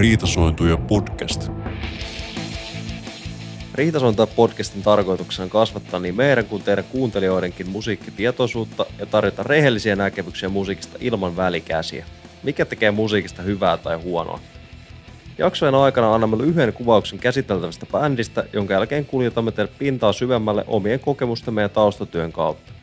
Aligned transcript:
Riitasointuja 0.00 0.76
podcast. 0.76 1.48
Riitasointa 3.74 4.26
podcastin 4.26 4.82
tarkoituksena 4.82 5.44
on 5.44 5.50
kasvattaa 5.50 6.00
niin 6.00 6.16
meidän 6.16 6.44
kuin 6.44 6.62
teidän 6.62 6.84
kuuntelijoidenkin 6.84 7.70
musiikkitietoisuutta 7.70 8.86
ja 8.98 9.06
tarjota 9.06 9.42
rehellisiä 9.42 9.96
näkemyksiä 9.96 10.48
musiikista 10.48 10.98
ilman 11.00 11.36
välikäsiä. 11.36 12.06
Mikä 12.42 12.64
tekee 12.64 12.90
musiikista 12.90 13.42
hyvää 13.42 13.76
tai 13.76 13.96
huonoa? 13.96 14.40
Jaksojen 15.38 15.74
aikana 15.74 16.14
annamme 16.14 16.38
lyhyen 16.38 16.72
kuvauksen 16.72 17.18
käsiteltävästä 17.18 17.86
bändistä, 17.86 18.44
jonka 18.52 18.74
jälkeen 18.74 19.06
kuljetamme 19.06 19.52
teille 19.52 19.72
pintaa 19.78 20.12
syvemmälle 20.12 20.64
omien 20.66 21.00
kokemustemme 21.00 21.62
ja 21.62 21.68
taustatyön 21.68 22.32
kautta. 22.32 22.79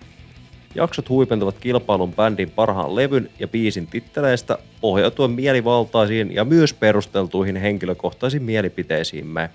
Jaksot 0.75 1.09
huipentuvat 1.09 1.59
kilpailun 1.59 2.13
bändin 2.13 2.51
parhaan 2.51 2.95
levyn 2.95 3.29
ja 3.39 3.47
biisin 3.47 3.87
titteleistä 3.87 4.57
pohjautuen 4.81 5.31
mielivaltaisiin 5.31 6.35
ja 6.35 6.45
myös 6.45 6.73
perusteltuihin 6.73 7.55
henkilökohtaisiin 7.55 8.43
mielipiteisiimme. 8.43 9.49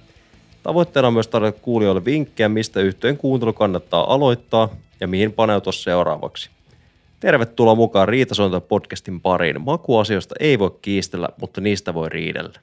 Tavoitteena 0.63 1.09
on 1.09 1.15
myös 1.15 1.29
tarjota 1.29 1.61
kuulijoille 1.63 2.05
vinkkejä, 2.05 2.49
mistä 2.49 2.81
yhteen 2.81 3.17
kuuntelu 3.17 3.53
kannattaa 3.53 4.15
aloittaa 4.15 4.69
ja 5.01 5.09
mihin 5.09 5.33
paneutua 5.33 5.73
seuraavaksi. 5.73 6.51
Tervetuloa 7.21 7.75
mukaan 7.75 8.09
Riitasointa 8.09 8.61
podcastin 8.61 9.21
pariin. 9.21 9.61
Makuasioista 9.61 10.35
ei 10.41 10.59
voi 10.59 10.79
kiistellä, 10.83 11.29
mutta 11.41 11.61
niistä 11.61 11.95
voi 11.95 12.09
riidellä. 12.09 12.61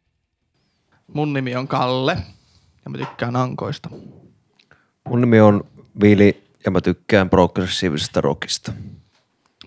Mun 1.13 1.33
nimi 1.33 1.55
on 1.55 1.67
Kalle 1.67 2.17
ja 2.85 2.89
mä 2.91 2.97
tykkään 2.97 3.35
ankoista. 3.35 3.89
Mun 5.09 5.21
nimi 5.21 5.39
on 5.39 5.63
Vili 6.01 6.48
ja 6.65 6.71
mä 6.71 6.81
tykkään 6.81 7.29
progressiivisesta 7.29 8.21
rockista. 8.21 8.73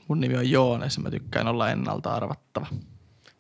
Mun 0.08 0.20
nimi 0.20 0.36
on 0.36 0.50
Joones 0.50 0.96
ja 0.96 1.02
mä 1.02 1.10
tykkään 1.10 1.48
olla 1.48 1.70
ennalta 1.70 2.14
arvattava. 2.14 2.66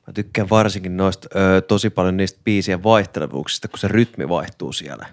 Mä 0.06 0.12
tykkään 0.12 0.50
varsinkin 0.50 0.96
noista 0.96 1.28
ö, 1.38 1.60
tosi 1.60 1.90
paljon 1.90 2.16
niistä 2.16 2.40
biisien 2.44 2.82
vaihtelevuuksista, 2.82 3.68
kun 3.68 3.78
se 3.78 3.88
rytmi 3.88 4.28
vaihtuu 4.28 4.72
siellä. 4.72 5.06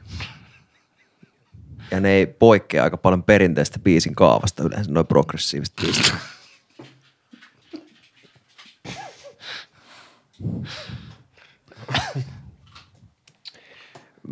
Ja 1.91 1.99
ne 1.99 2.09
ei 2.09 2.27
poikkea 2.27 2.83
aika 2.83 2.97
paljon 2.97 3.23
perinteistä 3.23 3.79
biisin 3.79 4.15
kaavasta 4.15 4.63
yleensä, 4.63 4.91
noin 4.91 5.07
progressiiviset 5.07 5.75
biisit. 5.81 6.13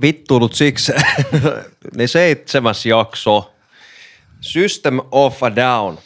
Vittuulut 0.01 0.53
siksi, 0.53 0.91
niin 1.97 2.09
seitsemäs 2.09 2.85
jakso. 2.85 3.56
System 4.41 4.99
of 5.11 5.43
a 5.43 5.55
Down. 5.55 5.97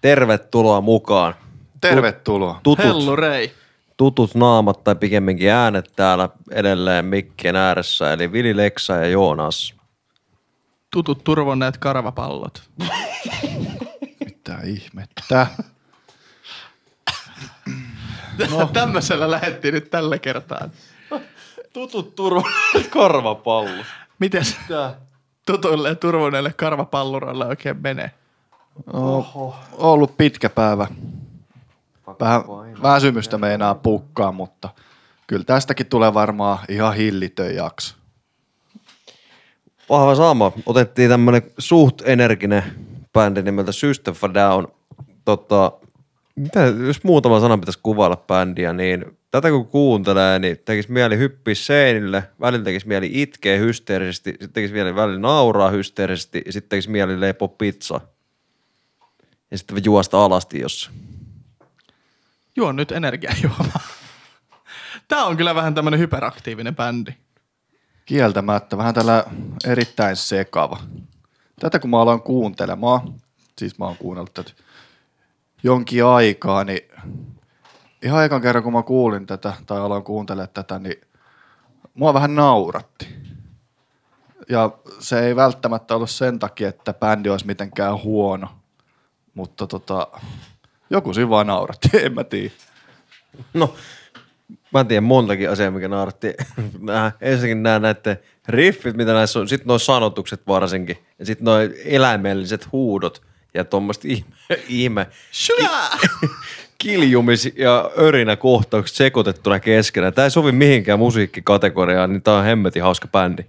Tervetuloa 0.00 0.80
mukaan. 0.80 1.34
Tervetuloa. 1.80 2.60
Tutut, 2.62 2.84
Hellu 2.84 3.16
Rei. 3.16 3.52
tutut 3.96 4.34
naamat 4.34 4.84
tai 4.84 4.94
pikemminkin 4.94 5.50
äänet 5.50 5.92
täällä 5.96 6.28
edelleen 6.50 7.04
mikkien 7.04 7.56
ääressä, 7.56 8.12
eli 8.12 8.32
Vili 8.32 8.56
Leksa 8.56 8.92
ja 8.92 9.06
Joonas. 9.06 9.74
Tutut 10.90 11.24
turvonneet 11.24 11.78
karvapallot. 11.78 12.62
Mitä 14.24 14.58
ihmettä? 14.64 15.46
No. 18.50 18.66
Tämmöisellä 18.72 19.30
lähettiin 19.30 19.74
nyt 19.74 19.90
tällä 19.90 20.18
kertaa. 20.18 20.68
Tutut 21.72 22.14
turvalliset 22.14 22.90
korvapallo. 22.90 23.84
Miten 24.18 24.44
tutuille 25.46 25.88
ja 25.88 25.94
turvonneille 25.94 26.52
karvapalluroille 26.56 27.46
oikein 27.46 27.76
menee? 27.82 28.10
No, 28.92 29.54
ollut 29.72 30.16
pitkä 30.16 30.50
päivä. 30.50 30.86
Vähän 32.20 32.42
väsymystä 32.82 33.38
meinaa 33.38 33.74
pukkaa, 33.74 34.32
mutta 34.32 34.68
kyllä 35.26 35.44
tästäkin 35.44 35.86
tulee 35.86 36.14
varmaan 36.14 36.58
ihan 36.68 36.94
hillitön 36.94 37.54
jakso. 37.54 37.96
Vahva 39.88 40.14
sama. 40.14 40.52
Otettiin 40.66 41.10
tämmönen 41.10 41.42
suht 41.58 42.02
energinen 42.04 42.62
bändi 43.12 43.42
nimeltä 43.42 43.72
System 43.72 44.14
for 44.14 44.34
Down. 44.34 44.68
Tota, 45.24 45.72
mitä, 46.34 46.60
jos 46.60 47.04
muutama 47.04 47.40
sana 47.40 47.58
pitäisi 47.58 47.78
kuvailla 47.82 48.16
bändiä, 48.16 48.72
niin 48.72 49.18
tätä 49.30 49.50
kun 49.50 49.66
kuuntelee, 49.66 50.38
niin 50.38 50.58
tekisi 50.64 50.92
mieli 50.92 51.18
hyppiä 51.18 51.54
seinille, 51.54 52.24
välillä 52.40 52.64
tekisi 52.64 52.88
mieli 52.88 53.10
itkeä 53.12 53.58
hysteerisesti, 53.58 54.30
sitten 54.30 54.52
tekisi 54.52 54.74
mieli 54.74 54.94
välillä 54.94 55.20
nauraa 55.20 55.70
hysteerisesti 55.70 56.42
ja 56.46 56.52
sitten 56.52 56.68
tekisi 56.68 56.90
mieli 56.90 57.20
leipoa 57.20 57.48
pizza. 57.48 58.00
Ja 59.50 59.58
sitten 59.58 59.84
juosta 59.84 60.24
alasti 60.24 60.60
jossain. 60.60 60.96
Juon 62.56 62.76
nyt 62.76 62.92
energiajuomaa. 62.92 63.80
Tää 65.08 65.24
on 65.24 65.36
kyllä 65.36 65.54
vähän 65.54 65.74
tämmönen 65.74 66.00
hyperaktiivinen 66.00 66.76
bändi. 66.76 67.12
Kieltämättä 68.06 68.76
vähän 68.76 68.94
tällä 68.94 69.24
erittäin 69.64 70.16
sekava. 70.16 70.78
Tätä 71.60 71.78
kun 71.78 71.90
mä 71.90 72.00
aloin 72.00 72.22
kuuntelemaan, 72.22 73.14
siis 73.58 73.78
mä 73.78 73.84
oon 73.84 73.96
kuunnellut 73.96 74.34
tätä 74.34 74.50
jonkin 75.62 76.04
aikaa, 76.04 76.64
niin 76.64 76.88
ihan 78.02 78.24
ekan 78.24 78.42
kerran 78.42 78.64
kun 78.64 78.72
mä 78.72 78.82
kuulin 78.82 79.26
tätä 79.26 79.52
tai 79.66 79.80
aloin 79.80 80.04
kuuntelemaan 80.04 80.48
tätä, 80.54 80.78
niin 80.78 81.00
mua 81.94 82.14
vähän 82.14 82.34
nauratti. 82.34 83.08
Ja 84.48 84.70
se 84.98 85.20
ei 85.20 85.36
välttämättä 85.36 85.94
ollut 85.94 86.10
sen 86.10 86.38
takia, 86.38 86.68
että 86.68 86.94
bändi 86.94 87.28
olisi 87.28 87.46
mitenkään 87.46 88.02
huono, 88.02 88.48
mutta 89.34 89.66
tota, 89.66 90.06
joku 90.90 91.14
siinä 91.14 91.30
vaan 91.30 91.46
nauratti, 91.46 91.88
en 92.04 92.14
mä 92.14 92.24
tiedä. 92.24 92.50
No, 93.54 93.74
mä 94.72 94.80
en 94.80 94.86
tiedä 94.86 95.00
montakin 95.00 95.50
asiaa, 95.50 95.70
mikä 95.70 95.88
nauratti. 95.88 96.34
Nää, 96.80 97.12
ensinnäkin 97.20 97.62
nämä 97.62 97.78
näiden 97.78 98.16
riffit, 98.48 98.96
mitä 98.96 99.12
näissä 99.12 99.40
on, 99.40 99.48
sitten 99.48 99.66
nuo 99.66 99.78
sanotukset 99.78 100.46
varsinkin, 100.46 100.98
ja 101.18 101.26
sitten 101.26 101.44
nuo 101.44 101.56
eläimelliset 101.84 102.72
huudot, 102.72 103.22
ja 103.54 103.64
tuommoista 103.64 104.08
ihme, 104.08 104.34
ihme 104.68 105.06
kiljumis- 106.84 107.52
ja 107.56 107.90
örinä 107.98 108.36
kohtaukset 108.36 108.96
sekoitettuna 108.96 109.60
keskenään. 109.60 110.14
Tämä 110.14 110.24
ei 110.26 110.30
sovi 110.30 110.52
mihinkään 110.52 110.98
musiikkikategoriaan, 110.98 112.12
niin 112.12 112.22
tämä 112.22 112.38
on 112.38 112.44
hemmetin 112.44 112.82
hauska 112.82 113.08
bändi. 113.08 113.42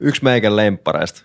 Yksi 0.00 0.24
meikän 0.24 0.56
lemppareista. 0.56 1.22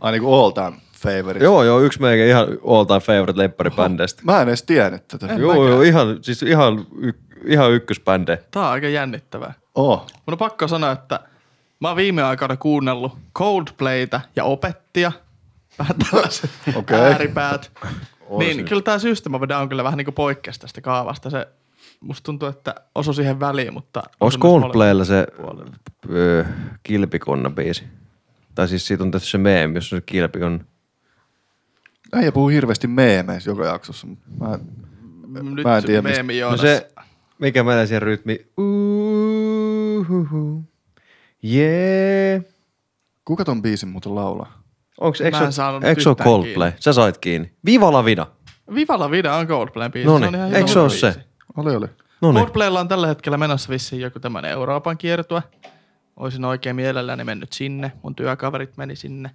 Ai 0.00 0.12
niin 0.12 0.22
kuin 0.22 0.34
all 0.34 0.50
time 0.50 0.76
favorite. 0.98 1.44
Joo, 1.44 1.64
joo, 1.64 1.80
yksi 1.80 2.00
meikän 2.00 2.26
ihan 2.26 2.46
all 2.66 2.84
time 2.84 3.00
favorite 3.00 3.38
lempparibändeistä. 3.38 4.22
Mä 4.24 4.42
en 4.42 4.48
edes 4.48 4.62
tiennyt 4.62 5.08
tätä. 5.08 5.26
En 5.26 5.40
Joo, 5.40 5.52
mäkään. 5.52 5.70
joo, 5.70 5.82
ihan, 5.82 6.18
siis 6.22 6.42
ihan, 6.42 6.86
y, 7.00 7.12
ihan 7.46 7.72
ykkösbändejä. 7.72 8.38
Tää 8.50 8.62
on 8.62 8.68
aika 8.68 8.88
jännittävää. 8.88 9.54
Oh. 9.74 10.00
Mun 10.00 10.32
on 10.32 10.38
pakko 10.38 10.68
sanoa, 10.68 10.92
että 10.92 11.20
mä 11.80 11.88
oon 11.88 11.96
viime 11.96 12.22
aikoina 12.22 12.56
kuunnellut 12.56 13.18
Coldplaytä 13.34 14.20
ja 14.36 14.44
opettia. 14.44 15.12
Vähän 15.78 15.96
tällaiset 16.10 16.50
okay. 16.76 17.00
ääripäät. 17.00 17.70
On 18.20 18.38
niin, 18.38 18.64
kyllä 18.64 18.82
tää 18.82 18.98
System 18.98 19.34
of 19.34 19.42
Down 19.48 19.68
kyllä 19.68 19.84
vähän 19.84 19.96
niinku 19.96 20.12
poikkesi 20.12 20.60
tästä 20.60 20.80
kaavasta. 20.80 21.30
Se, 21.30 21.48
musta 22.00 22.24
tuntuu, 22.24 22.48
että 22.48 22.74
osui 22.94 23.14
siihen 23.14 23.40
väliin, 23.40 23.72
mutta... 23.74 24.02
Myös 24.20 24.38
Coldplaylla 24.38 25.04
se 25.04 25.26
kilpikonna 26.82 27.50
biisi? 27.50 27.84
Tai 28.54 28.68
siis 28.68 28.86
siitä 28.86 29.04
on 29.04 29.10
tehty 29.10 29.26
se 29.26 29.38
meemi, 29.38 29.74
jos 29.74 29.92
on 29.92 29.96
se 29.98 30.02
kilpikonna. 30.06 30.64
Äijä 32.12 32.32
puhuu 32.32 32.48
hirveästi 32.48 32.86
meemeissä 32.86 33.50
joka 33.50 33.66
jaksossa. 33.66 34.06
mutta 34.06 34.24
Mä, 34.38 34.58
Nyt 35.42 35.64
mä 35.64 35.76
en 35.76 35.84
tiedä, 35.84 36.02
mistä- 36.02 36.22
meemi 36.22 36.32
No 36.32 36.38
Joonas. 36.38 36.60
se, 36.60 36.90
mikä 37.38 37.62
menee 37.64 37.86
siihen 37.86 38.02
rytmiin. 38.02 38.46
Uuhuhu. 39.96 40.64
Yeah. 41.44 42.42
kuka 43.24 43.44
ton 43.44 43.62
biisin 43.62 43.88
muuten 43.88 44.14
laulaa? 44.14 44.61
Onks, 45.00 45.20
ole 45.20 45.28
yhtään 45.28 46.16
Coldplay? 46.24 46.70
kiinni. 46.70 46.82
Sä 46.82 46.92
sait 46.92 47.18
kiinni. 47.18 47.52
Viva 47.66 47.92
la 47.92 48.04
vida. 48.04 48.26
Viva 48.74 48.98
la 48.98 49.10
Vida 49.10 49.36
on 49.36 49.46
Coldplayn 49.46 49.92
biisi. 49.92 50.06
No 50.06 50.18
Se 50.18 50.26
on 50.26 50.32
niin, 50.32 50.34
ihan 50.34 50.48
eikö 50.54 50.58
hyvä 50.58 50.72
se 50.72 50.78
ole 50.78 50.90
se? 50.90 51.14
Oli, 51.56 51.76
oli. 51.76 51.86
No 52.20 52.32
niin. 52.32 52.40
Coldplaylla 52.40 52.80
on 52.80 52.88
tällä 52.88 53.06
hetkellä 53.06 53.38
menossa 53.38 53.68
vissiin 53.68 54.02
joku 54.02 54.20
tämmönen 54.20 54.50
Euroopan 54.50 54.98
kiertue. 54.98 55.42
Olisin 56.16 56.44
oikein 56.44 56.76
mielelläni 56.76 57.24
mennyt 57.24 57.52
sinne. 57.52 57.92
Mun 58.02 58.14
työkaverit 58.14 58.76
meni 58.76 58.96
sinne. 58.96 59.30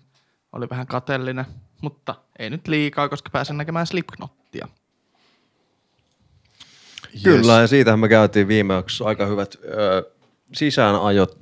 Oli 0.53 0.69
vähän 0.69 0.87
katellinen, 0.87 1.45
mutta 1.81 2.15
ei 2.39 2.49
nyt 2.49 2.67
liikaa, 2.67 3.09
koska 3.09 3.29
pääsen 3.29 3.57
näkemään 3.57 3.87
Slipknottia. 3.87 4.67
Kyllä, 7.23 7.53
ja 7.53 7.67
siitähän 7.67 7.99
me 7.99 8.09
käytiin 8.09 8.47
viime 8.47 8.73
jaksossa 8.73 9.05
aika 9.05 9.25
hyvät 9.25 9.55
ö, 9.63 10.11
sisäänajot, 10.53 11.39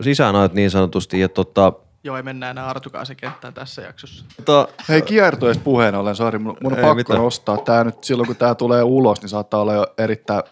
sisäänajot 0.00 0.52
niin 0.52 0.70
sanotusti. 0.70 1.20
Ja 1.20 1.28
tota, 1.28 1.72
Joo, 2.04 2.16
ei 2.16 2.22
mennä 2.22 2.50
enää 2.50 2.66
Artukaisen 2.68 3.16
kenttään 3.16 3.54
tässä 3.54 3.82
jaksossa. 3.82 4.24
tota, 4.44 4.68
Hei 4.88 5.02
kiertueesta 5.02 5.64
puheen 5.64 5.94
ollen, 5.94 6.16
sori, 6.16 6.38
mun, 6.38 6.56
mun 6.62 6.72
on 6.72 6.78
Ei 6.78 6.82
pakko 6.82 6.94
mitään. 6.94 7.20
nostaa. 7.20 7.56
Tää 7.58 7.84
nyt 7.84 8.04
silloin 8.04 8.26
kun 8.26 8.36
tää 8.36 8.54
tulee 8.54 8.82
ulos, 8.82 9.20
niin 9.20 9.28
saattaa 9.28 9.60
olla 9.60 9.74
jo 9.74 9.86
erittäin 9.98 10.42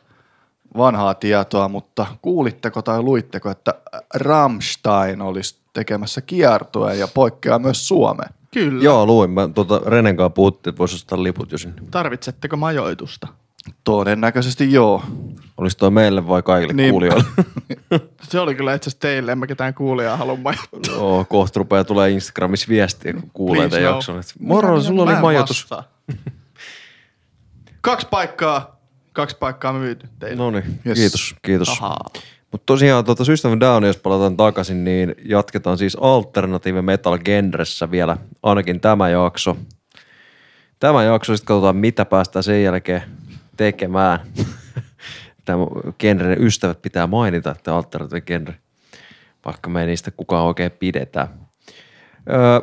vanhaa 0.76 1.14
tietoa, 1.14 1.68
mutta 1.68 2.06
kuulitteko 2.22 2.82
tai 2.82 3.02
luitteko, 3.02 3.50
että 3.50 3.74
Rammstein 4.14 5.22
olisi 5.22 5.56
tekemässä 5.72 6.20
kiertueen 6.20 6.98
ja 6.98 7.08
poikkeaa 7.08 7.58
myös 7.58 7.88
Suomeen? 7.88 8.30
Kyllä. 8.54 8.84
joo, 8.84 9.06
luin. 9.06 9.30
Mä 9.30 9.48
tota, 9.54 9.80
Renen 9.86 10.16
kanssa 10.16 10.30
puhuttiin, 10.30 10.72
että 10.72 10.78
voisi 10.78 10.94
ostaa 10.94 11.22
liput 11.22 11.52
jo 11.52 11.58
sinne. 11.58 11.82
Tarvitsetteko 11.90 12.56
majoitusta? 12.56 13.28
Todennäköisesti 13.84 14.72
joo. 14.72 15.02
Olisi 15.56 15.76
toi 15.76 15.90
meille 15.90 16.28
vai 16.28 16.42
kaikille 16.42 16.72
Niin. 16.72 16.90
kuulijoille? 16.90 17.24
Se 18.30 18.40
oli 18.40 18.54
kyllä 18.54 18.74
itse 18.74 18.88
asiassa 18.90 19.00
teille, 19.00 19.32
en 19.32 19.38
mä 19.38 19.46
ketään 19.46 19.74
kuulijaa 19.74 20.16
halua 20.16 20.36
majoittaa. 20.36 20.80
Joo, 20.94 21.24
kohta 21.28 21.58
rupeaa 21.58 21.84
tulee 21.84 22.10
Instagramissa 22.10 22.66
viestiä, 22.68 23.12
kun 23.12 23.30
kuulee 23.32 23.56
Please, 23.60 23.70
tämän 23.70 23.82
joo. 23.84 23.94
jakson. 23.94 24.22
Moro, 24.40 24.74
Mitä- 24.74 24.86
sulla 24.86 25.02
oli 25.02 25.14
majoitus. 25.16 25.68
kaksi 27.80 28.06
paikkaa, 28.10 28.80
kaksi 29.12 29.36
paikkaa 29.40 29.72
myyty 29.72 30.08
teille. 30.18 30.36
No 30.36 30.50
niin, 30.50 30.64
Yes. 30.86 30.98
kiitos, 30.98 31.34
kiitos. 31.42 31.80
Mutta 32.52 32.66
tosiaan 32.66 33.04
tuota 33.04 33.24
System 33.24 33.60
Down, 33.60 33.84
jos 33.84 33.96
palataan 33.96 34.36
takaisin, 34.36 34.84
niin 34.84 35.14
jatketaan 35.24 35.78
siis 35.78 35.96
alternative 36.00 36.82
metal 36.82 37.18
genressä 37.18 37.90
vielä 37.90 38.16
ainakin 38.42 38.80
tämä 38.80 39.08
jakso. 39.08 39.56
Tämä 40.78 41.02
jakso 41.04 41.36
sitten 41.36 41.46
katsotaan, 41.46 41.76
mitä 41.76 42.04
päästään 42.04 42.42
sen 42.42 42.62
jälkeen 42.62 43.02
tekemään. 43.60 44.20
Tämä 45.44 45.66
genren 45.98 46.42
ystävät 46.42 46.82
pitää 46.82 47.06
mainita, 47.06 47.50
että 47.50 47.74
alternative 47.74 48.20
genre, 48.20 48.54
vaikka 49.44 49.70
me 49.70 49.80
ei 49.80 49.86
niistä 49.86 50.10
kukaan 50.10 50.46
oikein 50.46 50.70
pidetään. 50.70 51.28
Öö, 52.30 52.60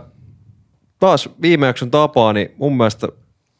taas 0.99 1.29
viime 1.41 1.67
jakson 1.67 1.91
tapaa, 1.91 2.33
niin 2.33 2.51
mun 2.57 2.77
mielestä 2.77 3.07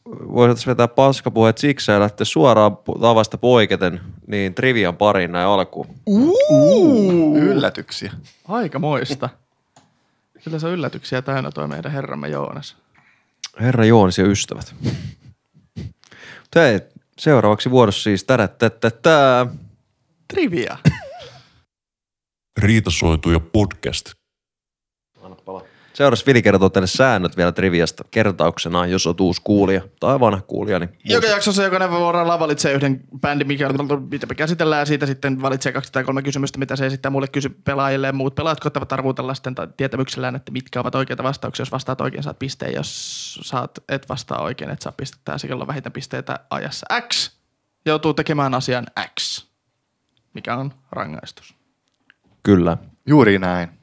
voisi 0.06 0.66
vetää 0.66 0.88
paskapuheet 0.88 1.58
siksi 1.58 1.90
ja 1.90 2.00
lähteä 2.00 2.24
suoraan 2.24 2.78
tavasta 3.00 3.38
poiketen 3.38 4.00
niin 4.26 4.54
trivian 4.54 4.96
pariin 4.96 5.32
näin 5.32 5.46
alkuun. 5.46 5.86
Yllätyksiä. 7.34 8.12
Aika 8.48 8.78
moista. 8.78 9.28
Kyllä 10.44 10.58
se 10.58 10.66
on 10.66 10.72
yllätyksiä 10.72 11.22
täynnä 11.22 11.50
toi 11.50 11.68
meidän 11.68 11.92
herramme 11.92 12.28
Joonas. 12.28 12.76
Herra 13.60 13.84
Joonis 13.84 14.18
ja 14.18 14.26
ystävät. 14.26 14.74
Hei, 16.56 16.80
seuraavaksi 17.18 17.70
vuorossa 17.70 18.02
siis 18.02 18.24
tärättättätää. 18.24 19.46
Trivia. 20.28 20.78
Riitasoituja 22.58 23.40
podcast. 23.40 24.17
Seuraavaksi 25.98 26.26
Vili 26.26 26.42
kertoo 26.42 26.68
teille 26.68 26.86
säännöt 26.86 27.36
vielä 27.36 27.52
triviasta 27.52 28.04
kertauksena, 28.10 28.86
jos 28.86 29.06
on 29.06 29.14
uusi 29.20 29.40
kuulija 29.44 29.80
tai 30.00 30.20
vanha 30.20 30.40
kuulija. 30.40 30.78
Niin 30.78 30.90
Joka 31.04 31.26
jaksossa 31.26 31.62
jokainen 31.62 31.90
vuorollaan 31.90 32.40
valitsee 32.40 32.72
yhden 32.72 33.00
bändin, 33.20 33.46
mikä, 33.46 33.68
mitä 34.10 34.26
me 34.26 34.34
käsitellään, 34.34 34.80
ja 34.80 34.86
siitä 34.86 35.06
sitten 35.06 35.42
valitsee 35.42 35.72
kaksi 35.72 35.92
tai 35.92 36.04
kolme 36.04 36.22
kysymystä, 36.22 36.58
mitä 36.58 36.76
se 36.76 36.86
esittää 36.86 37.10
mulle 37.10 37.28
kysy 37.28 37.48
pelaajille, 37.48 38.06
ja 38.06 38.12
muut 38.12 38.34
pelaajat 38.34 38.60
koittavat 38.60 38.92
arvuutella 38.92 39.34
sitten 39.34 39.54
tietämyksellään, 39.76 40.36
että 40.36 40.52
mitkä 40.52 40.80
ovat 40.80 40.94
oikeita 40.94 41.22
vastauksia. 41.22 41.62
Jos 41.62 41.72
vastaat 41.72 42.00
oikein, 42.00 42.22
saat 42.22 42.38
pisteen. 42.38 42.74
Jos 42.74 43.40
saat, 43.42 43.78
et 43.88 44.08
vastaa 44.08 44.42
oikein, 44.42 44.70
et 44.70 44.82
saa 44.82 44.92
pistettä. 44.92 45.32
Ja 45.32 45.38
se, 45.38 45.54
on 45.54 45.66
vähiten 45.66 45.92
pisteitä 45.92 46.38
ajassa 46.50 46.86
X, 47.08 47.30
joutuu 47.86 48.14
tekemään 48.14 48.54
asian 48.54 48.86
X, 49.20 49.46
mikä 50.34 50.56
on 50.56 50.72
rangaistus. 50.92 51.54
Kyllä. 52.42 52.76
Juuri 53.06 53.38
näin. 53.38 53.77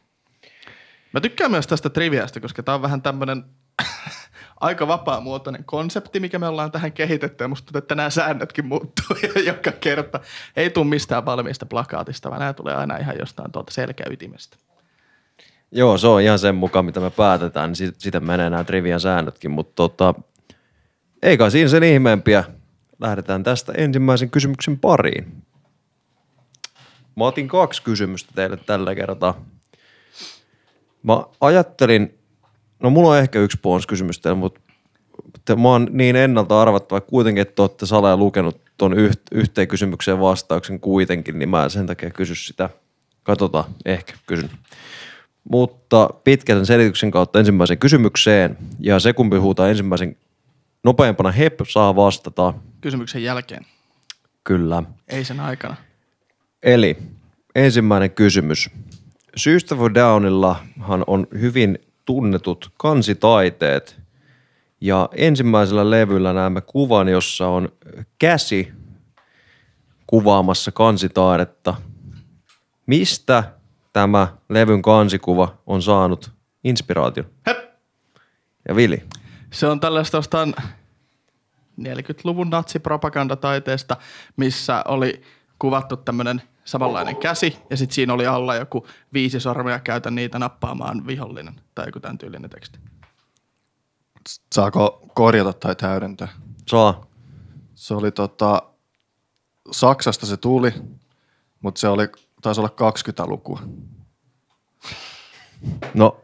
Mä 1.16 1.22
tykkään 1.22 1.52
myös 1.52 1.68
tästä 1.68 1.90
triviasta, 1.90 2.40
koska 2.40 2.64
tää 2.64 2.76
on 2.76 2.82
vähän 2.82 3.02
tämmönen 3.02 3.44
aika 4.62 4.88
vapaamuotoinen 4.88 5.64
konsepti, 5.64 6.20
mikä 6.20 6.40
me 6.40 6.48
ollaan 6.48 6.72
tähän 6.72 6.92
kehitetty. 6.92 7.44
Ja 7.44 7.48
musta 7.48 7.66
tuntuu, 7.66 7.78
että 7.78 7.96
nämä 7.96 8.10
säännötkin 8.10 8.66
muuttuu 8.66 9.18
joka 9.46 9.72
kerta. 9.72 10.20
Ei 10.56 10.70
tule 10.70 10.86
mistään 10.86 11.26
valmiista 11.26 11.66
plakaatista, 11.66 12.30
vaan 12.30 12.40
nämä 12.40 12.54
tulee 12.54 12.76
aina 12.76 12.98
ihan 12.98 13.16
jostain 13.20 13.52
tuolta 13.52 13.74
selkäytimestä. 13.74 14.58
Joo, 15.72 15.98
se 15.98 16.08
on 16.08 16.22
ihan 16.22 16.40
sen 16.40 16.56
mukaan, 16.56 16.86
mitä 16.86 17.00
me 17.00 17.10
päätetään, 17.10 17.70
niin 17.70 17.76
sit- 17.76 18.00
sitä 18.02 18.20
menee 18.20 18.50
nämä 18.50 18.64
trivian 18.64 19.00
säännötkin, 19.00 19.52
mutta 19.52 19.74
tota, 19.76 20.14
ei 21.22 21.38
kai 21.38 21.52
siinä 21.52 21.70
sen 21.70 21.84
ihmeempiä. 21.84 22.44
Lähdetään 23.00 23.44
tästä 23.44 23.74
ensimmäisen 23.78 24.30
kysymyksen 24.30 24.80
pariin. 24.80 25.44
Mä 27.16 27.26
otin 27.26 27.48
kaksi 27.48 27.82
kysymystä 27.82 28.32
teille 28.36 28.58
tällä 28.58 28.96
kertaa. 28.96 29.55
Mä 31.06 31.24
ajattelin, 31.42 32.20
no 32.80 32.90
mulla 32.90 33.10
on 33.10 33.18
ehkä 33.18 33.40
yksi 33.40 33.58
kysymys 33.88 34.20
teille, 34.20 34.40
mutta 34.40 34.60
te, 35.46 35.56
mä 35.56 35.68
oon 35.68 35.88
niin 35.92 36.16
ennalta 36.16 36.62
arvattava 36.62 37.02
kuitenkin, 37.02 37.42
että 37.42 37.56
te 37.56 37.62
olette 37.62 37.86
salaja 37.86 38.18
lukenut 38.18 38.62
ton 38.78 39.00
yht, 39.00 39.22
yhteen 39.32 39.68
kysymykseen 39.68 40.20
vastauksen 40.20 40.80
kuitenkin, 40.80 41.40
niin 41.40 41.50
mä 41.50 41.64
en 41.64 41.70
sen 41.70 41.88
takia 41.88 42.10
kysy 42.10 42.36
sitä. 42.36 42.70
Katsotaan, 43.24 43.66
ehkä 43.86 44.14
kysyn. 44.28 44.50
Mutta 45.52 46.10
pitkän 46.24 46.66
selityksen 46.66 47.12
kautta 47.12 47.40
ensimmäiseen 47.40 47.80
kysymykseen, 47.80 48.58
ja 48.80 49.00
se 49.00 49.14
kumpi 49.14 49.38
huutaa 49.38 49.70
ensimmäisen 49.70 50.18
nopeampana 50.84 51.32
hep 51.32 51.60
saa 51.70 51.96
vastata. 51.96 52.54
Kysymyksen 52.82 53.24
jälkeen, 53.24 53.66
Kyllä. 54.44 54.84
ei 55.08 55.26
sen 55.26 55.40
aikana. 55.40 55.76
Eli 56.64 56.98
ensimmäinen 57.56 58.12
kysymys. 58.12 58.70
System 59.36 59.80
of 59.80 59.92
Downillahan 59.94 61.04
on 61.08 61.28
hyvin 61.34 61.80
tunnetut 62.06 62.72
kansitaiteet. 62.78 64.02
Ja 64.82 65.10
ensimmäisellä 65.16 65.90
levyllä 65.90 66.34
näemme 66.34 66.62
kuvan, 66.62 67.08
jossa 67.08 67.48
on 67.48 67.70
käsi 68.20 68.72
kuvaamassa 70.08 70.72
kansitaidetta. 70.72 71.76
Mistä 72.86 73.44
tämä 73.94 74.28
levyn 74.50 74.82
kansikuva 74.82 75.58
on 75.68 75.82
saanut 75.82 76.32
inspiraation? 76.64 77.26
Hep! 77.48 77.58
Ja 78.68 78.76
Vili. 78.76 79.04
Se 79.52 79.68
on 79.68 79.80
tällaista 79.80 80.18
jostain 80.18 80.56
40-luvun 81.82 82.50
natsipropagandataiteesta, 82.50 83.98
missä 84.38 84.84
oli 84.88 85.22
kuvattu 85.60 85.98
tämmöinen 85.98 86.42
samanlainen 86.66 87.16
käsi, 87.16 87.58
ja 87.70 87.78
sitten 87.78 87.96
siinä 87.96 88.14
oli 88.14 88.28
alla 88.28 88.56
joku 88.56 88.88
viisi 89.14 89.40
sormia, 89.40 89.80
käytä 89.80 90.12
niitä 90.12 90.40
nappaamaan 90.40 91.08
vihollinen, 91.08 91.62
tai 91.76 91.86
joku 91.86 92.00
tämän 92.00 92.18
tyylinen 92.18 92.50
teksti. 92.50 92.80
Saako 94.54 95.06
korjata 95.14 95.54
tai 95.54 95.76
täydentää? 95.76 96.28
Saa. 96.68 97.06
Se 97.76 97.94
oli 97.94 98.12
tota, 98.12 98.62
Saksasta 99.72 100.26
se 100.26 100.38
tuli, 100.38 100.74
mutta 101.60 101.80
se 101.80 101.88
oli, 101.88 102.08
taisi 102.42 102.62
olla 102.62 102.70
20-lukua. 102.70 103.60
No, 105.94 106.18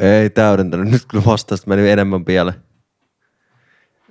ei 0.00 0.30
täydentänyt. 0.30 0.88
Nyt 0.88 1.04
kyllä 1.08 1.24
vastausta 1.24 1.68
meni 1.68 1.90
enemmän 1.90 2.24
pieleen. 2.24 2.65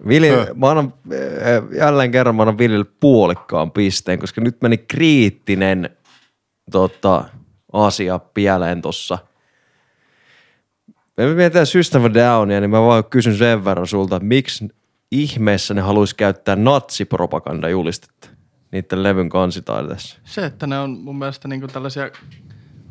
Vili, 0.07 0.29
mä 0.55 0.69
annan, 0.69 0.93
äh, 1.13 1.77
jälleen 1.77 2.11
kerran 2.11 2.35
mä 2.35 2.41
annan 2.41 2.57
Vilille 2.57 2.85
puolikkaan 2.99 3.71
pisteen, 3.71 4.19
koska 4.19 4.41
nyt 4.41 4.61
meni 4.61 4.77
kriittinen 4.77 5.89
tota, 6.71 7.25
asia 7.73 8.19
pieleen 8.19 8.81
tossa. 8.81 9.17
Me 11.17 11.33
mietitään 11.33 11.65
System 11.65 12.05
of 12.05 12.11
Downia, 12.13 12.61
niin 12.61 12.69
mä 12.69 12.81
vaan 12.81 13.05
kysyn 13.05 13.37
sen 13.37 13.65
verran 13.65 13.87
sulta, 13.87 14.15
että 14.15 14.27
miksi 14.27 14.67
ihmeessä 15.11 15.73
ne 15.73 15.81
haluaisi 15.81 16.15
käyttää 16.15 16.55
natsipropagandajulistetta 16.55 18.29
niiden 18.71 19.03
levyn 19.03 19.29
kansitaiteessa? 19.29 20.17
Se, 20.23 20.45
että 20.45 20.67
ne 20.67 20.79
on 20.79 20.89
mun 20.89 21.19
mielestä 21.19 21.47
niin 21.47 21.67
tällaisia 21.67 22.09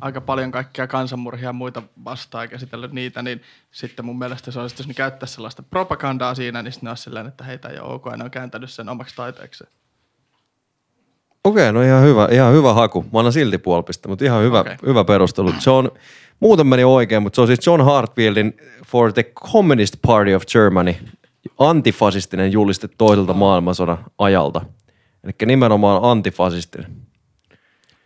aika 0.04 0.20
paljon 0.20 0.50
kaikkia 0.50 0.86
kansanmurhia 0.86 1.48
ja 1.48 1.52
muita 1.52 1.82
vastaan 2.04 2.44
ja 2.44 2.48
käsitellyt 2.48 2.92
niitä, 2.92 3.22
niin 3.22 3.42
sitten 3.70 4.04
mun 4.04 4.18
mielestä 4.18 4.50
se 4.50 4.60
olisi, 4.60 4.76
jos 4.78 4.88
ne 4.88 4.94
käyttää 4.94 5.26
sellaista 5.26 5.62
propagandaa 5.62 6.34
siinä, 6.34 6.62
niin 6.62 6.72
sitten 6.72 6.86
ne 6.86 6.90
olisi 6.90 7.02
silleen, 7.02 7.26
että 7.26 7.44
heitä 7.44 7.68
ei 7.68 7.78
ole 7.78 7.94
ok, 7.94 8.06
ja 8.10 8.16
ne 8.16 8.24
on 8.24 8.30
kääntänyt 8.30 8.70
sen 8.70 8.88
omaksi 8.88 9.16
taiteekseen. 9.16 9.70
Okei, 11.44 11.72
no 11.72 11.82
ihan 11.82 12.02
hyvä, 12.02 12.28
ihan 12.32 12.52
hyvä 12.52 12.74
haku. 12.74 13.04
Mä 13.12 13.18
annan 13.18 13.32
silti 13.32 13.58
puoli 13.58 13.82
pistettä, 13.82 14.08
mutta 14.08 14.24
ihan 14.24 14.42
hyvä, 14.42 14.60
Okei. 14.60 14.76
hyvä 14.86 15.04
perustelu. 15.04 15.52
Se 15.58 15.70
on, 15.70 15.90
muuten 16.40 16.66
meni 16.66 16.84
oikein, 16.84 17.22
mutta 17.22 17.34
se 17.34 17.40
on 17.40 17.46
siis 17.46 17.66
John 17.66 17.84
Hartfieldin 17.84 18.56
For 18.86 19.12
the 19.12 19.22
Communist 19.22 19.96
Party 20.06 20.34
of 20.34 20.42
Germany, 20.52 20.94
antifasistinen 21.58 22.52
juliste 22.52 22.88
toiselta 22.88 23.34
maailmansodan 23.34 24.04
ajalta. 24.18 24.60
Eli 25.24 25.32
nimenomaan 25.46 26.00
antifasistinen. 26.02 26.96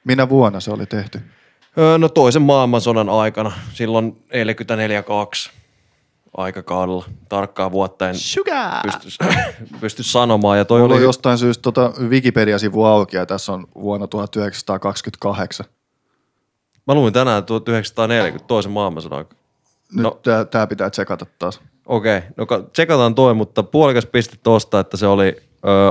Minä 0.05 0.29
vuonna 0.29 0.61
se 0.61 0.71
oli 0.71 0.87
tehty? 0.87 1.21
Öö, 1.79 1.99
no 1.99 2.09
toisen 2.09 2.43
maailmansodan 2.43 3.09
aikana, 3.09 3.53
silloin 3.73 4.25
44-2 5.49 5.51
aikakaudella. 6.37 7.05
Tarkkaa 7.29 7.73
vuotta 7.73 8.09
en 8.09 8.15
pysty, 8.83 9.25
pysty 9.81 10.03
sanomaan. 10.03 10.59
Ja 10.59 10.65
toi 10.65 10.81
Mulla 10.81 10.95
oli 10.95 11.01
on 11.03 11.09
jostain 11.09 11.39
syystä 11.39 11.63
tota 11.63 11.93
Wikipedia-sivu 12.09 12.85
auki 12.85 13.17
ja 13.17 13.27
tässä 13.27 13.53
on 13.53 13.67
vuonna 13.75 14.07
1928. 14.07 15.67
Mä 16.87 16.95
luin 16.95 17.13
tänään 17.13 17.45
1940 17.45 18.47
toisen 18.49 18.73
maailmansodan 18.73 19.19
aikana. 19.19 19.41
Nyt 19.93 20.03
No. 20.03 20.11
no. 20.11 20.19
tää, 20.23 20.45
tää 20.45 20.67
pitää 20.67 20.91
tsekata 20.91 21.27
taas. 21.39 21.61
Okei, 21.87 22.21
no 22.37 22.47
ka- 22.47 22.63
tsekataan 22.73 23.15
toi, 23.15 23.35
mutta 23.35 23.63
puolikas 23.63 24.07
piste 24.07 24.37
tosta, 24.43 24.81
että 24.81 24.97
se 24.97 25.07
oli 25.07 25.37
öö, 25.67 25.91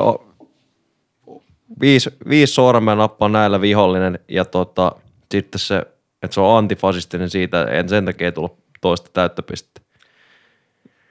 viisi, 1.81 2.09
viisi 2.29 2.53
sormea 2.53 2.95
nappaa 2.95 3.29
näillä 3.29 3.61
vihollinen 3.61 4.19
ja 4.27 4.45
tota, 4.45 4.91
sitten 5.31 5.59
se, 5.59 5.77
että 6.23 6.33
se 6.33 6.41
on 6.41 6.57
antifasistinen 6.57 7.29
siitä, 7.29 7.63
en 7.63 7.89
sen 7.89 8.05
takia 8.05 8.31
tullut 8.31 8.59
toista 8.81 9.09
täyttöpistettä. 9.13 9.81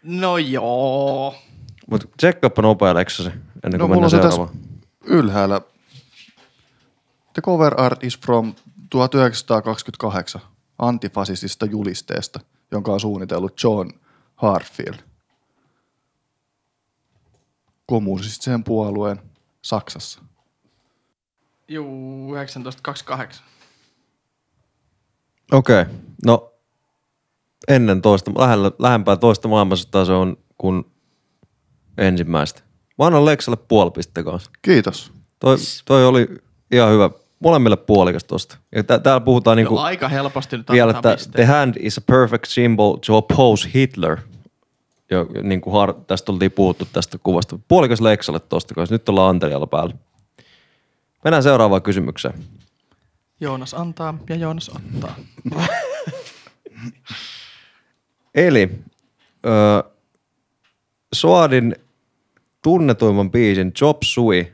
No 0.02 0.38
joo. 0.38 1.34
Mutta 1.90 2.06
tsekkaappa 2.16 2.62
nopea 2.62 2.94
leksasi 2.94 3.30
ennen 3.64 3.78
No 3.78 3.86
kuin 3.86 3.96
mulla 3.96 4.00
mennään 4.00 4.04
on 4.04 4.10
se 4.10 4.16
tässä 4.16 4.30
seuraavaan. 4.30 4.58
ylhäällä 5.04 5.60
The 7.32 7.42
cover 7.42 7.80
art 7.80 8.04
is 8.04 8.18
from 8.18 8.54
1928 8.90 10.40
antifasisista 10.78 11.66
julisteesta, 11.66 12.40
jonka 12.70 12.92
on 12.92 13.00
suunnitellut 13.00 13.62
John 13.62 13.90
Hartfield. 14.36 14.98
Kommunistisen 17.86 18.64
puolueen 18.64 19.20
Saksassa. 19.62 20.20
Juu, 21.68 22.26
1928. 22.28 23.44
Okei, 25.52 25.82
okay. 25.82 25.94
no 26.26 26.52
ennen 27.68 28.02
toista, 28.02 28.30
lähellä, 28.38 28.70
lähempää 28.78 29.16
toista 29.16 29.48
maailmansotaa 29.48 30.04
se 30.04 30.12
on 30.12 30.36
kuin 30.58 30.84
ensimmäistä. 31.98 32.62
Mä 32.98 33.06
annan 33.06 33.24
Lexalle 33.24 33.58
puoli 33.68 33.90
pistettä 33.90 34.22
kanssa. 34.24 34.50
Kiitos. 34.62 35.12
Toi, 35.38 35.56
toi 35.84 36.06
oli 36.06 36.28
ihan 36.70 36.92
hyvä. 36.92 37.10
Molemmille 37.40 37.76
puolikas 37.76 38.24
tosta. 38.24 38.56
Ja 38.74 38.84
tä, 38.84 38.98
täällä 38.98 39.20
puhutaan 39.20 39.56
niinku 39.56 39.78
aika 39.78 40.08
helposti 40.08 40.56
nyt 40.56 40.70
vielä, 40.70 40.90
että 40.90 41.16
the 41.32 41.44
hand 41.44 41.74
is 41.80 41.98
a 41.98 42.00
perfect 42.00 42.44
symbol 42.46 42.96
to 43.06 43.16
oppose 43.16 43.68
Hitler. 43.74 44.16
Jo, 45.10 45.26
niin 45.42 45.60
kuin 45.60 45.72
har, 45.72 45.94
tästä 46.06 46.32
oltiin 46.32 46.52
puhuttu 46.52 46.88
tästä 46.92 47.18
kuvasta. 47.22 47.58
Puolikas 47.68 48.00
Lexalle 48.00 48.40
tosta, 48.40 48.74
koska 48.74 48.94
nyt 48.94 49.08
ollaan 49.08 49.30
Antelialla 49.30 49.66
päällä. 49.66 49.94
Mennään 51.24 51.42
seuraavaan 51.42 51.82
kysymykseen. 51.82 52.34
Joonas 53.40 53.74
antaa 53.74 54.18
ja 54.28 54.36
Joonas 54.36 54.68
ottaa. 54.68 55.16
Eli 58.34 58.70
ö, 59.46 59.90
Soadin 61.12 61.76
tunnetuimman 62.62 63.30
biisin 63.30 63.72
Chop 63.72 64.02
Sui 64.02 64.52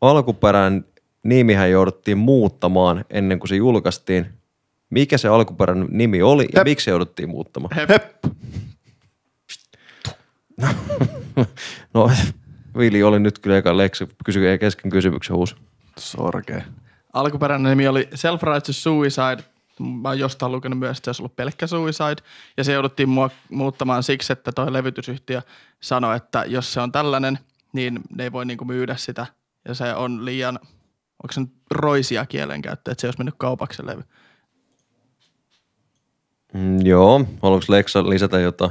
alkuperäinen 0.00 0.84
nimihän 1.22 1.70
jouduttiin 1.70 2.18
muuttamaan 2.18 3.04
ennen 3.10 3.38
kuin 3.38 3.48
se 3.48 3.56
julkaistiin. 3.56 4.26
Mikä 4.90 5.18
se 5.18 5.28
alkuperäinen 5.28 5.88
nimi 5.90 6.22
oli 6.22 6.48
ja 6.54 6.64
miksi 6.64 6.84
se 6.84 6.90
jouduttiin 6.90 7.28
muuttamaan? 7.28 7.76
Hep. 7.76 7.90
No, 11.94 12.10
Vili 12.78 13.02
oli 13.02 13.20
nyt 13.20 13.38
kyllä 13.38 13.56
eka 13.58 13.76
Leksi, 13.76 14.08
kysy 14.24 14.40
kesken 14.60 14.90
kysymyksen 14.90 15.36
uusi. 15.36 15.54
Sorge. 15.98 16.64
Alkuperäinen 17.12 17.70
nimi 17.70 17.88
oli 17.88 18.08
Self-Righteous 18.14 18.82
Suicide. 18.82 19.44
Mä 19.80 20.08
oon 20.08 20.18
jostain 20.18 20.52
lukenut 20.52 20.78
myös, 20.78 20.98
että 20.98 21.04
se 21.04 21.10
olisi 21.10 21.22
ollut 21.22 21.36
pelkkä 21.36 21.66
Suicide. 21.66 22.22
Ja 22.56 22.64
se 22.64 22.72
jouduttiin 22.72 23.08
mua- 23.08 23.30
muuttamaan 23.50 24.02
siksi, 24.02 24.32
että 24.32 24.52
toi 24.52 24.72
levytysyhtiö 24.72 25.42
sanoi, 25.80 26.16
että 26.16 26.44
jos 26.46 26.72
se 26.72 26.80
on 26.80 26.92
tällainen, 26.92 27.38
niin 27.72 28.00
ne 28.16 28.24
ei 28.24 28.32
voi 28.32 28.46
niinku 28.46 28.64
myydä 28.64 28.96
sitä. 28.96 29.26
Ja 29.68 29.74
se 29.74 29.94
on 29.94 30.24
liian, 30.24 30.58
onko 31.22 31.32
se 31.32 31.40
nyt 31.40 31.52
roisia 31.70 32.26
kielenkäyttö, 32.26 32.90
että 32.90 33.00
se 33.00 33.06
olisi 33.06 33.18
mennyt 33.18 33.34
kaupaksi 33.38 33.76
se 33.76 33.86
levy. 33.86 34.02
Mm, 36.54 36.86
joo, 36.86 37.24
haluatko 37.42 37.72
Leksa 37.72 38.08
lisätä 38.08 38.40
jotain? 38.40 38.70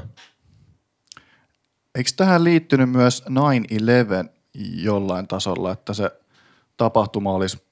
Eikö 1.95 2.09
tähän 2.15 2.43
liittynyt 2.43 2.89
myös 2.89 3.23
9-11 3.29 4.29
jollain 4.75 5.27
tasolla, 5.27 5.71
että 5.71 5.93
se 5.93 6.11
tapahtuma 6.77 7.33
olisi 7.33 7.70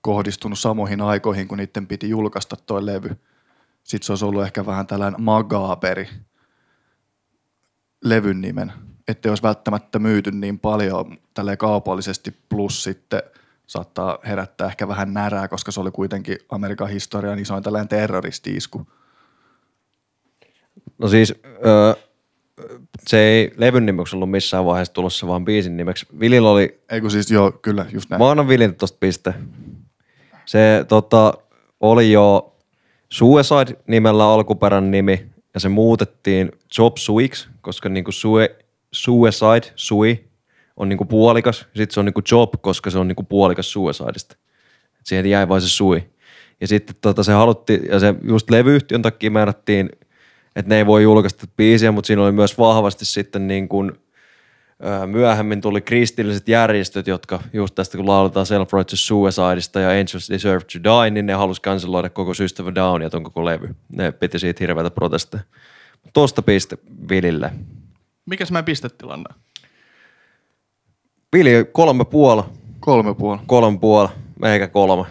kohdistunut 0.00 0.58
samoihin 0.58 1.00
aikoihin, 1.00 1.48
kun 1.48 1.58
niiden 1.58 1.86
piti 1.86 2.08
julkaista 2.08 2.56
tuo 2.56 2.86
levy? 2.86 3.16
Sitten 3.84 4.06
se 4.06 4.12
olisi 4.12 4.24
ollut 4.24 4.42
ehkä 4.42 4.66
vähän 4.66 4.86
tällainen 4.86 5.22
magaberi 5.22 6.08
levyn 8.04 8.40
nimen, 8.40 8.72
ettei 9.08 9.30
olisi 9.30 9.42
välttämättä 9.42 9.98
myyty 9.98 10.30
niin 10.30 10.58
paljon 10.58 11.18
tälle 11.34 11.56
kaupallisesti, 11.56 12.36
plus 12.48 12.82
sitten 12.82 13.22
saattaa 13.66 14.18
herättää 14.26 14.66
ehkä 14.66 14.88
vähän 14.88 15.14
närää, 15.14 15.48
koska 15.48 15.72
se 15.72 15.80
oli 15.80 15.90
kuitenkin 15.90 16.38
Amerikan 16.48 16.88
historian 16.88 17.38
isoin 17.38 17.62
tällainen 17.62 17.88
terroristi-isku. 17.88 18.86
No 20.98 21.08
siis, 21.08 21.34
öö, 21.66 21.94
se 23.06 23.18
ei 23.18 23.52
levyn 23.56 23.86
nimeksi 23.86 24.16
ollut 24.16 24.30
missään 24.30 24.64
vaiheessa 24.64 24.94
tulossa, 24.94 25.26
vaan 25.26 25.44
biisin 25.44 25.76
nimeksi. 25.76 26.06
Vilillä 26.20 26.50
oli 26.50 26.80
Ei 26.88 27.00
kun 27.00 27.10
siis 27.10 27.30
joo, 27.30 27.52
kyllä, 27.52 27.86
just 27.92 28.10
näin. 28.10 28.22
Mä 28.22 28.30
annan 28.30 28.48
Vilin 28.48 28.74
tosta 28.74 28.98
piste. 29.00 29.34
Se 30.48 30.84
tota, 30.88 31.34
oli 31.80 32.12
jo 32.12 32.56
Suicide-nimellä 33.08 34.32
alkuperäinen 34.32 34.90
nimi, 34.90 35.26
ja 35.54 35.60
se 35.60 35.68
muutettiin 35.68 36.52
Job 36.78 36.96
Suiksi, 36.96 37.48
koska 37.60 37.88
niinku 37.88 38.12
sue, 38.12 38.56
Suicide, 38.92 39.72
Sui, 39.74 40.24
on 40.76 40.88
niinku 40.88 41.04
puolikas, 41.04 41.58
sitten 41.58 41.94
se 41.94 42.00
on 42.00 42.06
niinku 42.06 42.22
Job, 42.30 42.50
koska 42.60 42.90
se 42.90 42.98
on 42.98 43.08
niinku 43.08 43.22
puolikas 43.22 43.72
Suicideista. 43.72 44.36
Siihen 45.04 45.26
jäi 45.26 45.48
vain 45.48 45.62
se 45.62 45.68
Sui. 45.68 46.04
Ja 46.60 46.68
sitten 46.68 46.96
tota, 47.00 47.22
se 47.22 47.32
haluttiin, 47.32 47.80
ja 47.90 47.98
se 47.98 48.14
just 48.22 48.50
levyyhtiön 48.50 49.02
takia 49.02 49.30
määrättiin, 49.30 49.90
että 50.56 50.68
ne 50.68 50.76
ei 50.76 50.86
voi 50.86 51.02
julkaista 51.02 51.46
biisiä, 51.56 51.92
mutta 51.92 52.06
siinä 52.06 52.22
oli 52.22 52.32
myös 52.32 52.58
vahvasti 52.58 53.04
sitten 53.04 53.48
niin 53.48 53.68
kuin, 53.68 53.92
myöhemmin 55.06 55.60
tuli 55.60 55.80
kristilliset 55.80 56.48
järjestöt, 56.48 57.06
jotka 57.06 57.42
just 57.52 57.74
tästä 57.74 57.96
kun 57.98 58.06
lauletaan 58.06 58.46
Self-Righteous 58.46 59.06
Suicideista 59.06 59.80
ja 59.80 59.88
Angels 59.90 60.30
Deserve 60.30 60.64
to 60.64 60.78
Die, 61.02 61.10
niin 61.10 61.26
ne 61.26 61.32
halusi 61.32 61.62
kanseloida 61.62 62.10
koko 62.10 62.34
System 62.34 62.66
of 62.66 62.74
Down 62.74 63.02
ja 63.02 63.10
ton 63.10 63.22
koko 63.24 63.44
levy. 63.44 63.74
Ne 63.88 64.12
piti 64.12 64.38
siitä 64.38 64.58
hirveätä 64.60 64.90
protesteja. 64.90 65.42
Tosta 66.12 66.42
piste 66.42 66.78
Vilille. 67.08 67.50
Mikäs 68.26 68.50
mä 68.52 68.62
pistetilanne? 68.62 69.34
Vili 71.36 71.68
kolme 71.72 72.04
puola, 72.04 72.50
Kolme 72.80 73.14
puoli. 73.14 73.40
kolme 73.46 73.78
puola, 73.78 74.12
meikä 74.40 74.68
kolme. 74.68 75.04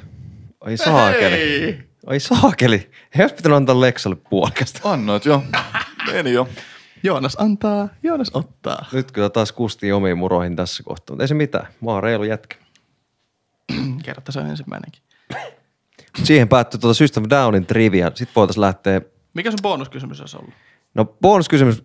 Ai 0.62 0.78
saakeli. 0.78 1.32
Hei! 1.36 1.80
Ai 2.06 2.20
saakeli. 2.20 2.90
Ei 3.18 3.22
olisi 3.22 3.36
pitänyt 3.36 3.56
antaa 3.56 3.82
Leksalle 3.82 4.18
puolikasta. 4.30 4.80
Annoit 4.92 5.26
jo. 5.26 5.44
Meni 6.12 6.34
jo. 6.34 6.48
Joonas 7.04 7.38
antaa, 7.40 7.90
Joonas 8.04 8.32
ottaa. 8.34 8.86
Nyt 8.92 9.12
kyllä 9.12 9.30
taas 9.30 9.52
kustiin 9.52 9.94
omiin 9.94 10.18
muroihin 10.18 10.56
tässä 10.56 10.84
kohtaa, 10.84 11.14
mutta 11.14 11.24
ei 11.24 11.28
se 11.28 11.34
mitään. 11.34 11.68
Mä 11.82 11.92
oon 11.92 12.04
reilu 12.04 12.24
jätkä. 12.24 12.56
Kerta 14.06 14.32
se 14.32 14.40
on 14.40 14.48
ensimmäinenkin. 14.48 15.02
Siihen 16.24 16.50
päättyi 16.50 16.80
tuota 16.80 16.94
System 16.94 17.24
Downin 17.30 17.66
trivia. 17.66 18.12
Sitten 18.16 18.36
voitaisiin 18.36 18.62
lähteä 18.62 19.02
Mikä 19.34 19.52
sun 19.52 19.60
bonuskysymys 19.62 20.22
olisi 20.22 20.38
ollut? 20.38 20.54
No 20.94 21.06
bonuskysymys. 21.06 21.84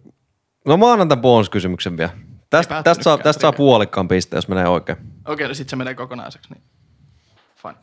No 0.66 0.76
mä 0.76 0.92
annan 0.92 1.08
tämän 1.08 1.22
bonuskysymyksen 1.22 1.96
vielä. 1.96 2.12
Tästä, 2.50 2.82
tästä, 2.82 3.04
saa, 3.04 3.18
tästä 3.18 3.40
saa 3.40 3.52
puolikkaan 3.52 4.08
piste, 4.08 4.36
jos 4.36 4.48
menee 4.48 4.68
oikein. 4.68 4.98
Okei, 5.28 5.48
no 5.48 5.54
sit 5.54 5.68
se 5.68 5.76
menee 5.76 5.94
kokonaiseksi, 5.94 6.54
niin 6.54 6.62
fine. 7.56 7.74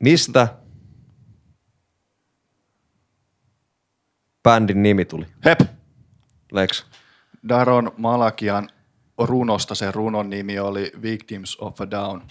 Mistä 0.00 0.48
bändin 4.44 4.82
nimi 4.82 5.04
tuli? 5.04 5.26
Hep. 5.44 5.60
Lex. 6.52 6.84
Daron 7.48 7.92
Malakian 7.96 8.68
runosta 9.18 9.74
sen 9.74 9.94
runon 9.94 10.30
nimi 10.30 10.58
oli 10.58 10.92
Victims 11.02 11.56
of 11.60 11.80
a 11.80 11.90
Down, 11.90 12.22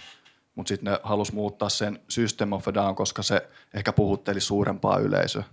mutta 0.54 0.68
sitten 0.68 0.92
ne 0.92 1.00
halus 1.02 1.32
muuttaa 1.32 1.68
sen 1.68 2.00
System 2.08 2.52
of 2.52 2.68
a 2.68 2.74
Down, 2.74 2.94
koska 2.94 3.22
se 3.22 3.48
ehkä 3.74 3.92
puhutteli 3.92 4.40
suurempaa 4.40 4.98
yleisöä. 4.98 5.44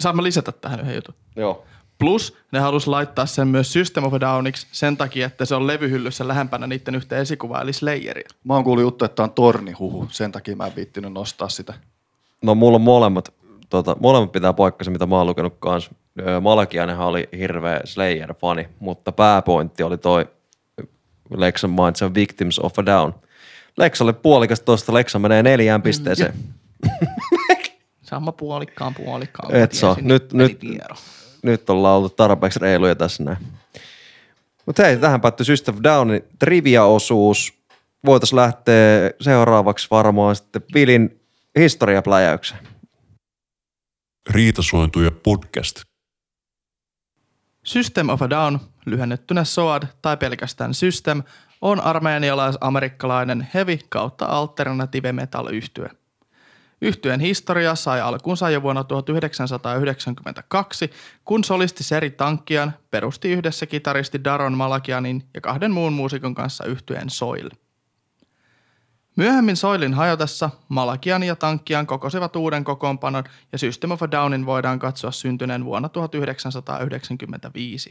Saan 0.00 0.16
mä 0.16 0.22
lisätä 0.22 0.52
tähän 0.52 0.80
yhden 0.80 0.94
jutun. 0.94 1.14
Joo. 1.36 1.66
Plus 1.98 2.36
ne 2.52 2.58
halus 2.58 2.86
laittaa 2.86 3.26
sen 3.26 3.48
myös 3.48 3.72
System 3.72 4.04
of 4.04 4.14
a 4.14 4.20
Downiksi 4.20 4.66
sen 4.72 4.96
takia, 4.96 5.26
että 5.26 5.44
se 5.44 5.54
on 5.54 5.66
levyhyllyssä 5.66 6.28
lähempänä 6.28 6.66
niiden 6.66 6.94
yhtä 6.94 7.16
esikuvaa, 7.16 7.62
eli 7.62 7.72
Slayeria. 7.72 8.28
Mä 8.44 8.54
oon 8.54 8.64
kuullut 8.64 8.82
juttu, 8.82 9.04
että 9.04 9.22
on 9.22 9.30
tornihuhu, 9.32 10.06
sen 10.10 10.32
takia 10.32 10.56
mä 10.56 10.66
en 10.66 10.76
viittinyt 10.76 11.12
nostaa 11.12 11.48
sitä. 11.48 11.74
No 12.42 12.54
mulla 12.54 12.76
on 12.76 12.82
molemmat, 12.82 13.34
tota, 13.70 13.96
molemmat 14.00 14.32
pitää 14.32 14.52
paikkansa, 14.52 14.90
mitä 14.90 15.06
mä 15.06 15.16
oon 15.16 15.26
lukenut 15.26 15.54
kans. 15.58 15.90
Malakianenhan 16.40 17.06
oli 17.06 17.28
hirveä 17.38 17.80
Slayer-fani, 17.84 18.68
mutta 18.78 19.12
pääpointti 19.12 19.82
oli 19.82 19.98
toi 19.98 20.26
Lexan 21.36 21.70
mainitsen 21.70 22.14
Victims 22.14 22.58
of 22.58 22.78
a 22.78 22.86
Down. 22.86 23.12
Lexalle 23.76 24.12
puolikas 24.12 24.60
tosta, 24.60 24.94
Lexa 24.94 25.18
menee 25.18 25.42
neljään 25.42 25.82
pisteeseen. 25.82 26.34
Sama 28.02 28.32
puolikkaan 28.32 28.94
puolikkaan. 28.94 29.54
Et 29.56 29.72
saa. 29.72 29.96
Nyt- 30.00 30.32
nyt- 30.32 30.58
tiedon. 30.58 30.96
nyt 31.42 31.70
ollaan 31.70 31.96
oltu 31.96 32.08
tarpeeksi 32.08 32.58
reiluja 32.58 32.94
tässä 32.94 33.24
näin. 33.24 33.38
Mutta 34.66 34.82
hei, 34.82 34.96
tähän 34.96 35.20
päättyi 35.20 35.46
System 35.46 35.74
Downin 35.82 36.24
trivia-osuus. 36.38 37.54
Voitaisiin 38.06 38.36
lähteä 38.36 39.10
seuraavaksi 39.20 39.86
varmaan 39.90 40.36
sitten 40.36 40.62
Vilin 40.74 41.20
historiapläjäykseen. 41.58 42.60
Riitasointuja 44.28 45.10
podcast. 45.10 45.80
System 47.64 48.08
of 48.08 48.22
a 48.22 48.30
Down, 48.30 48.58
lyhennettynä 48.86 49.44
SOAD 49.44 49.82
tai 50.02 50.16
pelkästään 50.16 50.74
System, 50.74 51.22
on 51.60 51.80
armeenialais-amerikkalainen 51.80 53.48
heavy 53.54 53.78
kautta 53.88 54.26
alternative 54.26 55.12
metal 55.12 55.46
yhtye. 55.46 55.90
Yhtyeen 56.82 57.20
historia 57.20 57.74
sai 57.74 58.00
alkunsa 58.00 58.50
jo 58.50 58.62
vuonna 58.62 58.84
1992, 58.84 60.90
kun 61.24 61.44
solisti 61.44 61.84
Seri 61.84 62.10
Tankkian 62.10 62.72
perusti 62.90 63.32
yhdessä 63.32 63.66
kitaristi 63.66 64.24
Daron 64.24 64.56
Malakianin 64.56 65.28
ja 65.34 65.40
kahden 65.40 65.70
muun 65.70 65.92
muusikon 65.92 66.34
kanssa 66.34 66.64
yhtyeen 66.64 67.10
Soil. 67.10 67.50
Myöhemmin 69.20 69.56
Soilin 69.56 69.94
hajotessa 69.94 70.50
Malakian 70.68 71.22
ja 71.22 71.36
Tankkian 71.36 71.86
kokosivat 71.86 72.36
uuden 72.36 72.64
kokoonpanon 72.64 73.24
ja 73.52 73.58
System 73.58 73.90
of 73.90 74.02
a 74.02 74.10
Downin 74.10 74.46
voidaan 74.46 74.78
katsoa 74.78 75.10
syntyneen 75.10 75.64
vuonna 75.64 75.88
1995. 75.88 77.90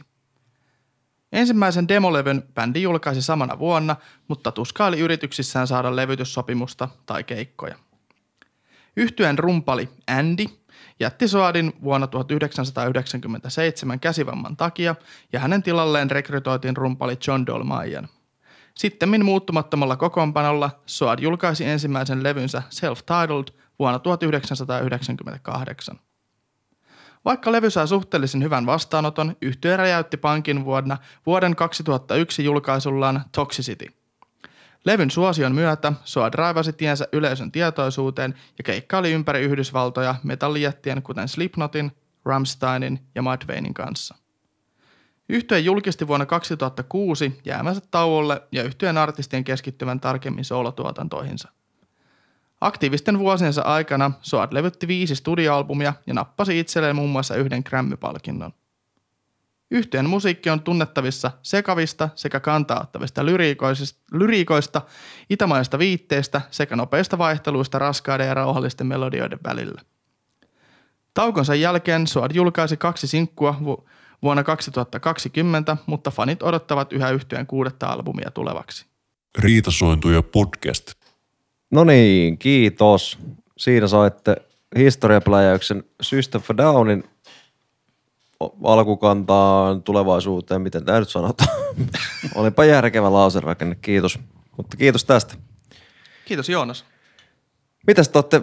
Ensimmäisen 1.32 1.88
demolevyn 1.88 2.42
bändi 2.54 2.82
julkaisi 2.82 3.22
samana 3.22 3.58
vuonna, 3.58 3.96
mutta 4.28 4.52
tuskaili 4.52 5.00
yrityksissään 5.00 5.66
saada 5.66 5.96
levytyssopimusta 5.96 6.88
tai 7.06 7.24
keikkoja. 7.24 7.76
Yhtyeen 8.96 9.38
rumpali 9.38 9.88
Andy 10.06 10.44
jätti 11.00 11.28
Soadin 11.28 11.72
vuonna 11.82 12.06
1997 12.06 14.00
käsivamman 14.00 14.56
takia 14.56 14.94
ja 15.32 15.40
hänen 15.40 15.62
tilalleen 15.62 16.10
rekrytoitiin 16.10 16.76
rumpali 16.76 17.18
John 17.26 17.46
Dolmayan. 17.46 18.08
Sittemmin 18.74 19.24
muuttumattomalla 19.24 19.96
kokoonpanolla 19.96 20.70
Soad 20.86 21.18
julkaisi 21.18 21.64
ensimmäisen 21.64 22.22
levynsä 22.22 22.62
Self-Titled 22.70 23.54
vuonna 23.78 23.98
1998. 23.98 26.00
Vaikka 27.24 27.52
levy 27.52 27.70
sai 27.70 27.88
suhteellisen 27.88 28.42
hyvän 28.42 28.66
vastaanoton, 28.66 29.36
yhtye 29.42 29.76
räjäytti 29.76 30.16
pankin 30.16 30.64
vuonna 30.64 30.98
vuoden 31.26 31.56
2001 31.56 32.44
julkaisullaan 32.44 33.24
Toxicity. 33.32 33.86
Levyn 34.84 35.10
suosion 35.10 35.54
myötä 35.54 35.92
Soa 36.04 36.32
draivasi 36.32 36.72
tiensä 36.72 37.08
yleisön 37.12 37.52
tietoisuuteen 37.52 38.34
ja 38.58 38.64
keikkaili 38.64 39.12
ympäri 39.12 39.40
Yhdysvaltoja 39.40 40.14
metallijättien 40.22 41.02
kuten 41.02 41.28
Slipknotin, 41.28 41.92
Rammsteinin 42.24 43.00
ja 43.14 43.22
Mudvaynein 43.22 43.74
kanssa. 43.74 44.14
Yhtye 45.30 45.58
julkisti 45.58 46.08
vuonna 46.08 46.26
2006 46.26 47.40
jäämänsä 47.44 47.80
tauolle 47.90 48.42
ja 48.52 48.62
yhtyeen 48.62 48.98
artistien 48.98 49.44
keskittyvän 49.44 50.00
tarkemmin 50.00 50.44
soolotuotantoihinsa. 50.44 51.48
Aktiivisten 52.60 53.18
vuosiensa 53.18 53.62
aikana 53.62 54.12
Soad 54.22 54.48
levytti 54.52 54.88
viisi 54.88 55.14
studioalbumia 55.14 55.94
ja 56.06 56.14
nappasi 56.14 56.58
itselleen 56.60 56.96
muun 56.96 57.10
muassa 57.10 57.36
yhden 57.36 57.62
Grammy-palkinnon. 57.68 58.52
Yhtyeen 59.70 60.08
musiikki 60.08 60.50
on 60.50 60.62
tunnettavissa 60.62 61.30
sekavista 61.42 62.08
sekä 62.14 62.40
kantaattavista 62.40 63.26
lyriikoista, 63.26 63.96
lyriikoista, 64.12 64.82
itämaista 65.30 65.78
viitteistä 65.78 66.40
sekä 66.50 66.76
nopeista 66.76 67.18
vaihteluista 67.18 67.78
raskaiden 67.78 68.26
ja 68.26 68.34
rauhallisten 68.34 68.86
melodioiden 68.86 69.38
välillä. 69.44 69.82
Taukonsa 71.14 71.54
jälkeen 71.54 72.06
Soad 72.06 72.30
julkaisi 72.34 72.76
kaksi 72.76 73.06
sinkkua 73.06 73.56
vu- 73.64 73.88
vuonna 74.22 74.44
2020, 74.44 75.76
mutta 75.86 76.10
fanit 76.10 76.42
odottavat 76.42 76.92
yhä 76.92 77.10
yhtyeen 77.10 77.46
kuudetta 77.46 77.86
albumia 77.86 78.30
tulevaksi. 78.30 78.86
Riitasointuja 79.38 80.22
podcast. 80.22 80.92
No 81.70 81.84
niin, 81.84 82.38
kiitos. 82.38 83.18
Siinä 83.58 83.88
saitte 83.88 84.36
historiapläjäyksen 84.78 85.84
System 86.02 86.40
for 86.40 86.56
Downin 86.56 87.04
alkukantaan 88.64 89.82
tulevaisuuteen, 89.82 90.62
miten 90.62 90.84
tämä 90.84 90.98
nyt 90.98 91.08
sanotaan. 91.08 91.58
Olipa 92.34 92.64
järkevä 92.64 93.12
lauserakenne, 93.12 93.74
kiitos. 93.74 94.18
Mutta 94.56 94.76
kiitos 94.76 95.04
tästä. 95.04 95.34
Kiitos 96.24 96.48
Joonas. 96.48 96.84
Mitäs 97.86 98.08
te 98.08 98.18
olette, 98.18 98.42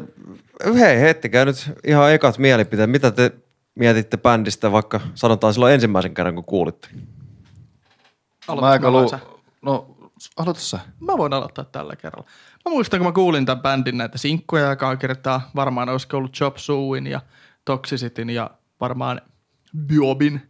hei 0.80 1.00
heittäkää 1.00 1.46
nyt 1.46 1.72
ihan 1.88 2.14
ekat 2.14 2.38
mielipiteet. 2.38 2.90
Mitä 2.90 3.12
te 3.12 3.32
mietitte 3.78 4.18
bändistä 4.18 4.72
vaikka 4.72 5.00
sanotaan 5.16 5.54
silloin 5.54 5.74
ensimmäisen 5.74 6.14
kerran, 6.14 6.36
kun 6.36 6.46
kuulitte? 6.46 6.88
Mä 6.94 7.02
Aloitatko 8.48 8.72
aika 8.72 8.92
lu... 8.92 9.12
No, 9.62 9.98
aloita 10.38 10.60
sä. 10.60 10.80
Mä 11.00 11.18
voin 11.18 11.34
aloittaa 11.34 11.66
tällä 11.66 11.96
kerralla. 11.96 12.28
Mä 12.66 12.70
muistan, 12.70 13.00
kun 13.00 13.08
mä 13.08 13.12
kuulin 13.12 13.46
tämän 13.46 13.62
bändin 13.62 13.98
näitä 13.98 14.18
sinkkuja 14.18 14.70
joka 14.70 14.96
kertaa. 14.96 15.52
Varmaan 15.56 15.90
olisiko 15.90 16.18
ollut 16.18 16.34
Chop 16.34 16.58
Suin 16.58 17.08
ja 17.08 17.22
Toxicityn 17.66 18.30
ja 18.30 18.50
varmaan 18.82 19.22
Biobin. 19.78 20.42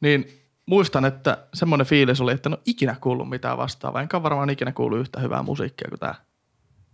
Niin 0.00 0.28
muistan, 0.66 1.04
että 1.04 1.46
semmoinen 1.54 1.86
fiilis 1.86 2.20
oli, 2.20 2.32
että 2.32 2.48
en 2.48 2.54
ole 2.54 2.62
ikinä 2.66 2.96
kuullut 3.00 3.28
mitään 3.28 3.58
vastaavaa. 3.58 4.02
Enkä 4.02 4.22
varmaan 4.22 4.50
ikinä 4.50 4.72
kuullut 4.72 4.98
yhtä 4.98 5.20
hyvää 5.20 5.42
musiikkia 5.42 5.88
kuin 5.88 6.00
tämä. 6.00 6.14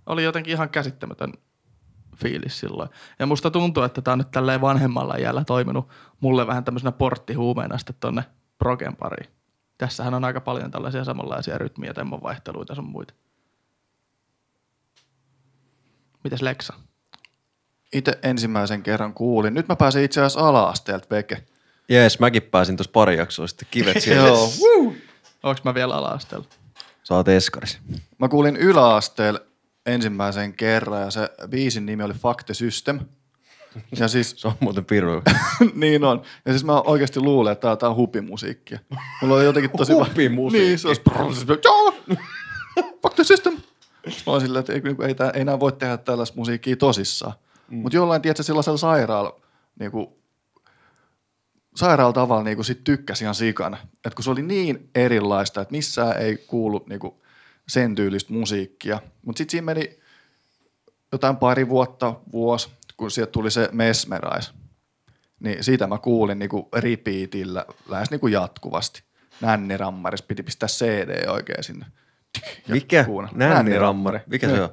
Oli 0.07 0.25
jotenkin 0.25 0.53
ihan 0.53 0.71
käsittämätön 0.71 1.33
fiilis 2.17 2.61
silloin. 2.61 2.91
Ja 3.19 3.27
musta 3.27 3.51
tuntuu, 3.51 3.83
että 3.83 4.03
tämä 4.03 4.13
on 4.13 4.19
nyt 4.19 4.31
tälleen 4.31 4.61
vanhemmalla 4.61 5.15
iällä 5.15 5.45
toiminut 5.45 5.89
mulle 6.21 6.47
vähän 6.47 6.65
tämmöisenä 6.65 6.93
porttihuumeena 6.93 7.79
sitten 7.79 7.97
tonne 8.01 8.25
progen 8.59 8.97
pariin. 8.97 9.31
Tässähän 9.79 10.15
on 10.15 10.25
aika 10.25 10.41
paljon 10.41 10.71
tällaisia 10.71 11.05
samanlaisia 11.05 11.59
rytmiä 11.59 11.91
ja 11.91 11.95
temmonvaihteluita 11.95 12.75
sun 12.75 12.85
muita. 12.91 13.15
Mitäs 16.25 16.43
Leksa? 16.43 16.75
Itse 17.93 18.19
ensimmäisen 18.23 18.83
kerran 18.83 19.15
kuulin. 19.15 19.55
Nyt 19.55 19.69
mä 19.69 19.77
pääsin 19.77 20.05
itse 20.05 20.21
asiassa 20.21 20.49
ala-asteelta 20.49 21.07
veke. 21.11 21.43
Jees, 21.89 22.21
mäkin 22.21 22.43
pääsin 22.43 22.77
tuossa 22.77 22.93
pari 22.93 23.17
jaksoa 23.17 23.47
sitten 23.47 23.69
kivet 23.71 24.01
siellä. 24.03 24.29
Joo. 24.29 24.53
Onks 25.43 25.65
mä 25.65 25.75
vielä 25.75 25.95
ala-asteella? 25.95 26.47
Sä 27.03 27.15
oot 27.15 27.29
eskaris. 27.29 27.79
Mä 28.19 28.29
kuulin 28.29 28.57
yläasteella 28.57 29.41
ensimmäisen 29.87 30.53
kerran 30.53 31.01
ja 31.01 31.11
se 31.11 31.31
biisin 31.49 31.87
nimi 31.87 32.03
oli 32.03 32.15
Fuck 32.15 32.45
the 32.45 32.55
System. 32.55 33.01
Ja 33.99 34.09
siis, 34.09 34.35
Se 34.41 34.49
on 34.49 34.55
muuten 34.61 34.85
piru. 34.85 35.23
niin 35.75 36.05
on. 36.05 36.23
Ja 36.45 36.53
siis 36.53 36.65
mä 36.65 36.81
oikeasti 36.81 37.21
luulen, 37.21 37.53
että 37.53 37.77
tää, 37.77 37.89
on 37.89 37.97
hupimusiikkia. 37.97 38.79
Mulla 39.23 39.35
on 39.35 39.45
jotenkin 39.45 39.71
tosi... 39.77 39.93
Hupimusiikki? 39.93 40.67
Niin, 40.67 40.79
se 40.79 40.89
olisi... 40.89 41.03
Joo! 41.65 41.95
Fuck 43.03 43.15
the 43.15 43.25
System! 43.25 43.57
Mä 44.07 44.33
oon 44.33 44.41
silleen, 44.41 44.61
että 44.61 44.73
ei, 44.73 44.83
ei, 45.09 45.15
tää, 45.15 45.31
ei 45.31 45.45
nää 45.45 45.61
voi 45.61 45.73
tehdä 45.73 45.97
tällaista 45.97 46.37
musiikkia 46.37 46.77
tosissaan. 46.77 47.33
Mm. 47.71 47.79
Mutta 47.79 47.97
jollain, 47.97 48.23
tiedätkö, 48.23 48.43
sellaisella 48.43 48.79
sairaalla, 48.79 49.41
niinku, 49.79 50.19
sairaalla 51.77 52.13
tavalla 52.13 52.43
niinku 52.43 52.63
sit 52.63 52.85
tykkäsi 52.85 53.25
ihan 53.25 53.35
sikana. 53.35 53.77
Et 54.05 54.15
kun 54.15 54.25
se 54.25 54.31
oli 54.31 54.43
niin 54.43 54.91
erilaista, 54.95 55.61
että 55.61 55.73
missään 55.73 56.19
ei 56.19 56.37
kuulu 56.37 56.85
niinku 56.89 57.23
sen 57.73 57.95
tyylistä 57.95 58.33
musiikkia. 58.33 59.01
Mutta 59.27 59.39
sitten 59.39 59.51
siinä 59.51 59.65
meni 59.65 59.99
jotain 61.13 61.37
pari 61.37 61.69
vuotta, 61.69 62.15
vuosi, 62.33 62.71
kun 62.97 63.11
sieltä 63.11 63.33
tuli 63.33 63.51
se 63.51 63.69
Mesmerize. 63.73 64.51
Niin 65.41 65.65
siitä 65.65 65.87
mä 65.87 65.99
kuulin 65.99 66.39
niinku 66.39 66.69
repeatillä 66.77 67.65
lähes 67.89 68.11
niinku 68.11 68.27
jatkuvasti. 68.27 69.03
Nänni 69.41 69.77
Rammaris 69.77 70.23
piti 70.23 70.43
pistää 70.43 70.69
CD 70.69 71.29
oikein 71.29 71.65
sinne. 71.65 71.87
Ja 72.69 72.75
Mikä? 72.75 73.07
Nännirammari. 73.35 74.21
Mikä 74.27 74.49
se 74.49 74.63
on? 74.63 74.71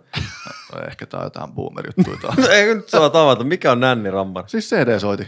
No, 0.74 0.82
ehkä 0.88 1.06
tää 1.06 1.20
on 1.20 1.26
jotain 1.26 1.52
boomer-juttuja 1.52 2.18
taas. 2.22 2.50
Ei 2.50 2.76
nyt 2.76 2.90
saa 2.90 3.10
tavata. 3.10 3.44
Mikä 3.44 3.72
on 3.72 3.80
nännirammari? 3.80 4.50
siis 4.50 4.70
CD-soiti. 4.70 5.28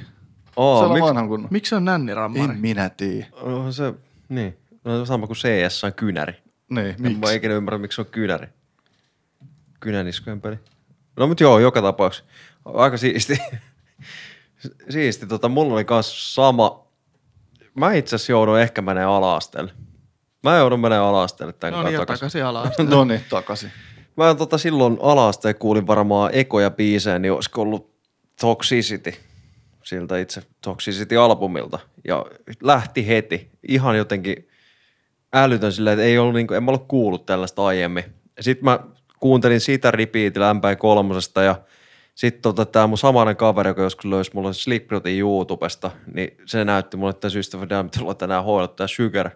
Oo, 0.55 0.79
se 0.79 0.85
on 0.85 0.91
miksi? 0.91 1.07
vanhan 1.07 1.27
kunnon. 1.27 1.47
Miksi 1.51 1.69
se 1.69 1.75
on 1.75 1.85
nännirammari? 1.85 2.43
En 2.43 2.59
minä 2.59 2.89
tiedä. 2.89 3.25
No, 3.45 3.71
se, 3.71 3.93
niin. 4.29 4.57
No, 4.83 5.05
sama 5.05 5.27
kuin 5.27 5.37
CS 5.37 5.83
on 5.83 5.93
kynäri. 5.93 6.33
Niin, 6.71 6.87
En 6.87 6.95
mä 7.01 7.09
miksi? 7.09 7.35
ikinä 7.35 7.53
ymmärrä, 7.53 7.77
miksi 7.77 7.95
se 7.95 8.01
on 8.01 8.05
kynäri. 8.11 8.47
Kynäniskojen 9.79 10.41
peli. 10.41 10.59
No 11.17 11.27
mut 11.27 11.39
joo, 11.39 11.59
joka 11.59 11.81
tapauksessa. 11.81 12.29
Aika 12.65 12.97
siisti. 12.97 13.37
siisti. 14.89 15.27
Tota, 15.27 15.49
mulla 15.49 15.73
oli 15.73 15.85
kans 15.85 16.35
sama. 16.35 16.87
Mä 17.75 17.93
itse 17.93 18.15
asiassa 18.15 18.31
joudun 18.31 18.59
ehkä 18.59 18.81
menee 18.81 19.03
ala-asteelle. 19.03 19.71
Mä 20.43 20.57
joudun 20.57 20.79
menee 20.79 20.97
ala-asteelle 20.99 21.53
tämän 21.53 21.73
No 21.73 21.83
niin, 21.83 21.99
takaisin. 21.99 22.19
takaisin 22.19 22.45
ala 22.45 22.71
No 22.95 23.03
niin, 23.03 23.21
takaisin. 23.29 23.71
Mä 24.17 24.35
tota 24.35 24.57
silloin 24.57 24.97
ala 25.01 25.31
kuulin 25.59 25.87
varmaan 25.87 26.29
ekoja 26.33 26.71
biisejä, 26.71 27.19
niin 27.19 27.31
olisiko 27.31 27.61
ollut 27.61 27.91
Toxicity 28.41 29.13
siltä 29.83 30.17
itse 30.19 30.41
Toxicity-albumilta. 30.61 31.79
Ja 32.07 32.25
lähti 32.63 33.07
heti. 33.07 33.51
Ihan 33.67 33.97
jotenkin 33.97 34.47
älytön 35.33 35.71
silleen, 35.71 35.93
että 35.93 36.05
ei 36.05 36.17
ollut 36.17 36.33
niinku, 36.33 36.53
en 36.53 36.63
mä 36.63 36.71
ollut 36.71 36.87
kuullut 36.87 37.25
tällaista 37.25 37.65
aiemmin. 37.65 38.03
Sitten 38.39 38.65
mä 38.65 38.79
kuuntelin 39.19 39.61
sitä 39.61 39.91
repeatillä 39.91 40.53
MP3 40.53 41.41
ja 41.43 41.55
sitten 42.15 42.41
tota, 42.41 42.65
tämä 42.65 42.87
mun 42.87 42.97
samainen 42.97 43.35
kaveri, 43.35 43.69
joka 43.69 43.81
joskus 43.81 44.05
löysi 44.05 44.31
mulle 44.33 44.53
Slipknotin 44.53 45.19
YouTubesta, 45.19 45.91
niin 46.13 46.37
se 46.45 46.65
näytti 46.65 46.97
mulle 46.97 47.13
tämän 47.13 47.31
System 47.31 47.59
of 47.59 47.63
a 47.63 47.69
Down, 47.69 47.85
mitä 47.85 48.13
tänään 48.13 48.43
hoidot, 48.43 48.75
tämä 48.75 48.87
Sugar. 48.87 49.29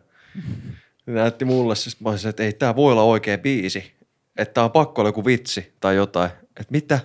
Näytti 1.05 1.45
mulle, 1.45 1.75
siis 1.75 2.01
mä 2.01 2.09
olisin, 2.09 2.29
että 2.29 2.43
ei 2.43 2.53
tämä 2.53 2.75
voi 2.75 2.91
olla 2.91 3.03
oikea 3.03 3.37
biisi. 3.37 3.95
Että 4.37 4.53
tää 4.53 4.63
on 4.63 4.71
pakko 4.71 5.01
olla 5.01 5.09
joku 5.09 5.25
vitsi 5.25 5.73
tai 5.79 5.95
jotain. 5.95 6.29
Että 6.47 6.71
mitä? 6.71 6.99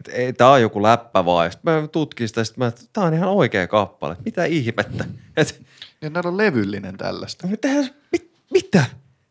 Että 0.00 0.12
ei, 0.12 0.32
tää 0.32 0.50
on 0.50 0.62
joku 0.62 0.82
läppä 0.82 1.24
vaan. 1.24 1.52
Sitten 1.52 1.74
mä 1.74 1.88
tutkin 1.88 2.28
sitä, 2.28 2.44
sit 2.44 2.56
mä, 2.56 2.66
että 2.66 2.82
tää 2.92 3.04
on 3.04 3.14
ihan 3.14 3.28
oikea 3.28 3.66
kappale. 3.66 4.16
Mitä 4.24 4.44
ihmettä? 4.44 5.04
Että 5.36 5.54
Ja 6.00 6.10
näillä 6.10 6.28
on 6.28 6.36
levyllinen 6.36 6.96
tällaista. 6.96 7.48
Tähän, 7.60 7.90
mit, 8.12 8.30
mitä? 8.52 8.84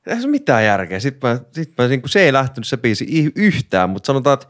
Tässä 0.03 0.27
on 0.27 0.31
mitään 0.31 0.65
järkeä. 0.65 0.99
Sitten 0.99 1.29
mä, 1.29 1.39
sit 1.51 1.73
mä 1.77 1.87
niin 1.87 2.01
se 2.05 2.21
ei 2.21 2.33
lähtenyt 2.33 2.67
se 2.67 2.77
biisi 2.77 3.31
yhtään, 3.35 3.89
mutta 3.89 4.07
sanotaan, 4.07 4.33
että 4.33 4.47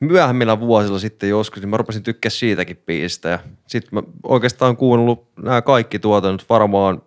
myöhemmillä 0.00 0.60
vuosilla 0.60 0.98
sitten 0.98 1.28
joskus, 1.28 1.62
niin 1.62 1.68
mä 1.68 1.76
rupesin 1.76 2.02
tykkää 2.02 2.30
siitäkin 2.30 2.82
biisistä. 2.86 3.28
Ja 3.28 3.38
sitten 3.66 3.90
mä 3.92 4.02
oikeastaan 4.22 4.76
kuunnellut 4.76 5.28
nämä 5.42 5.62
kaikki 5.62 5.98
tuotannot 5.98 6.48
varmaan 6.48 7.02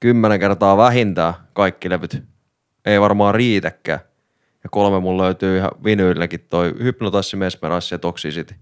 kymmenen 0.00 0.40
kertaa 0.40 0.76
vähintään 0.76 1.34
kaikki 1.52 1.90
levyt. 1.90 2.22
Ei 2.84 3.00
varmaan 3.00 3.34
riitäkään. 3.34 4.00
Ja 4.64 4.70
kolme 4.70 5.00
mulla 5.00 5.22
löytyy 5.22 5.56
ihan 5.56 5.70
vinyylläkin 5.84 6.40
toi 6.50 6.74
Hypnotassi, 6.82 7.36
Mesmerissi 7.36 7.94
ja 7.94 7.98
Toxicity. 7.98 8.54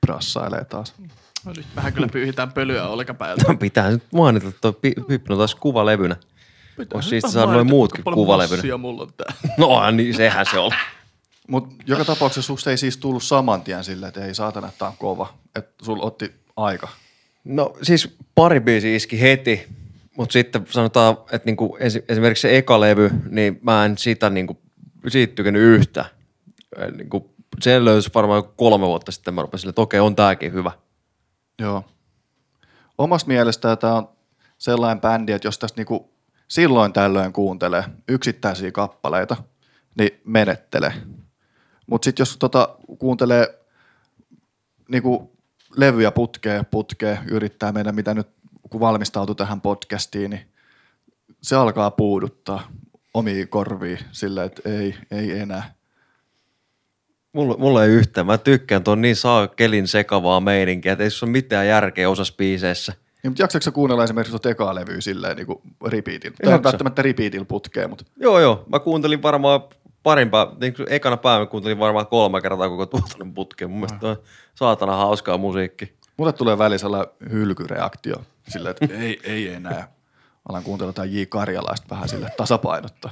Prassailee 0.00 0.64
taas. 0.64 0.94
No 1.44 1.52
nyt 1.56 1.66
vähän 1.76 1.92
kyllä 1.92 2.08
pyyhitään 2.08 2.52
pölyä 2.52 2.88
olkapäältä. 2.88 3.54
Pitää 3.60 3.90
nyt 3.90 4.02
mainita 4.12 4.52
toi 4.60 4.72
Hypnotassi 5.08 5.56
kuvalevynä. 5.56 6.16
Olisi 6.94 7.08
siisti 7.08 7.30
saada 7.30 7.52
noin 7.52 7.66
muutkin 7.66 8.04
kuvalevynä. 8.04 8.76
mulla 8.78 9.02
on 9.02 9.12
tää. 9.16 9.34
No 9.58 9.90
niin, 9.90 10.14
sehän 10.14 10.46
se 10.46 10.58
on. 10.58 10.70
Mutta 11.48 11.74
joka 11.86 12.04
tapauksessa 12.04 12.46
susta 12.46 12.70
ei 12.70 12.76
siis 12.76 12.96
tullut 12.96 13.22
saman 13.22 13.62
tien 13.62 13.84
silleen, 13.84 14.08
että 14.08 14.24
ei 14.24 14.34
saatana, 14.34 14.68
että 14.68 14.78
tää 14.78 14.88
on 14.88 14.96
kova. 14.98 15.34
Että 15.56 15.84
sulla 15.84 16.02
otti 16.02 16.32
aika. 16.56 16.88
No 17.44 17.72
siis 17.82 18.16
pari 18.34 18.60
biisi 18.60 18.96
iski 18.96 19.20
heti, 19.20 19.66
mutta 20.16 20.32
sitten 20.32 20.66
sanotaan, 20.70 21.16
että 21.32 21.46
niinku 21.46 21.76
esi- 21.80 22.04
esimerkiksi 22.08 22.42
se 22.42 22.58
eka 22.58 22.80
levy, 22.80 23.10
niin 23.30 23.58
mä 23.62 23.84
en 23.84 23.98
sitä 23.98 24.30
niinku, 24.30 24.60
siitä 25.08 25.34
tykännyt 25.34 25.62
yhtä. 25.62 26.04
Eh, 26.76 26.92
Niinku, 26.92 27.34
sen 27.60 27.84
löysi 27.84 28.10
varmaan 28.14 28.44
kolme 28.56 28.86
vuotta 28.86 29.12
sitten, 29.12 29.34
mä 29.34 29.42
rupesin, 29.42 29.68
että 29.68 29.82
okei, 29.82 30.00
on 30.00 30.16
tääkin 30.16 30.52
hyvä. 30.52 30.72
Joo. 31.58 31.84
Omasta 32.98 33.28
mielestä 33.28 33.76
tämä 33.76 33.94
on 33.94 34.08
sellainen 34.58 35.00
bändi, 35.00 35.32
että 35.32 35.48
jos 35.48 35.58
tästä 35.58 35.80
niinku 35.80 36.12
silloin 36.48 36.92
tällöin 36.92 37.32
kuuntelee 37.32 37.84
yksittäisiä 38.08 38.72
kappaleita, 38.72 39.36
niin 39.98 40.20
menettelee. 40.24 40.92
Mutta 41.86 42.04
sitten 42.04 42.22
jos 42.22 42.36
tota 42.36 42.76
kuuntelee 42.98 43.64
niinku 44.88 45.36
levyjä 45.76 46.10
putkeen, 46.10 46.66
putkeen, 46.66 47.18
yrittää 47.30 47.72
mennä, 47.72 47.92
mitä 47.92 48.14
nyt 48.14 48.28
kun 48.70 48.80
valmistautuu 48.80 49.34
tähän 49.34 49.60
podcastiin, 49.60 50.30
niin 50.30 50.52
se 51.42 51.56
alkaa 51.56 51.90
puuduttaa 51.90 52.68
omiin 53.14 53.48
korviin 53.48 53.98
silleen, 54.12 54.46
että 54.46 54.70
ei, 54.70 54.94
ei 55.10 55.38
enää. 55.38 55.74
Mulla, 57.32 57.56
mulla 57.58 57.84
ei 57.84 57.90
yhtään. 57.90 58.26
Mä 58.26 58.38
tykkään 58.38 58.84
tuon 58.84 59.00
niin 59.00 59.16
saakelin 59.16 59.88
sekavaa 59.88 60.40
meininkiä, 60.40 60.92
että 60.92 61.04
ei 61.04 61.10
se 61.10 61.24
ole 61.24 61.32
mitään 61.32 61.66
järkeä 61.66 62.10
osassa 62.10 62.34
biiseissä. 62.36 62.92
Niin, 63.22 63.30
mutta 63.30 63.42
jaksaako 63.42 63.62
sä 63.62 63.70
kuunnella 63.70 64.04
esimerkiksi 64.04 64.30
tuota 64.30 64.50
ekaa 64.50 64.74
levyä 64.74 65.00
silleen 65.00 65.36
niin 65.36 65.46
kuin 65.46 65.58
repeatillä? 65.86 66.36
Tai 66.42 66.52
Jaksa. 66.52 66.64
välttämättä 66.64 67.02
repeatillä 67.02 67.44
putkeen, 67.44 67.90
mutta 67.90 68.04
Joo, 68.16 68.40
joo. 68.40 68.64
Mä 68.72 68.78
kuuntelin 68.78 69.22
varmaan 69.22 69.60
parin 70.02 70.30
päivän, 70.30 70.56
niin 70.60 70.74
ekana 70.88 71.16
päivänä 71.16 71.46
kuuntelin 71.46 71.78
varmaan 71.78 72.06
kolme 72.06 72.40
kertaa 72.40 72.68
koko 72.68 72.86
tuotannon 72.86 73.34
putkeen. 73.34 73.70
Mun 73.70 73.80
mielestä 73.80 74.08
on 74.08 74.16
saatana 74.54 74.96
hauskaa 74.96 75.38
musiikki. 75.38 75.92
mulle 76.16 76.32
tulee 76.32 76.78
sellainen 76.78 77.14
hylkyreaktio 77.30 78.16
silleen, 78.48 78.76
että 78.80 78.98
ei, 78.98 79.20
ei 79.24 79.48
enää. 79.48 79.88
Alan 80.48 80.62
kuuntella 80.62 80.88
jotain 80.88 81.14
J. 81.14 81.22
Karjalaista 81.28 81.86
vähän 81.90 82.08
sille 82.08 82.30
tasapainottaa. 82.36 83.10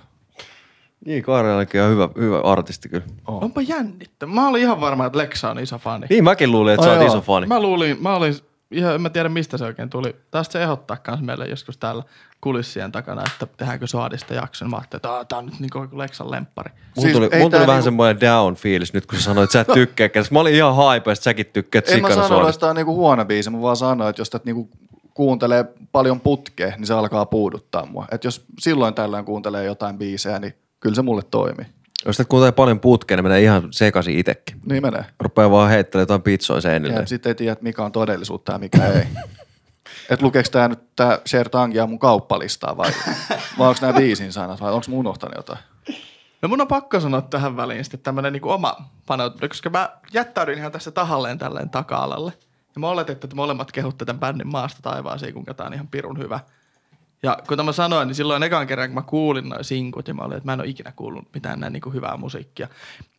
Niin, 1.07 1.23
Karjalakin 1.23 1.83
on 1.83 1.91
hyvä, 1.91 2.09
hyvä 2.19 2.41
artisti 2.41 2.88
kyllä. 2.88 3.05
Oh. 3.27 3.43
Onpa 3.45 3.61
jännittävää. 3.61 4.35
Mä 4.35 4.49
olin 4.49 4.62
ihan 4.62 4.81
varma, 4.81 5.07
että 5.07 5.19
Lexa 5.19 5.51
on 5.51 5.59
iso 5.59 5.79
fani. 5.79 6.07
Niin 6.11 6.25
mäkin 6.25 6.53
luulin, 6.53 6.75
että 6.75 6.91
Ai 6.91 6.97
sä 6.97 7.01
oot 7.01 7.09
iso 7.09 7.21
fani. 7.21 7.47
Mä 7.47 7.61
luulin, 7.61 8.03
mä 8.03 8.17
olin, 8.17 8.35
ihan, 8.71 8.95
en 8.95 9.01
mä 9.03 9.11
tiedä 9.11 9.29
mistä 9.29 9.59
se 9.59 9.64
oikein 9.64 9.91
tuli. 9.91 10.17
Taas 10.31 10.47
se 10.51 10.62
ehdottaa 10.62 10.97
kans 10.97 11.21
meille 11.21 11.47
joskus 11.47 11.77
täällä 11.77 12.03
kulissien 12.41 12.93
takana, 12.93 13.23
että 13.33 13.47
tehdäänkö 13.57 13.87
Soadista 13.87 14.35
jakson. 14.35 14.71
Mä 14.71 14.77
ajattelin, 14.77 14.99
että 14.99 15.11
"Aa, 15.12 15.25
tää 15.25 15.38
on 15.38 15.47
nyt 15.47 15.61
niin 15.61 15.71
kuin 15.73 15.88
Lexan 15.93 16.31
lemppari. 16.31 16.71
Mulla 16.71 17.01
Siis 17.01 17.12
tuli, 17.12 17.29
tää 17.31 17.41
tuli 17.41 17.51
vähän 17.53 17.67
niinku- 17.67 17.83
semmoinen 17.83 18.17
down-fiilis 18.21 18.93
nyt, 18.93 19.07
kun 19.07 19.19
sä 19.19 19.25
sanoit, 19.25 19.45
että 19.45 19.53
sä 19.53 19.61
et 19.61 19.69
tykkää. 19.75 20.09
kenestä. 20.09 20.35
Mä 20.35 20.41
olin 20.41 20.55
ihan 20.55 20.75
hype, 20.77 21.12
että 21.12 21.25
säkin 21.25 21.47
tykkäät 21.47 21.88
En 21.88 22.03
mä 22.03 22.14
sano, 22.14 22.49
että 22.49 22.61
tämä 22.61 22.71
on 22.71 22.77
niinku 22.77 22.95
huono 22.97 23.25
biisi, 23.25 23.51
mä 23.51 23.61
vaan 23.62 23.77
sanoin, 23.77 24.11
että 24.11 24.21
jos 24.21 24.31
tätä 24.31 24.45
niinku 24.45 24.69
kuuntelee 25.18 25.64
paljon 25.92 26.20
putkeen, 26.20 26.72
niin 26.76 26.87
se 26.87 26.94
alkaa 26.94 27.26
puuduttaa 27.26 27.87
mua. 27.87 28.07
Et 28.12 28.24
jos 28.24 28.44
silloin 28.61 28.94
tällöin 28.94 29.24
kuuntelee 29.24 29.64
jotain 29.64 29.98
biisejä, 29.98 30.38
niin 30.38 30.54
kyllä 30.81 30.94
se 30.94 31.02
mulle 31.02 31.22
toimii. 31.31 31.66
Jos 32.07 32.16
tätä 32.16 32.28
kuuntelee 32.28 32.52
paljon 32.52 32.81
putkeen, 32.81 33.18
niin 33.18 33.24
menee 33.24 33.42
ihan 33.42 33.68
sekaisin 33.70 34.18
itsekin. 34.18 34.61
Niin 34.64 34.83
menee. 34.83 35.04
Rupeaa 35.20 35.50
vaan 35.50 35.70
heittelemään 35.70 36.02
jotain 36.02 36.22
pizzoja 36.22 36.57
Ja 36.57 36.61
seinille. 36.61 37.07
sitten 37.07 37.31
ei 37.31 37.35
tiedä, 37.35 37.57
mikä 37.61 37.85
on 37.85 37.92
todellisuutta 37.92 38.52
ja 38.52 38.59
mikä 38.59 38.87
ei. 38.87 39.02
Et 40.11 40.22
lukeeko 40.22 40.48
tämä 40.52 40.68
nyt 40.68 40.96
tämä 40.96 41.18
Sher 41.26 41.48
Tangia 41.48 41.87
mun 41.87 41.98
kauppalistaa 41.98 42.76
vai, 42.76 42.92
vai 43.59 43.68
onko 43.68 43.78
nämä 43.81 43.92
biisin 43.92 44.33
sanat 44.33 44.61
vai 44.61 44.72
onko 44.72 44.87
mun 44.88 44.98
unohtanut 44.98 45.37
jotain? 45.37 45.59
No 46.42 46.48
mun 46.48 46.61
on 46.61 46.68
pakko 46.68 47.00
sanoa 47.00 47.22
tähän 47.22 47.57
väliin 47.57 47.85
sitten 47.85 48.00
tämmönen 48.00 48.33
niinku 48.33 48.50
oma 48.50 48.76
paneutuminen, 49.07 49.48
koska 49.48 49.70
mä 49.70 49.88
jättäydyin 50.12 50.59
ihan 50.59 50.72
tässä 50.72 50.90
tahalleen 50.90 51.38
tälleen 51.38 51.70
taka-alalle. 51.70 52.33
Ja 52.79 52.81
mä 52.81 52.88
oletin, 52.88 53.12
että 53.12 53.29
molemmat 53.35 53.73
kehutte 53.73 54.05
tämän 54.05 54.21
bändin 54.21 54.49
maasta 54.49 54.83
taivaaseen, 54.83 55.33
kuinka 55.35 55.55
tää 55.55 55.67
on 55.67 55.75
ihan 55.75 55.88
pirun 55.88 56.19
hyvä. 56.19 56.41
Ja 57.23 57.38
kuten 57.49 57.64
mä 57.64 57.73
sanoin, 57.73 58.09
niin 58.09 58.14
silloin 58.14 58.43
ekan 58.43 58.67
kerran, 58.67 58.88
kun 58.88 58.95
mä 58.95 59.03
kuulin 59.03 59.49
noin 59.49 59.64
sinkut, 59.64 60.09
ja 60.09 60.14
mä 60.14 60.23
olin, 60.23 60.37
että 60.37 60.47
mä 60.47 60.53
en 60.53 60.61
ole 60.61 60.69
ikinä 60.69 60.93
kuullut 60.93 61.35
mitään 61.35 61.61
näin 61.61 61.73
niinku 61.73 61.91
hyvää 61.91 62.17
musiikkia. 62.17 62.69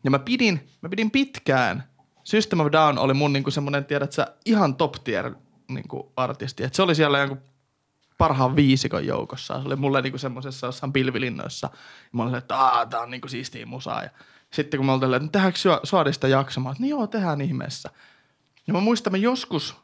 Ja 0.04 0.12
mä 0.12 0.20
pidin, 0.20 0.70
mä 0.82 0.90
pidin 0.90 1.12
pitkään. 1.12 1.84
System 2.24 2.60
of 2.60 2.68
Down 2.72 2.98
oli 2.98 3.14
mun 3.14 3.34
niinku 3.34 3.52
semmonen, 3.52 3.86
tiedät 3.86 4.12
sä, 4.12 4.28
ihan 4.46 4.76
top 4.76 4.94
tier 5.04 5.36
niinku 5.68 6.12
artisti. 6.16 6.64
Et 6.64 6.74
se 6.74 6.82
oli 6.82 6.96
siellä 6.96 7.20
jonkun 7.20 7.42
parhaan 8.18 8.56
viisikon 8.56 9.06
joukossa. 9.06 9.62
Se 9.62 9.68
oli 9.68 9.76
mulle 9.76 10.02
niinku 10.02 10.18
semmoisessa 10.18 10.68
jossain 10.68 10.94
pilvilinnoissa. 10.94 11.70
Ja 11.74 12.10
mä 12.12 12.24
olin, 12.24 12.36
että 12.36 12.58
aah, 12.58 12.88
tää 12.88 13.02
on 13.02 13.12
niinku 13.12 13.28
siistiä 13.28 13.66
musaa. 13.66 14.04
Ja 14.04 14.10
sitten 14.54 14.78
kun 14.78 14.86
mä 14.86 14.94
olin, 14.94 15.14
että 15.14 15.30
tehdäänkö 15.32 15.60
Suo- 15.60 15.82
Suodista 15.84 16.28
jaksamaan, 16.28 16.76
no 16.80 16.88
joo, 16.88 17.08
tehdään 17.08 17.42
ihmeessä. 17.42 17.90
Ja 18.70 18.74
mä 18.74 18.80
muistan, 18.80 19.14
mä 19.14 19.18
joskus 19.18 19.76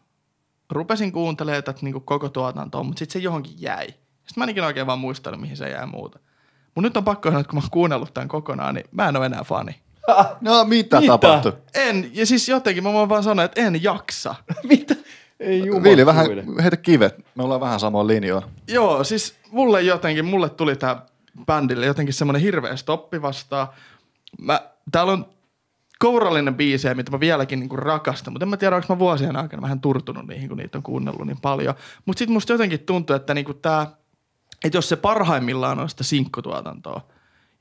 rupesin 0.72 1.12
kuuntelemaan 1.12 1.64
tätä 1.64 1.80
niinku 1.82 2.00
koko 2.00 2.30
tuotantoa, 2.30 2.84
mutta 2.84 3.00
sitten 3.00 3.14
se 3.14 3.24
johonkin 3.24 3.54
jäi. 3.58 3.88
Sitten 3.88 4.34
mä 4.38 4.44
en 4.44 4.50
ikinä 4.50 4.66
oikein 4.68 4.88
vaan 4.88 5.00
muistanut, 5.00 5.42
mihin 5.42 5.58
se 5.58 5.70
jäi 5.70 5.86
muuta. 5.86 6.20
Mutta 6.66 6.82
nyt 6.82 6.98
on 6.98 7.04
pakko 7.04 7.30
sanoa, 7.30 7.42
että 7.42 7.50
kun 7.50 7.58
mä 7.58 7.62
oon 7.62 7.70
kuunnellut 7.72 8.14
tämän 8.14 8.28
kokonaan, 8.28 8.76
niin 8.76 8.86
mä 8.92 9.10
en 9.10 9.18
ole 9.18 9.26
enää 9.26 9.44
fani. 9.44 9.76
No 10.42 10.66
mitä, 10.66 11.00
Mitä? 11.00 11.12
tapahtui? 11.12 11.54
En, 11.74 12.12
ja 12.14 12.26
siis 12.26 12.50
jotenkin 12.50 12.84
mä 12.84 12.94
voin 12.94 13.10
vaan 13.10 13.24
sanoa, 13.24 13.46
että 13.46 13.62
en 13.62 13.84
jaksa. 13.84 14.36
Mitä? 14.70 14.96
Ei 15.40 15.62
Viili, 15.84 16.06
vähän 16.06 16.28
heitä 16.62 16.78
kivet. 16.78 17.26
Me 17.36 17.44
ollaan 17.44 17.62
vähän 17.62 17.80
samoin 17.80 18.08
linjoilla. 18.08 18.50
Joo, 18.68 19.04
siis 19.04 19.36
mulle 19.52 19.82
jotenkin, 19.82 20.26
mulle 20.26 20.50
tuli 20.50 20.76
tää 20.76 21.06
bändille 21.46 21.86
jotenkin 21.86 22.14
semmoinen 22.14 22.42
hirveä 22.42 22.76
stoppi 22.76 23.22
vastaan. 23.22 23.68
Mä, 24.42 24.62
täällä 24.92 25.14
on 25.14 25.35
kourallinen 26.06 26.56
biisejä, 26.56 26.94
mitä 26.94 27.12
mä 27.12 27.20
vieläkin 27.20 27.60
niinku 27.60 27.76
rakastan, 27.76 28.34
mutta 28.34 28.46
en 28.46 28.50
mä 28.50 28.58
tiedä, 28.58 28.76
onko 28.76 28.94
mä 28.94 29.00
vuosien 29.00 29.36
aikana 29.36 29.62
vähän 29.62 29.82
turtunut 29.82 30.28
niihin, 30.28 30.50
kun 30.50 30.58
niitä 30.58 30.78
on 30.78 30.84
kuunnellut 30.84 31.28
niin 31.28 31.42
paljon. 31.42 31.76
Mutta 32.06 32.20
sitten 32.20 32.34
musta 32.34 32.54
jotenkin 32.54 32.80
tuntuu, 32.80 33.16
että 33.16 33.34
niinku 33.34 33.54
tää, 33.54 33.88
että 34.66 34.78
jos 34.78 34.90
se 34.90 34.96
parhaimmillaan 34.96 35.80
on 35.80 35.90
sitä 35.90 36.04
sinkkutuotantoa, 36.04 37.02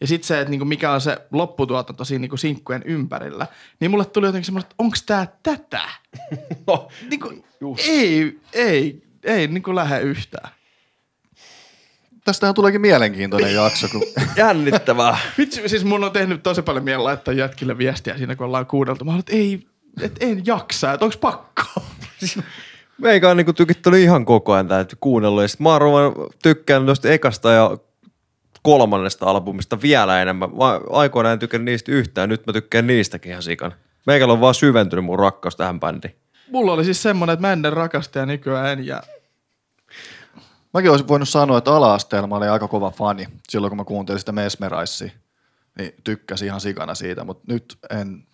ja 0.01 0.07
sitten 0.07 0.27
se, 0.27 0.41
että 0.41 0.51
niinku 0.51 0.65
mikä 0.65 0.93
on 0.93 1.01
se 1.01 1.19
lopputuotanto 1.33 2.05
siinä 2.05 2.21
niinku 2.21 2.37
sinkkujen 2.37 2.83
ympärillä, 2.83 3.47
niin 3.81 3.91
mulle 3.91 4.05
tuli 4.05 4.27
jotenkin 4.27 4.45
semmoista, 4.45 4.67
että 4.67 4.75
onko 4.79 4.97
tää 5.07 5.27
tätä? 5.43 5.83
No, 6.67 6.89
Niinku, 7.11 7.33
ei, 7.89 8.41
ei, 8.53 9.03
ei 9.23 9.49
niinku 9.49 9.75
lähde 9.75 10.01
yhtään. 10.01 10.51
Tästähän 12.25 12.55
tuleekin 12.55 12.81
mielenkiintoinen 12.81 13.55
jakso, 13.65 13.89
kun 13.89 14.03
jännittävää. 14.37 15.19
Vitsi, 15.39 15.69
siis 15.69 15.85
mun 15.85 16.05
on 16.05 16.13
tehnyt 16.13 16.43
tosi 16.43 16.63
paljon 16.63 16.85
mieli 16.85 17.03
laittaa 17.03 17.35
jätkille 17.35 17.79
viestiä 17.79 18.19
siinä, 18.19 18.37
kun 18.37 18.47
ollaan 18.47 18.67
kuunneltu. 18.67 19.05
Mä 19.05 19.11
olen, 19.11 19.21
että 19.21 19.33
ei, 19.33 19.67
et 20.01 20.17
en 20.21 20.43
jaksa, 20.47 20.93
että 20.93 21.05
onks 21.05 21.17
pakko? 21.17 21.63
Meikä 22.99 23.31
on 23.31 23.37
niinku 23.37 23.53
tykittänyt 23.53 24.01
ihan 24.01 24.25
koko 24.25 24.53
ajan 24.53 24.69
tätä 24.69 24.97
kuunnellut. 25.01 25.43
Ja 25.43 25.49
sit 25.49 25.61
mä 25.61 25.77
oon 25.77 26.15
tykkään 26.43 26.85
tuosta 26.87 27.09
ekasta 27.09 27.51
ja 27.51 27.77
kolmannesta 28.63 29.27
albumista 29.27 29.83
vielä 29.83 30.23
enemmän. 30.23 30.51
Mä 30.51 30.81
aikoinaan 30.91 31.33
en 31.33 31.39
tykännyt 31.39 31.73
niistä 31.73 31.93
yhtään, 31.93 32.29
nyt 32.29 32.47
mä 32.47 32.53
tykkään 32.53 32.87
niistäkin 32.87 33.31
ihan 33.31 33.43
sikan. 33.43 33.75
Meikällä 34.07 34.33
on 34.33 34.41
vaan 34.41 34.55
syventynyt 34.55 35.05
mun 35.05 35.19
rakkaus 35.19 35.57
tähän 35.57 35.81
bändiin. 35.81 36.15
Mulla 36.51 36.73
oli 36.73 36.85
siis 36.85 37.03
semmonen, 37.03 37.33
että 37.33 37.47
mä 37.47 37.53
ennen 37.53 37.73
rakasta 37.73 38.19
ja 38.19 38.27
nykyään 38.27 38.67
en. 38.67 38.87
Ja 38.87 39.03
mäkin 40.75 40.91
olisin 40.91 41.09
voinut 41.09 41.29
sanoa, 41.29 41.59
että 41.59 41.75
ala-asteella 41.75 42.29
mä 42.29 42.37
olin 42.37 42.51
aika 42.51 42.69
kova 42.69 42.91
fani 42.91 43.27
silloin, 43.49 43.71
kun 43.71 43.77
mä 43.77 43.85
kuuntelin 43.85 44.19
sitä 44.19 44.33
Mesmerissia. 44.33 45.11
Niin 45.79 45.95
tykkäsin 46.05 46.47
ihan 46.47 46.61
sikana 46.61 46.95
siitä, 46.95 47.25
mutta 47.25 47.53
nyt 47.53 47.79
en, 47.91 48.27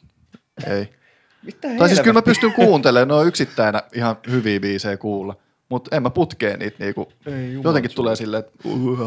ei. 0.67 0.89
Mitä 1.43 1.69
Tai 1.79 1.89
siis 1.89 2.01
kyllä 2.01 2.19
mä 2.19 2.23
pystyn 2.23 2.53
kuuntelemaan, 2.53 3.09
ne 3.09 3.15
on 3.15 3.27
yksittäinä 3.27 3.83
ihan 3.95 4.17
hyviä 4.31 4.61
biisejä 4.61 4.97
kuulla. 4.97 5.37
Mutta 5.69 5.97
en 5.97 6.03
mä 6.03 6.11
putkeen 6.11 6.59
niitä 6.59 6.77
niinku, 6.85 7.13
Ei 7.27 7.59
jotenkin 7.65 7.95
tulee 7.95 8.17
silleen, 8.17 8.45
että 8.45 8.69
uh, 8.69 8.99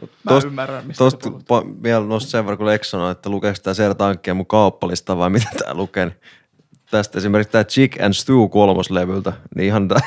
mä 0.00 0.32
Tost- 0.32 0.46
ymmärrän, 0.46 0.86
mistä 0.86 0.98
Tost... 1.04 1.26
pa- 1.26 1.82
vielä 1.82 2.04
nostin 2.04 2.30
sen 2.30 2.44
verran, 2.44 2.58
kun 2.58 2.66
Lex 2.66 2.90
sanoi, 2.90 3.12
että 3.12 3.30
lukeeko 3.30 3.58
tämä 3.62 3.74
Sertankkia 3.74 4.34
mun 4.34 4.46
kauppalista 4.46 5.18
vai 5.18 5.30
mitä 5.38 5.50
tää 5.58 5.74
lukee. 5.74 6.16
Tästä 6.90 7.18
esimerkiksi 7.18 7.52
tämä 7.52 7.64
Chick 7.64 8.02
and 8.02 8.12
Stew 8.12 8.48
kolmoslevyltä, 8.50 9.32
niin 9.54 9.66
ihan 9.66 9.88
tää 9.88 10.00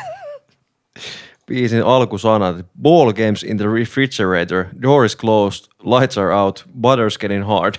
biisin 1.51 1.83
alkusanat. 1.83 2.65
Ball 2.81 3.13
games 3.13 3.43
in 3.43 3.57
the 3.57 3.67
refrigerator, 3.67 4.65
door 4.81 5.05
is 5.05 5.15
closed, 5.15 5.67
lights 5.83 6.17
are 6.17 6.31
out, 6.31 6.63
butter's 6.81 7.17
getting 7.17 7.45
hard. 7.45 7.75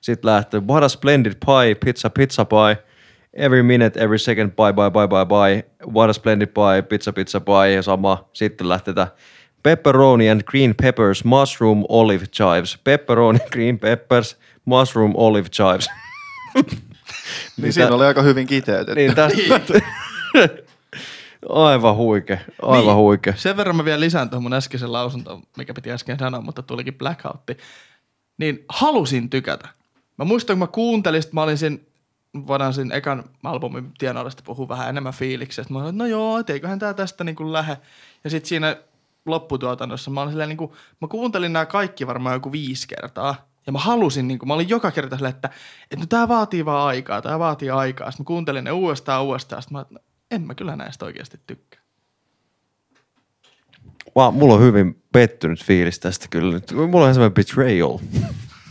Sitten 0.00 0.30
lähtee, 0.30 0.60
what 0.68 0.84
a 0.84 0.88
splendid 0.88 1.32
pie, 1.46 1.74
pizza, 1.74 2.10
pizza 2.10 2.44
pie, 2.44 2.76
every 3.34 3.62
minute, 3.62 4.00
every 4.00 4.18
second, 4.18 4.56
bye, 4.56 4.72
bye, 4.72 4.90
bye, 4.90 5.06
bye, 5.06 5.24
bye, 5.24 5.62
what 5.84 6.10
a 6.10 6.12
splendid 6.12 6.54
pie, 6.54 6.82
pizza, 6.82 7.12
pizza 7.12 7.40
pie 7.40 7.74
ja 7.74 7.82
sama. 7.82 8.24
Sitten 8.32 8.68
lähtee 8.68 8.94
pepperoni 9.62 10.30
and 10.30 10.42
green 10.42 10.74
peppers, 10.74 11.24
mushroom 11.24 11.84
olive 11.88 12.26
chives. 12.26 12.78
Pepperoni, 12.84 13.38
green 13.52 13.78
peppers, 13.78 14.36
mushroom 14.64 15.12
olive 15.16 15.48
chives. 15.50 15.88
Niin 17.56 17.72
siinä 17.72 17.94
oli 17.94 18.04
aika 18.04 18.22
hyvin 18.22 18.46
kiteytetty. 18.46 18.94
Niin 18.94 19.14
tästä. 19.14 19.80
aivan 21.48 21.96
huike, 21.96 22.40
aivan 22.62 22.84
Niin. 22.86 22.96
huike. 22.96 23.34
Sen 23.36 23.56
verran 23.56 23.76
mä 23.76 23.84
vielä 23.84 24.00
lisään 24.00 24.30
tuohon 24.30 24.42
mun 24.42 24.52
äskeisen 24.52 24.92
lausuntoon, 24.92 25.42
mikä 25.56 25.74
piti 25.74 25.90
äsken 25.92 26.18
sanoa, 26.18 26.40
mutta 26.40 26.62
tulikin 26.62 26.94
blackoutti. 26.94 27.56
Niin 28.38 28.64
halusin 28.68 29.30
tykätä. 29.30 29.68
Mä 30.16 30.24
muistan, 30.24 30.54
kun 30.54 30.58
mä 30.58 30.66
kuuntelin, 30.66 31.22
sit 31.22 31.32
mä 31.32 31.42
olin 31.42 31.58
siinä, 31.58 31.78
voidaan 32.46 32.74
siinä 32.74 32.94
ekan 32.94 33.24
albumin 33.44 33.92
tienoudesta 33.98 34.42
puhua 34.46 34.68
vähän 34.68 34.88
enemmän 34.88 35.12
fiiliksestä. 35.12 35.72
Mä 35.72 35.78
olin, 35.78 35.88
että 35.88 35.98
no 36.04 36.06
joo, 36.06 36.38
et 36.38 36.50
eiköhän 36.50 36.78
tää 36.78 36.94
tästä 36.94 37.24
niinku 37.24 37.52
lähe. 37.52 37.76
Ja 38.24 38.30
sitten 38.30 38.48
siinä 38.48 38.76
lopputuotannossa 39.26 40.10
mä 40.10 40.20
olin 40.20 40.32
silleen, 40.32 40.48
niinku, 40.48 40.76
mä 41.00 41.08
kuuntelin 41.08 41.52
nämä 41.52 41.66
kaikki 41.66 42.06
varmaan 42.06 42.34
joku 42.34 42.52
viisi 42.52 42.88
kertaa. 42.88 43.34
Ja 43.66 43.72
mä 43.72 43.78
halusin, 43.78 44.28
niinku, 44.28 44.46
mä 44.46 44.54
olin 44.54 44.68
joka 44.68 44.90
kerta 44.90 45.16
silleen, 45.16 45.34
että, 45.34 45.50
että 45.82 45.96
no 45.96 46.06
tää 46.06 46.28
vaatii 46.28 46.64
vaan 46.64 46.86
aikaa, 46.86 47.22
tää 47.22 47.38
vaatii 47.38 47.70
aikaa. 47.70 48.10
Sitten 48.10 48.24
mä 48.24 48.26
kuuntelin 48.26 48.64
ne 48.64 48.72
uudestaan 48.72 49.24
uudestaan. 49.24 49.62
Sitten 49.62 49.76
mä, 49.78 49.78
olin, 49.78 49.96
että 49.96 50.10
en 50.30 50.42
mä 50.42 50.54
kyllä 50.54 50.76
näistä 50.76 51.04
oikeasti 51.04 51.40
tykkää. 51.46 51.80
Wow, 54.16 54.34
mulla 54.34 54.54
on 54.54 54.60
hyvin 54.60 55.02
pettynyt 55.12 55.64
fiilis 55.64 55.98
tästä 55.98 56.26
kyllä 56.30 56.52
nyt. 56.52 56.72
Mulla 56.72 57.06
on 57.06 57.14
semmoinen 57.14 57.34
betrayal. 57.34 57.98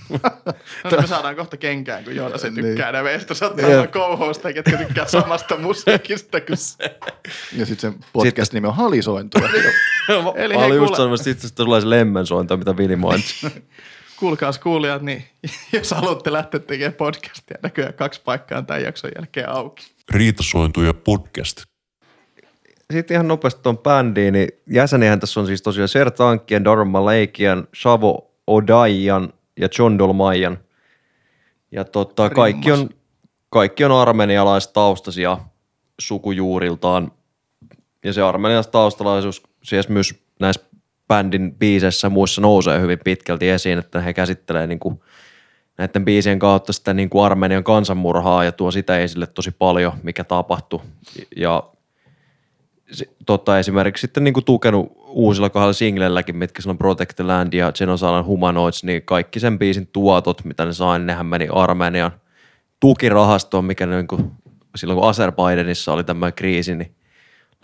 No 0.10 0.90
niin 0.92 1.02
me 1.02 1.08
saadaan 1.08 1.36
kohta 1.36 1.58
kenkään, 1.58 2.04
kun 2.04 2.16
Joonas 2.16 2.46
ei 2.46 2.52
Niin. 2.52 2.66
tykkää 2.66 2.90
enää 2.90 3.04
meistä. 3.04 3.34
Sä 3.34 3.46
oot 3.48 3.60
aivan 3.64 3.88
co 3.88 4.18
ketkä 4.54 4.78
tykkää 4.78 5.08
samasta 5.08 5.58
musiikista 5.58 6.42
kuin 6.42 6.58
se. 6.58 6.98
Ja 7.54 7.66
sitten 7.66 7.92
sen 7.92 8.06
podcast 8.14 8.54
nimi 8.54 8.68
on 8.68 8.76
Halisointua. 8.76 9.42
Eli 10.36 10.54
Mä 10.54 10.66
olin 10.66 10.78
just 10.78 10.96
sanomassa, 10.96 11.30
että 11.30 11.46
itse 11.46 11.56
tulee 11.56 11.82
se 11.82 11.90
lemmensointo, 11.90 12.58
mitä 12.58 12.78
Vili 12.78 12.96
mainitsi. 12.96 13.48
Kuulkaas 14.20 14.60
kuulijat, 14.60 15.02
niin 15.02 15.26
jos 15.74 15.92
haluatte 15.92 16.34
lähteä 16.34 16.60
tekemään 16.60 16.94
podcastia, 16.94 17.58
näköjään 17.64 17.94
kaksi 17.94 18.22
paikkaa 18.26 18.62
tämän 18.62 18.84
jakson 18.84 19.12
jälkeen 19.16 19.50
auki. 19.50 19.95
Riitasointuja 20.12 20.94
podcast. 20.94 21.64
Sitten 22.94 23.16
ihan 23.16 23.28
nopeasti 23.28 23.62
tuon 23.64 23.78
bändiin, 23.78 24.34
niin 24.34 24.48
jäsenihän 24.72 25.20
tässä 25.20 25.40
on 25.40 25.48
siis 25.48 25.62
tosiaan 25.62 25.88
Sertankien, 25.88 26.64
Dharma 26.64 27.06
Leikian, 27.06 27.68
Savo 27.82 28.32
Odayan 28.48 29.34
ja 29.60 29.68
John 29.80 30.00
Dolmayan. 30.00 30.58
Ja 31.72 31.84
tota, 31.84 32.30
kaikki, 32.30 32.72
on, 32.72 32.90
kaikki 33.50 33.84
on 33.84 33.92
armenialaistaustaisia 33.92 35.38
sukujuuriltaan. 36.00 37.12
Ja 38.04 38.14
se 38.14 38.22
armenialaistaustaisuus 38.22 39.44
siis 39.64 39.90
myös 39.90 40.16
näissä 40.40 40.62
bändin 41.08 41.56
biiseissä 41.56 42.10
muissa 42.10 42.42
nousee 42.42 42.82
hyvin 42.82 43.00
pitkälti 43.04 43.50
esiin, 43.50 43.80
että 43.80 44.02
he 44.02 44.14
käsittelee 44.14 44.68
niin 44.68 44.80
kuin 44.80 45.00
näiden 45.78 46.06
biisien 46.06 46.40
kautta 46.40 46.74
sitä 46.74 46.94
niin 46.94 47.10
kuin 47.10 47.26
Armenian 47.26 47.64
kansanmurhaa 47.64 48.44
ja 48.44 48.52
tuo 48.52 48.72
sitä 48.72 49.00
esille 49.00 49.28
tosi 49.28 49.52
paljon, 49.52 49.94
mikä 50.04 50.24
tapahtui. 50.24 50.80
Ja 51.36 51.64
tota, 53.26 53.60
esimerkiksi 53.60 54.02
sitten 54.02 54.24
niin 54.24 54.34
kuin 54.34 54.46
tukenut 54.46 54.92
uusilla 55.08 55.50
kahdella 55.50 55.74
singlelläkin, 55.74 56.38
mitkä 56.38 56.62
silloin 56.62 56.78
Protect 56.78 57.16
the 57.16 57.24
Land 57.24 57.54
ja 57.54 57.72
Genosalan 57.72 58.26
Humanoids, 58.26 58.84
niin 58.84 59.02
kaikki 59.02 59.40
sen 59.40 59.60
biisin 59.60 59.88
tuotot, 59.88 60.46
mitä 60.46 60.66
ne 60.66 60.74
sai, 60.74 61.00
niin 61.00 61.08
nehän 61.08 61.26
meni 61.26 61.48
Armenian 61.52 62.12
tukirahastoon, 62.80 63.66
mikä 63.66 63.86
niin 63.86 64.08
kuin, 64.08 64.32
silloin 64.76 65.00
kun 65.00 65.10
Azerbaijanissa 65.10 65.94
oli 65.94 66.04
tämmöinen 66.04 66.34
kriisi, 66.34 66.76
niin 66.76 66.96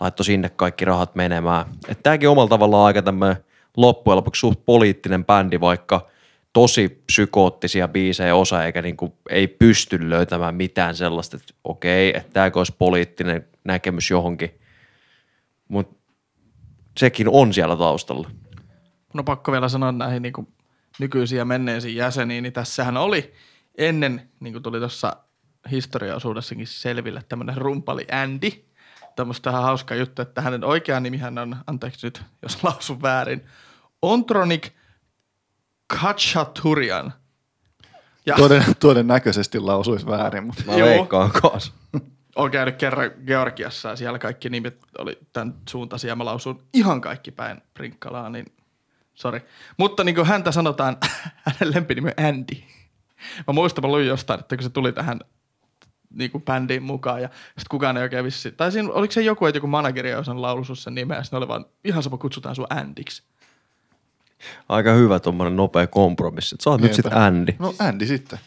laittoi 0.00 0.24
sinne 0.24 0.48
kaikki 0.48 0.84
rahat 0.84 1.14
menemään. 1.14 1.66
Että 1.88 2.02
tämäkin 2.02 2.28
omalla 2.28 2.48
tavallaan 2.48 2.86
aika 2.86 3.02
tämmöinen 3.02 3.36
loppujen 3.76 4.16
lopuksi 4.16 4.40
suht 4.40 4.60
poliittinen 4.66 5.24
bändi, 5.24 5.60
vaikka 5.60 6.08
tosi 6.52 7.02
psykoottisia 7.06 7.88
biisejä 7.88 8.34
osa, 8.34 8.64
eikä 8.64 8.82
niinku, 8.82 9.18
ei 9.30 9.48
pysty 9.48 10.10
löytämään 10.10 10.54
mitään 10.54 10.96
sellaista, 10.96 11.36
että 11.36 11.54
okei, 11.64 12.16
että 12.16 12.32
tämäkö 12.32 12.60
olisi 12.60 12.74
poliittinen 12.78 13.48
näkemys 13.64 14.10
johonkin. 14.10 14.60
Mutta 15.68 15.96
sekin 16.98 17.28
on 17.28 17.54
siellä 17.54 17.76
taustalla. 17.76 18.30
On 19.14 19.24
pakko 19.24 19.52
vielä 19.52 19.68
sanoa 19.68 19.92
näihin 19.92 20.22
niin 20.22 20.32
nykyisiin 20.98 21.38
ja 21.38 21.44
menneisiin 21.44 21.96
jäseniin, 21.96 22.42
niin 22.42 22.52
tässähän 22.52 22.96
oli 22.96 23.34
ennen, 23.78 24.30
niin 24.40 24.52
kuin 24.52 24.62
tuli 24.62 24.78
tuossa 24.78 25.16
historiaosuudessakin 25.70 26.66
selville, 26.66 27.22
tämmöinen 27.28 27.56
rumpali 27.56 28.06
Andy. 28.12 28.50
Tämmöistä 29.16 29.50
ihan 29.50 29.62
hauska 29.62 29.94
juttu, 29.94 30.22
että 30.22 30.40
hänen 30.40 30.64
oikea 30.64 31.00
nimihän 31.00 31.38
on, 31.38 31.56
anteeksi 31.66 32.06
nyt, 32.06 32.22
jos 32.42 32.64
lausun 32.64 33.02
väärin, 33.02 33.44
Ontronik 34.02 34.72
Kachaturian. 35.86 37.12
Ja 38.26 38.36
Toden, 38.36 38.64
todennäköisesti 38.80 39.58
lausuisi 39.58 40.06
väärin, 40.06 40.44
mutta 40.44 40.62
Mä 40.66 40.74
Joo. 40.76 40.88
veikkaan 40.88 41.30
kanssa. 41.30 41.72
olen 42.36 42.52
käynyt 42.52 42.76
kerran 42.76 43.10
Georgiassa 43.26 43.88
ja 43.88 43.96
siellä 43.96 44.18
kaikki 44.18 44.48
nimet 44.50 44.78
oli 44.98 45.18
tämän 45.32 45.54
suuntaisia 45.68 46.08
ja 46.08 46.16
mä 46.16 46.24
lausun 46.24 46.62
ihan 46.74 47.00
kaikki 47.00 47.30
päin 47.30 47.62
Prinkkalaa, 47.74 48.28
niin 48.30 48.46
sorry. 49.14 49.40
Mutta 49.76 50.04
niin 50.04 50.14
kuin 50.14 50.26
häntä 50.26 50.52
sanotaan, 50.52 50.96
hänen 51.46 51.74
lempinimi 51.74 52.10
on 52.18 52.24
Andy. 52.26 52.54
Mä 53.46 53.52
muistan, 53.52 53.84
mä 53.84 53.88
luin 53.88 54.06
jostain, 54.06 54.40
että 54.40 54.56
kun 54.56 54.62
se 54.62 54.70
tuli 54.70 54.92
tähän 54.92 55.20
niin 56.10 56.30
kuin 56.30 56.42
bändiin 56.42 56.82
mukaan 56.82 57.22
ja 57.22 57.28
sitten 57.28 57.66
kukaan 57.70 57.96
ei 57.96 58.02
oikein 58.02 58.24
vissi. 58.24 58.52
Tai 58.52 58.72
siinä, 58.72 58.88
oliko 58.92 59.12
se 59.12 59.22
joku, 59.22 59.46
että 59.46 59.56
joku 59.56 59.66
manageri 59.66 60.08
ei 60.08 60.14
osannut 60.14 60.40
lausua 60.40 60.76
sen 60.76 60.94
nimeä 60.94 61.16
ja 61.18 61.22
sitten 61.22 61.36
oli 61.36 61.48
vaan 61.48 61.64
ihan 61.84 62.02
sama, 62.02 62.16
kutsutaan 62.18 62.56
sua 62.56 62.66
Andiksi. 62.70 63.22
Aika 64.68 64.92
hyvä 64.92 65.20
tuommoinen 65.20 65.56
nopea 65.56 65.86
kompromissi. 65.86 66.56
Sä 66.60 66.70
oot 66.70 66.80
nyt 66.80 66.94
sitten 66.94 67.16
Andy. 67.16 67.54
no 67.58 67.74
Andy 67.78 68.06
sitten. 68.06 68.38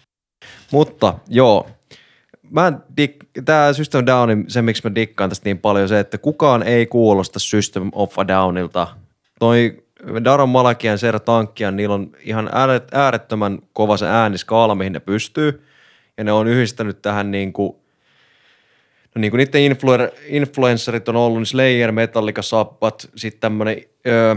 Mutta 0.72 1.14
joo, 1.28 1.68
mä 2.52 2.74
dik- 3.02 3.42
tää 3.46 3.74
System 3.74 4.06
Downin, 4.06 4.46
se 4.48 4.62
miksi 4.62 4.90
mä 4.90 4.96
dikkaan 4.96 5.30
tästä 5.30 5.50
niin 5.50 5.58
paljon, 5.58 5.90
se, 5.90 6.00
että 6.00 6.18
kukaan 6.18 6.64
ei 6.64 6.86
kuulosta 6.86 7.40
System 7.40 7.90
of 7.92 8.20
a 8.20 8.28
Downilta. 8.28 8.88
Toi 9.40 9.84
Daron 10.24 10.50
Malakian, 10.50 10.98
Ser 10.98 11.20
Tankkian, 11.20 11.76
niillä 11.76 11.96
on 11.96 12.12
ihan 12.20 12.48
ääret- 12.48 12.90
äärettömän 12.98 13.60
kova 13.74 13.98
se 13.98 14.08
ääniskaala, 14.08 14.76
mihin 14.76 14.94
ne 14.94 15.00
pystyy. 15.00 15.66
Ja 16.18 16.24
ne 16.24 16.32
on 16.32 16.48
yhdistänyt 16.48 17.02
tähän 17.02 17.32
niin 17.32 17.54
kuin, 17.54 17.76
no 19.16 19.20
niin 19.20 19.32
kuin 19.32 19.38
niiden 19.38 19.72
influer- 19.72 20.16
influencerit 20.28 21.10
on 21.10 21.16
ollut, 21.16 21.38
niin 21.40 21.46
Slayer, 21.46 21.92
Metallica, 21.92 22.42
Sabbath, 22.42 23.08
sitten 23.16 23.42
tämmönen, 23.42 23.82
öö, 24.08 24.36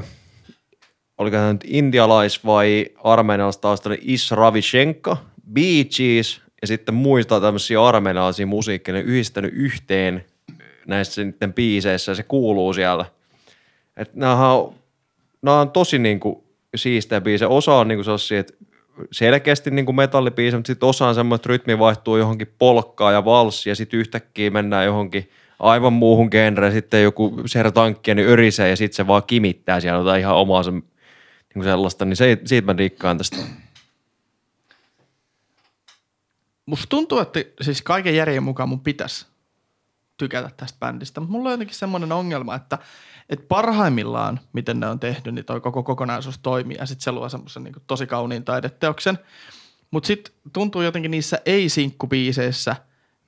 oliko 1.18 1.36
hän 1.36 1.54
nyt 1.54 1.64
indialais- 1.64 2.44
vai 2.44 2.86
armenialaistaustainen 3.04 3.98
Is 4.02 4.30
Ravishenka, 4.30 5.16
Bee 5.52 5.84
Gees 5.96 6.40
ja 6.60 6.66
sitten 6.66 6.94
muista 6.94 7.40
tämmöisiä 7.40 7.84
armenialaisia 7.84 8.46
musiikkeja, 8.46 8.94
ne 8.94 9.00
yhdistänyt 9.00 9.52
yhteen 9.54 10.24
näissä 10.86 11.24
niiden 11.24 11.52
biiseissä 11.52 12.12
ja 12.12 12.16
se 12.16 12.22
kuuluu 12.22 12.72
siellä. 12.72 13.04
Et 13.96 14.14
näähän 14.14 14.48
on, 14.48 14.74
nämä 15.42 15.60
on 15.60 15.70
tosi 15.70 15.98
niinku 15.98 16.44
siistejä 16.76 17.20
biisejä. 17.20 17.48
Osa 17.48 17.74
on 17.74 17.88
niinku 17.88 18.04
sellaisia, 18.04 18.40
että 18.40 18.54
selkeästi 19.12 19.70
niinku 19.70 19.92
metallibiisejä, 19.92 20.58
mutta 20.58 20.66
sitten 20.66 20.88
osa 20.88 21.08
on 21.08 21.14
semmoinen, 21.14 21.36
että 21.36 21.48
rytmi 21.48 21.78
vaihtuu 21.78 22.16
johonkin 22.16 22.54
polkkaan 22.58 23.14
ja 23.14 23.24
valssi 23.24 23.68
ja 23.68 23.74
sitten 23.74 24.00
yhtäkkiä 24.00 24.50
mennään 24.50 24.86
johonkin 24.86 25.30
aivan 25.58 25.92
muuhun 25.92 26.28
genreen. 26.30 26.72
Sitten 26.72 27.02
joku 27.02 27.34
sertankki 27.46 28.14
niin 28.14 28.28
örisee 28.28 28.70
ja 28.70 28.76
sitten 28.76 28.96
se 28.96 29.06
vaan 29.06 29.22
kimittää 29.26 29.80
siellä 29.80 29.98
jotain 29.98 30.20
ihan 30.20 30.36
omaa 30.36 30.62
se, 30.62 30.70
niinku 31.58 31.70
sellaista. 31.70 32.04
Niin 32.04 32.16
se, 32.16 32.38
siitä 32.44 32.66
mä 32.66 32.76
dikkaan 32.76 33.18
tästä. 33.18 33.36
Musta 36.66 36.86
tuntuu, 36.88 37.18
että 37.18 37.40
siis 37.60 37.82
kaiken 37.82 38.16
järjen 38.16 38.42
mukaan 38.42 38.68
mun 38.68 38.80
pitäisi 38.80 39.26
tykätä 40.16 40.50
tästä 40.56 40.78
bändistä, 40.78 41.20
mutta 41.20 41.32
mulla 41.32 41.48
on 41.48 41.52
jotenkin 41.52 41.76
semmoinen 41.76 42.12
ongelma, 42.12 42.54
että, 42.54 42.78
että 43.28 43.44
parhaimmillaan, 43.48 44.40
miten 44.52 44.80
ne 44.80 44.86
on 44.86 45.00
tehnyt, 45.00 45.34
niin 45.34 45.44
toi 45.44 45.60
koko 45.60 45.82
kokonaisuus 45.82 46.38
toimii 46.38 46.76
ja 46.76 46.86
sitten 46.86 47.04
se 47.04 47.12
luo 47.12 47.28
semmoisen 47.28 47.64
niin 47.64 47.74
tosi 47.86 48.06
kauniin 48.06 48.44
taideteoksen. 48.44 49.18
Mutta 49.90 50.06
sitten 50.06 50.34
tuntuu 50.52 50.82
jotenkin 50.82 51.10
niissä 51.10 51.38
ei-sinkkubiiseissä, 51.46 52.76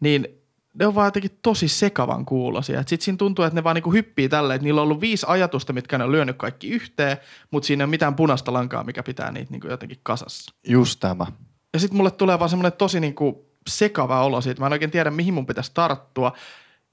niin 0.01 0.40
ne 0.75 0.87
on 0.87 0.95
vaan 0.95 1.07
jotenkin 1.07 1.39
tosi 1.43 1.69
sekavan 1.69 2.25
kuulosia. 2.25 2.81
Sitten 2.81 3.05
siinä 3.05 3.17
tuntuu, 3.17 3.45
että 3.45 3.55
ne 3.55 3.65
vaan 3.65 3.75
niinku 3.75 3.93
hyppii 3.93 4.29
tälleen, 4.29 4.57
että 4.57 4.65
niillä 4.65 4.81
on 4.81 4.85
ollut 4.85 5.01
viisi 5.01 5.27
ajatusta, 5.29 5.73
mitkä 5.73 5.99
ne 5.99 6.05
on 6.05 6.13
lyönyt 6.13 6.37
kaikki 6.37 6.69
yhteen, 6.69 7.17
mutta 7.51 7.67
siinä 7.67 7.83
ei 7.83 7.85
ole 7.85 7.91
mitään 7.91 8.15
punaista 8.15 8.53
lankaa, 8.53 8.85
mikä 8.85 9.03
pitää 9.03 9.33
niitä 9.33 9.51
niinku 9.51 9.69
jotenkin 9.69 10.01
kasassa. 10.03 10.55
Just 10.69 11.01
tämä. 11.01 11.27
Ja 11.73 11.79
sitten 11.81 11.97
mulle 11.97 12.11
tulee 12.11 12.39
vaan 12.39 12.51
semmoinen 12.51 12.79
tosi 12.79 13.01
niinku 13.01 13.51
sekava 13.69 14.25
olo 14.25 14.41
siitä. 14.41 14.61
Mä 14.61 14.67
en 14.67 14.73
oikein 14.73 14.91
tiedä, 14.91 15.11
mihin 15.11 15.35
mun 15.35 15.47
pitäisi 15.47 15.71
tarttua. 15.75 16.33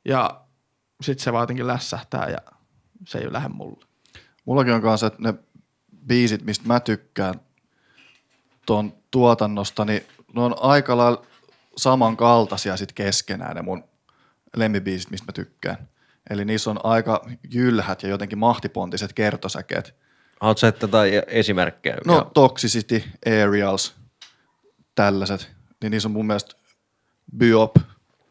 Ja 0.05 0.41
sitten 1.01 1.23
se 1.23 1.33
vaan 1.33 1.43
jotenkin 1.43 1.67
lässähtää 1.67 2.29
ja 2.29 2.37
se 3.07 3.17
ei 3.17 3.33
lähde 3.33 3.49
mulle. 3.49 3.85
Mullakin 4.45 4.73
on 4.73 4.81
kanssa, 4.81 5.07
että 5.07 5.21
ne 5.21 5.33
biisit, 6.07 6.45
mistä 6.45 6.67
mä 6.67 6.79
tykkään 6.79 7.35
tuon 8.65 8.93
tuotannosta, 9.11 9.85
niin 9.85 10.03
ne 10.33 10.41
on 10.41 10.55
aika 10.59 10.97
lailla 10.97 11.25
samankaltaisia 11.77 12.77
sit 12.77 12.93
keskenään 12.93 13.55
ne 13.55 13.61
mun 13.61 13.83
lemmibiisit, 14.55 15.11
mistä 15.11 15.25
mä 15.27 15.31
tykkään. 15.33 15.87
Eli 16.29 16.45
niissä 16.45 16.69
on 16.69 16.79
aika 16.83 17.25
jylhät 17.53 18.03
ja 18.03 18.09
jotenkin 18.09 18.37
mahtipontiset 18.37 19.13
kertosäkeet. 19.13 19.95
Haluatko 20.41 20.59
sä 20.59 20.73
jotain 20.81 21.13
esimerkkejä? 21.27 21.97
No 22.05 22.15
Ja- 22.15 22.31
Toxicity, 22.33 23.03
Aerials, 23.25 23.95
tällaiset. 24.95 25.51
Niin 25.81 25.91
niissä 25.91 26.07
on 26.09 26.13
mun 26.13 26.27
mielestä 26.27 26.55
Biop, 27.37 27.75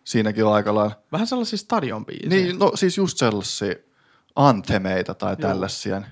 siinäkin 0.04 0.44
on 0.44 0.54
aika 0.54 0.74
lailla. 0.74 1.02
Vähän 1.12 1.26
sellaisia 1.26 1.56
stadion 1.58 2.06
biisejä. 2.06 2.28
Niin, 2.28 2.58
no 2.58 2.72
siis 2.74 2.96
just 2.96 3.18
sellaisia 3.18 3.74
anthemeita 4.36 5.14
tai 5.14 5.36
tällaisia. 5.36 6.02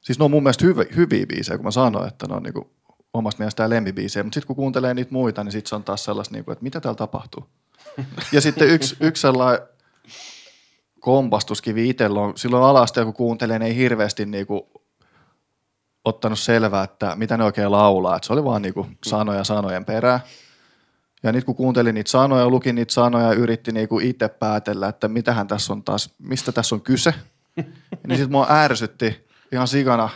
Siis 0.00 0.18
ne 0.18 0.24
on 0.24 0.30
mun 0.30 0.42
mielestä 0.42 0.64
hyviä, 0.66 0.84
hyviä 0.96 1.26
biisejä, 1.26 1.58
kun 1.58 1.64
mä 1.64 1.70
sanoin, 1.70 2.08
että 2.08 2.26
ne 2.26 2.34
on 2.34 2.42
niinku 2.42 2.70
omasta 3.14 3.38
mielestään 3.38 3.70
lempibiisejä. 3.70 4.24
Mutta 4.24 4.34
sitten 4.34 4.46
kun 4.46 4.56
kuuntelee 4.56 4.94
niitä 4.94 5.12
muita, 5.12 5.44
niin 5.44 5.52
sitten 5.52 5.68
se 5.68 5.74
on 5.74 5.84
taas 5.84 6.04
sellaista, 6.04 6.34
niinku, 6.34 6.50
että 6.50 6.62
mitä 6.62 6.80
täällä 6.80 6.96
tapahtuu. 6.96 7.46
ja 8.32 8.40
sitten 8.40 8.68
yksi, 8.68 8.96
yksi 9.00 9.20
sellainen 9.20 9.68
kompastuskivi 11.00 11.88
itsellä 11.88 12.20
on, 12.20 12.32
silloin 12.36 12.64
alasta 12.64 13.04
kun 13.04 13.14
kuuntelee, 13.14 13.58
ne 13.58 13.66
ei 13.66 13.76
hirveästi 13.76 14.26
niinku 14.26 14.70
ottanut 16.04 16.38
selvää, 16.38 16.84
että 16.84 17.16
mitä 17.16 17.36
ne 17.36 17.44
oikein 17.44 17.72
laulaa. 17.72 18.16
Et 18.16 18.24
se 18.24 18.32
oli 18.32 18.44
vaan 18.44 18.62
niinku 18.62 18.86
sanoja 19.04 19.44
sanojen 19.44 19.84
perään. 19.84 20.20
Ja 21.22 21.32
nyt 21.32 21.44
kun 21.44 21.54
kuuntelin 21.54 21.94
niitä 21.94 22.10
sanoja, 22.10 22.48
lukin 22.48 22.74
niitä 22.74 22.92
sanoja 22.92 23.26
ja 23.26 23.32
yritti 23.32 23.72
niinku 23.72 23.98
itse 23.98 24.28
päätellä, 24.28 24.88
että 24.88 25.08
mitähän 25.08 25.46
tässä 25.46 25.72
on 25.72 25.84
taas, 25.84 26.14
mistä 26.18 26.52
tässä 26.52 26.74
on 26.74 26.80
kyse, 26.80 27.14
niin 28.06 28.16
sitten 28.16 28.32
mua 28.32 28.46
ärsytti 28.50 29.28
ihan 29.52 29.68
sikana, 29.68 30.08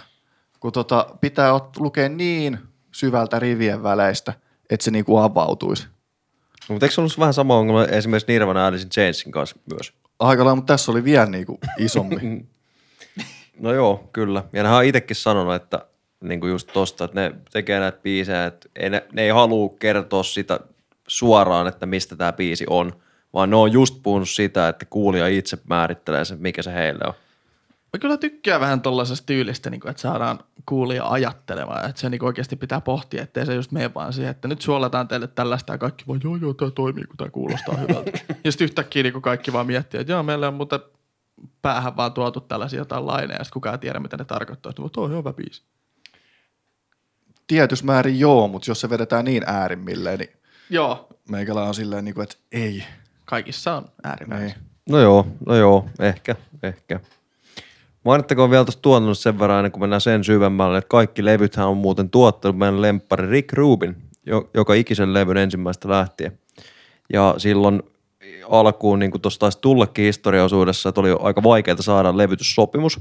kun 0.60 0.72
tota, 0.72 1.06
pitää 1.20 1.58
ot- 1.58 1.78
lukea 1.78 2.08
niin 2.08 2.58
syvältä 2.96 3.38
rivien 3.38 3.82
väleistä, 3.82 4.32
että 4.70 4.84
se 4.84 4.90
niinku 4.90 5.16
avautuisi. 5.16 5.86
Mutta 6.68 6.86
eikö 6.86 6.94
se 6.94 7.00
ollut 7.00 7.18
vähän 7.18 7.34
sama 7.34 7.56
ongelma 7.56 7.84
esimerkiksi 7.84 8.32
Nirvana 8.32 8.66
Alice 8.66 8.82
in 8.82 8.90
Chainsin 8.90 9.32
kanssa 9.32 9.56
myös? 9.72 9.92
Aika 10.18 10.44
lailla, 10.44 10.56
mutta 10.56 10.72
tässä 10.72 10.92
oli 10.92 11.04
vielä 11.04 11.26
niinku 11.26 11.58
isompi. 11.78 12.16
No 13.60 13.72
joo, 13.72 14.08
kyllä. 14.12 14.44
Ja 14.52 14.62
nehän 14.62 14.78
on 14.78 14.84
itsekin 14.84 15.16
sanonut, 15.16 15.54
että 15.54 15.86
niin 16.20 16.40
kuin 16.40 16.50
just 16.50 16.70
tosta, 16.72 17.04
että 17.04 17.20
ne 17.20 17.34
tekee 17.52 17.80
näitä 17.80 17.98
biisejä, 18.02 18.46
että 18.46 18.68
ei 18.76 18.90
ne, 18.90 19.06
ne 19.12 19.22
ei 19.22 19.30
halua 19.30 19.74
kertoa 19.78 20.22
sitä 20.22 20.60
suoraan, 21.08 21.66
että 21.66 21.86
mistä 21.86 22.16
tämä 22.16 22.32
biisi 22.32 22.66
on, 22.70 22.92
vaan 23.34 23.50
ne 23.50 23.56
on 23.56 23.72
just 23.72 24.02
puhunut 24.02 24.28
sitä, 24.28 24.68
että 24.68 24.84
kuulija 24.84 25.26
itse 25.26 25.58
määrittelee 25.68 26.24
sen, 26.24 26.38
mikä 26.40 26.62
se 26.62 26.72
heille 26.74 27.04
on. 27.06 27.14
Mä 27.96 28.00
kyllä 28.00 28.16
tykkään 28.16 28.60
vähän 28.60 28.80
tollaisesta 28.80 29.26
tyylistä, 29.26 29.70
niin 29.70 29.80
kuin, 29.80 29.90
että 29.90 30.02
saadaan 30.02 30.38
kuulija 30.66 31.08
ajattelemaan, 31.08 31.90
että 31.90 32.00
se 32.00 32.10
niin 32.10 32.24
oikeasti 32.24 32.56
pitää 32.56 32.80
pohtia, 32.80 33.22
ettei 33.22 33.46
se 33.46 33.54
just 33.54 33.72
mene 33.72 33.94
vaan 33.94 34.12
siihen, 34.12 34.30
että 34.30 34.48
nyt 34.48 34.60
suolataan 34.60 35.08
teille 35.08 35.26
tällaista 35.26 35.72
ja 35.72 35.78
kaikki 35.78 36.04
vaan, 36.08 36.20
joo 36.24 36.36
joo, 36.36 36.54
tämä 36.54 36.70
toimii, 36.70 37.04
kun 37.04 37.16
tämä 37.16 37.30
kuulostaa 37.30 37.76
hyvältä. 37.76 38.10
ja 38.44 38.52
sitten 38.52 38.64
yhtäkkiä 38.64 39.02
niin 39.02 39.22
kaikki 39.22 39.52
vaan 39.52 39.66
miettii, 39.66 40.00
että 40.00 40.12
joo, 40.12 40.22
meillä 40.22 40.48
on 40.48 40.54
muuten 40.54 40.80
päähän 41.62 41.96
vaan 41.96 42.12
tuotu 42.12 42.40
tällaisia 42.40 42.78
jotain 42.78 43.06
laineja, 43.06 43.38
ja 43.38 43.44
sitten 43.44 43.54
kukaan 43.54 43.74
ei 43.74 43.78
tiedä, 43.78 44.00
mitä 44.00 44.16
ne 44.16 44.24
tarkoittaa. 44.24 44.72
Sitten 44.72 44.90
tuo 44.90 45.04
on 45.04 45.10
hyvä 45.10 45.32
biisi. 45.32 45.62
Tietyssä 47.46 47.84
määrin 47.84 48.20
joo, 48.20 48.48
mutta 48.48 48.70
jos 48.70 48.80
se 48.80 48.90
vedetään 48.90 49.24
niin 49.24 49.42
äärimmilleen, 49.46 50.18
niin 50.18 50.32
Joo, 50.70 51.08
meikällä 51.30 51.62
on 51.62 51.74
silleen, 51.74 52.04
niinku, 52.04 52.20
että 52.20 52.36
ei. 52.52 52.84
kaikissa 53.24 53.76
on 53.76 53.88
äärimmäisen. 54.04 54.48
ei. 54.48 54.54
No 54.90 54.98
joo, 54.98 55.26
no 55.46 55.54
joo, 55.54 55.88
ehkä, 56.00 56.36
ehkä. 56.62 57.00
Mainittakoon 58.06 58.50
vielä 58.50 58.64
tuosta 58.64 58.82
tuotannosta 58.82 59.22
sen 59.22 59.38
verran, 59.38 59.58
ennen 59.58 59.72
kuin 59.72 59.80
mennään 59.80 60.00
sen 60.00 60.24
syvemmälle, 60.24 60.78
että 60.78 60.88
kaikki 60.88 61.24
levythän 61.24 61.68
on 61.68 61.76
muuten 61.76 62.10
tuottanut 62.10 62.58
meidän 62.58 62.82
lemppari 62.82 63.30
Rick 63.30 63.52
Rubin, 63.52 63.96
jo- 64.26 64.50
joka 64.54 64.74
ikisen 64.74 65.14
levyn 65.14 65.36
ensimmäistä 65.36 65.88
lähtien. 65.88 66.38
Ja 67.12 67.34
silloin 67.38 67.82
alkuun, 68.50 68.98
niin 68.98 69.10
kuin 69.10 69.20
tuossa 69.20 69.40
taisi 69.40 69.58
tullakin 69.60 70.04
historiaosuudessa, 70.04 70.88
että 70.88 71.00
oli 71.00 71.16
aika 71.20 71.42
vaikeaa 71.42 71.82
saada 71.82 72.16
levytyssopimus 72.16 73.00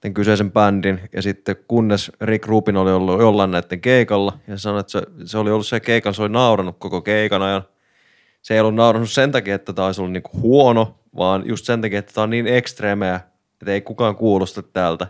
tämän 0.00 0.14
kyseisen 0.14 0.52
bändin, 0.52 1.00
ja 1.12 1.22
sitten 1.22 1.56
kunnes 1.68 2.12
Rick 2.20 2.46
Rubin 2.46 2.76
oli 2.76 2.92
ollut 2.92 3.20
jollain 3.20 3.50
näiden 3.50 3.80
keikalla, 3.80 4.32
ja 4.48 4.58
sanoi, 4.58 4.80
että 4.80 4.92
se, 4.92 5.02
se 5.24 5.38
oli 5.38 5.50
ollut 5.50 5.66
se 5.66 5.80
keikan, 5.80 6.14
se 6.14 6.22
oli 6.22 6.30
naurannut 6.30 6.76
koko 6.78 7.02
keikan 7.02 7.42
ajan, 7.42 7.62
se 8.42 8.54
ei 8.54 8.60
ollut 8.60 8.74
naurannut 8.74 9.10
sen 9.10 9.32
takia, 9.32 9.54
että 9.54 9.72
tämä 9.72 9.86
olisi 9.86 10.00
ollut 10.00 10.12
niinku 10.12 10.30
huono, 10.40 10.98
vaan 11.16 11.42
just 11.46 11.64
sen 11.64 11.80
takia, 11.80 11.98
että 11.98 12.12
tämä 12.12 12.22
on 12.22 12.30
niin 12.30 12.46
ekstremeä, 12.46 13.20
että 13.62 13.72
ei 13.72 13.80
kukaan 13.80 14.16
kuulosta 14.16 14.62
tältä. 14.62 15.06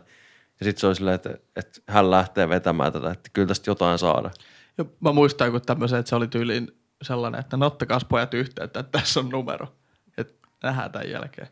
Ja 0.61 0.65
sitten 0.65 0.81
se 0.81 0.87
oli 0.87 0.95
silleen, 0.95 1.15
että, 1.15 1.31
että 1.57 1.81
hän 1.89 2.11
lähtee 2.11 2.49
vetämään 2.49 2.93
tätä, 2.93 3.11
että 3.11 3.31
kyllä 3.33 3.49
tästä 3.49 3.71
jotain 3.71 3.99
saada. 3.99 4.31
Ja 4.79 4.85
mä 5.01 5.13
muistan 5.13 5.47
joku 5.47 5.61
tämmöisen, 5.61 5.99
että 5.99 6.09
se 6.09 6.17
oli 6.17 6.29
tyyliin 6.29 6.69
sellainen, 7.03 7.41
että 7.41 7.57
no 7.57 7.67
ottakaa 7.67 7.99
pojat 8.09 8.35
yhteyttä, 8.35 8.81
että 8.81 8.99
tässä 8.99 9.21
on 9.21 9.29
numero. 9.29 9.67
Että 10.19 10.49
nähdään 10.63 10.93
tämän 10.93 11.11
jälkeen. 11.11 11.49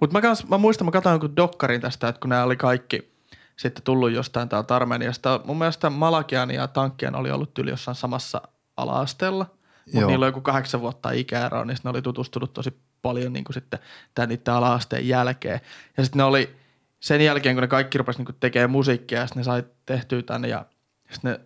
Mutta 0.00 0.20
mä, 0.20 0.34
mä 0.48 0.58
muistan, 0.58 0.84
mä 0.84 0.90
katsoin 0.90 1.12
jonkun 1.12 1.36
dokkarin 1.36 1.80
tästä, 1.80 2.08
että 2.08 2.20
kun 2.20 2.30
nämä 2.30 2.44
oli 2.44 2.56
kaikki 2.56 3.16
sitten 3.56 3.84
tullut 3.84 4.12
jostain 4.12 4.48
täältä 4.48 4.76
Armeniasta. 4.76 5.40
Mun 5.44 5.58
mielestä 5.58 5.90
Malakian 5.90 6.50
ja 6.50 6.68
Tankkian 6.68 7.14
oli 7.14 7.30
ollut 7.30 7.54
tyyli 7.54 7.70
jossain 7.70 7.94
samassa 7.94 8.42
ala-asteella. 8.76 9.46
Mutta 9.92 10.06
niillä 10.06 10.24
on 10.24 10.28
joku 10.28 10.40
kahdeksan 10.40 10.80
vuotta 10.80 11.10
ikäeroa, 11.10 11.64
niin 11.64 11.76
ne 11.84 11.90
oli 11.90 12.02
tutustunut 12.02 12.52
tosi 12.52 12.80
paljon 13.02 13.32
niin 13.32 13.44
kuin 13.44 13.54
sitten 13.54 13.78
tämän 14.14 14.28
niiden 14.28 14.54
ala-asteen 14.54 15.08
jälkeen. 15.08 15.60
Ja 15.96 16.04
sitten 16.04 16.18
ne 16.18 16.24
oli 16.24 16.56
sen 17.00 17.20
jälkeen, 17.20 17.56
kun 17.56 17.62
ne 17.62 17.68
kaikki 17.68 17.98
rupesi 17.98 18.22
niin 18.22 18.36
tekemään 18.40 18.70
musiikkia 18.70 19.20
ja 19.20 19.26
sitten 19.26 19.40
ne 19.40 19.44
sai 19.44 19.64
tehtyä 19.86 20.22
tänne 20.22 20.48
ja 20.48 20.66
sitten 21.10 21.32
ne 21.32 21.40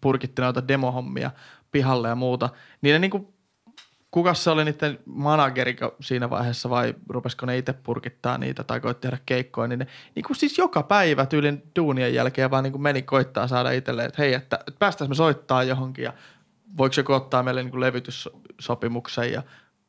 purkitti 0.00 0.42
noita 0.42 0.68
demohommia 0.68 1.30
pihalle 1.72 2.08
ja 2.08 2.14
muuta, 2.14 2.48
niin 2.82 2.92
ne 2.92 2.98
niinku, 2.98 3.34
kukas 4.10 4.44
se 4.44 4.50
oli 4.50 4.64
niiden 4.64 4.98
manageri 5.04 5.76
siinä 6.00 6.30
vaiheessa 6.30 6.70
vai 6.70 6.94
rupesiko 7.08 7.46
ne 7.46 7.58
itse 7.58 7.72
purkittaa 7.72 8.38
niitä 8.38 8.64
tai 8.64 8.80
koitti 8.80 9.00
tehdä 9.00 9.18
keikkoja, 9.26 9.68
niin 9.68 9.78
ne 9.78 9.86
niinku 10.14 10.34
siis 10.34 10.58
joka 10.58 10.82
päivä 10.82 11.26
tyylin 11.26 11.62
duunien 11.76 12.14
jälkeen 12.14 12.50
vaan 12.50 12.64
niinku 12.64 12.78
meni 12.78 13.02
koittaa 13.02 13.48
saada 13.48 13.70
itselleen, 13.70 14.08
että 14.08 14.22
hei, 14.22 14.34
että, 14.34 14.56
että 14.56 14.78
päästäisiin 14.78 15.10
me 15.10 15.14
soittaa 15.14 15.62
johonkin 15.62 16.04
ja 16.04 16.12
voiko 16.76 16.94
joku 16.96 17.12
ottaa 17.12 17.42
meille 17.42 17.62
niinku 17.62 17.80
levytyssopimuksen 17.80 19.32
ja 19.32 19.42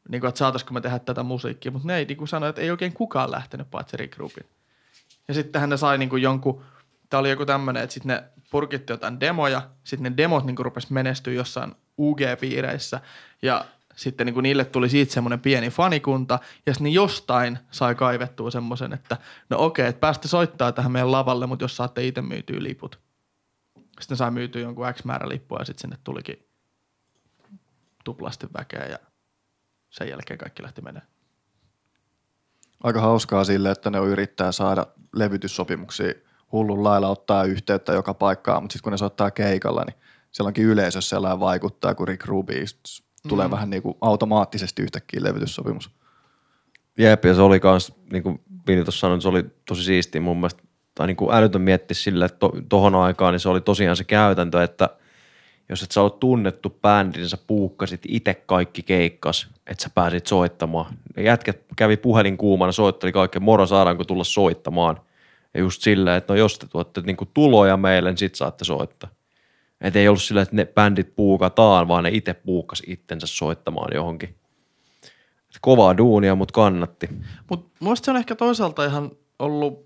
niinku, 0.10 0.28
että 0.28 0.40
saataisiko 0.40 0.74
me 0.74 0.82
tehdä 0.82 1.00
tätä 1.00 1.24
musiikkia, 1.24 1.72
mutta 1.72 1.88
ne 1.88 1.98
ei 1.98 2.06
niinku 2.06 2.28
sano, 2.28 2.48
että 2.48 2.62
ei 2.62 2.72
oikein 2.72 2.94
kukaan 2.94 3.32
lähtenyt 3.32 3.72
paitsi 3.72 3.98
Rick 3.98 4.18
Rubin. 4.18 4.46
Ja 5.28 5.34
sittenhän 5.34 5.70
ne 5.70 5.78
sai 5.78 5.98
niinku 5.98 6.16
jonkun, 6.16 6.64
tää 7.10 7.20
oli 7.20 7.30
joku 7.30 7.46
tämmönen, 7.46 7.84
että 7.84 7.94
sitten 7.94 8.10
ne 8.10 8.24
purkitti 8.52 8.94
jotain 8.94 9.20
demoja, 9.20 9.70
sitten 9.84 10.12
ne 10.12 10.18
demot 10.18 10.46
niinku 10.46 10.64
rupes 10.64 10.90
menestyä 10.90 11.34
jossain 11.34 11.76
UG-piireissä 11.98 13.02
ja 13.42 13.66
sitten 13.96 14.26
niinku 14.26 14.42
niille 14.42 14.66
tuli 14.66 14.90
siitä 14.90 15.14
semmoinen 15.14 15.40
pieni 15.40 15.70
fanikunta 15.70 16.40
ja 16.66 16.74
sitten 16.74 16.94
jostain 16.94 17.60
sai 17.72 17.96
kaivettua 17.96 18.52
semmoisen, 18.52 18.94
että 18.94 19.18
no 19.50 19.58
okei, 19.60 19.88
että 19.88 20.00
päästä 20.00 20.28
soittaa 20.28 20.72
tähän 20.72 20.92
meidän 20.92 21.12
lavalle, 21.12 21.48
mutta 21.48 21.64
jos 21.64 21.78
saatte 21.78 22.08
itse 22.08 22.22
myytyä 22.22 22.64
liput. 22.64 23.00
Sitten 24.00 24.18
sai 24.18 24.32
myytyä 24.32 24.62
jonkun 24.62 24.94
X 24.94 25.04
määrä 25.04 25.30
lippua 25.30 25.60
ja 25.60 25.66
sitten 25.66 25.82
sinne 25.82 25.98
tulikin 26.04 26.46
tuplasti 28.06 28.48
väkeä 28.58 28.86
ja 28.86 29.00
sen 29.90 30.10
jälkeen 30.10 30.38
kaikki 30.38 30.64
lähti 30.64 30.82
menemään. 30.82 31.08
Aika 32.84 33.02
hauskaa 33.02 33.44
sille, 33.44 33.72
että 33.72 33.90
ne 33.90 33.98
yrittää 33.98 34.52
saada 34.52 34.88
levytyssopimuksia 35.16 36.14
hullun 36.52 36.84
lailla 36.84 37.08
ottaa 37.08 37.44
yhteyttä 37.44 37.94
joka 37.94 38.14
paikkaan, 38.14 38.64
mutta 38.64 38.74
sitten 38.74 38.84
kun 38.84 38.92
ne 38.92 38.98
soittaa 38.98 39.32
keikalla, 39.32 39.84
niin 39.84 39.96
siellä 40.32 40.48
onkin 40.48 40.66
yleisössä 40.66 41.10
sellainen 41.10 41.40
vaikuttaa, 41.40 41.96
kun 41.96 42.08
Rick 42.08 42.26
Ruby 42.26 42.54
tulee 43.28 43.48
mm. 43.48 43.52
vähän 43.52 43.70
niin 43.70 43.82
kuin 43.84 43.98
automaattisesti 44.02 44.82
yhtäkkiä 44.82 45.24
levytyssopimus. 45.24 45.92
Jep, 46.98 47.26
ja 47.26 47.34
se 47.34 47.42
oli 47.42 47.60
kans, 47.60 47.94
niin 48.12 48.24
kuin 48.24 48.42
Vini 48.68 48.84
tuossa 48.84 49.00
sanoi, 49.00 49.22
se 49.22 49.28
oli 49.28 49.44
tosi 49.66 49.84
siistiä 49.84 50.22
mun 50.22 50.38
mielestä, 50.38 50.64
tai 50.96 51.08
niin 51.08 51.18
kuin 51.18 51.36
älytön 51.36 51.62
miettiä 51.62 51.96
sille, 51.96 52.26
että 52.26 52.38
to, 52.40 52.52
tohon 52.70 52.96
aikaan 52.96 53.34
niin 53.34 53.40
se 53.40 53.50
oli 53.50 53.62
tosiaan 53.62 53.98
se 53.98 54.04
käytäntö, 54.04 54.64
että 54.64 54.90
jos 55.70 55.84
et 55.84 55.92
sä 55.92 56.02
oot 56.02 56.20
tunnettu 56.20 56.70
bändi, 56.82 57.18
niin 57.18 57.30
sä 57.30 57.38
puukkasit 57.48 58.02
itse 58.08 58.34
kaikki 58.34 58.84
keikkas, 58.84 59.48
että 59.68 59.84
sä 59.84 59.90
pääsit 59.96 60.28
soittamaan. 60.28 60.98
Ne 61.16 61.24
jätkät 61.24 61.58
kävi 61.76 61.98
puhelin 61.98 62.38
kuumana, 62.38 62.72
soitteli 62.72 63.12
kaikkea, 63.12 63.40
moro 63.40 63.66
saadaanko 63.66 64.04
tulla 64.04 64.24
soittamaan. 64.24 65.02
Ja 65.54 65.60
just 65.60 65.82
silleen, 65.82 66.18
että 66.18 66.34
no 66.34 66.38
jos 66.38 66.60
te 66.60 66.68
tuotte 66.68 67.02
niin 67.02 67.18
kuin 67.18 67.30
tuloja 67.34 67.78
meille, 67.78 68.10
niin 68.10 68.18
sit 68.18 68.36
saatte 68.36 68.66
soittaa. 68.66 69.10
Et 69.82 69.96
ei 69.96 70.08
ollut 70.08 70.22
silleen, 70.22 70.44
että 70.44 70.56
ne 70.56 70.66
bändit 70.66 71.16
puukataan, 71.16 71.88
vaan 71.88 72.04
ne 72.04 72.10
itse 72.14 72.34
puukkas 72.34 72.84
itsensä 72.88 73.28
soittamaan 73.28 73.94
johonkin. 73.94 74.36
Et 75.04 75.60
kovaa 75.62 75.98
duunia, 75.98 76.36
mutta 76.36 76.52
kannatti. 76.52 77.10
Mutta 77.50 77.78
muista 77.80 78.06
se 78.06 78.12
on 78.12 78.18
ehkä 78.18 78.36
toisaalta 78.36 78.86
ihan 78.86 79.12
ollut 79.40 79.86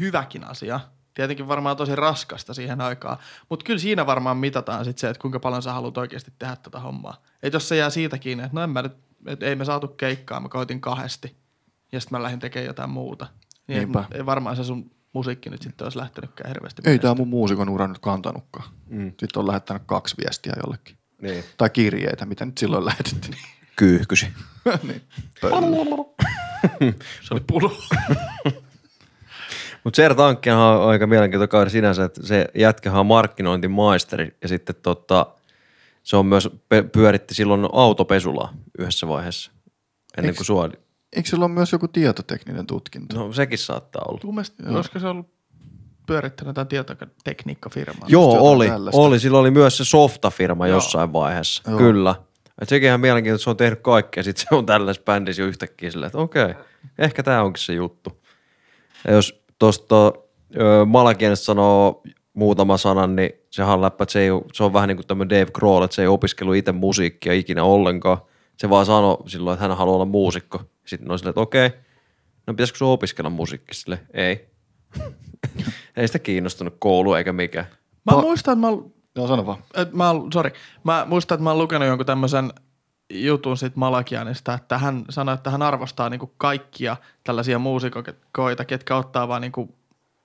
hyväkin 0.00 0.44
asia. 0.44 0.80
Tietenkin 1.14 1.48
varmaan 1.48 1.76
tosi 1.76 1.96
raskasta 1.96 2.54
siihen 2.54 2.80
aikaan. 2.80 3.16
Mutta 3.48 3.64
kyllä 3.64 3.78
siinä 3.78 4.06
varmaan 4.06 4.36
mitataan 4.36 4.84
sit 4.84 4.98
se, 4.98 5.08
että 5.10 5.20
kuinka 5.20 5.40
paljon 5.40 5.62
sä 5.62 5.72
haluat 5.72 5.98
oikeasti 5.98 6.32
tehdä 6.38 6.56
tätä 6.56 6.80
hommaa. 6.80 7.22
Et 7.42 7.52
jos 7.52 7.68
se 7.68 7.76
jää 7.76 7.90
siitä 7.90 8.18
kiinni, 8.18 8.44
että 8.44 8.54
no 8.54 8.62
en 8.62 8.70
mä 8.70 8.82
nyt, 8.82 8.92
et 9.26 9.42
ei 9.42 9.56
me 9.56 9.64
saatu 9.64 9.88
keikkaa, 9.88 10.40
mä 10.40 10.48
koitin 10.48 10.80
kahdesti. 10.80 11.36
Ja 11.92 12.00
sitten 12.00 12.18
mä 12.18 12.22
lähdin 12.22 12.38
tekemään 12.40 12.66
jotain 12.66 12.90
muuta. 12.90 13.26
Niin 13.66 13.76
et 13.78 13.84
Niinpä. 13.84 14.04
ei 14.12 14.26
varmaan 14.26 14.56
se 14.56 14.64
sun 14.64 14.90
musiikki 15.12 15.50
nyt 15.50 15.62
sitten 15.62 15.84
olisi 15.84 15.98
lähtenytkään 15.98 16.48
hirveästi. 16.48 16.82
Ei 16.84 16.98
tämä 16.98 17.14
mun 17.14 17.28
muusikon 17.28 17.68
ura 17.68 17.88
nyt 17.88 17.98
kantanutkaan. 17.98 18.68
Mm. 18.88 19.08
Sitten 19.08 19.40
on 19.40 19.46
lähettänyt 19.46 19.82
kaksi 19.86 20.16
viestiä 20.24 20.52
jollekin. 20.64 20.96
Niin. 21.22 21.44
Tai 21.56 21.70
kirjeitä, 21.70 22.26
mitä 22.26 22.44
nyt 22.44 22.58
silloin 22.58 22.84
lähetettiin. 22.84 23.36
Kyyhkysi. 23.76 24.26
niin. 24.88 25.02
Se 27.22 27.34
oli 27.34 27.40
pulu. 27.46 27.72
Mutta 29.84 29.96
Ser 29.96 30.14
Tankkihan 30.14 30.58
on 30.58 30.88
aika 30.88 31.06
mielenkiintoinen 31.06 31.48
kaveri 31.48 31.70
sinänsä, 31.70 32.04
että 32.04 32.26
se 32.26 32.46
jätkähän 32.54 33.00
on 33.00 33.06
markkinointimaisteri 33.06 34.36
ja 34.42 34.48
sitten 34.48 34.74
tota, 34.82 35.26
se 36.02 36.16
on 36.16 36.26
myös 36.26 36.48
pyöritti 36.92 37.34
silloin 37.34 37.68
autopesulaa 37.72 38.52
yhdessä 38.78 39.08
vaiheessa 39.08 39.52
ennen 40.18 40.36
kuin 40.36 40.46
sua. 40.46 40.68
Eikö 41.16 41.28
sillä 41.28 41.44
ole 41.44 41.52
myös 41.52 41.72
joku 41.72 41.88
tietotekninen 41.88 42.66
tutkinto? 42.66 43.16
No 43.16 43.32
sekin 43.32 43.58
saattaa 43.58 44.02
olla. 44.08 44.20
Mun 44.24 44.34
mielestä, 44.34 44.62
olisiko 44.68 44.98
se 44.98 45.06
ollut 45.06 45.26
pyörittänyt 46.06 46.48
jotain 46.48 46.68
tietotekniikkafirmaa? 46.68 48.08
Joo, 48.08 48.50
oli. 48.52 48.68
tällaista. 48.68 49.00
Oli. 49.00 49.20
Sillä 49.20 49.38
oli 49.38 49.50
myös 49.50 49.76
se 49.76 49.84
softafirma 49.84 50.66
Joo. 50.66 50.76
jossain 50.76 51.12
vaiheessa. 51.12 51.62
Joo. 51.70 51.78
Kyllä. 51.78 52.14
Et 52.62 52.68
sekin 52.68 52.92
on 52.92 53.00
mielenkiintoista, 53.00 53.42
että 53.42 53.44
se 53.44 53.50
on 53.50 53.56
tehnyt 53.56 53.80
kaikkea. 53.80 54.22
Sitten 54.22 54.46
se 54.48 54.54
on 54.54 54.66
tällaisessa 54.66 55.04
bändissä 55.04 55.42
jo 55.42 55.48
yhtäkkiä 55.48 55.90
silleen, 55.90 56.06
että 56.06 56.18
okei, 56.18 56.54
ehkä 56.98 57.22
tämä 57.22 57.42
onkin 57.42 57.62
se 57.62 57.72
juttu. 57.72 58.22
Ja 59.06 59.12
jos 59.12 59.39
tuosta 59.60 60.12
Malakienestä 60.86 61.44
sanoo 61.44 62.02
muutama 62.34 62.76
sanan, 62.76 63.16
niin 63.16 63.30
sehän 63.50 63.74
on 63.74 63.80
läppä, 63.82 64.02
että 64.02 64.12
se, 64.12 64.20
ei, 64.20 64.28
se 64.52 64.64
on 64.64 64.72
vähän 64.72 64.88
niin 64.88 64.96
kuin 64.96 65.06
tämmöinen 65.06 65.38
Dave 65.40 65.50
Grohl, 65.52 65.82
että 65.84 65.94
se 65.94 66.02
ei 66.02 66.08
opiskellut 66.08 66.56
itse 66.56 66.72
musiikkia 66.72 67.32
ikinä 67.32 67.64
ollenkaan. 67.64 68.18
Se 68.56 68.70
vaan 68.70 68.86
sanoi 68.86 69.16
silloin, 69.26 69.54
että 69.54 69.68
hän 69.68 69.76
haluaa 69.76 69.94
olla 69.94 70.04
muusikko. 70.04 70.62
Sitten 70.86 71.10
on 71.10 71.18
silleen, 71.18 71.30
että 71.30 71.40
okei, 71.40 71.70
no 72.46 72.54
pitäisikö 72.54 72.78
sun 72.78 72.88
opiskella 72.88 73.30
musiikkia? 73.30 73.74
Sille, 73.74 74.00
ei. 74.12 74.48
ei 75.96 76.06
sitä 76.06 76.18
kiinnostunut 76.18 76.74
koulu 76.78 77.14
eikä 77.14 77.32
mikään. 77.32 77.66
Mä 78.10 78.16
Pa- 78.16 78.20
muistan, 78.20 78.52
että 78.52 78.60
mä, 78.60 78.68
oon- 78.68 78.92
Joo, 79.16 79.26
sano 79.28 79.46
vaan. 79.46 79.58
et 79.74 79.92
mä, 79.92 80.14
sorry, 80.32 80.50
mä 80.84 81.06
muistan, 81.08 81.36
että 81.36 81.44
mä 81.44 81.50
oon 81.50 81.58
lukenut 81.58 81.88
jonkun 81.88 82.06
tämmöisen 82.06 82.52
jutun 83.10 83.56
siitä 83.56 83.78
Malakianista, 83.78 84.54
että 84.54 84.78
hän 84.78 85.04
sanoi, 85.10 85.34
että 85.34 85.50
hän 85.50 85.62
arvostaa 85.62 86.10
niinku 86.10 86.34
kaikkia 86.38 86.96
tällaisia 87.24 87.58
muusikoita, 87.58 88.64
ketkä 88.64 88.96
ottaa 88.96 89.28
vaan 89.28 89.42
niinku 89.42 89.74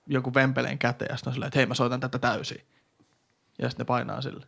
jonkun 0.06 0.34
vempeleen 0.34 0.78
käteen 0.78 1.08
ja 1.10 1.16
sitten 1.16 1.30
on 1.30 1.34
silleen, 1.34 1.48
että 1.48 1.58
hei 1.58 1.66
mä 1.66 1.74
soitan 1.74 2.00
tätä 2.00 2.18
täysin. 2.18 2.60
Ja 3.58 3.68
sitten 3.70 3.84
ne 3.84 3.86
painaa 3.86 4.20
sille. 4.20 4.46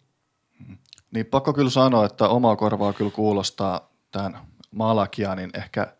Niin 1.10 1.26
pakko 1.26 1.52
kyllä 1.52 1.70
sanoa, 1.70 2.06
että 2.06 2.28
omaa 2.28 2.56
korvaa 2.56 2.92
kyllä 2.92 3.10
kuulostaa 3.10 3.90
tämän 4.10 4.38
Malakianin 4.70 5.50
ehkä 5.54 5.92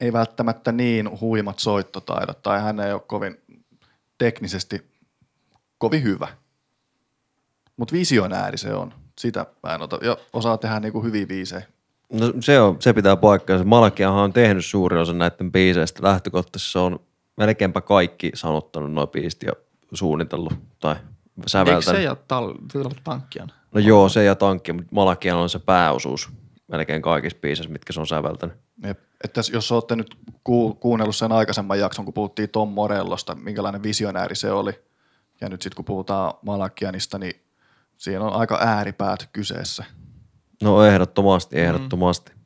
ei 0.00 0.12
välttämättä 0.12 0.72
niin 0.72 1.20
huimat 1.20 1.58
soittotaidot 1.58 2.42
tai 2.42 2.60
hän 2.60 2.80
ei 2.80 2.92
ole 2.92 3.00
kovin 3.00 3.40
teknisesti 4.18 4.90
kovin 5.78 6.02
hyvä. 6.02 6.28
Mutta 7.76 7.92
vision 7.92 8.32
ääri 8.32 8.58
se 8.58 8.74
on. 8.74 9.05
Sitä 9.18 9.46
mä 9.62 9.74
en 9.74 9.82
ota. 9.82 9.98
Ja 10.02 10.16
osaa 10.32 10.58
tehdä 10.58 10.80
niinku 10.80 11.02
hyviä 11.02 11.26
biisejä. 11.26 11.62
No 12.12 12.32
se, 12.40 12.60
on, 12.60 12.76
se 12.80 12.92
pitää 12.92 13.16
paikkaansa. 13.16 13.64
Malakiahan 13.64 14.22
on 14.24 14.32
tehnyt 14.32 14.64
suurin 14.64 15.00
osa 15.00 15.12
näiden 15.12 15.52
biiseistä. 15.52 16.02
Lähtökohtaisesti 16.02 16.72
se 16.72 16.78
on 16.78 17.00
melkeinpä 17.36 17.80
kaikki 17.80 18.30
sanottanut 18.34 18.92
nuo 18.92 19.06
biisit 19.06 19.42
ja 19.42 19.52
suunnitellut 19.94 20.52
tai 20.80 20.92
Eikö 20.92 21.48
säveltänyt. 21.48 21.84
se 21.96 22.02
ja 22.02 22.16
tal- 22.28 22.94
tankkian? 23.04 23.52
No 23.74 23.80
joo, 23.80 24.08
se 24.08 24.24
ja 24.24 24.34
tankki, 24.34 24.72
mutta 24.72 24.94
Malakian 24.94 25.36
on 25.38 25.48
se 25.50 25.58
pääosuus 25.58 26.28
melkein 26.68 27.02
kaikissa 27.02 27.38
biiseissä, 27.40 27.72
mitkä 27.72 27.92
se 27.92 28.00
on 28.00 28.06
säveltänyt. 28.06 28.56
Jep. 28.86 28.98
Että 29.24 29.40
jos 29.52 29.72
olette 29.72 29.96
nyt 29.96 30.16
ku, 30.44 30.74
kuunnellut 30.74 31.16
sen 31.16 31.32
aikaisemman 31.32 31.78
jakson, 31.78 32.04
kun 32.04 32.14
puhuttiin 32.14 32.48
Tom 32.48 32.68
Morellosta, 32.68 33.34
minkälainen 33.34 33.82
visionääri 33.82 34.36
se 34.36 34.52
oli, 34.52 34.72
ja 35.40 35.48
nyt 35.48 35.62
sitten 35.62 35.76
kun 35.76 35.84
puhutaan 35.84 36.34
Malakianista, 36.42 37.18
niin 37.18 37.45
siinä 37.96 38.24
on 38.24 38.32
aika 38.32 38.58
ääripäät 38.60 39.28
kyseessä. 39.32 39.84
No 40.62 40.84
ehdottomasti, 40.84 41.58
ehdottomasti. 41.58 42.32
Mm. 42.32 42.36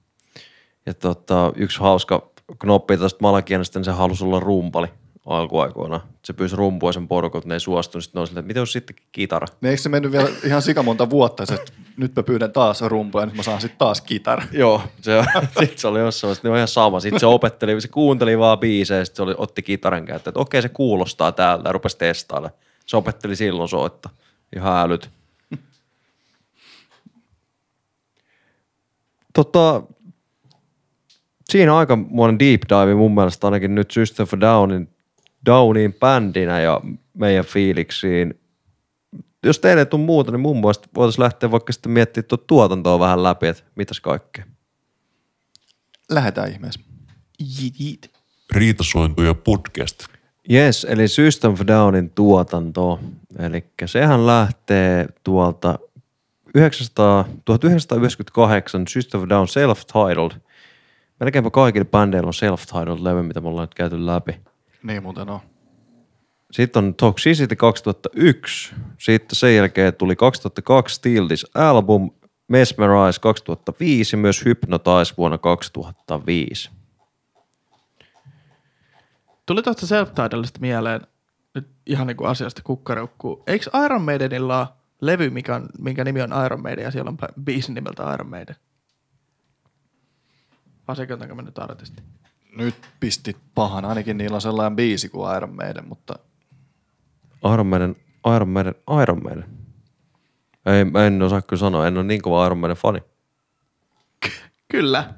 Ja 0.87 0.95
tota, 0.95 1.53
yksi 1.57 1.81
hauska 1.81 2.31
knoppi 2.59 2.99
tästä 2.99 3.19
Malakianista, 3.23 3.79
niin 3.79 3.85
se 3.85 3.91
halusi 3.91 4.25
olla 4.25 4.41
rumpali 4.41 4.89
alkuaikoina. 5.27 6.01
Se 6.25 6.33
pyysi 6.33 6.57
rumpua 6.57 6.93
sen 6.93 7.09
porukot, 7.09 7.45
ne 7.45 7.55
ei 7.55 7.61
suostunut. 7.61 8.05
Sitten 8.05 8.21
ne 8.21 8.27
silleen, 8.27 8.41
että 8.41 8.47
miten 8.47 8.61
jos 8.61 8.73
sittenkin 8.73 9.07
kitara? 9.13 9.47
Niin 9.61 9.71
eikö 9.71 9.83
se 9.83 9.89
mennyt 9.89 10.13
vielä 10.13 10.29
ihan 10.45 10.63
sikamonta 10.63 11.11
vuotta, 11.11 11.43
että 11.43 11.73
nyt 11.97 12.17
mä 12.17 12.23
pyydän 12.23 12.53
taas 12.53 12.81
rumpua 12.81 13.21
ja 13.21 13.27
nyt 13.27 13.37
mä 13.37 13.43
saan 13.43 13.61
sitten 13.61 13.79
taas 13.79 14.01
kitara. 14.01 14.43
Joo, 14.53 14.83
se, 15.01 15.25
sit 15.61 15.79
se 15.79 15.89
oli 15.89 15.99
jossain 15.99 16.29
vaiheessa, 16.29 16.49
ne 16.49 16.51
on 16.51 16.57
ihan 16.57 16.69
sama. 16.69 17.01
Sitten 17.01 17.21
se 17.21 17.27
opetteli, 17.27 17.81
se 17.81 17.89
kuunteli 17.89 18.39
vaan 18.39 18.59
biisejä, 18.59 19.05
sitten 19.05 19.17
se 19.17 19.23
oli, 19.23 19.35
otti 19.39 19.63
kitaran 19.63 20.05
käyttöön, 20.05 20.31
että 20.31 20.41
okei 20.41 20.63
se 20.63 20.69
kuulostaa 20.69 21.33
täältä 21.33 21.69
ja 21.69 21.73
rupesi 21.73 21.99
testailemaan. 21.99 22.61
Se 22.87 22.97
opetteli 22.97 23.37
silloin 23.37 23.69
soittaa. 23.69 24.13
Ihan 24.57 24.79
älyt. 24.79 25.11
Tota, 29.33 29.83
siinä 31.51 31.73
on 31.73 31.79
aikamoinen 31.79 32.39
deep 32.39 32.63
dive 32.69 32.95
mun 32.95 33.15
mielestä 33.15 33.47
ainakin 33.47 33.75
nyt 33.75 33.91
System 33.91 34.27
for 34.27 34.41
Downin, 34.41 34.89
Downin 35.47 35.95
bändinä 35.95 36.61
ja 36.61 36.81
meidän 37.15 37.45
fiiliksiin. 37.45 38.41
Jos 39.43 39.59
teille 39.59 39.83
ei 39.83 39.87
tule 39.87 40.03
muuta, 40.03 40.31
niin 40.31 40.41
mun 40.41 40.61
mielestä 40.61 40.89
voitaisiin 40.95 41.23
lähteä 41.23 41.51
vaikka 41.51 41.73
sitten 41.73 41.93
miettimään 41.93 42.29
tuota 42.29 42.45
tuotantoa 42.47 42.99
vähän 42.99 43.23
läpi, 43.23 43.47
että 43.47 43.63
mitäs 43.75 44.01
kaikkea. 44.01 44.45
Lähetään 46.11 46.53
ihmeessä. 46.53 46.81
Jit, 47.61 47.75
jit. 47.81 48.11
Riitasointuja 48.53 49.35
podcast. 49.35 50.05
Yes, 50.51 50.87
eli 50.91 51.09
System 51.09 51.53
of 51.53 51.61
Downin 51.67 52.11
tuotanto. 52.11 53.01
Eli 53.39 53.65
sehän 53.87 54.27
lähtee 54.27 55.07
tuolta 55.25 55.79
900, 56.55 57.25
1998 57.45 58.87
System 58.89 59.21
of 59.21 59.29
Down 59.29 59.47
self-titled. 59.49 60.41
Melkeinpä 61.21 61.51
kaikilla 61.51 61.85
bändeillä 61.85 62.27
on 62.27 62.33
self-titled 62.35 63.05
levy, 63.05 63.23
mitä 63.23 63.41
me 63.41 63.49
ollaan 63.49 63.63
nyt 63.63 63.75
käyty 63.75 64.07
läpi. 64.07 64.41
Niin 64.83 65.03
muuten 65.03 65.31
on. 65.31 65.41
Sitten 66.51 66.85
on 66.85 66.95
Toxicity 66.95 67.57
2001. 67.57 68.75
Sitten 68.99 69.37
sen 69.37 69.57
jälkeen 69.57 69.95
tuli 69.95 70.17
2002 70.17 70.97
Steal 70.97 71.27
This 71.27 71.47
Album, 71.55 72.11
Mesmerize 72.49 73.21
2005 73.21 74.17
ja 74.17 74.19
myös 74.19 74.45
Hypnotize 74.45 75.15
vuonna 75.19 75.39
2005. 75.39 76.71
Tuli 79.47 79.63
tuosta 79.63 79.87
self 79.87 80.11
mieleen 80.61 81.01
nyt 81.55 81.69
ihan 81.87 82.07
niin 82.07 82.17
kuin 82.17 82.31
asiasta 82.31 82.63
kukkareukku. 82.65 83.43
Eikö 83.47 83.71
Iron 83.85 84.03
Maidenilla 84.03 84.61
ole 84.61 84.69
levy, 85.01 85.31
mikä 85.31 85.57
on, 85.57 85.69
minkä 85.79 86.05
nimi 86.05 86.23
on 86.23 86.45
Iron 86.47 86.63
Maiden 86.63 86.85
ja 86.85 86.91
siellä 86.91 87.09
on 87.09 87.19
biisin 87.45 87.75
nimeltä 87.75 88.15
Iron 88.15 88.31
Maiden? 88.31 88.57
Vai 90.89 90.97
sekoitanko 90.97 91.35
mä 91.35 91.43
nyt 91.43 91.59
artisti? 91.59 92.03
Nyt 92.57 92.75
pistit 93.01 93.37
pahan. 93.55 93.85
Ainakin 93.85 94.19
niillä 94.19 94.35
on 94.35 94.41
sellainen 94.41 94.77
biisi 94.77 95.09
kuin 95.09 95.37
Iron 95.37 95.57
Maiden, 95.57 95.89
mutta 95.89 96.15
Iron 97.53 97.67
Maiden, 97.67 97.97
Iron 98.37 98.49
Maiden, 98.49 98.75
Iron 99.03 99.23
Maiden. 99.23 99.45
Ei, 100.67 100.85
mä 100.85 101.07
en 101.07 101.23
osaa 101.23 101.43
kyllä 101.43 101.61
sanoa, 101.61 101.87
en 101.87 101.97
ole 101.97 102.05
niin 102.05 102.23
kova 102.23 102.47
Iron 102.47 102.59
Maiden 102.59 102.77
fani. 102.77 103.03
Kyllä. 104.69 105.15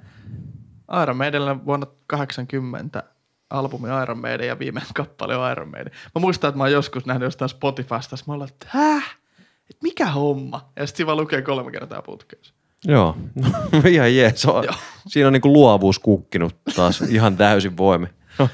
Iron 1.02 1.16
Maidenillä 1.16 1.64
vuonna 1.64 1.86
80 2.06 3.02
albumi 3.50 3.88
Iron 4.02 4.18
Maiden 4.18 4.46
ja 4.46 4.58
viimeinen 4.58 4.90
kappale 4.94 5.36
on 5.36 5.52
Iron 5.52 5.68
Maiden. 5.68 5.92
Mä 6.14 6.20
muistan, 6.20 6.48
että 6.48 6.58
mä 6.58 6.64
oon 6.64 6.72
joskus 6.72 7.06
nähnyt 7.06 7.26
jostain 7.26 7.48
Spotifysta, 7.48 8.16
mä 8.26 8.34
olin, 8.34 8.48
että 8.48 8.66
häh? 8.70 9.21
Et 9.70 9.76
mikä 9.82 10.06
homma? 10.06 10.72
Ja 10.76 10.86
sitten 10.86 11.06
vaan 11.06 11.18
lukee 11.18 11.42
kolme 11.42 11.70
kertaa 11.70 12.02
putkeen. 12.02 12.42
Joo, 12.84 13.16
no, 13.34 13.50
ihan 13.88 14.16
jees. 14.16 14.46
On- 14.46 14.64
Joo. 14.64 14.74
Siinä 15.08 15.26
on 15.26 15.32
niinku 15.32 15.52
luovuus 15.52 15.98
kukkinut 15.98 16.56
taas 16.76 17.00
ihan 17.02 17.36
täysin 17.36 17.76
voimi. 17.76 18.06
No, 18.38 18.48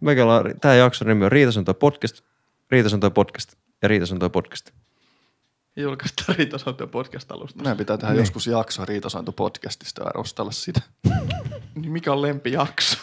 Meillä 0.00 0.34
on, 0.36 0.54
tämä 0.60 0.74
jakson 0.74 1.08
nimi 1.08 1.24
on 1.58 1.64
toi 1.64 1.74
podcast, 1.74 2.20
Riitasen 2.70 3.00
toi 3.00 3.10
podcast 3.10 3.54
ja 3.82 3.88
Riitasen 3.88 4.18
toi 4.18 4.30
podcast. 4.30 4.70
Julkaistaan 5.76 6.38
Riita 6.38 6.58
Sointuja 6.58 6.86
podcast-alusta. 6.86 7.56
meidän 7.62 7.76
pitää 7.76 7.96
tehdä 7.96 8.12
niin. 8.12 8.20
joskus 8.20 8.46
jakso 8.46 8.84
Riitasointu 8.84 9.32
podcastista 9.32 10.02
ja 10.02 10.08
arvostella 10.08 10.50
sitä. 10.50 10.80
Niin 11.74 11.92
mikä 11.92 12.12
on 12.12 12.22
lempijakso? 12.22 12.98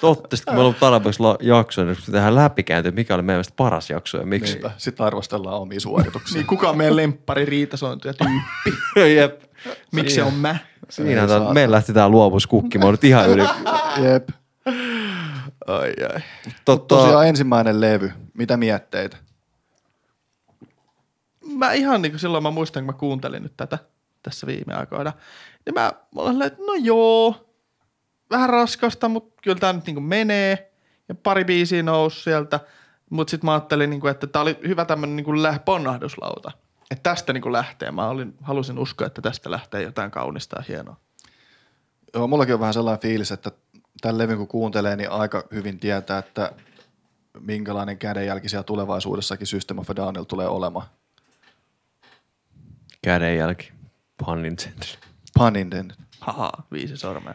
Totta, 0.00 0.36
sitten 0.36 0.52
kun 0.52 0.54
meillä 0.54 0.68
on 0.68 0.74
tarpeeksi 0.74 1.22
jaksoja, 1.40 1.86
niin 1.86 1.96
tehdään 2.06 2.34
läpikäynti, 2.34 2.88
että 2.88 3.00
mikä 3.00 3.14
oli 3.14 3.22
meidän 3.22 3.36
mielestä 3.36 3.54
paras 3.56 3.90
jakso 3.90 4.18
ja 4.18 4.26
miksi. 4.26 4.52
Niinpä. 4.52 4.70
Sitten 4.76 5.06
arvostellaan 5.06 5.60
omia 5.60 5.80
suorituksia. 5.80 6.38
niin 6.38 6.46
kuka 6.46 6.70
on 6.70 6.76
meidän 6.76 6.96
lemppari 6.96 7.44
Riita 7.44 7.76
Sointuja 7.76 8.14
tyyppi? 8.14 8.80
Jep. 9.16 9.42
Miksi 9.92 10.14
se 10.14 10.22
on 10.22 10.34
mä? 10.34 10.56
Siinä 10.88 11.28
saa. 11.28 11.54
meillä 11.54 11.74
lähti 11.74 11.92
tää 11.92 12.08
luovuus 12.08 12.46
kukkimaan 12.46 12.90
nyt 12.92 13.04
ihan 13.04 13.30
yli. 13.30 13.42
Jep. 14.02 14.28
Ai 15.66 15.94
ai. 16.14 16.20
Totta, 16.64 16.96
Tosiaan 16.96 17.28
ensimmäinen 17.28 17.80
levy. 17.80 18.12
Mitä 18.34 18.56
mietteitä? 18.56 19.16
Mä 21.56 21.72
ihan 21.72 22.02
niin 22.02 22.12
kuin 22.12 22.20
silloin 22.20 22.42
mä 22.42 22.50
muistan, 22.50 22.82
kun 22.82 22.94
mä 22.94 22.98
kuuntelin 22.98 23.42
nyt 23.42 23.56
tätä 23.56 23.78
tässä 24.22 24.46
viime 24.46 24.74
aikoina. 24.74 25.12
Niin 25.66 25.74
mä, 25.74 25.92
mä 26.14 26.22
olin 26.22 26.32
silleen, 26.32 26.52
että 26.52 26.62
no 26.66 26.74
joo, 26.74 27.46
vähän 28.34 28.50
raskasta, 28.50 29.08
mutta 29.08 29.40
kyllä 29.42 29.58
tää 29.58 29.72
nyt 29.72 29.86
niin 29.86 29.94
kuin 29.94 30.04
menee. 30.04 30.72
Ja 31.08 31.14
pari 31.14 31.44
biisiä 31.44 31.82
nousi 31.82 32.22
sieltä. 32.22 32.60
Mutta 33.10 33.30
sitten 33.30 33.46
mä 33.46 33.52
ajattelin, 33.52 33.90
niin 33.90 34.00
kuin, 34.00 34.10
että 34.10 34.26
tää 34.26 34.42
oli 34.42 34.58
hyvä 34.66 34.84
tämmönen 34.84 35.16
niin 35.16 35.24
kuin 35.24 35.42
lä- 35.42 35.58
ponnahduslauta. 35.64 36.52
Että 36.90 37.10
tästä 37.10 37.32
niin 37.32 37.42
kuin 37.42 37.52
lähtee. 37.52 37.90
Mä 37.90 38.08
olin, 38.08 38.34
halusin 38.42 38.78
uskoa, 38.78 39.06
että 39.06 39.22
tästä 39.22 39.50
lähtee 39.50 39.82
jotain 39.82 40.10
kaunista 40.10 40.56
ja 40.58 40.64
hienoa. 40.68 40.96
Joo, 42.14 42.26
mullakin 42.26 42.54
on 42.54 42.60
vähän 42.60 42.74
sellainen 42.74 43.02
fiilis, 43.02 43.32
että 43.32 43.50
tämän 44.00 44.18
levyn 44.18 44.36
kun 44.36 44.48
kuuntelee, 44.48 44.96
niin 44.96 45.10
aika 45.10 45.44
hyvin 45.52 45.78
tietää, 45.78 46.18
että 46.18 46.52
minkälainen 47.40 47.98
kädenjälki 47.98 48.48
siellä 48.48 48.64
tulevaisuudessakin 48.64 49.46
System 49.46 49.78
of 49.78 49.90
a 49.90 49.96
Downilla 49.96 50.24
tulee 50.24 50.48
olemaan. 50.48 50.86
Kädenjälki. 53.02 53.72
Pun 54.24 54.46
intended. 54.46 54.98
Pun 55.34 55.56
intended. 55.56 55.96
Haha, 56.20 56.52
viisi 56.72 56.96
sormea. 56.96 57.34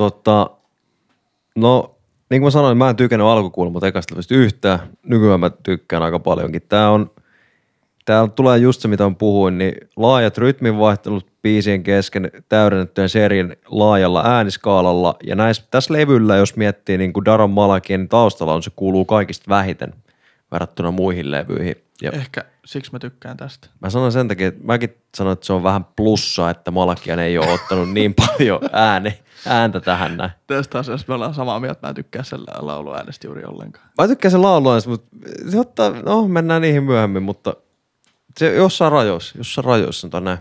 Totta, 0.00 0.50
no 1.56 1.96
niin 2.30 2.40
kuin 2.40 2.46
mä 2.46 2.50
sanoin, 2.50 2.78
mä 2.78 2.90
en 2.90 2.96
tykännyt 2.96 3.26
alkukuulemma 3.26 3.86
ekasta 3.86 4.14
levystä 4.14 4.34
yhtään. 4.34 4.78
Nykyään 5.06 5.40
mä 5.40 5.50
tykkään 5.62 6.02
aika 6.02 6.18
paljonkin. 6.18 6.62
Tää 6.68 6.90
on, 6.90 7.10
täällä 8.04 8.28
tulee 8.28 8.58
just 8.58 8.80
se, 8.80 8.88
mitä 8.88 9.08
mä 9.08 9.14
puhuin, 9.18 9.58
niin 9.58 9.74
laajat 9.96 10.38
rytminvaihtelut 10.38 11.26
biisien 11.42 11.82
kesken 11.82 12.30
täydennettyjen 12.48 13.08
serien 13.08 13.56
laajalla 13.66 14.22
ääniskaalalla. 14.26 15.16
Ja 15.26 15.36
näissä, 15.36 15.64
tässä 15.70 15.94
levyllä, 15.94 16.36
jos 16.36 16.56
miettii 16.56 16.98
niin 16.98 17.12
kuin 17.12 17.24
Daron 17.24 17.50
Malakien 17.50 18.08
taustalla 18.08 18.54
on, 18.54 18.62
se 18.62 18.70
kuuluu 18.76 19.04
kaikista 19.04 19.48
vähiten 19.48 19.94
verrattuna 20.52 20.90
muihin 20.90 21.30
levyihin. 21.30 21.76
Ja 22.02 22.10
Ehkä 22.12 22.44
siksi 22.64 22.92
mä 22.92 22.98
tykkään 22.98 23.36
tästä. 23.36 23.68
Mä 23.80 23.90
sanon 23.90 24.12
sen 24.12 24.28
takia, 24.28 24.48
että 24.48 24.64
mäkin 24.64 24.94
sanon, 25.16 25.32
että 25.32 25.46
se 25.46 25.52
on 25.52 25.62
vähän 25.62 25.84
plussa, 25.84 26.50
että 26.50 26.70
Malakian 26.70 27.18
ei 27.18 27.38
ole 27.38 27.52
ottanut 27.52 27.92
niin 27.92 28.14
paljon 28.14 28.60
ääni, 28.72 29.18
ääntä 29.46 29.80
tähän 29.80 30.16
näin. 30.16 30.30
Tästä 30.46 30.78
asiasta 30.78 31.04
me 31.08 31.14
ollaan 31.14 31.34
samaa 31.34 31.60
mieltä, 31.60 31.80
mä 31.82 31.88
en 31.88 31.94
tykkää 31.94 32.22
sen 32.22 32.40
laulu 32.58 32.94
äänestä 32.94 33.26
juuri 33.26 33.44
ollenkaan. 33.44 33.88
Mä 33.98 34.08
tykkään 34.08 34.32
sen 34.32 34.42
laulun, 34.42 34.82
mutta 34.86 35.16
se 35.50 35.60
ottaa, 35.60 35.90
no 35.90 36.28
mennään 36.28 36.62
niihin 36.62 36.82
myöhemmin, 36.82 37.22
mutta 37.22 37.56
se 38.38 38.54
jossain 38.54 38.92
rajoissa, 38.92 39.38
jossain 39.38 39.64
rajoissa 39.64 40.00
sanotaan 40.00 40.24
näin. 40.24 40.38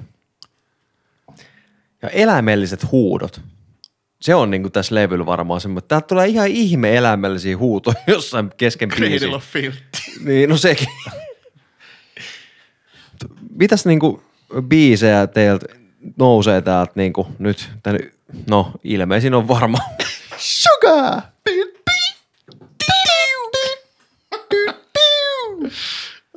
Ja 2.02 2.10
eläimelliset 2.10 2.92
huudot. 2.92 3.42
Se 4.22 4.36
on 4.36 4.52
niinku 4.52 4.70
tässä 4.70 4.96
levyllä 4.96 5.26
varmaan 5.26 5.62
semmoinen, 5.62 5.88
täältä 5.88 6.08
tulee 6.08 6.28
ihan 6.28 6.48
ihme 6.48 6.96
eläimellisiä 6.96 7.58
huutoja 7.58 7.96
jossain 8.08 8.52
kesken 8.58 8.90
biisin. 8.90 9.20
Cradle 9.20 9.36
of 9.36 9.44
Filth. 9.44 9.78
Niin, 10.24 10.50
no 10.50 10.58
sekin. 10.58 10.88
Mitäs 13.60 13.86
niinku 13.86 14.24
biisejä 14.62 15.28
teiltä 15.28 15.66
nousee 16.18 16.62
täältä 16.62 16.92
niinku 16.96 17.28
nyt? 17.40 17.70
Tän, 17.84 18.00
no, 18.50 18.72
ilmeisin 18.84 19.34
on 19.34 19.48
varmaan. 19.48 19.84
Sugar! 20.38 21.22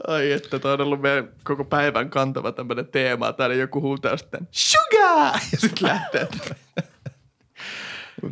Ai 0.07 0.33
että, 0.33 0.59
toi 0.59 0.73
on 0.73 0.81
ollut 0.81 1.01
meidän 1.01 1.29
koko 1.45 1.64
päivän 1.64 2.11
kantava 2.11 2.53
tämmönen 2.53 2.87
teema. 2.87 3.33
Täällä 3.33 3.55
joku 3.57 3.81
huutaa 3.81 4.16
sitten 4.16 4.49
Sugar! 4.51 5.35
Ja 5.53 5.59
sitten 5.59 5.89
lähtee. 5.89 6.29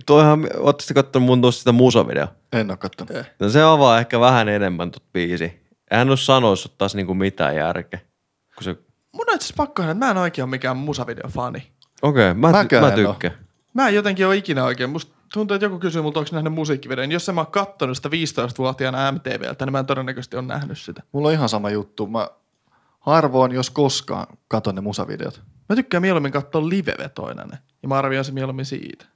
Toihan, 0.06 0.48
ootteko 0.58 0.94
kattonut 0.94 1.26
mun 1.26 1.42
tuosta 1.42 1.58
sitä 1.58 1.72
musavideo? 1.72 2.26
En 2.52 2.70
ole 2.70 2.76
kattonut. 2.76 3.16
No 3.38 3.48
se 3.48 3.62
avaa 3.62 3.98
ehkä 3.98 4.20
vähän 4.20 4.48
enemmän 4.48 4.90
tot 4.90 5.12
biisi. 5.12 5.60
Eihän 5.90 6.08
olisi 6.08 6.24
sanoisi 6.24 6.72
taas 6.78 6.94
niinku 6.94 7.14
mitään 7.14 7.56
järkeä. 7.56 8.09
Kun 8.60 8.64
se... 8.64 8.76
Mun 9.12 9.24
on 9.28 9.34
itse 9.34 9.44
asiassa 9.44 9.54
pakko 9.56 9.82
sanoa, 9.82 9.92
että 9.92 10.06
mä 10.06 10.10
en 10.10 10.16
oikein 10.16 10.44
ole 10.44 10.50
mikään 10.50 10.76
musavideofani. 10.76 11.72
Okei, 12.02 12.30
okay, 12.30 12.40
mä, 12.40 12.50
ty- 12.50 12.80
mä 12.80 12.90
tykkään. 12.90 13.34
Mä 13.74 13.88
en 13.88 13.94
jotenkin 13.94 14.26
ole 14.26 14.36
ikinä 14.36 14.64
oikein. 14.64 14.90
Musta 14.90 15.12
tuntuu, 15.32 15.54
että 15.54 15.64
joku 15.64 15.78
kysyy 15.78 16.02
multa, 16.02 16.20
onko 16.20 16.30
nähnyt 16.32 16.52
musiikkivideon. 16.52 17.12
Jos 17.12 17.28
en 17.28 17.34
mä 17.34 17.40
oon 17.40 17.50
kattonut 17.50 17.96
sitä 17.96 18.08
15-vuotiaana 18.08 19.12
MTVltä, 19.12 19.66
niin 19.66 19.72
mä 19.72 19.78
en 19.78 19.86
todennäköisesti 19.86 20.36
ole 20.36 20.46
nähnyt 20.46 20.78
sitä. 20.78 21.02
Mulla 21.12 21.28
on 21.28 21.34
ihan 21.34 21.48
sama 21.48 21.70
juttu. 21.70 22.06
Mä 22.06 22.28
harvoin, 23.00 23.52
jos 23.52 23.70
koskaan, 23.70 24.26
katon 24.48 24.74
ne 24.74 24.80
musavideot. 24.80 25.42
Mä 25.68 25.76
tykkään 25.76 26.02
mieluummin 26.02 26.32
katsoa 26.32 26.68
live-vetoina 26.68 27.44
ne. 27.44 27.58
Ja 27.82 27.88
mä 27.88 27.98
arvioin 27.98 28.24
se 28.24 28.32
mieluummin 28.32 28.64
siitä. 28.64 29.06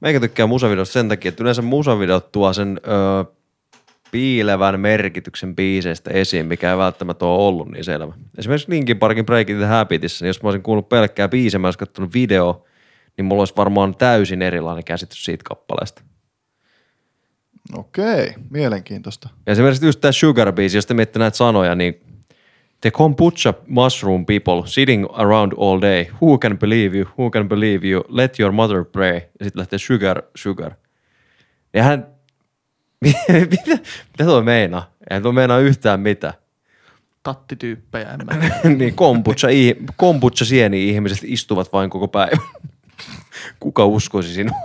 Meikä 0.00 0.20
tykkää 0.20 0.46
musavideosta 0.46 0.92
sen 0.92 1.08
takia, 1.08 1.28
että 1.28 1.42
yleensä 1.42 1.62
musavideot 1.62 2.32
tuo 2.32 2.52
sen 2.52 2.80
öö, 2.86 3.34
piilevän 4.12 4.80
merkityksen 4.80 5.56
biiseistä 5.56 6.10
esiin, 6.10 6.46
mikä 6.46 6.70
ei 6.70 6.78
välttämättä 6.78 7.24
ole 7.24 7.46
ollut 7.48 7.70
niin 7.70 7.84
selvä. 7.84 8.12
Esimerkiksi 8.38 8.70
Linkin 8.70 8.98
Parkin 8.98 9.26
Break 9.26 9.50
It 9.50 9.56
the 9.56 9.66
Habitissa, 9.66 10.24
niin 10.24 10.28
jos 10.28 10.42
mä 10.42 10.48
olisin 10.48 10.62
kuullut 10.62 10.88
pelkkää 10.88 11.28
biisiä, 11.28 11.58
mä 11.58 11.66
olisin 11.66 11.78
katsonut 11.78 12.14
video, 12.14 12.64
niin 13.16 13.24
mulla 13.24 13.40
olisi 13.40 13.54
varmaan 13.56 13.96
täysin 13.96 14.42
erilainen 14.42 14.84
käsitys 14.84 15.24
siitä 15.24 15.44
kappaleesta. 15.48 16.02
Okei, 17.74 18.34
mielenkiintoista. 18.50 19.28
Ja 19.46 19.52
esimerkiksi 19.52 19.86
just 19.86 20.00
tämä 20.00 20.12
Sugar-biisi, 20.12 20.76
jos 20.76 20.86
te 20.86 20.94
miettii 20.94 21.20
näitä 21.20 21.36
sanoja, 21.36 21.74
niin 21.74 22.00
The 22.80 22.90
kombucha 22.90 23.54
mushroom 23.66 24.26
people 24.26 24.62
sitting 24.66 25.06
around 25.12 25.52
all 25.58 25.80
day. 25.80 26.06
Who 26.22 26.38
can 26.38 26.58
believe 26.58 26.98
you? 26.98 27.08
Who 27.18 27.30
can 27.30 27.48
believe 27.48 27.88
you? 27.88 28.04
Let 28.08 28.40
your 28.40 28.52
mother 28.52 28.84
pray. 28.84 29.14
Ja 29.14 29.44
sitten 29.44 29.60
lähtee 29.60 29.78
sugar, 29.78 30.22
sugar. 30.34 30.72
Ja 31.74 31.82
hän, 31.82 32.06
mitä, 33.02 33.82
mitä 34.10 34.24
tuo 34.24 34.42
meinaa? 34.42 34.90
Eihän 35.10 35.22
tuo 35.22 35.32
meinaa 35.32 35.58
yhtään 35.58 36.00
mitään. 36.00 36.34
Tattityyppejä, 37.22 38.10
en 38.10 38.20
mä 38.26 38.32
niin 38.78 38.94
kombucha, 38.94 39.48
kombucha 39.96 40.44
sieni 40.44 40.88
ihmiset 40.88 41.18
istuvat 41.22 41.72
vain 41.72 41.90
koko 41.90 42.08
päivän. 42.08 42.38
Kuka 43.60 43.86
uskoisi 43.86 44.34
sinua? 44.34 44.56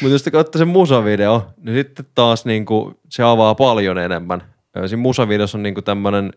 Mutta 0.00 0.14
jos 0.14 0.22
te 0.22 0.30
katsotte 0.30 0.58
sen 0.58 0.68
musavideo, 0.68 1.46
niin 1.62 1.76
sitten 1.76 2.06
taas 2.14 2.44
niinku, 2.44 3.00
se 3.08 3.22
avaa 3.22 3.54
paljon 3.54 3.98
enemmän. 3.98 4.42
Siinä 4.86 5.02
musavideossa 5.02 5.58
on 5.58 5.62
niinku 5.62 5.82
tämmöinen 5.82 6.32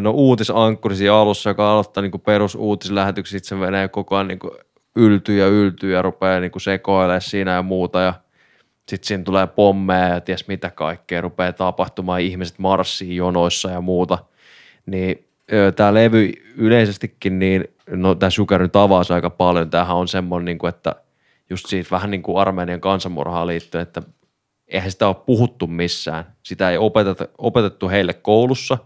no 0.00 0.10
uutisankkuri 0.10 0.96
siinä 0.96 1.16
alussa, 1.16 1.50
joka 1.50 1.72
aloittaa 1.72 2.02
niinku 2.02 2.18
perusuutislähetyksiä, 2.18 3.38
sitten 3.38 3.48
se 3.48 3.64
menee 3.64 3.88
koko 3.88 4.16
ajan 4.16 4.28
niinku 4.28 4.56
yltyy 4.96 5.38
ja 5.38 5.46
yltyy 5.46 5.92
ja 5.92 6.02
rupeaa 6.02 6.40
niinku 6.40 6.58
sekoilemaan 6.58 7.20
siinä 7.20 7.50
ja 7.50 7.62
muuta. 7.62 8.00
Ja 8.00 8.14
sitten 8.88 9.06
siinä 9.08 9.24
tulee 9.24 9.46
pommeja 9.46 10.08
ja 10.08 10.20
ties 10.20 10.48
mitä 10.48 10.70
kaikkea, 10.70 11.20
rupeaa 11.20 11.52
tapahtumaan, 11.52 12.20
ihmiset 12.20 12.58
marssii 12.58 13.16
jonoissa 13.16 13.70
ja 13.70 13.80
muuta. 13.80 14.18
Niin 14.86 15.28
tämä 15.76 15.94
levy 15.94 16.32
yleisestikin, 16.56 17.38
niin 17.38 17.64
no 17.90 18.14
tämä 18.14 18.30
Sugar 18.30 18.62
nyt 18.62 18.76
avaa 18.76 19.02
aika 19.10 19.30
paljon. 19.30 19.70
Tämähän 19.70 19.96
on 19.96 20.08
semmoinen, 20.08 20.44
niin 20.44 20.58
kuin, 20.58 20.68
että 20.68 20.94
just 21.50 21.66
siitä 21.66 21.90
vähän 21.90 22.10
niin 22.10 22.22
kuin 22.22 22.38
Armenian 22.38 22.80
kansanmurhaan 22.80 23.46
liittyen, 23.46 23.82
että 23.82 24.02
eihän 24.68 24.90
sitä 24.90 25.06
ole 25.06 25.16
puhuttu 25.26 25.66
missään. 25.66 26.24
Sitä 26.42 26.70
ei 26.70 26.78
opeteta, 26.78 27.28
opetettu 27.38 27.88
heille 27.88 28.14
koulussa, 28.14 28.78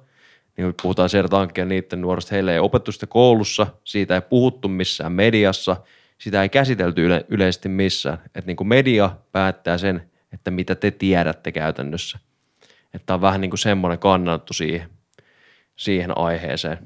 niin 0.57 0.65
kun 0.67 0.75
puhutaan 0.83 1.09
Sertankin 1.09 1.63
ja 1.63 1.67
niiden 1.67 2.01
nuorista, 2.01 2.35
heille 2.35 2.53
ei 2.53 2.59
opettu 2.59 2.93
sitä 2.93 3.07
koulussa, 3.07 3.67
siitä 3.85 4.15
ei 4.15 4.21
puhuttu 4.21 4.69
missään 4.69 5.13
mediassa, 5.13 5.77
sitä 6.19 6.43
ei 6.43 6.49
käsitelty 6.49 7.05
yle, 7.07 7.25
yleisesti 7.29 7.69
missään. 7.69 8.19
Että 8.25 8.47
niin 8.47 8.57
kuin 8.57 8.69
media 8.69 9.11
päättää 9.33 9.79
sen, 9.79 10.11
että 10.33 10.51
mitä 10.51 10.75
te 10.75 10.91
tiedätte 10.91 11.53
käytännössä. 11.53 12.19
Että 12.95 13.15
on 13.15 13.21
vähän 13.21 13.41
niin 13.41 13.51
kuin 13.51 13.59
semmoinen 13.59 13.99
kannanotto 13.99 14.53
siihen, 14.53 14.91
siihen 15.77 16.19
aiheeseen. 16.19 16.79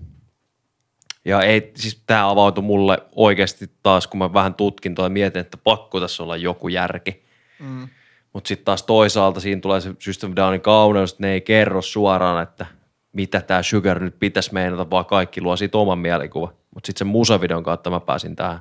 Ja 1.24 1.42
ei, 1.42 1.72
siis 1.76 2.02
tämä 2.06 2.30
avautui 2.30 2.64
mulle 2.64 2.98
oikeasti 3.12 3.70
taas, 3.82 4.06
kun 4.06 4.18
mä 4.18 4.32
vähän 4.32 4.54
tutkin 4.54 4.94
ja 5.02 5.08
mietin, 5.08 5.40
että 5.40 5.56
pakko 5.56 6.00
tässä 6.00 6.22
olla 6.22 6.36
joku 6.36 6.68
järki. 6.68 7.24
Mm. 7.58 7.88
Mutta 8.32 8.48
sitten 8.48 8.64
taas 8.64 8.82
toisaalta 8.82 9.40
siinä 9.40 9.60
tulee 9.60 9.80
se 9.80 9.94
System 9.98 10.32
Downin 10.36 10.60
kauneus, 10.60 11.12
että 11.12 11.22
ne 11.22 11.32
ei 11.32 11.40
kerro 11.40 11.82
suoraan, 11.82 12.42
että 12.42 12.66
mitä 13.12 13.40
tämä 13.40 13.62
Sugar 13.62 14.00
nyt 14.00 14.18
pitäisi 14.18 14.54
meinata, 14.54 14.90
vaan 14.90 15.04
kaikki 15.04 15.40
luo 15.40 15.56
siitä 15.56 15.78
oman 15.78 15.98
mielikuvan. 15.98 16.54
Mutta 16.74 16.86
sitten 16.86 16.98
sen 16.98 17.06
musavideon 17.06 17.62
kautta 17.62 17.90
mä 17.90 18.00
pääsin 18.00 18.36
tähän. 18.36 18.60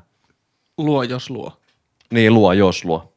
Luo 0.79 1.03
jos 1.03 1.29
luo. 1.29 1.51
Niin, 2.11 2.33
luo 2.33 2.53
jos 2.53 2.85
luo. 2.85 3.13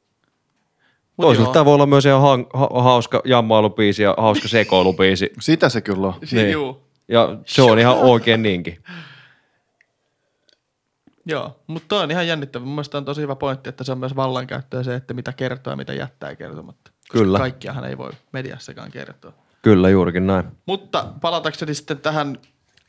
Mut 1.17 1.27
Toisaalta 1.27 1.49
joo. 1.49 1.53
tämä 1.53 1.65
voi 1.65 1.75
olla 1.75 1.87
myös 1.87 2.07
ihan 2.07 2.21
ha- 2.21 2.69
ha- 2.73 2.83
hauska 2.83 3.23
jammailubiisi 3.25 4.03
ja 4.03 4.15
hauska 4.19 4.49
sekoilubiisi. 4.59 5.33
Sitä 5.41 5.69
se 5.69 5.81
kyllä 5.81 6.07
on. 6.07 6.15
Niin. 6.33 6.51
Juu. 6.51 6.83
Ja 7.09 7.37
se 7.47 7.63
on 7.63 7.79
ihan 7.79 7.97
oikein 7.99 8.43
niinkin. 8.43 8.79
Joo, 11.27 11.61
mutta 11.67 11.89
toi 11.89 12.03
on 12.03 12.11
ihan 12.11 12.27
jännittävä. 12.27 12.65
Mun 12.65 12.75
mielestä 12.75 12.99
on 12.99 13.05
tosi 13.05 13.21
hyvä 13.21 13.37
pointti, 13.37 13.69
että 13.69 13.85
se 13.85 13.93
on 13.93 13.99
myös 13.99 14.17
vallankäyttöä 14.17 14.83
se, 14.83 14.95
että 14.95 15.15
mitä 15.15 15.33
kertoo 15.33 15.73
ja 15.73 15.77
mitä 15.77 15.93
jättää 15.95 16.37
kertomatta. 16.37 16.91
Koska 16.91 17.19
Kyllä. 17.19 17.39
Kaikkiahan 17.39 17.85
ei 17.85 17.99
voi 17.99 18.11
mediassakaan 18.33 18.91
kertoa. 18.91 19.33
Kyllä, 19.63 19.91
juurikin 19.91 20.27
näin. 20.27 20.45
Mutta 20.67 21.07
palatakseni 21.21 21.75
sitten 21.75 21.99
tähän 21.99 22.39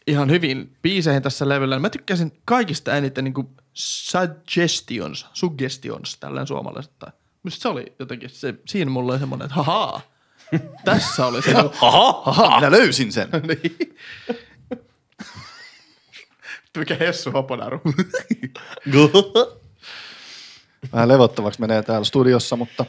ihan 0.08 0.30
hyvin 0.30 0.76
biiseihin 0.82 1.24
tässä 1.24 1.50
levyllä. 1.50 1.76
niin 1.76 1.82
Mä 1.82 1.90
tykkäsin 1.90 2.32
kaikista 2.46 2.96
eniten 2.98 3.24
niin 3.24 3.34
suggestions, 3.74 5.26
suggestions, 5.34 6.18
tällainen 6.18 6.48
suomalaisesta. 6.48 7.12
Minusta 7.44 7.62
se 7.62 7.68
oli 7.68 7.96
jotenkin, 8.00 8.30
se, 8.30 8.54
siinä 8.68 8.92
mulla 8.92 9.12
oli 9.12 9.20
semmoinen, 9.20 9.46
että 9.46 9.56
hahaa, 9.56 10.02
tässä 10.86 11.26
oli 11.26 11.42
se. 11.42 11.56
Aha, 11.82 12.56
minä 12.56 12.72
löysin 12.72 13.12
sen. 13.12 13.30
niin. 13.48 13.96
Mikä 16.78 16.96
Hessu 16.96 17.32
Hoponaru. 17.32 17.82
Vähän 20.94 21.08
levottavaksi 21.08 21.62
menee 21.62 21.84
täällä 21.84 22.06
studiossa, 22.06 22.56
mutta 22.56 22.86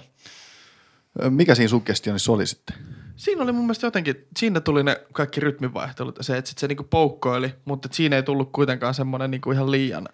mikä 1.30 1.55
siinä 1.55 1.68
suggestionissa 1.68 2.32
oli 2.32 2.47
sitten? 2.47 2.76
Siinä 3.16 3.43
oli 3.43 3.53
mun 3.53 3.64
mielestä 3.64 3.87
jotenkin, 3.87 4.26
siinä 4.37 4.61
tuli 4.61 4.82
ne 4.82 5.01
kaikki 5.12 5.41
rytminvaihtelut 5.41 6.18
ja 6.18 6.24
se, 6.24 6.37
että 6.37 6.49
sit 6.49 6.59
se 6.59 6.68
niinku 6.68 6.82
poukkoili, 6.82 7.55
mutta 7.64 7.89
siinä 7.93 8.16
ei 8.16 8.22
tullut 8.22 8.53
kuitenkaan 8.53 8.95
semmoinen 8.95 9.30
niinku 9.30 9.53
ihan 9.53 9.70
liian 9.70 10.09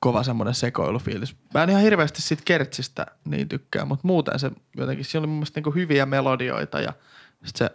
kova 0.00 0.22
semmoinen 0.22 0.54
sekoilufiilis. 0.54 1.36
Mä 1.54 1.62
en 1.62 1.70
ihan 1.70 1.82
hirveästi 1.82 2.22
siitä 2.22 2.42
kertsistä 2.46 3.06
niin 3.24 3.48
tykkää, 3.48 3.84
mutta 3.84 4.06
muuten 4.06 4.38
se 4.38 4.50
jotenkin, 4.76 5.04
siellä 5.04 5.22
oli 5.24 5.28
mun 5.28 5.36
mielestä 5.36 5.58
niinku 5.58 5.70
hyviä 5.70 6.06
melodioita 6.06 6.80
ja 6.80 6.92
sit 7.44 7.56
se 7.56 7.70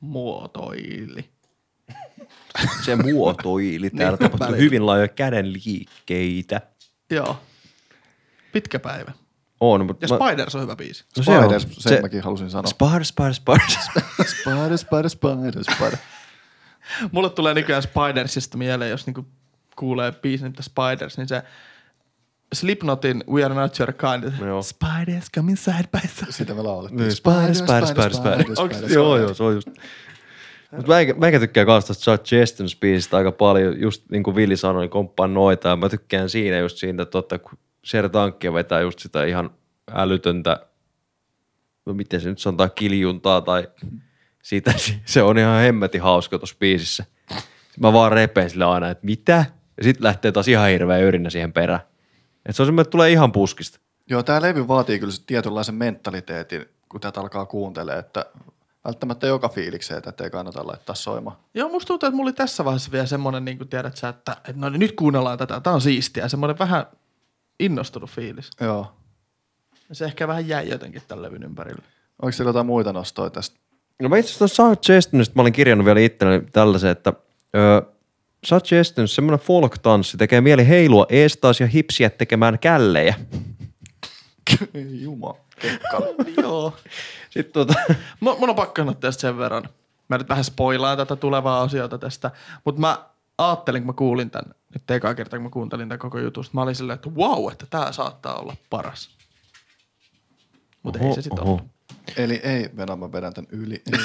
muotoili. 0.00 1.30
Se 2.84 2.96
muotoili. 2.96 3.90
Täällä 3.90 4.18
Niin, 4.20 4.30
tapahtui 4.30 4.58
hyvin 4.58 4.86
laajoja 4.86 5.08
käden 5.08 5.52
liikkeitä. 5.52 6.60
Joo. 7.10 7.40
Pitkä 8.52 8.78
päivä. 8.78 9.12
On, 9.60 9.86
mutta 9.86 10.04
Ja 10.04 10.08
Spiders 10.08 10.54
on 10.54 10.62
hyvä 10.62 10.76
biisi. 10.76 11.04
No 11.16 11.22
se 11.22 11.30
on. 11.38 11.44
Spiders, 11.44 11.62
sen 11.62 11.92
Se- 11.96 12.02
mäkin 12.02 12.22
halusin 12.22 12.50
sanoa. 12.50 12.66
Spider, 12.70 13.04
spider, 13.04 13.34
spider. 13.34 13.60
Spider, 14.26 14.78
spider, 14.78 15.08
spider, 15.10 15.64
spider. 15.74 15.96
Mulle 17.12 17.30
tulee 17.30 17.54
nykyään 17.54 17.82
Spidersista 17.82 18.58
mieleen, 18.58 18.90
jos 18.90 19.06
niinku 19.06 19.26
kuulee 19.76 20.12
biisin 20.12 20.44
nimeltä 20.44 20.62
Spiders, 20.62 21.18
niin 21.18 21.28
se 21.28 21.42
Slipknotin 22.52 23.24
We 23.30 23.44
Are 23.44 23.54
Not 23.54 23.80
Your 23.80 23.92
Kind. 23.92 24.32
Joo. 24.46 24.62
Spiders 24.62 25.30
coming 25.34 25.58
side 25.58 25.88
by 25.92 26.08
side. 26.08 26.32
Sitä 26.32 26.54
me 26.54 26.62
laulettiin. 26.62 26.98
Niin, 27.00 27.12
spider, 27.12 27.54
spider, 27.54 27.86
spider, 27.86 28.14
spider. 28.14 28.38
Onks- 28.38 28.92
Joo, 28.94 29.16
joo, 29.16 29.34
se 29.34 29.42
on 29.42 29.54
just. 29.54 29.68
Mutta 30.72 30.88
meikä, 30.92 31.14
meikä 31.14 31.40
tykkää 31.40 31.64
kans 31.64 31.84
tosta 31.84 32.04
Suggestions 32.04 32.76
biisistä 32.76 33.16
aika 33.16 33.32
paljon, 33.32 33.80
just 33.80 34.10
niin 34.10 34.22
kuin 34.22 34.36
Vili 34.36 34.56
sanoi, 34.56 34.82
niin 34.82 34.90
komppaan 34.90 35.34
noita, 35.34 35.68
ja 35.68 35.76
mä 35.76 35.88
tykkään 35.88 36.30
siinä 36.30 36.58
just 36.58 36.76
siitä, 36.76 37.02
että 37.02 37.10
totta, 37.10 37.38
kun 37.38 37.58
Sertankkia 37.84 38.52
vetää 38.52 38.80
just 38.80 38.98
sitä 38.98 39.24
ihan 39.24 39.50
älytöntä, 39.92 40.66
no 41.86 41.94
miten 41.94 42.20
se 42.20 42.28
nyt 42.28 42.38
sanotaan, 42.38 42.70
kiljuntaa, 42.74 43.40
tai 43.40 43.68
siitä, 44.42 44.74
se 45.04 45.22
on 45.22 45.38
ihan 45.38 45.60
hemmetin 45.60 46.02
hauska 46.02 46.38
tuossa 46.38 46.56
biisissä. 46.58 47.04
Mä 47.80 47.92
vaan 47.92 48.12
repeen 48.12 48.50
sille 48.50 48.64
aina, 48.64 48.90
että 48.90 49.06
mitä? 49.06 49.44
Ja 49.76 49.84
sitten 49.84 50.04
lähtee 50.04 50.32
taas 50.32 50.48
ihan 50.48 50.68
hirveä 50.68 50.98
yrinä 50.98 51.30
siihen 51.30 51.52
perään. 51.52 51.80
Et 52.46 52.56
se 52.56 52.62
on 52.62 52.66
semmoinen, 52.66 52.82
että 52.82 52.90
tulee 52.90 53.10
ihan 53.10 53.32
puskista. 53.32 53.80
Joo, 54.10 54.22
tämä 54.22 54.42
levy 54.42 54.68
vaatii 54.68 54.98
kyllä 54.98 55.12
sit 55.12 55.26
tietynlaisen 55.26 55.74
mentaliteetin, 55.74 56.64
kun 56.88 57.00
tätä 57.00 57.20
alkaa 57.20 57.46
kuuntelemaan, 57.46 58.00
että 58.00 58.26
välttämättä 58.84 59.26
joka 59.26 59.48
fiilikseen 59.48 60.02
tätä 60.02 60.24
ei 60.24 60.30
kannata 60.30 60.66
laittaa 60.66 60.94
soimaan. 60.94 61.36
Joo, 61.54 61.68
musta 61.68 61.86
tuntuu, 61.86 62.06
että 62.06 62.16
mulla 62.16 62.28
oli 62.28 62.32
tässä 62.32 62.64
vaiheessa 62.64 62.92
vielä 62.92 63.06
semmoinen, 63.06 63.44
niin 63.44 63.58
kuin 63.58 63.68
tiedät 63.68 63.96
sä, 63.96 64.08
että, 64.08 64.32
että 64.32 64.52
no 64.56 64.68
niin, 64.68 64.80
nyt 64.80 64.92
kuunnellaan 64.92 65.38
tätä, 65.38 65.60
tää 65.60 65.72
on 65.72 65.80
siistiä. 65.80 66.28
Semmoinen 66.28 66.58
vähän 66.58 66.86
innostunut 67.60 68.10
fiilis. 68.10 68.50
Joo. 68.60 68.92
Ja 69.88 69.94
se 69.94 70.04
ehkä 70.04 70.28
vähän 70.28 70.48
jäi 70.48 70.68
jotenkin 70.68 71.02
tämän 71.08 71.22
levyn 71.22 71.42
ympärille. 71.42 71.82
Onko 72.22 72.32
siellä 72.32 72.48
jotain 72.48 72.66
muita 72.66 72.92
nostoja 72.92 73.30
tästä? 73.30 73.60
No 74.02 74.08
mä 74.08 74.16
itse 74.16 74.44
asiassa 74.44 74.74
Suggestionista 74.74 75.32
mä 75.36 75.42
olin 75.42 75.52
kirjannut 75.52 75.84
vielä 75.84 76.00
itselleni 76.00 76.46
tällaisen, 76.52 76.90
että 76.90 77.12
ö, 77.56 77.82
Suggestions, 78.44 79.14
semmoinen 79.14 79.46
folk-tanssi, 79.46 80.16
tekee 80.16 80.40
mieli 80.40 80.68
heilua 80.68 81.06
eestaas 81.08 81.60
ja 81.60 81.66
hipsiä 81.66 82.10
tekemään 82.10 82.58
källejä. 82.58 83.14
Kekkala. 85.62 86.06
Joo. 86.42 86.76
Sitten 87.30 87.52
tuota, 87.52 87.74
Mun, 88.20 88.36
mun 88.40 88.50
on 88.50 88.56
pakko 88.56 88.80
sanoa 88.80 88.94
tästä 88.94 89.20
sen 89.20 89.38
verran. 89.38 89.68
Mä 90.08 90.18
nyt 90.18 90.28
vähän 90.28 90.44
spoilaan 90.44 90.96
tätä 90.96 91.16
tulevaa 91.16 91.62
osiota 91.62 91.98
tästä, 91.98 92.30
mutta 92.64 92.80
mä 92.80 92.98
ajattelin, 93.38 93.82
kun 93.82 93.86
mä 93.86 93.92
kuulin 93.92 94.30
tämän, 94.30 94.54
nyt 94.74 94.90
ekaa 94.90 95.14
kertaa, 95.14 95.38
kun 95.38 95.44
mä 95.44 95.50
kuuntelin 95.50 95.88
tämän 95.88 95.98
koko 95.98 96.18
jutusta, 96.18 96.54
mä 96.54 96.62
olin 96.62 96.74
silleen, 96.74 96.94
että 96.94 97.10
wow, 97.10 97.52
että 97.52 97.66
tää 97.70 97.92
saattaa 97.92 98.34
olla 98.34 98.56
paras. 98.70 99.10
Mutta 100.82 100.98
ei 100.98 101.14
se 101.14 101.22
sitten 101.22 101.44
ollut. 101.44 101.71
Eli 102.16 102.40
ei, 102.42 102.70
Venä, 102.76 102.96
mä 102.96 103.12
vedän 103.12 103.34
tän 103.34 103.46
yli. 103.50 103.74
Ei. 103.74 104.00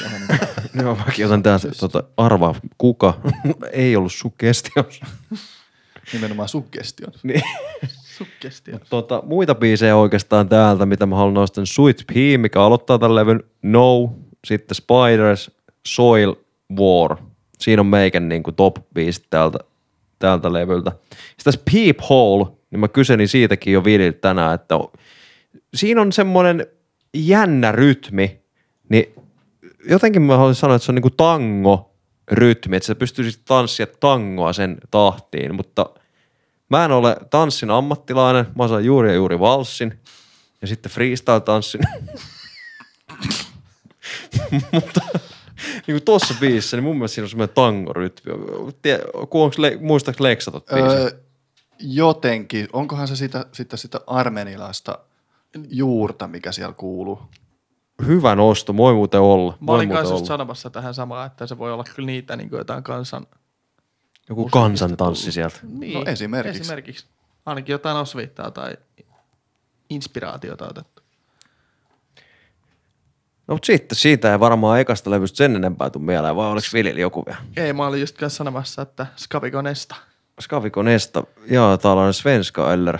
Joo, 0.84 0.95
mäkin 0.95 1.25
otan 1.25 1.43
tää 1.43 1.57
se, 1.57 1.69
tota, 1.80 2.03
arvaa 2.17 2.55
kuka. 2.78 3.21
Ei 3.71 3.95
ollut 3.95 4.13
suggestions. 4.13 5.01
Nimenomaan 6.13 6.49
suggestion. 6.49 7.11
niin. 7.23 7.41
Sukkestio. 8.17 8.80
tota, 8.89 9.23
muita 9.25 9.55
biisejä 9.55 9.95
oikeastaan 9.95 10.49
täältä, 10.49 10.86
mitä 10.86 11.05
mä 11.05 11.15
haluan 11.15 11.34
nostaa. 11.34 11.65
Sweet 11.65 12.03
Pea, 12.13 12.38
mikä 12.38 12.61
aloittaa 12.61 12.99
tämän 12.99 13.15
levyn. 13.15 13.43
No, 13.61 14.13
sitten 14.47 14.75
Spiders, 14.75 15.51
Soil, 15.88 16.36
War. 16.80 17.17
Siinä 17.59 17.80
on 17.80 17.86
meikän 17.86 18.30
niin 18.30 18.43
kuin 18.43 18.55
top 18.55 18.78
biisit 18.93 19.25
täältä, 19.30 19.59
täältä 20.19 20.53
levyltä. 20.53 20.91
Sitten 21.09 21.43
tässä 21.43 21.61
Peep 21.73 21.99
Hole, 22.09 22.47
niin 22.71 22.80
mä 22.80 22.88
kyselin 22.88 23.28
siitäkin 23.28 23.73
jo 23.73 23.84
Vililtä 23.84 24.19
tänään, 24.21 24.55
että 24.55 24.75
siinä 25.73 26.01
on 26.01 26.11
semmoinen 26.11 26.67
jännä 27.26 27.72
rytmi, 27.72 28.41
niin 28.89 29.15
jotenkin 29.89 30.22
mä 30.22 30.38
haluaisin 30.38 30.61
sanoa, 30.61 30.76
että 30.76 30.86
se 30.86 30.91
on 30.91 30.95
niinku 30.95 31.09
tango 31.09 31.93
rytmi, 32.32 32.78
että 32.78 32.88
sä 32.88 32.95
pystyisit 32.95 33.41
tanssia 33.45 33.88
tangoa 33.99 34.53
sen 34.53 34.78
tahtiin, 34.91 35.55
mutta 35.55 35.89
mä 36.70 36.86
en 36.86 36.91
ole 36.91 37.18
tanssin 37.30 37.72
ammattilainen, 37.72 38.45
mä 38.55 38.63
osaan 38.63 38.86
juuri 38.86 39.09
ja 39.09 39.15
juuri 39.15 39.39
valssin 39.39 39.99
ja 40.61 40.68
sitten 40.68 40.91
freestyle-tanssin. 40.91 41.82
mutta 44.72 45.01
niin 45.88 45.95
kuin 45.95 46.03
tuossa 46.05 46.34
biisissä, 46.39 46.78
niin 46.78 46.84
mun 46.84 46.97
mielestä 46.97 47.15
siinä 47.15 47.26
on 47.26 47.30
semmoinen 47.30 47.55
tangorytmi. 47.55 48.32
Onks 49.32 49.57
le- 49.57 49.78
muistaaks 49.82 50.20
Leksatot 50.20 50.65
biisin? 50.65 50.91
Öö, 50.91 51.11
jotenkin. 51.80 52.68
Onkohan 52.74 53.07
se 53.07 53.15
sitä, 53.15 53.45
sitä, 53.51 53.78
sitä 53.78 54.01
armenilaista 54.07 54.99
juurta, 55.69 56.27
mikä 56.27 56.51
siellä 56.51 56.73
kuuluu? 56.73 57.21
Hyvä 58.05 58.35
nosto, 58.35 58.77
voi 58.77 58.93
muuten 58.93 59.21
olla. 59.21 59.57
Mä 59.59 59.71
olin 59.71 59.89
kanssa 59.89 60.13
just 60.13 60.25
sanomassa 60.25 60.69
tähän 60.69 60.93
samaan, 60.93 61.27
että 61.27 61.47
se 61.47 61.57
voi 61.57 61.73
olla 61.73 61.83
kyllä 61.95 62.07
niitä 62.07 62.35
niin 62.35 62.49
kuin 62.49 62.57
jotain 62.57 62.83
kansan... 62.83 63.27
Joku 64.29 64.49
kansantanssi 64.49 65.31
sieltä. 65.31 65.59
Niin, 65.63 65.93
No 65.93 66.03
esimerkiksi. 66.11 66.61
Esimerkiksi. 66.61 67.05
Ainakin 67.45 67.73
jotain 67.73 67.97
osviittaa 67.97 68.51
tai 68.51 68.77
inspiraatiota 69.89 70.67
otettu. 70.69 71.01
No 73.47 73.55
mutta 73.55 73.65
sitten 73.65 73.95
siitä 73.95 74.31
ei 74.31 74.39
varmaan 74.39 74.79
ekasta 74.79 75.11
levystä 75.11 75.37
sen 75.37 75.55
enempää 75.55 75.89
tuu 75.89 76.01
mieleen, 76.01 76.35
vai 76.35 76.47
oliko 76.47 76.67
Vilil 76.73 76.97
joku 76.97 77.23
vielä? 77.25 77.39
Ei, 77.57 77.73
mä 77.73 77.87
olin 77.87 77.99
just 77.99 78.17
sanomassa, 78.27 78.81
että 78.81 79.07
Skavikonesta. 79.17 79.95
Skaviko 80.39 80.83
Nesta, 80.83 81.23
ja 81.49 81.77
taalainen 81.81 82.13
svenska 82.13 82.73
eller 82.73 82.99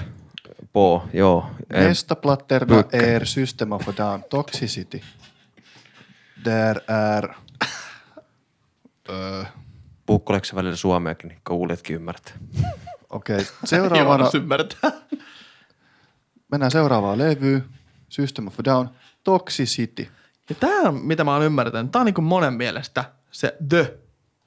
på, 0.78 1.04
joo. 1.14 1.46
Nästa 1.70 2.16
platterna 2.16 2.76
Pucka. 2.76 2.98
är 2.98 3.26
System 3.26 3.72
of 3.72 3.88
a 3.88 3.94
Down 3.98 4.24
Toxicity. 4.30 5.02
Där 6.46 6.82
är... 6.88 7.36
öö, 9.10 9.44
välillä 10.56 10.76
suomeakin, 10.76 11.28
niin 11.28 11.42
kuulijatkin 11.44 11.96
ymmärtää. 11.96 12.34
Okei, 13.10 13.36
okay. 13.42 13.46
Seuraavana... 13.64 14.30
ymmärtää. 14.34 14.92
mennään 16.52 16.72
seuraavaan 16.72 17.18
levyyn. 17.18 17.64
System 18.10 18.48
of 18.48 18.60
a 18.60 18.64
Down 18.64 18.90
Toxicity. 19.24 20.08
Ja 20.50 20.56
tää 20.56 20.80
on, 20.80 20.96
mitä 20.96 21.24
mä 21.24 21.34
oon 21.34 21.44
ymmärtänyt, 21.44 21.92
tää 21.92 22.00
on 22.00 22.06
niinku 22.06 22.22
monen 22.22 22.54
mielestä 22.54 23.06
se 23.32 23.58
The 23.70 23.98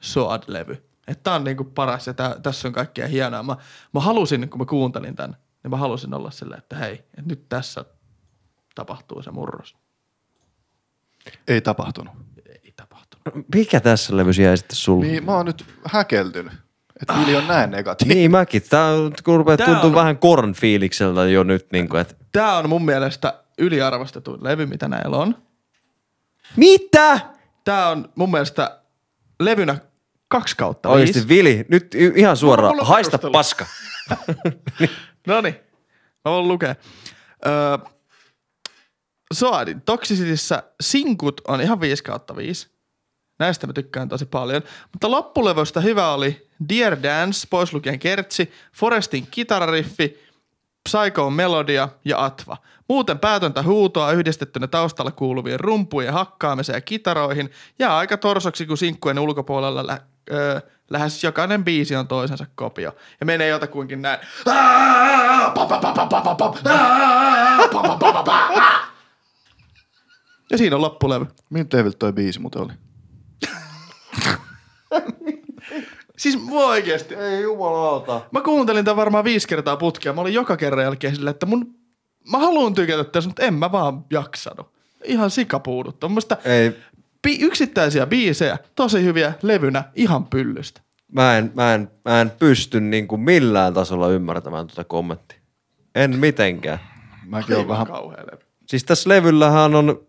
Sword-levy. 0.00 0.76
Että 1.08 1.22
tää 1.22 1.34
on 1.34 1.44
niinku 1.44 1.64
paras 1.64 2.06
ja 2.06 2.14
tää, 2.14 2.40
tässä 2.42 2.68
on 2.68 2.74
kaikkea 2.74 3.06
hienoa. 3.06 3.42
Mä, 3.42 3.56
mä 3.94 4.00
halusin, 4.00 4.48
kun 4.50 4.58
mä 4.58 4.64
kuuntelin 4.64 5.16
tän, 5.16 5.36
niin 5.62 5.70
mä 5.70 5.76
halusin 5.76 6.14
olla 6.14 6.30
silleen, 6.30 6.58
että 6.58 6.76
hei, 6.76 6.92
että 6.94 7.22
nyt 7.26 7.48
tässä 7.48 7.84
tapahtuu 8.74 9.22
se 9.22 9.30
murros. 9.30 9.76
Ei 11.48 11.60
tapahtunut. 11.60 12.14
Ei 12.64 12.72
tapahtunut. 12.76 13.48
Mikä 13.54 13.80
tässä 13.80 14.16
levyssä 14.16 14.42
jäi 14.42 14.56
sitten 14.56 14.76
sulle? 14.76 15.06
Niin 15.06 15.24
mä 15.24 15.36
oon 15.36 15.46
nyt 15.46 15.64
häkeltynyt, 15.84 16.52
että 17.00 17.14
Vili 17.20 17.36
on 17.36 17.46
näin 17.48 17.70
negatiivinen. 17.70 18.18
Niin 18.18 18.30
mäkin. 18.30 18.62
Tää 18.70 18.86
on- 18.86 19.12
kun 19.24 19.36
rupeaa 19.36 19.56
Tää 19.56 19.66
tuntuu 19.66 19.88
on- 19.88 19.94
vähän 19.94 20.18
korn 20.18 20.52
fiilikseltä 20.54 21.24
jo 21.28 21.42
nyt, 21.42 21.66
niin 21.72 21.88
kuin, 21.88 22.00
että 22.00 22.14
Tää 22.32 22.56
on 22.58 22.68
mun 22.68 22.84
mielestä 22.84 23.42
yliarvostetuin 23.58 24.44
levy, 24.44 24.66
mitä 24.66 24.88
näillä 24.88 25.16
on. 25.16 25.36
Mitä? 26.56 27.20
Tää 27.64 27.88
on 27.88 28.12
mun 28.14 28.30
mielestä 28.30 28.80
levynä 29.40 29.78
kaksi 30.28 30.56
kautta 30.56 30.88
Oikeesti 30.88 31.28
viisi. 31.28 31.28
Vili, 31.28 31.66
nyt 31.68 31.94
ihan 31.94 32.36
suoraan, 32.36 32.74
haista 32.86 33.18
perustelu. 33.18 33.32
paska. 33.32 33.66
No 35.26 35.40
niin, 35.40 35.54
mä 36.24 36.32
voin 36.32 36.48
lukea. 36.48 36.74
Öö, 37.46 37.78
Soadin 39.32 39.80
Toxicityssä 39.80 40.62
sinkut 40.80 41.40
on 41.48 41.60
ihan 41.60 41.80
5 41.80 42.04
kautta 42.04 42.36
5. 42.36 42.68
Näistä 43.38 43.66
mä 43.66 43.72
tykkään 43.72 44.08
tosi 44.08 44.26
paljon. 44.26 44.62
Mutta 44.92 45.10
loppulevystä 45.10 45.80
hyvä 45.80 46.12
oli 46.12 46.48
Dear 46.68 47.02
Dance, 47.02 47.46
pois 47.50 47.72
lukien 47.72 47.98
kertsi, 47.98 48.52
Forestin 48.72 49.26
kitarariffi, 49.30 50.18
Psycho 50.88 51.30
Melodia 51.30 51.88
ja 52.04 52.24
Atva. 52.24 52.56
Muuten 52.88 53.18
päätöntä 53.18 53.62
huutoa 53.62 54.12
yhdistettynä 54.12 54.66
taustalla 54.66 55.10
kuuluvien 55.10 55.60
rumpujen 55.60 56.12
hakkaamiseen 56.12 56.76
ja 56.76 56.80
kitaroihin 56.80 57.50
ja 57.78 57.98
aika 57.98 58.16
torsoksi, 58.16 58.66
kun 58.66 58.78
sinkkujen 58.78 59.18
ulkopuolella 59.18 59.86
lä- 59.86 60.00
öö, 60.32 60.60
lähes 60.90 61.24
jokainen 61.24 61.64
biisi 61.64 61.96
on 61.96 62.08
toisensa 62.08 62.46
kopio. 62.54 62.96
Ja 63.20 63.26
menee 63.26 63.48
jotakuinkin 63.48 64.02
näin. 64.02 64.18
Ja 70.50 70.58
siinä 70.58 70.76
on 70.76 70.82
loppulevy. 70.82 71.26
Miltä 71.50 71.78
David 71.78 71.92
toi 71.98 72.12
biisi 72.12 72.40
muuten 72.40 72.62
oli? 72.62 72.72
Siis 76.18 76.42
mua 76.42 76.66
oikeesti. 76.66 77.14
Ei 77.14 77.42
jumalauta. 77.42 78.20
Mä 78.30 78.40
kuuntelin 78.40 78.84
tämän 78.84 78.96
varmaan 78.96 79.24
viisi 79.24 79.48
kertaa 79.48 79.76
putkia. 79.76 80.12
Mä 80.12 80.20
olin 80.20 80.34
joka 80.34 80.56
kerran 80.56 80.84
jälkeen 80.84 81.14
silleen, 81.14 81.30
että 81.34 81.46
mun, 81.46 81.74
mä 82.30 82.38
haluan 82.38 82.74
tykätä 82.74 83.04
tästä, 83.04 83.28
mutta 83.28 83.42
en 83.42 83.54
mä 83.54 83.72
vaan 83.72 84.04
jaksanut. 84.10 84.72
Ihan 85.04 85.30
sikapuudutta. 85.30 86.08
Mun 86.08 86.12
mielestä 86.12 86.36
Ei, 86.44 86.76
bi- 87.28 87.38
yksittäisiä 87.40 88.06
biisejä, 88.06 88.58
tosi 88.74 89.04
hyviä 89.04 89.32
levynä, 89.42 89.84
ihan 89.94 90.26
pyllystä. 90.26 90.80
mä 91.12 91.38
en, 91.38 91.52
mä 91.54 91.74
en, 91.74 91.90
mä 92.04 92.20
en 92.20 92.30
pysty 92.30 92.80
niin 92.80 93.08
kuin 93.08 93.20
millään 93.20 93.74
tasolla 93.74 94.08
ymmärtämään 94.08 94.66
tuota 94.66 94.84
kommenttia. 94.84 95.38
En 95.94 96.18
mitenkään. 96.18 96.78
Mäkin 97.26 97.56
olen 97.56 97.68
vähän 97.68 97.86
kauhea 97.86 98.24
levy. 98.32 98.44
Siis 98.66 98.84
tässä 98.84 99.10
levyllähän 99.10 99.74
on 99.74 100.06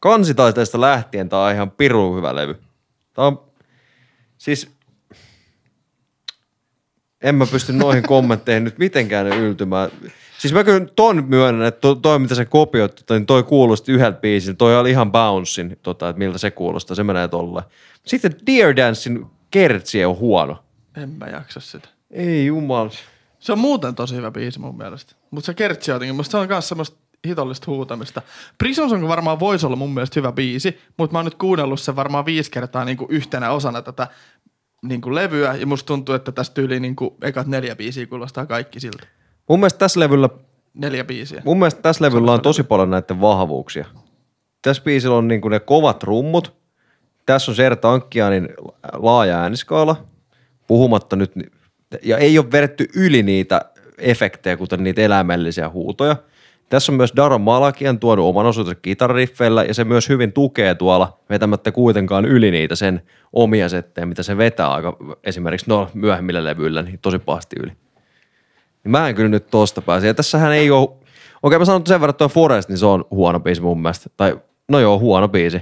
kansitaiteesta 0.00 0.80
lähtien 0.80 1.28
tää 1.28 1.38
on 1.38 1.52
ihan 1.52 1.70
pirun 1.70 2.16
hyvä 2.16 2.36
levy. 2.36 2.54
Tää 3.12 3.24
on, 3.24 3.42
siis 4.38 4.70
en 7.22 7.34
mä 7.34 7.46
pysty 7.46 7.72
noihin 7.72 8.02
kommentteihin 8.02 8.64
nyt 8.64 8.78
mitenkään 8.78 9.26
yltymään. 9.26 9.90
Siis 10.44 10.54
mä 10.54 10.64
kyllä 10.64 10.86
ton 10.96 11.24
myönnän, 11.28 11.66
että 11.66 11.80
toi, 11.80 11.96
toi 11.96 12.18
mitä 12.18 12.34
sä 12.34 12.44
kopioit, 12.44 13.04
niin 13.10 13.26
toi 13.26 13.42
kuulosti 13.42 13.92
yhdeltä 13.92 14.20
biisiltä. 14.20 14.56
Toi 14.56 14.76
oli 14.76 14.90
ihan 14.90 15.12
bouncein, 15.12 15.78
tota, 15.82 16.08
että 16.08 16.18
miltä 16.18 16.38
se 16.38 16.50
kuulostaa. 16.50 16.94
Se 16.94 17.04
menee 17.04 17.28
tolle. 17.28 17.62
Sitten 18.06 18.34
Dear 18.46 18.76
Dancein 18.76 19.26
kertsi 19.50 20.04
on 20.04 20.18
huono. 20.18 20.64
En 20.96 21.10
mä 21.10 21.26
jaksa 21.26 21.60
sitä. 21.60 21.88
Ei 22.10 22.46
jumal. 22.46 22.90
Se 23.38 23.52
on 23.52 23.58
muuten 23.58 23.94
tosi 23.94 24.16
hyvä 24.16 24.30
biisi 24.30 24.58
mun 24.58 24.76
mielestä. 24.76 25.14
Mutta 25.30 25.46
se 25.46 25.54
kertsi 25.54 25.90
jotenkin, 25.90 26.16
musta 26.16 26.30
se 26.30 26.36
on 26.36 26.48
myös 26.48 26.68
semmoista 26.68 26.96
hitollista 27.26 27.70
huutamista. 27.70 28.22
Prisons 28.58 28.92
on 28.92 29.08
varmaan 29.08 29.40
voisi 29.40 29.66
olla 29.66 29.76
mun 29.76 29.94
mielestä 29.94 30.20
hyvä 30.20 30.32
biisi, 30.32 30.78
mutta 30.96 31.12
mä 31.12 31.18
oon 31.18 31.24
nyt 31.24 31.34
kuunnellut 31.34 31.80
sen 31.80 31.96
varmaan 31.96 32.26
viisi 32.26 32.50
kertaa 32.50 32.84
niin 32.84 32.96
kuin 32.96 33.10
yhtenä 33.10 33.50
osana 33.50 33.82
tätä 33.82 34.06
niin 34.82 35.00
kuin 35.00 35.14
levyä, 35.14 35.54
ja 35.54 35.66
musta 35.66 35.86
tuntuu, 35.86 36.14
että 36.14 36.32
tästä 36.32 36.60
yli 36.62 36.80
niin 36.80 36.96
kuin 36.96 37.14
ekat 37.22 37.46
neljä 37.46 37.76
biisiä 37.76 38.06
kuulostaa 38.06 38.46
kaikki 38.46 38.80
siltä. 38.80 39.06
Mun 39.48 39.60
mielestä 39.60 39.78
tässä 39.78 40.00
levyllä 40.00 40.28
Neljä 40.74 41.04
biisiä. 41.04 41.42
Mun 41.44 41.58
mielestä 41.58 41.82
tässä 41.82 42.04
levyllä 42.04 42.32
on 42.32 42.40
tosi 42.40 42.62
paljon 42.62 42.90
näiden 42.90 43.20
vahvuuksia. 43.20 43.86
Tässä 44.62 44.82
biisillä 44.82 45.16
on 45.16 45.28
niinku 45.28 45.48
ne 45.48 45.60
kovat 45.60 46.02
rummut. 46.02 46.54
Tässä 47.26 47.50
on 47.50 47.54
Serta 47.54 47.92
Ankkianin 47.92 48.48
laaja 48.92 49.38
ääniskaala, 49.40 49.96
puhumatta 50.66 51.16
nyt, 51.16 51.32
ja 52.02 52.18
ei 52.18 52.38
ole 52.38 52.52
vedetty 52.52 52.88
yli 52.96 53.22
niitä 53.22 53.60
efektejä, 53.98 54.56
kuten 54.56 54.84
niitä 54.84 55.00
eläimellisiä 55.00 55.68
huutoja. 55.68 56.16
Tässä 56.68 56.92
on 56.92 56.96
myös 56.96 57.12
Daron 57.16 57.40
Malakian 57.40 57.98
tuonut 57.98 58.26
oman 58.26 58.46
osuutensa 58.46 58.80
kitarariffeillä, 58.80 59.64
ja 59.64 59.74
se 59.74 59.84
myös 59.84 60.08
hyvin 60.08 60.32
tukee 60.32 60.74
tuolla, 60.74 61.18
vetämättä 61.30 61.72
kuitenkaan 61.72 62.24
yli 62.24 62.50
niitä 62.50 62.76
sen 62.76 63.02
omia 63.32 63.68
settejä, 63.68 64.06
mitä 64.06 64.22
se 64.22 64.36
vetää 64.36 64.72
aika 64.72 64.96
esimerkiksi 65.24 65.70
no 65.70 65.90
myöhemmillä 65.94 66.44
levyillä, 66.44 66.82
niin 66.82 66.98
tosi 67.02 67.18
pahasti 67.18 67.56
yli. 67.62 67.72
Niin 68.84 68.90
mä 68.90 69.08
en 69.08 69.14
kyllä 69.14 69.28
nyt 69.28 69.46
tosta 69.50 69.82
pääse. 69.82 70.06
Ja 70.06 70.14
tässähän 70.14 70.52
ei 70.52 70.70
ole, 70.70 70.88
okei 71.42 71.58
mä 71.58 71.64
sanon 71.64 71.86
sen 71.86 72.00
verran, 72.00 72.10
että 72.10 72.18
tuo 72.18 72.28
Forest, 72.28 72.68
niin 72.68 72.78
se 72.78 72.86
on 72.86 73.04
huono 73.10 73.40
biisi 73.40 73.62
mun 73.62 73.82
mielestä. 73.82 74.10
Tai 74.16 74.40
no 74.68 74.78
joo, 74.78 74.98
huono 74.98 75.28
biisi. 75.28 75.60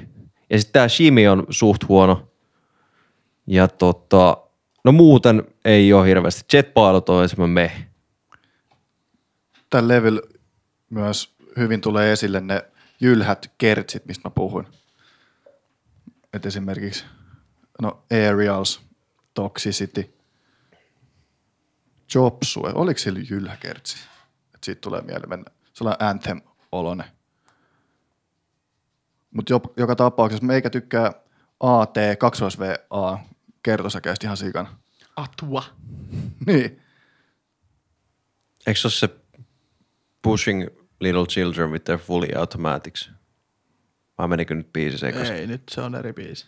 Ja 0.51 0.59
sitten 0.59 0.73
tää 0.73 0.89
Shimi 0.89 1.29
on 1.29 1.47
suht 1.51 1.89
huono. 1.89 2.29
Ja 3.47 3.69
tota, 3.69 4.37
no 4.85 4.93
muuten 4.93 5.43
ei 5.65 5.93
ole 5.93 6.09
hirveästi. 6.09 6.57
Jet 6.57 6.75
Pilot 6.75 7.09
on 7.09 7.29
semmoinen 7.29 7.55
meh. 7.55 7.87
tällä 9.71 9.95
levyllä 9.95 10.21
myös 10.91 11.35
hyvin 11.59 11.81
tulee 11.81 12.13
esille 12.13 12.41
ne 12.41 12.65
jylhät 13.01 13.53
kertsit, 13.59 14.07
mistä 14.07 14.29
mä 14.29 14.33
puhuin. 14.35 14.67
Et 16.33 16.47
esimerkiksi 16.47 17.05
no 17.83 18.03
Aerials, 18.11 18.81
Toxicity, 19.35 20.15
Jobsue. 22.15 22.73
Oliko 22.75 22.99
sillä 22.99 23.21
jylhä 23.31 23.57
kertsi? 23.57 23.97
Et 24.55 24.65
siitä 24.65 24.81
tulee 24.81 25.01
mieleen 25.01 25.29
mennä. 25.29 25.51
Sellainen 25.73 26.09
Anthem-olone. 26.09 27.05
Mutta 29.31 29.61
joka 29.77 29.97
tapauksessa 29.97 30.47
meikä 30.47 30.71
tykkää 30.71 31.13
AT, 31.61 31.97
2VA, 31.97 33.19
kertosäkeistä 33.63 34.27
ihan 34.27 34.37
sikana. 34.37 34.79
Atua. 35.17 35.65
Niin. 36.47 36.83
Eikö 38.67 38.81
se 38.81 38.87
ole 38.87 38.93
se 38.93 39.09
Pushing 40.23 40.67
Little 41.01 41.27
Children 41.27 41.71
with 41.71 41.85
their 41.85 41.99
fully 41.99 42.29
automatics? 42.39 43.11
Vai 44.19 44.29
menikö 44.29 44.55
nyt 44.55 44.73
biisi 44.73 44.99
sekaisin? 44.99 45.37
Ei, 45.37 45.47
nyt 45.47 45.63
se 45.71 45.81
on 45.81 45.95
eri 45.95 46.13
biisi. 46.13 46.47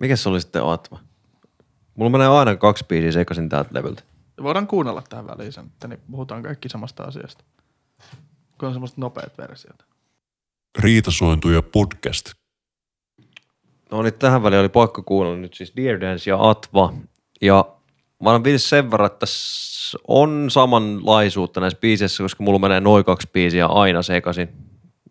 Mikä 0.00 0.16
se 0.16 0.28
oli 0.28 0.40
sitten 0.40 0.64
Atma? 0.64 1.04
Mulla 1.94 2.10
menee 2.10 2.28
aina 2.28 2.56
kaksi 2.56 2.84
biisiä 2.88 3.12
sekaisin 3.12 3.48
täältä 3.48 3.70
levyltä. 3.72 4.02
Voidaan 4.42 4.66
kuunnella 4.66 5.02
tähän 5.08 5.26
väliin 5.26 5.52
sen, 5.52 5.66
että 5.66 5.88
niin 5.88 6.00
puhutaan 6.10 6.42
kaikki 6.42 6.68
samasta 6.68 7.02
asiasta. 7.02 7.44
Kun 8.58 8.68
on 8.68 8.74
semmoista 8.74 9.00
nopeat 9.00 9.38
versiota. 9.38 9.84
Riitasointuja 10.78 11.62
podcast. 11.62 12.32
No 13.90 14.02
niin, 14.02 14.14
tähän 14.14 14.42
väliin 14.42 14.60
oli 14.60 14.68
pakko 14.68 15.02
kuunnella 15.02 15.38
nyt 15.38 15.54
siis 15.54 15.72
Dear 15.76 16.00
Dance 16.00 16.30
ja 16.30 16.50
Atva. 16.50 16.92
Ja 17.40 17.74
mä 18.22 18.30
annan 18.30 18.44
viisi 18.44 18.68
sen 18.68 18.90
verran, 18.90 19.06
että 19.06 19.18
tässä 19.18 19.98
on 20.08 20.46
samanlaisuutta 20.50 21.60
näissä 21.60 21.80
biiseissä, 21.80 22.24
koska 22.24 22.42
mulla 22.44 22.58
menee 22.58 22.80
noin 22.80 23.04
kaksi 23.04 23.28
biisiä 23.32 23.66
aina 23.66 24.02
sekaisin. 24.02 24.48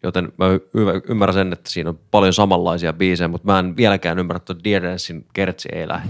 Joten 0.03 0.33
mä 0.37 0.47
y- 0.47 1.01
ymmärrän 1.09 1.33
sen, 1.33 1.53
että 1.53 1.69
siinä 1.69 1.89
on 1.89 1.99
paljon 2.11 2.33
samanlaisia 2.33 2.93
biisejä, 2.93 3.27
mutta 3.27 3.45
mä 3.45 3.59
en 3.59 3.77
vieläkään 3.77 4.19
ymmärrä, 4.19 4.37
että 4.37 4.55
Dear 4.63 4.83
Dancein 4.83 5.25
kertsi 5.33 5.69
ei 5.71 5.87
lähde. 5.87 6.09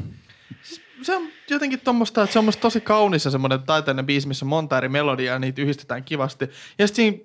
Se 1.02 1.16
on 1.16 1.28
jotenkin 1.50 1.80
tommoista, 1.80 2.24
että 2.24 2.34
se 2.34 2.40
on 2.40 2.46
musta 2.46 2.62
tosi 2.62 2.82
kaunis 2.82 3.26
ja 3.26 3.32
semmoinen 3.32 3.64
taiteinen 3.64 4.06
biisi, 4.06 4.28
missä 4.28 4.46
on 4.46 4.50
monta 4.50 4.78
eri 4.78 4.90
melodiaa 4.90 5.36
ja 5.36 5.40
niitä 5.40 5.62
yhdistetään 5.62 6.04
kivasti. 6.04 6.50
Ja 6.80 6.88
sitten 6.88 7.06
siinä 7.06 7.18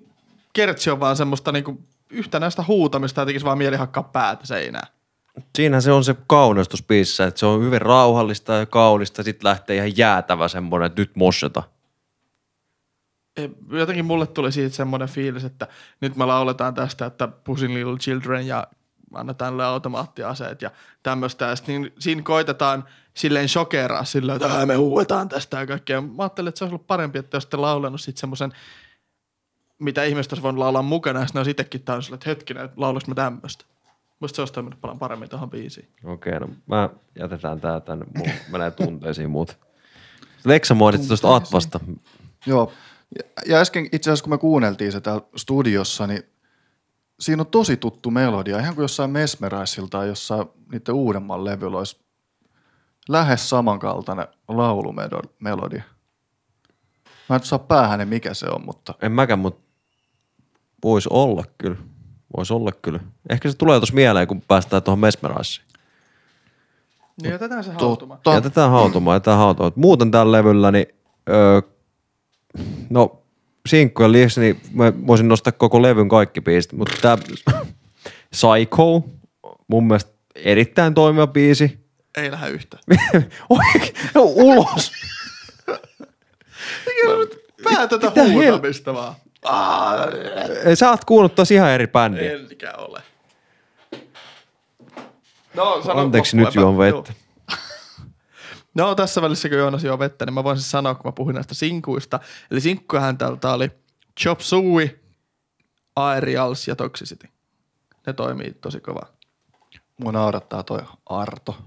kertsi 0.53 0.89
on 0.89 0.99
vaan 0.99 1.15
semmoista 1.15 1.51
niinku 1.51 1.79
yhtenäistä 2.09 2.63
huutamista 2.67 3.21
ja 3.21 3.25
tekisi 3.25 3.45
vaan 3.45 3.57
mieli 3.57 3.75
hakkaa 3.75 4.03
päätä 4.03 4.45
seinään. 4.45 4.87
Siinähän 5.55 5.81
se 5.81 5.91
on 5.91 6.03
se 6.03 6.15
kauneus 6.27 6.67
tuossa 6.67 6.85
biisissä, 6.87 7.25
että 7.25 7.39
se 7.39 7.45
on 7.45 7.61
hyvin 7.61 7.81
rauhallista 7.81 8.53
ja 8.53 8.65
kaunista, 8.65 9.23
sitten 9.23 9.49
lähtee 9.49 9.75
ihan 9.75 9.97
jäätävä 9.97 10.47
semmoinen, 10.47 10.87
että 10.87 11.01
nyt 11.01 11.15
mosseta. 11.15 11.63
Jotenkin 13.71 14.05
mulle 14.05 14.27
tuli 14.27 14.51
siitä 14.51 14.75
semmoinen 14.75 15.07
fiilis, 15.07 15.43
että 15.43 15.67
nyt 16.01 16.15
me 16.15 16.25
lauletaan 16.25 16.73
tästä, 16.73 17.05
että 17.05 17.27
Pushing 17.27 17.73
Little 17.73 17.97
Children 17.97 18.47
ja 18.47 18.67
annetaan 19.13 19.51
niille 19.53 19.65
automaattiaseet 19.65 20.61
ja 20.61 20.71
tämmöistä. 21.03 21.45
Ja 21.45 21.55
niin, 21.67 21.93
siinä 21.99 22.21
koitetaan 22.21 22.83
silleen 23.13 23.49
shokeraa 23.49 24.03
silleen, 24.03 24.35
että 24.35 24.57
"Ää, 24.57 24.65
me 24.65 24.75
huuetaan 24.75 25.29
tästä 25.29 25.59
ja 25.59 25.67
kaikkea. 25.67 26.01
Mä 26.01 26.13
ajattelin, 26.23 26.47
että 26.49 26.59
se 26.59 26.63
olisi 26.63 26.73
ollut 26.73 26.87
parempi, 26.87 27.19
että 27.19 27.37
olisitte 27.37 27.57
laulanut 27.57 28.01
sitten 28.01 28.19
semmoisen, 28.19 28.53
mitä 29.79 30.03
ihmiset 30.03 30.31
olisi 30.31 30.43
voinut 30.43 30.59
laulaa 30.59 30.81
mukana, 30.81 31.19
ja 31.19 31.25
sitten 31.25 31.39
olisi 31.39 31.51
itsekin 31.51 31.83
tainnut 31.83 32.13
että 32.13 32.29
hetkinen, 32.29 32.65
että 32.65 32.81
laulaks 32.81 33.07
mä 33.07 33.15
tämmöistä. 33.15 33.65
Musta 34.19 34.35
se 34.35 34.41
olisi 34.41 34.53
toiminut 34.53 34.81
paljon 34.81 34.99
paremmin 34.99 35.29
tuohon 35.29 35.49
biisiin. 35.49 35.89
Okei, 36.03 36.39
no 36.39 36.49
mä 36.65 36.89
jätetään 37.19 37.61
tää 37.61 37.79
tänne, 37.79 38.05
mulla 38.17 38.31
menee 38.51 38.71
tunteisiin 38.71 39.29
muut. 39.29 39.57
Leksa 40.45 40.75
mainitsi 40.75 41.07
tuosta 41.07 41.35
Atvasta. 41.35 41.79
Joo. 42.45 42.71
Ja, 43.17 43.23
ja 43.45 43.57
äsken 43.57 43.89
itse 43.91 44.09
asiassa 44.09 44.23
kun 44.23 44.33
me 44.33 44.37
kuunneltiin 44.37 44.91
se 44.91 45.01
täällä 45.01 45.21
studiossa, 45.35 46.07
niin 46.07 46.23
siinä 47.19 47.41
on 47.41 47.47
tosi 47.47 47.77
tuttu 47.77 48.11
melodia. 48.11 48.59
Ihan 48.59 48.75
kuin 48.75 48.83
jossain 48.83 49.11
Mesmeraisilta 49.11 49.89
tai 49.89 50.07
jossain 50.07 50.47
niiden 50.71 50.95
uudemman 50.95 51.45
levyllä 51.45 51.77
olisi 51.77 51.99
lähes 53.09 53.49
samankaltainen 53.49 54.27
laulumelodia. 54.47 55.83
Mä 57.29 57.35
en 57.35 57.43
saa 57.43 57.59
päähän, 57.59 58.07
mikä 58.07 58.33
se 58.33 58.45
on, 58.49 58.65
mutta 58.65 58.93
En 59.01 59.11
mäkään, 59.11 59.39
mutta 59.39 59.61
voisi 60.83 61.09
olla 61.11 61.43
kyllä. 61.57 61.77
Voisi 62.37 62.53
olla 62.53 62.71
kyllä. 62.71 62.99
Ehkä 63.29 63.51
se 63.51 63.57
tulee 63.57 63.79
tuossa 63.79 63.95
mieleen, 63.95 64.27
kun 64.27 64.41
päästään 64.47 64.83
tuohon 64.83 64.99
Mesmeraisiin. 64.99 65.65
Niin 67.21 67.31
jätetään 67.31 67.63
se 67.63 67.71
hautumaan. 67.71 68.19
Jätetään 68.33 68.71
hautumaan, 68.71 69.15
jätetään 69.15 69.37
hautumaan. 69.37 69.73
Muuten 69.75 70.11
tällä 70.11 70.37
levyllä, 70.37 70.71
niin 70.71 70.85
öö, 71.29 71.61
no 72.89 73.18
sinkkujen 73.69 74.11
lisäksi, 74.11 74.41
niin 74.41 74.61
mä 74.73 74.93
voisin 75.07 75.27
nostaa 75.27 75.51
koko 75.51 75.81
levyn 75.81 76.09
kaikki 76.09 76.41
biisit, 76.41 76.73
mutta 76.73 76.95
tämä 77.01 77.17
Psycho, 78.29 79.03
mun 79.67 79.87
mielestä 79.87 80.11
erittäin 80.35 80.93
toimiva 80.93 81.27
biisi. 81.27 81.79
Ei 82.17 82.31
lähde 82.31 82.49
yhtään. 82.49 82.83
Oikein, 83.49 83.93
ulos. 84.15 84.91
Päätetä 87.63 88.07
Mitä 88.09 88.21
hel- 88.23 88.31
huutamista 88.31 88.93
vaan. 88.93 89.15
Sä 90.73 90.89
oot 90.89 91.05
kuullut 91.05 91.35
tosi 91.35 91.53
ihan 91.53 91.71
eri 91.71 91.87
bändiä. 91.87 92.31
Enkä 92.31 92.73
ole. 92.73 93.01
No, 95.53 95.81
Anteeksi, 95.93 96.37
nyt 96.37 96.55
juon 96.55 96.77
vettä. 96.77 97.13
Joo. 98.79 98.87
No 98.89 98.95
tässä 98.95 99.21
välissä, 99.21 99.49
kun 99.49 99.57
Joonas 99.57 99.83
juo 99.83 99.99
vettä, 99.99 100.25
niin 100.25 100.33
mä 100.33 100.43
voisin 100.43 100.65
sanoa, 100.65 100.95
kun 100.95 101.01
mä 101.05 101.11
puhuin 101.11 101.33
näistä 101.33 101.53
sinkuista. 101.53 102.19
Eli 102.51 102.61
sinkkujahan 102.61 103.17
tältä 103.17 103.53
oli 103.53 103.71
Chop 104.19 104.39
Suey, 104.39 104.99
Aerials 105.95 106.67
ja 106.67 106.75
Toxicity. 106.75 107.27
Ne 108.07 108.13
toimii 108.13 108.53
tosi 108.61 108.79
kovaa. 108.79 109.07
mua 110.03 110.11
naurattaa 110.11 110.63
toi 110.63 110.81
Arto. 111.05 111.57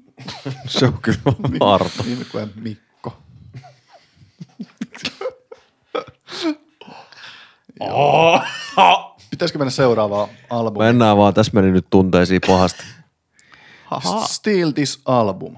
Se 0.66 0.86
on 0.86 0.98
kyllä 1.02 1.18
Arto. 1.60 2.02
Mikko 2.18 2.38
ja 2.38 2.48
Mikko. 2.54 3.16
Joo. 7.80 8.40
Pitäisikö 9.30 9.58
mennä 9.58 9.70
seuraavaan 9.70 10.28
albumiin? 10.50 10.88
Mennään 10.88 11.16
vaan, 11.16 11.34
tässä 11.34 11.52
meni 11.54 11.70
nyt 11.70 11.86
tunteisiin 11.90 12.40
pahasti. 12.46 12.84
Steal 14.26 14.70
This 14.70 15.02
Album. 15.04 15.56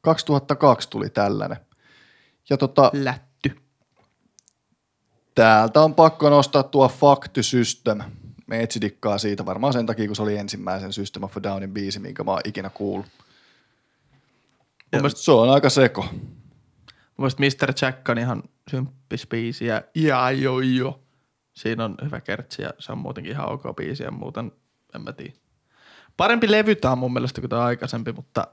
2002 0.00 0.90
tuli 0.90 1.10
tällainen. 1.10 1.58
Ja 2.50 2.56
tota, 2.56 2.90
Lätty. 2.92 3.56
täältä 5.34 5.80
on 5.80 5.94
pakko 5.94 6.30
nostaa 6.30 6.62
tuo 6.62 6.88
Fact 6.88 7.38
System. 7.40 7.98
Me 8.46 8.62
etsidikkaa 8.62 9.18
siitä 9.18 9.46
varmaan 9.46 9.72
sen 9.72 9.86
takia, 9.86 10.06
kun 10.06 10.16
se 10.16 10.22
oli 10.22 10.36
ensimmäisen 10.36 10.92
System 10.92 11.22
of 11.22 11.36
Downin 11.42 11.72
biisi, 11.72 11.98
minkä 11.98 12.24
mä 12.24 12.30
oon 12.30 12.40
ikinä 12.44 12.70
kuullut. 12.70 13.06
Mun 14.92 15.02
mielestä 15.02 15.20
se 15.20 15.32
on 15.32 15.50
aika 15.50 15.70
seko. 15.70 16.02
Mun 16.02 17.28
mielestä 17.38 17.66
Mr. 17.66 17.72
Jack 17.82 18.08
on 18.08 18.18
ihan 18.18 18.42
symppis 18.70 19.26
biisi 19.26 19.66
ja 19.66 19.82
ja 19.94 20.30
jo 20.30 20.60
jo. 20.60 21.00
Siinä 21.52 21.84
on 21.84 21.96
hyvä 22.04 22.20
kertsi 22.20 22.62
ja 22.62 22.70
se 22.78 22.92
on 22.92 22.98
muutenkin 22.98 23.32
ihan 23.32 23.52
ok 23.52 23.62
biisi 23.76 24.02
ja 24.02 24.10
muuten 24.10 24.52
en 24.94 25.02
mä 25.02 25.12
tiedä. 25.12 25.32
Parempi 26.16 26.50
levy 26.50 26.74
tää 26.74 26.92
on 26.92 26.98
mun 26.98 27.12
mielestä 27.12 27.40
kuin 27.40 27.50
tämä 27.50 27.64
aikaisempi, 27.64 28.12
mutta 28.12 28.46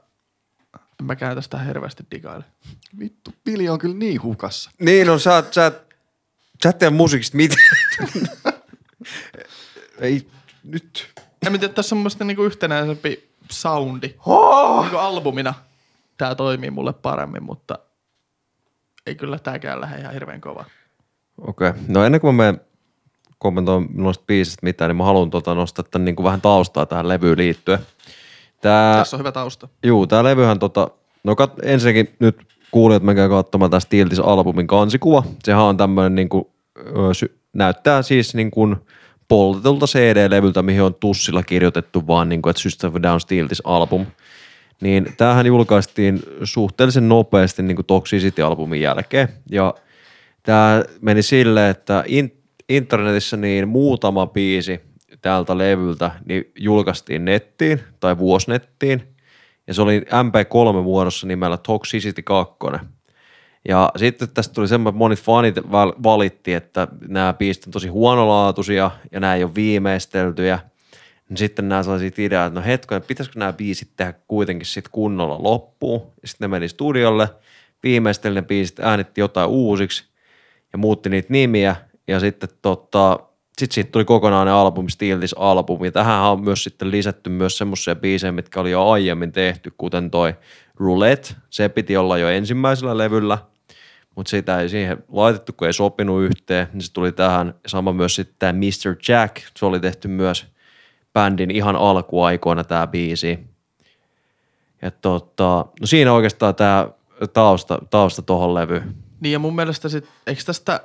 en 1.00 1.06
mä 1.06 1.16
käy 1.16 1.34
tästä 1.34 1.58
hirveästi 1.58 2.04
digaile. 2.10 2.44
Vittu, 2.98 3.34
Pili 3.44 3.68
on 3.68 3.78
kyllä 3.78 3.96
niin 3.96 4.22
hukassa. 4.22 4.70
Niin, 4.80 5.06
no 5.06 5.18
sä, 5.18 5.44
sä, 5.50 5.72
sä 6.62 6.68
et 6.68 6.94
musiikista 6.94 7.36
mitään. 7.36 7.62
Ei, 10.00 10.26
nyt. 10.64 11.08
En 11.46 11.52
mä 11.52 11.58
tiedä, 11.58 11.74
tässä 11.74 11.94
on 11.94 11.98
mun 11.98 12.10
niinku 12.24 12.44
yhtenäisempi 12.44 13.30
soundi. 13.50 14.06
Niinku 14.06 14.96
albumina 14.96 15.54
tää 16.16 16.34
toimii 16.34 16.70
mulle 16.70 16.92
paremmin, 16.92 17.42
mutta 17.42 17.78
ei 19.06 19.14
kyllä 19.14 19.38
tääkään 19.38 19.80
lähde 19.80 20.00
ihan 20.00 20.12
hirveän 20.12 20.40
kova. 20.40 20.64
Okei. 21.38 21.68
Okay. 21.68 21.82
No 21.88 22.04
ennen 22.04 22.20
kuin 22.20 22.34
mä 22.34 22.42
menen 22.42 22.60
kommentoimaan 23.38 23.94
noista 23.94 24.24
biisistä 24.26 24.66
mitään, 24.66 24.88
niin 24.88 24.96
mä 24.96 25.04
haluan 25.04 25.30
tota 25.30 25.54
nostaa 25.54 25.84
tämän 25.90 26.04
niin 26.04 26.16
kuin 26.16 26.24
vähän 26.24 26.40
taustaa 26.40 26.86
tähän 26.86 27.08
levyyn 27.08 27.38
liittyen. 27.38 27.78
Tää, 28.60 28.98
Tässä 28.98 29.16
on 29.16 29.18
hyvä 29.18 29.32
tausta. 29.32 29.68
juu, 29.84 30.06
tää 30.06 30.24
levyhän 30.24 30.58
tota, 30.58 30.88
no 31.24 31.36
kat, 31.36 31.52
ensinnäkin 31.62 32.16
nyt 32.18 32.36
kuulijat 32.70 33.02
menkää 33.02 33.28
katsomaan 33.28 33.70
tästä 33.70 33.90
Tiltis 33.90 34.20
albumin 34.20 34.66
kansikuva. 34.66 35.22
Sehän 35.44 35.62
on 35.62 35.76
tämmöinen 35.76 36.14
niin 36.14 36.28
ö, 36.78 37.14
sy, 37.14 37.38
näyttää 37.52 38.02
siis 38.02 38.34
niin 38.34 38.50
kuin 38.50 38.76
poltetulta 39.28 39.86
CD-levyltä, 39.86 40.62
mihin 40.62 40.82
on 40.82 40.94
tussilla 40.94 41.42
kirjoitettu 41.42 42.06
vaan 42.06 42.28
niin 42.28 42.42
kuin, 42.42 42.50
että 42.50 42.62
System 42.62 42.94
of 42.94 43.02
Down 43.02 43.20
Tiltis 43.28 43.62
album. 43.64 44.06
Niin 44.80 45.14
tämähän 45.16 45.46
julkaistiin 45.46 46.22
suhteellisen 46.44 47.08
nopeasti 47.08 47.62
niin 47.62 47.76
kuin 47.76 47.86
Toxicity-albumin 47.86 48.80
jälkeen. 48.80 49.28
Ja 49.50 49.74
tämä 50.42 50.84
meni 51.00 51.22
silleen, 51.22 51.70
että 51.70 52.04
in, 52.06 52.42
internetissä 52.68 53.36
niin 53.36 53.68
muutama 53.68 54.26
biisi 54.26 54.80
tältä 55.22 55.58
levyltä 55.58 56.10
niin 56.24 56.52
julkaistiin 56.58 57.24
nettiin 57.24 57.80
tai 58.00 58.18
vuosnettiin. 58.18 59.14
Ja 59.66 59.74
se 59.74 59.82
oli 59.82 60.00
MP3-muodossa 60.00 61.26
nimellä 61.26 61.56
Toxicity 61.56 62.22
2. 62.22 62.56
Ja 63.68 63.92
sitten 63.96 64.28
tästä 64.28 64.54
tuli 64.54 64.68
semmoinen, 64.68 64.98
monet 64.98 65.18
fanit 65.18 65.56
val- 65.70 65.94
valitti, 66.02 66.54
että 66.54 66.88
nämä 67.08 67.32
biisit 67.32 67.66
on 67.66 67.72
tosi 67.72 67.88
huonolaatuisia 67.88 68.90
ja 69.12 69.20
nämä 69.20 69.34
ei 69.34 69.44
ole 69.44 69.54
viimeisteltyjä. 69.54 70.58
Niin 71.28 71.36
sitten 71.36 71.68
nämä 71.68 71.82
sellaiset 71.82 72.18
ideat, 72.18 72.46
että 72.46 72.60
no 72.60 72.66
hetkonen, 72.66 73.02
pitäisikö 73.02 73.38
nämä 73.38 73.52
biisit 73.52 73.90
tehdä 73.96 74.14
kuitenkin 74.28 74.66
sitten 74.66 74.92
kunnolla 74.92 75.42
loppuun. 75.42 76.00
Sitten 76.00 76.44
ne 76.44 76.48
meni 76.48 76.68
studiolle, 76.68 77.28
viimeisteli 77.82 78.34
ne 78.34 78.42
biisit, 78.42 78.80
äänitti 78.80 79.20
jotain 79.20 79.48
uusiksi 79.48 80.04
ja 80.72 80.78
muutti 80.78 81.08
niitä 81.08 81.28
nimiä. 81.32 81.76
Ja 82.08 82.20
sitten 82.20 82.48
tota, 82.62 83.20
sit 83.58 83.72
siitä 83.72 83.90
tuli 83.90 84.04
kokonainen 84.04 84.54
albumi, 84.54 84.90
Steal 84.90 85.18
This. 85.18 85.34
Ja 85.84 85.92
tähän 85.92 86.22
on 86.22 86.44
myös 86.44 86.64
sitten 86.64 86.90
lisätty 86.90 87.30
myös 87.30 87.58
semmoisia 87.58 87.94
biisejä, 87.94 88.32
mitkä 88.32 88.60
oli 88.60 88.70
jo 88.70 88.88
aiemmin 88.88 89.32
tehty, 89.32 89.72
kuten 89.78 90.10
toi 90.10 90.34
Roulette. 90.76 91.34
Se 91.50 91.68
piti 91.68 91.96
olla 91.96 92.18
jo 92.18 92.28
ensimmäisellä 92.28 92.98
levyllä, 92.98 93.38
mutta 94.14 94.30
sitä 94.30 94.60
ei 94.60 94.68
siihen 94.68 95.04
laitettu, 95.08 95.52
kun 95.52 95.66
ei 95.66 95.72
sopinut 95.72 96.22
yhteen. 96.22 96.68
Niin 96.72 96.82
se 96.82 96.92
tuli 96.92 97.12
tähän. 97.12 97.54
Sama 97.66 97.92
myös 97.92 98.14
sitten 98.14 98.36
tämä 98.38 98.52
Mr. 98.52 98.96
Jack. 99.08 99.36
Se 99.56 99.66
oli 99.66 99.80
tehty 99.80 100.08
myös 100.08 100.46
bändin 101.12 101.50
ihan 101.50 101.76
alkuaikoina 101.76 102.64
tämä 102.64 102.86
biisi. 102.86 103.38
Ja 104.82 104.90
tota, 104.90 105.66
no 105.80 105.86
siinä 105.86 106.12
oikeastaan 106.12 106.54
tämä 106.54 106.88
tausta, 107.32 107.78
tausta 107.90 108.22
tohon 108.22 108.54
levyyn. 108.54 108.94
Niin 109.20 109.32
ja 109.32 109.38
mun 109.38 109.54
mielestä 109.54 109.88
sit, 109.88 110.04
eikö 110.26 110.42
tästä, 110.46 110.80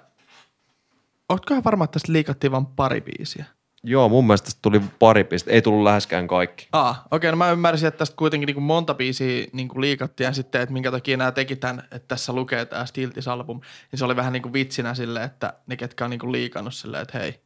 ootkohan 1.29 1.63
varma, 1.63 1.83
että 1.83 1.93
tästä 1.93 2.13
liikattiin 2.13 2.51
vain 2.51 2.65
pari 2.65 3.01
biisiä? 3.01 3.45
Joo, 3.85 4.09
mun 4.09 4.27
mielestä 4.27 4.45
tästä 4.45 4.59
tuli 4.61 4.81
pari 4.99 5.23
pistettä. 5.23 5.55
Ei 5.55 5.61
tullut 5.61 5.83
läheskään 5.83 6.27
kaikki. 6.27 6.67
Aa, 6.71 7.07
okei, 7.11 7.31
no 7.31 7.37
mä 7.37 7.51
ymmärsin, 7.51 7.87
että 7.87 7.97
tästä 7.97 8.15
kuitenkin 8.15 8.47
niinku 8.47 8.61
monta 8.61 8.93
biisiä 8.93 9.47
niinku 9.53 9.81
liikattiin 9.81 10.25
ja 10.25 10.33
sitten, 10.33 10.61
että 10.61 10.73
minkä 10.73 10.91
takia 10.91 11.17
nämä 11.17 11.31
teki 11.31 11.55
tämän, 11.55 11.83
että 11.91 12.07
tässä 12.07 12.33
lukee 12.33 12.65
tämä 12.65 12.85
Stiltis 12.85 13.27
album, 13.27 13.59
niin 13.91 13.99
se 13.99 14.05
oli 14.05 14.15
vähän 14.15 14.33
niinku 14.33 14.53
vitsinä 14.53 14.93
silleen, 14.93 15.25
että 15.25 15.53
ne 15.67 15.77
ketkä 15.77 16.03
on 16.03 16.09
niinku 16.09 16.31
liikannut 16.31 16.73
silleen, 16.73 17.01
että 17.01 17.19
hei, 17.19 17.39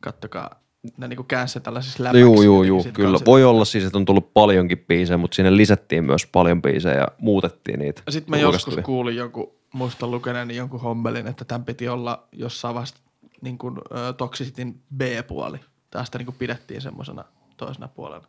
kattokaa, 0.00 0.60
ne 0.96 1.08
niinku 1.08 1.22
käänsi 1.22 1.52
sen 1.52 1.62
tällaisissa 1.62 2.02
läpäksi. 2.02 2.20
jotenkin 2.20 2.44
juu, 2.44 2.82
siitä 2.82 2.96
kyllä. 2.96 3.18
Voi 3.26 3.44
olla 3.44 3.64
siis, 3.64 3.84
että 3.84 3.98
on 3.98 4.04
tullut 4.04 4.34
paljonkin 4.34 4.78
biisejä, 4.78 5.16
mutta 5.16 5.34
sinne 5.34 5.56
lisättiin 5.56 6.04
myös 6.04 6.26
paljon 6.26 6.62
biisejä 6.62 6.94
ja 6.94 7.08
muutettiin 7.18 7.78
niitä. 7.78 8.02
Sitten 8.08 8.30
mä 8.30 8.36
joskus 8.36 8.76
kuulin 8.82 9.16
jonkun, 9.16 9.52
muistan 9.74 10.10
lukeneeni 10.10 10.56
jonkun 10.56 10.80
hommelin, 10.80 11.26
että 11.26 11.44
tämän 11.44 11.64
piti 11.64 11.88
olla 11.88 12.28
jossain 12.32 12.74
vasta 12.74 13.00
niin 13.42 13.58
kuin, 13.58 13.78
ö, 13.78 14.12
Toxicityn 14.12 14.82
B-puoli. 14.96 15.60
Tästä 15.90 16.18
niin 16.18 16.26
kuin 16.26 16.36
pidettiin 16.36 16.82
semmoisena 16.82 17.24
toisena 17.56 17.88
puolella. 17.88 18.26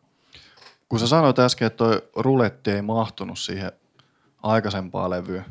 Kun 0.89 0.99
sä 0.99 1.08
sanoit 1.08 1.39
äsken, 1.39 1.66
että 1.66 1.78
toi 1.78 2.10
ruletti 2.16 2.72
ei 2.72 2.82
mahtunut 2.82 3.39
siihen 3.39 3.72
aikaisempaan 4.43 5.10
levyyn, 5.10 5.45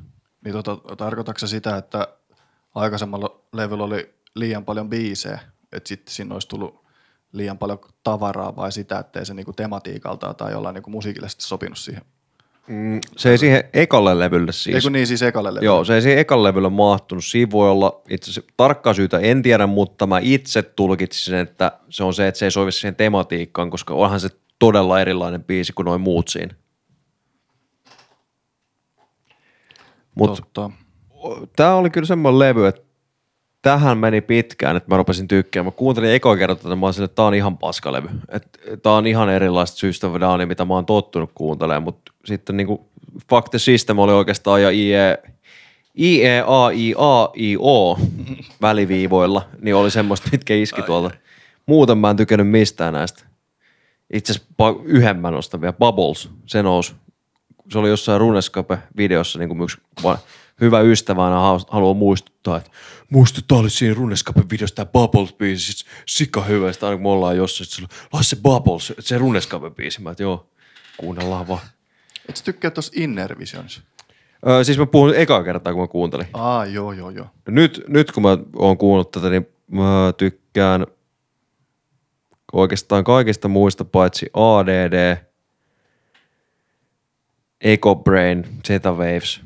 niin 0.44 0.52
tota, 0.52 0.96
tarkoitatko 0.96 1.38
se 1.38 1.46
sitä, 1.46 1.76
että 1.76 2.08
aikaisemmalla 2.74 3.40
levyllä 3.52 3.84
oli 3.84 4.14
liian 4.34 4.64
paljon 4.64 4.90
biisejä, 4.90 5.40
että 5.72 5.88
sitten 5.88 6.14
siinä 6.14 6.34
olisi 6.34 6.48
tullut 6.48 6.86
liian 7.32 7.58
paljon 7.58 7.78
tavaraa 8.02 8.56
vai 8.56 8.72
sitä, 8.72 8.98
että 8.98 9.18
ei 9.18 9.26
se 9.26 9.34
niinku 9.34 9.52
tematiikalta 9.52 10.34
tai 10.34 10.52
jollain 10.52 10.74
niinku 10.74 10.90
musiikillisesti 10.90 11.44
sopinut 11.44 11.78
siihen? 11.78 12.02
Mm, 12.68 13.00
se 13.16 13.30
ei 13.30 13.38
siihen 13.38 13.64
ekalle 13.72 14.18
levylle 14.18 14.52
siis. 14.52 14.76
Eikö 14.76 14.90
niin 14.90 15.06
siis 15.06 15.22
ekalle 15.22 15.48
levylle? 15.54 15.64
Joo, 15.64 15.84
se 15.84 15.94
ei 15.94 16.02
siihen 16.02 16.18
ekalle 16.18 16.48
levylle 16.48 16.70
mahtunut. 16.70 17.24
Siinä 17.24 17.50
voi 17.50 17.70
olla 17.70 18.00
itse 18.10 18.30
asiassa 18.30 18.52
tarkkaa 18.56 18.94
syytä, 18.94 19.18
en 19.18 19.42
tiedä, 19.42 19.66
mutta 19.66 20.06
mä 20.06 20.18
itse 20.22 20.62
tulkitsin, 20.62 21.34
että 21.34 21.72
se 21.90 22.04
on 22.04 22.14
se, 22.14 22.28
että 22.28 22.38
se 22.38 22.44
ei 22.44 22.50
sovi 22.50 22.72
siihen 22.72 22.96
tematiikkaan, 22.96 23.70
koska 23.70 23.94
onhan 23.94 24.20
se 24.20 24.28
todella 24.58 25.00
erilainen 25.00 25.44
biisi 25.44 25.72
kuin 25.72 25.86
noin 25.86 26.00
muut 26.00 26.28
siinä. 26.28 26.54
Mutta 30.14 30.70
tämä 31.56 31.74
oli 31.74 31.90
kyllä 31.90 32.06
semmoinen 32.06 32.38
levy, 32.38 32.66
että 32.66 32.85
tähän 33.66 33.98
meni 33.98 34.20
pitkään, 34.20 34.76
että 34.76 34.90
mä 34.90 34.96
rupesin 34.96 35.28
tykkäämään. 35.28 35.72
Mä 35.72 35.76
kuuntelin 35.76 36.10
ekoa 36.10 36.36
kertaa, 36.36 36.54
että 36.54 36.76
mä 36.76 36.86
olin 36.86 37.04
että 37.04 37.14
tää 37.14 37.24
on 37.24 37.34
ihan 37.34 37.58
paskalevy. 37.58 38.08
Että 38.28 38.58
tää 38.82 38.92
on 38.92 39.06
ihan 39.06 39.28
erilaista 39.28 39.78
a 39.78 40.20
Downia, 40.20 40.46
mitä 40.46 40.64
mä 40.64 40.74
oon 40.74 40.86
tottunut 40.86 41.30
kuuntelemaan, 41.34 41.82
mutta 41.82 42.12
sitten 42.24 42.56
niinku 42.56 42.88
Fuck 43.30 43.48
the 43.48 43.58
System 43.58 43.98
oli 43.98 44.12
oikeastaan 44.12 44.62
ja 44.62 44.70
IE, 44.70 45.18
IE, 45.98 46.44
A, 46.46 46.70
I, 46.70 46.94
A, 46.98 47.28
I, 47.36 47.56
O 47.60 47.98
väliviivoilla, 48.62 49.48
niin 49.60 49.74
oli 49.76 49.90
semmoista, 49.90 50.28
mitkä 50.32 50.54
iski 50.54 50.82
tuolta. 50.82 51.10
Muuten 51.66 51.98
mä 51.98 52.10
en 52.10 52.16
tykännyt 52.16 52.48
mistään 52.48 52.94
näistä. 52.94 53.24
Itse 54.12 54.32
asiassa 54.32 54.82
yhden 54.84 55.18
mä 55.18 55.30
nostan 55.30 55.60
vielä, 55.60 55.72
Bubbles, 55.72 56.30
se 56.46 56.62
nousi 56.62 56.94
se 57.72 57.78
oli 57.78 57.88
jossain 57.88 58.20
Runescape-videossa, 58.20 59.38
niin 59.38 59.48
kuin 59.48 59.62
yksi 59.62 59.78
hyvä 60.60 60.80
ystävä 60.80 61.24
aina 61.24 61.58
haluaa 61.68 61.94
muistuttaa, 61.94 62.56
että 62.56 62.70
muista, 63.10 63.40
tää 63.48 63.58
oli 63.58 63.70
siinä 63.70 63.94
Runescape-videossa 63.94 64.74
tämä 64.74 64.90
Bubbles-biisi, 64.92 65.58
siis 65.58 65.86
sika 66.06 66.42
hyvä, 66.42 66.72
sitten 66.72 66.86
aina 66.86 66.96
kun 66.96 67.02
me 67.02 67.08
ollaan 67.08 67.36
jossain, 67.36 67.66
sitten 67.66 67.88
se 67.88 68.08
on, 68.12 68.24
se 68.24 68.36
Bubbles, 68.36 68.92
se 69.00 69.18
Runescape-biisi, 69.18 70.00
mä 70.00 70.10
että 70.10 70.22
joo, 70.22 70.50
kuunnellaan 70.96 71.48
vaan. 71.48 71.60
Et 72.28 72.36
sä 72.36 72.44
tykkää 72.44 72.70
tuossa 72.70 72.92
Inner 72.96 73.38
Visions? 73.38 73.82
Öö, 74.48 74.64
siis 74.64 74.78
mä 74.78 74.86
puhun 74.86 75.14
ekaa 75.14 75.44
kertaa, 75.44 75.72
kun 75.72 75.82
mä 75.82 75.86
kuuntelin. 75.86 76.26
Aa, 76.32 76.66
joo, 76.66 76.92
joo, 76.92 77.10
joo. 77.10 77.26
Nyt, 77.48 77.84
nyt 77.88 78.12
kun 78.12 78.22
mä 78.22 78.38
oon 78.56 78.78
kuunnellut 78.78 79.10
tätä, 79.10 79.30
niin 79.30 79.48
mä 79.70 80.12
tykkään 80.16 80.86
oikeastaan 82.52 83.04
kaikista 83.04 83.48
muista 83.48 83.84
paitsi 83.84 84.30
ADD, 84.34 85.16
Eco 87.60 87.94
Brain, 87.94 88.46
Zeta 88.66 88.92
Waves, 88.92 89.40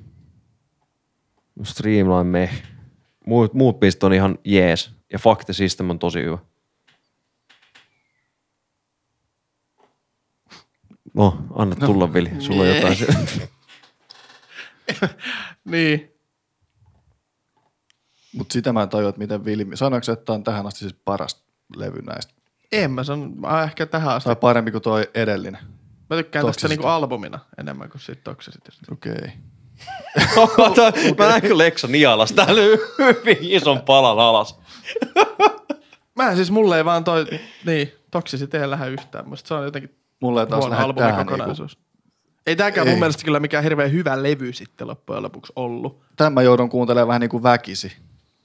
Streamline 1.65 2.25
Meh. 2.25 2.63
Muut, 3.27 3.55
muut 3.55 3.81
biisit 3.81 4.03
on 4.03 4.13
ihan 4.13 4.39
jees. 4.45 4.91
Ja 5.13 5.19
Fuck 5.19 5.45
the 5.45 5.53
System 5.53 5.91
on 5.91 5.99
tosi 5.99 6.23
hyvä. 6.23 6.39
No, 11.15 11.39
Anna 11.55 11.77
tulla, 11.87 12.13
Vili. 12.13 12.31
Sulla 12.39 12.63
on 12.63 12.69
Nee. 12.69 12.77
jotain. 12.77 12.97
se- 12.97 13.49
Niin. 15.65 16.11
Mutta 18.35 18.53
sitä 18.53 18.73
mä 18.73 18.83
en 18.83 18.89
tajua, 18.89 19.09
että 19.09 19.19
miten 19.19 19.45
Vilmi, 19.45 19.77
sanoiko 19.77 20.05
se, 20.05 20.13
että 20.13 20.25
tää 20.25 20.35
on 20.35 20.45
tähän 20.45 20.67
asti 20.67 20.79
siis 20.81 20.95
paras 21.05 21.45
levy 21.77 22.03
näistä? 22.03 22.35
En 22.73 22.91
mä 22.91 23.05
sanon, 23.05 23.41
mä 23.41 23.63
ehkä 23.63 23.87
tähän 23.87 24.15
asti. 24.15 24.27
Tai 24.27 24.37
parempi 24.37 24.71
kuin 24.71 24.83
toi 24.83 25.11
edellinen? 25.15 25.61
Mä 26.11 26.17
tykkään 26.17 26.47
tästä 26.47 26.47
Toksisista. 26.47 26.69
niinku 26.69 26.87
albumina 26.87 27.39
enemmän 27.59 27.91
kuin 27.91 28.01
siitä 28.01 28.23
toksisista. 28.25 28.73
Okei. 28.93 29.13
Okay. 29.13 29.31
Mä 31.19 31.29
näin 31.29 31.43
kyllä 31.43 31.59
Leksa 31.59 31.89
nialas 31.89 32.33
täällä 32.33 32.61
hyvin 32.99 33.39
ison 33.41 33.81
palan 33.81 34.19
alas. 34.19 34.59
Mä 36.17 36.35
siis 36.35 36.51
mulle 36.51 36.77
ei 36.77 36.85
vaan 36.85 37.05
toi, 37.05 37.27
niin, 37.67 37.93
toksisit 38.11 38.55
ei 38.55 38.71
lähde 38.71 38.91
yhtään. 38.91 39.29
Musta 39.29 39.49
se 39.49 39.55
on 39.55 39.65
jotenkin 39.65 40.01
Mulle 40.21 40.41
ei 40.41 40.47
taas 40.47 40.65
huono 40.65 40.79
albumin 40.79 41.15
niinku, 41.17 41.25
kokonaisuus. 41.25 41.79
Ei 42.47 42.57
tääkään 42.57 42.89
mun 42.89 42.99
mielestä 42.99 43.25
kyllä 43.25 43.41
mikään 43.41 43.65
hirveän 43.65 43.93
hyvä 43.93 44.23
levy 44.23 44.53
sitten 44.53 44.89
loppujen 44.89 45.23
lopuksi 45.23 45.53
ollut. 45.57 46.01
tämän 46.17 46.33
mä 46.33 46.43
joudun 46.43 46.69
kuuntelemaan 46.69 47.09
vähän 47.09 47.21
niin 47.21 47.31
kuin 47.31 47.43
väkisi. 47.43 47.93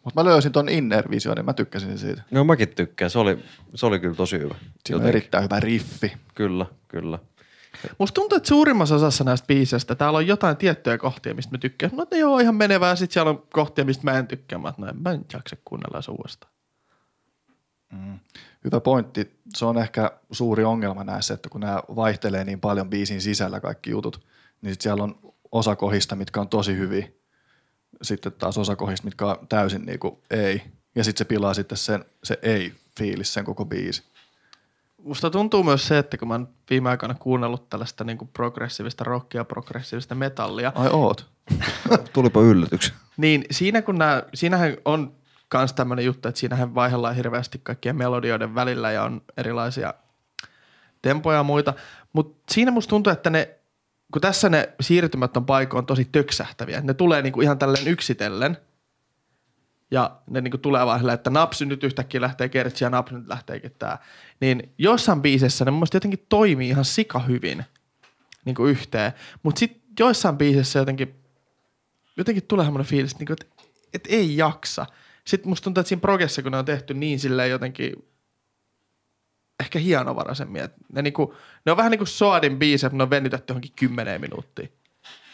Mutta 0.03 0.23
mä 0.23 0.29
löysin 0.29 0.51
ton 0.51 0.69
Inner 0.69 1.09
Visionin, 1.09 1.45
mä 1.45 1.53
tykkäsin 1.53 1.97
siitä. 1.97 2.21
No 2.31 2.43
mäkin 2.43 2.69
tykkään. 2.69 3.11
Se 3.11 3.19
oli, 3.19 3.39
se 3.75 3.85
oli 3.85 3.99
kyllä 3.99 4.15
tosi 4.15 4.39
hyvä. 4.39 4.55
Siinä 4.85 5.03
on 5.03 5.09
erittäin 5.09 5.43
hyvä 5.43 5.59
riffi. 5.59 6.13
Kyllä, 6.35 6.65
kyllä. 6.87 7.19
Musta 7.99 8.13
tuntuu, 8.13 8.35
että 8.35 8.49
suurimmassa 8.49 8.95
osassa 8.95 9.23
näistä 9.23 9.47
biiseistä 9.47 9.95
täällä 9.95 10.17
on 10.17 10.27
jotain 10.27 10.57
tiettyjä 10.57 10.97
kohtia, 10.97 11.33
mistä 11.33 11.51
mä 11.51 11.57
tykkään. 11.57 11.91
No 11.95 12.05
ne 12.11 12.17
joo 12.17 12.39
ihan 12.39 12.55
menevää, 12.55 12.89
ja 12.89 12.95
sit 12.95 13.11
siellä 13.11 13.29
on 13.29 13.43
kohtia, 13.53 13.85
mistä 13.85 14.03
mä 14.03 14.17
en 14.17 14.27
tykkää. 14.27 14.59
Mä, 14.59 14.73
no, 14.77 14.87
mä 14.93 15.11
en 15.11 15.25
jaksa 15.33 15.55
kuunnella 15.65 16.01
se 16.01 16.11
uudestaan. 16.11 16.53
Hyvä 18.63 18.79
pointti. 18.79 19.39
Se 19.55 19.65
on 19.65 19.77
ehkä 19.77 20.11
suuri 20.31 20.63
ongelma 20.63 21.03
näissä, 21.03 21.33
että 21.33 21.49
kun 21.49 21.61
nämä 21.61 21.83
vaihtelee 21.95 22.43
niin 22.43 22.59
paljon 22.59 22.89
biisin 22.89 23.21
sisällä 23.21 23.59
kaikki 23.59 23.89
jutut, 23.89 24.25
niin 24.61 24.73
sit 24.73 24.81
siellä 24.81 25.03
on 25.03 25.19
osa 25.51 25.75
kohdista, 25.75 26.15
mitkä 26.15 26.41
on 26.41 26.49
tosi 26.49 26.77
hyviä. 26.77 27.07
Sitten 28.01 28.31
taas 28.31 28.57
osa 28.57 28.75
kohdista, 28.75 29.05
mitkä 29.05 29.25
on 29.25 29.47
täysin 29.47 29.85
niin 29.85 29.99
kuin 29.99 30.17
ei. 30.29 30.61
Ja 30.95 31.03
sitten 31.03 31.17
se 31.17 31.25
pilaa 31.25 31.53
sitten 31.53 31.77
sen, 31.77 32.05
se 32.23 32.39
ei-fiilis, 32.41 33.33
sen 33.33 33.45
koko 33.45 33.65
biisi. 33.65 34.03
Musta 35.05 35.29
tuntuu 35.29 35.63
myös 35.63 35.87
se, 35.87 35.97
että 35.97 36.17
kun 36.17 36.27
mä 36.27 36.33
oon 36.33 36.49
viime 36.69 36.89
aikoina 36.89 37.15
kuunnellut 37.19 37.69
tällaista 37.69 38.03
niin 38.03 38.17
progressiivista 38.33 39.03
rockia, 39.03 39.45
progressiivista 39.45 40.15
metallia, 40.15 40.71
Ai 40.75 40.89
oot. 40.91 41.27
Tulipa 42.13 42.41
yllätyksen. 42.41 42.95
Niin 43.17 43.45
siinä 43.51 43.81
kun 43.81 43.97
nää, 43.97 44.23
siinähän 44.33 44.77
on 44.85 45.15
kans 45.49 45.73
tämmönen 45.73 46.05
juttu, 46.05 46.27
että 46.27 46.39
siinähän 46.39 46.75
vaihdellaan 46.75 47.15
hirveästi 47.15 47.59
kaikkien 47.63 47.95
melodioiden 47.95 48.55
välillä 48.55 48.91
ja 48.91 49.03
on 49.03 49.21
erilaisia 49.37 49.93
tempoja 51.01 51.37
ja 51.37 51.43
muita. 51.43 51.73
Mutta 52.13 52.53
siinä 52.53 52.71
musta 52.71 52.89
tuntuu, 52.89 53.13
että 53.13 53.29
ne, 53.29 53.49
kun 54.13 54.21
tässä 54.21 54.49
ne 54.49 54.69
siirtymät 54.81 55.37
on 55.37 55.45
paikoin 55.45 55.85
tosi 55.85 56.05
töksähtäviä, 56.11 56.81
ne 56.81 56.93
tulee 56.93 57.21
niinku 57.21 57.41
ihan 57.41 57.59
tälleen 57.59 57.87
yksitellen 57.87 58.57
ja 59.91 60.19
ne 60.29 60.41
niinku 60.41 60.57
tulee 60.57 60.85
vaan 60.85 60.99
silleen, 60.99 61.15
että 61.15 61.29
napsi 61.29 61.65
nyt 61.65 61.83
yhtäkkiä 61.83 62.21
lähtee 62.21 62.49
kertsi 62.49 62.83
ja 62.83 62.89
napsi 62.89 63.15
nyt 63.15 63.27
lähteekin 63.27 63.71
tää. 63.79 63.97
Niin 64.39 64.73
jossain 64.77 65.21
biisessä 65.21 65.65
ne 65.65 65.71
mun 65.71 65.87
jotenkin 65.93 66.25
toimii 66.29 66.69
ihan 66.69 66.85
sika 66.85 67.19
hyvin 67.19 67.65
niinku 68.45 68.65
yhteen, 68.65 69.11
mutta 69.43 69.59
sitten 69.59 69.81
joissain 69.99 70.37
biisissä 70.37 70.79
jotenkin 70.79 71.25
jotenkin 72.17 72.43
tulee 72.43 72.65
semmoinen 72.65 72.89
fiilis, 72.89 73.11
että, 73.11 73.21
niinku, 73.21 73.33
että, 73.33 73.45
että 73.93 74.09
ei 74.11 74.37
jaksa. 74.37 74.85
Sitten 75.25 75.49
musta 75.49 75.63
tuntuu, 75.63 75.81
että 75.81 75.87
siinä 75.89 76.01
progessa, 76.01 76.41
kun 76.41 76.51
ne 76.51 76.57
on 76.57 76.65
tehty 76.65 76.93
niin 76.93 77.19
silleen 77.19 77.49
jotenkin 77.49 77.93
ehkä 79.59 79.79
hienovaraisemmin. 79.79 80.63
Että 80.63 80.77
ne, 80.93 81.01
niinku, 81.01 81.35
ne 81.65 81.71
on 81.71 81.77
vähän 81.77 81.91
niin 81.91 81.99
kuin 81.99 82.07
Soadin 82.07 82.59
biisi, 82.59 82.85
että 82.85 82.97
ne 82.97 83.03
on 83.03 83.09
venytetty 83.09 83.51
johonkin 83.51 83.71
kymmeneen 83.75 84.21
minuuttiin. 84.21 84.71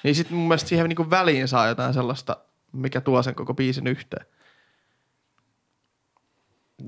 Niin 0.04 0.16
sitten 0.16 0.38
mun 0.38 0.47
mielestä 0.47 0.70
siihen 0.70 0.89
niinku 0.89 1.10
väliin 1.10 1.47
saa 1.47 1.68
jotain 1.68 1.93
sellaista, 1.93 2.38
mikä 2.72 3.02
tuo 3.02 3.24
sen 3.24 3.36
koko 3.36 3.54
biisin 3.54 3.88
yhteen. 3.88 4.26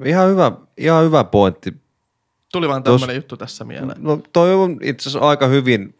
Ihan 0.05 0.29
hyvä, 0.29 0.51
ihan 0.77 1.05
hyvä 1.05 1.23
pointti. 1.23 1.73
Tuli 2.51 2.67
vaan 2.67 2.81
Tos- 2.81 2.83
tämmöinen 2.83 3.15
juttu 3.15 3.37
tässä 3.37 3.63
mieleen. 3.63 4.03
No 4.03 4.19
toi 4.33 4.53
on 4.53 4.77
itse 4.81 5.09
asiassa 5.09 5.27
aika 5.29 5.47
hyvin, 5.47 5.95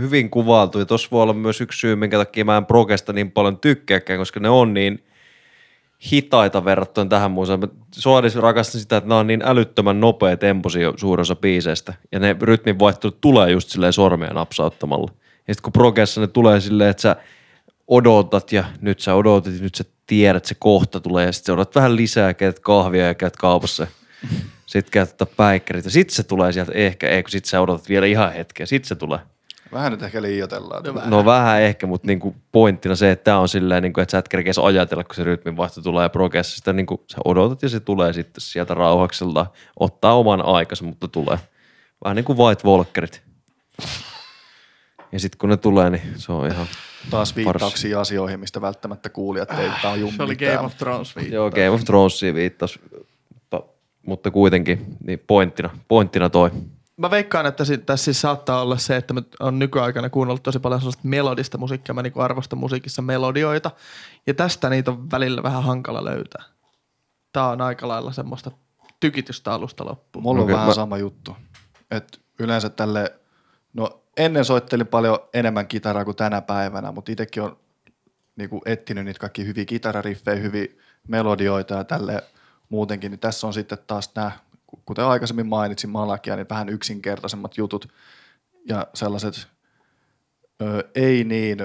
hyvin 0.00 0.30
kuvailtu 0.30 0.78
ja 0.78 0.86
tossa 0.86 1.08
voi 1.10 1.22
olla 1.22 1.32
myös 1.32 1.60
yksi 1.60 1.78
syy, 1.78 1.96
minkä 1.96 2.18
takia 2.18 2.44
mä 2.44 2.56
en 2.56 2.66
progesta 2.66 3.12
niin 3.12 3.30
paljon 3.30 3.58
tykkääkään, 3.58 4.18
koska 4.18 4.40
ne 4.40 4.48
on 4.48 4.74
niin 4.74 5.04
hitaita 6.12 6.64
verrattuna 6.64 7.08
tähän 7.08 7.30
muuseen. 7.30 7.60
Mä 7.60 7.68
Suodis 7.90 8.36
rakastan 8.36 8.80
sitä, 8.80 8.96
että 8.96 9.08
nämä 9.08 9.20
on 9.20 9.26
niin 9.26 9.42
älyttömän 9.44 10.00
nopea 10.00 10.36
temposia 10.36 10.92
suurin 10.96 11.20
osa 11.20 11.36
biiseistä. 11.36 11.94
Ja 12.12 12.20
ne 12.20 12.36
rytminvaihtelut 12.40 13.20
tulee 13.20 13.50
just 13.50 13.68
silleen 13.68 13.92
sormia 13.92 14.30
napsauttamalla. 14.30 15.12
Ja 15.48 15.54
sitten 15.54 15.62
kun 15.62 15.72
progessa 15.72 16.20
ne 16.20 16.26
tulee 16.26 16.60
silleen, 16.60 16.90
että 16.90 17.00
sä 17.00 17.16
odotat 17.88 18.52
ja 18.52 18.64
nyt 18.80 19.00
sä 19.00 19.14
odotat 19.14 19.54
ja 19.54 19.60
nyt 19.60 19.74
sä 19.74 19.84
tiedät, 20.06 20.36
että 20.36 20.48
se 20.48 20.54
kohta 20.58 21.00
tulee. 21.00 21.26
Ja 21.26 21.32
sitten 21.32 21.46
sä 21.46 21.52
odotat 21.52 21.74
vähän 21.74 21.96
lisää, 21.96 22.34
käyt 22.34 22.60
kahvia 22.60 23.06
ja 23.06 23.14
käyt 23.14 23.36
kaupassa. 23.36 23.86
Sitten 24.66 24.90
käyt 24.90 25.10
ottaa 25.10 25.34
päikkärit 25.36 25.84
ja 25.84 25.90
sitten 25.90 26.14
se 26.14 26.22
tulee 26.22 26.52
sieltä 26.52 26.72
ehkä, 26.74 27.08
ei 27.08 27.22
kun 27.22 27.30
sit 27.30 27.44
sä 27.44 27.60
odotat 27.60 27.88
vielä 27.88 28.06
ihan 28.06 28.32
hetken, 28.32 28.66
sitten 28.66 28.88
se 28.88 28.94
tulee. 28.94 29.18
Vähän 29.72 29.92
nyt 29.92 30.02
ehkä 30.02 30.22
liioitellaan. 30.22 30.84
No 30.84 30.94
vähän. 30.94 31.10
No 31.10 31.24
vähän 31.24 31.62
ehkä, 31.62 31.86
mutta 31.86 32.06
niinku 32.06 32.36
pointtina 32.52 32.94
se, 32.94 33.10
että 33.10 33.24
tämä 33.24 33.38
on 33.38 33.48
silleen, 33.48 33.82
niinku, 33.82 34.00
että 34.00 34.12
sä 34.12 34.18
et 34.18 34.28
kerkeä 34.28 34.52
ajatella, 34.62 35.04
kun 35.04 35.14
se 35.14 35.24
rytminvaihto 35.24 35.82
tulee 35.82 36.08
progressa. 36.08 36.56
Sitä 36.56 36.72
niinku, 36.72 37.04
sä 37.06 37.18
odotat 37.24 37.62
ja 37.62 37.68
se 37.68 37.80
tulee 37.80 38.12
sitten 38.12 38.40
sieltä 38.40 38.74
rauhakselta. 38.74 39.46
Ottaa 39.80 40.18
oman 40.18 40.44
aikansa, 40.44 40.84
mutta 40.84 41.08
tulee. 41.08 41.38
Vähän 42.04 42.16
niin 42.16 42.24
kuin 42.24 42.38
White 42.38 42.68
Walkerit. 42.68 43.22
Ja 45.12 45.20
sitten 45.20 45.38
kun 45.38 45.48
ne 45.48 45.56
tulee, 45.56 45.90
niin 45.90 46.02
se 46.16 46.32
on 46.32 46.46
ihan... 46.46 46.66
Taas 47.10 47.36
viittauksia 47.36 48.00
asioihin, 48.00 48.40
mistä 48.40 48.60
välttämättä 48.60 49.08
kuulijat 49.08 49.50
ei 49.50 49.70
taju 49.82 50.12
Se 50.16 50.22
oli 50.22 50.32
mitään. 50.32 50.54
Game 50.56 50.66
of 50.66 50.76
Thrones 50.76 51.16
viittaus. 51.16 51.34
Joo, 51.34 51.50
Game 51.50 51.70
of 51.70 51.84
Thronesiin 51.84 52.34
viittaus, 52.34 52.78
mutta, 53.34 53.62
mutta 54.06 54.30
kuitenkin 54.30 54.96
niin 55.04 55.18
pointtina, 55.26 55.70
pointtina 55.88 56.30
toi. 56.30 56.50
Mä 56.96 57.10
veikkaan, 57.10 57.46
että 57.46 57.64
si- 57.64 57.78
tässä 57.78 58.04
siis 58.04 58.20
saattaa 58.20 58.62
olla 58.62 58.76
se, 58.78 58.96
että 58.96 59.14
mä 59.14 59.22
on 59.40 59.58
nykyaikana 59.58 60.10
kuunnellut 60.10 60.42
tosi 60.42 60.58
paljon 60.58 60.80
sellaista 60.80 61.02
melodista 61.08 61.58
musiikkia. 61.58 61.94
Mä 61.94 62.02
niinku 62.02 62.20
arvostan 62.20 62.58
musiikissa 62.58 63.02
melodioita. 63.02 63.70
Ja 64.26 64.34
tästä 64.34 64.70
niitä 64.70 64.90
on 64.90 65.10
välillä 65.10 65.42
vähän 65.42 65.62
hankala 65.62 66.04
löytää. 66.04 66.42
Tää 67.32 67.48
on 67.48 67.60
aika 67.60 67.88
lailla 67.88 68.12
semmoista 68.12 68.50
tykitystä 69.00 69.52
alusta 69.52 69.84
loppuun. 69.84 70.22
Mulla 70.22 70.40
on 70.40 70.44
Okei, 70.44 70.54
vähän 70.54 70.68
mä- 70.68 70.74
sama 70.74 70.98
juttu. 70.98 71.36
Et 71.90 72.20
yleensä 72.38 72.68
tälle, 72.68 73.12
no 73.72 74.01
ennen 74.16 74.44
soittelin 74.44 74.86
paljon 74.86 75.18
enemmän 75.34 75.68
kitaraa 75.68 76.04
kuin 76.04 76.16
tänä 76.16 76.40
päivänä, 76.40 76.92
mutta 76.92 77.12
itsekin 77.12 77.42
on 77.42 77.56
niinku 78.36 78.62
etsinyt 78.66 79.04
niitä 79.04 79.20
kaikki 79.20 79.46
hyviä 79.46 79.64
kitarariffejä, 79.64 80.40
hyviä 80.40 80.66
melodioita 81.08 81.74
ja 81.74 81.84
tälle 81.84 82.22
muutenkin, 82.68 83.10
niin 83.10 83.18
tässä 83.18 83.46
on 83.46 83.52
sitten 83.52 83.78
taas 83.86 84.10
nämä, 84.14 84.32
kuten 84.86 85.04
aikaisemmin 85.04 85.46
mainitsin 85.46 85.90
Malakia, 85.90 86.36
niin 86.36 86.48
vähän 86.50 86.68
yksinkertaisemmat 86.68 87.56
jutut 87.56 87.88
ja 88.68 88.86
sellaiset 88.94 89.48
ö, 90.62 90.90
ei 90.94 91.24
niin 91.24 91.58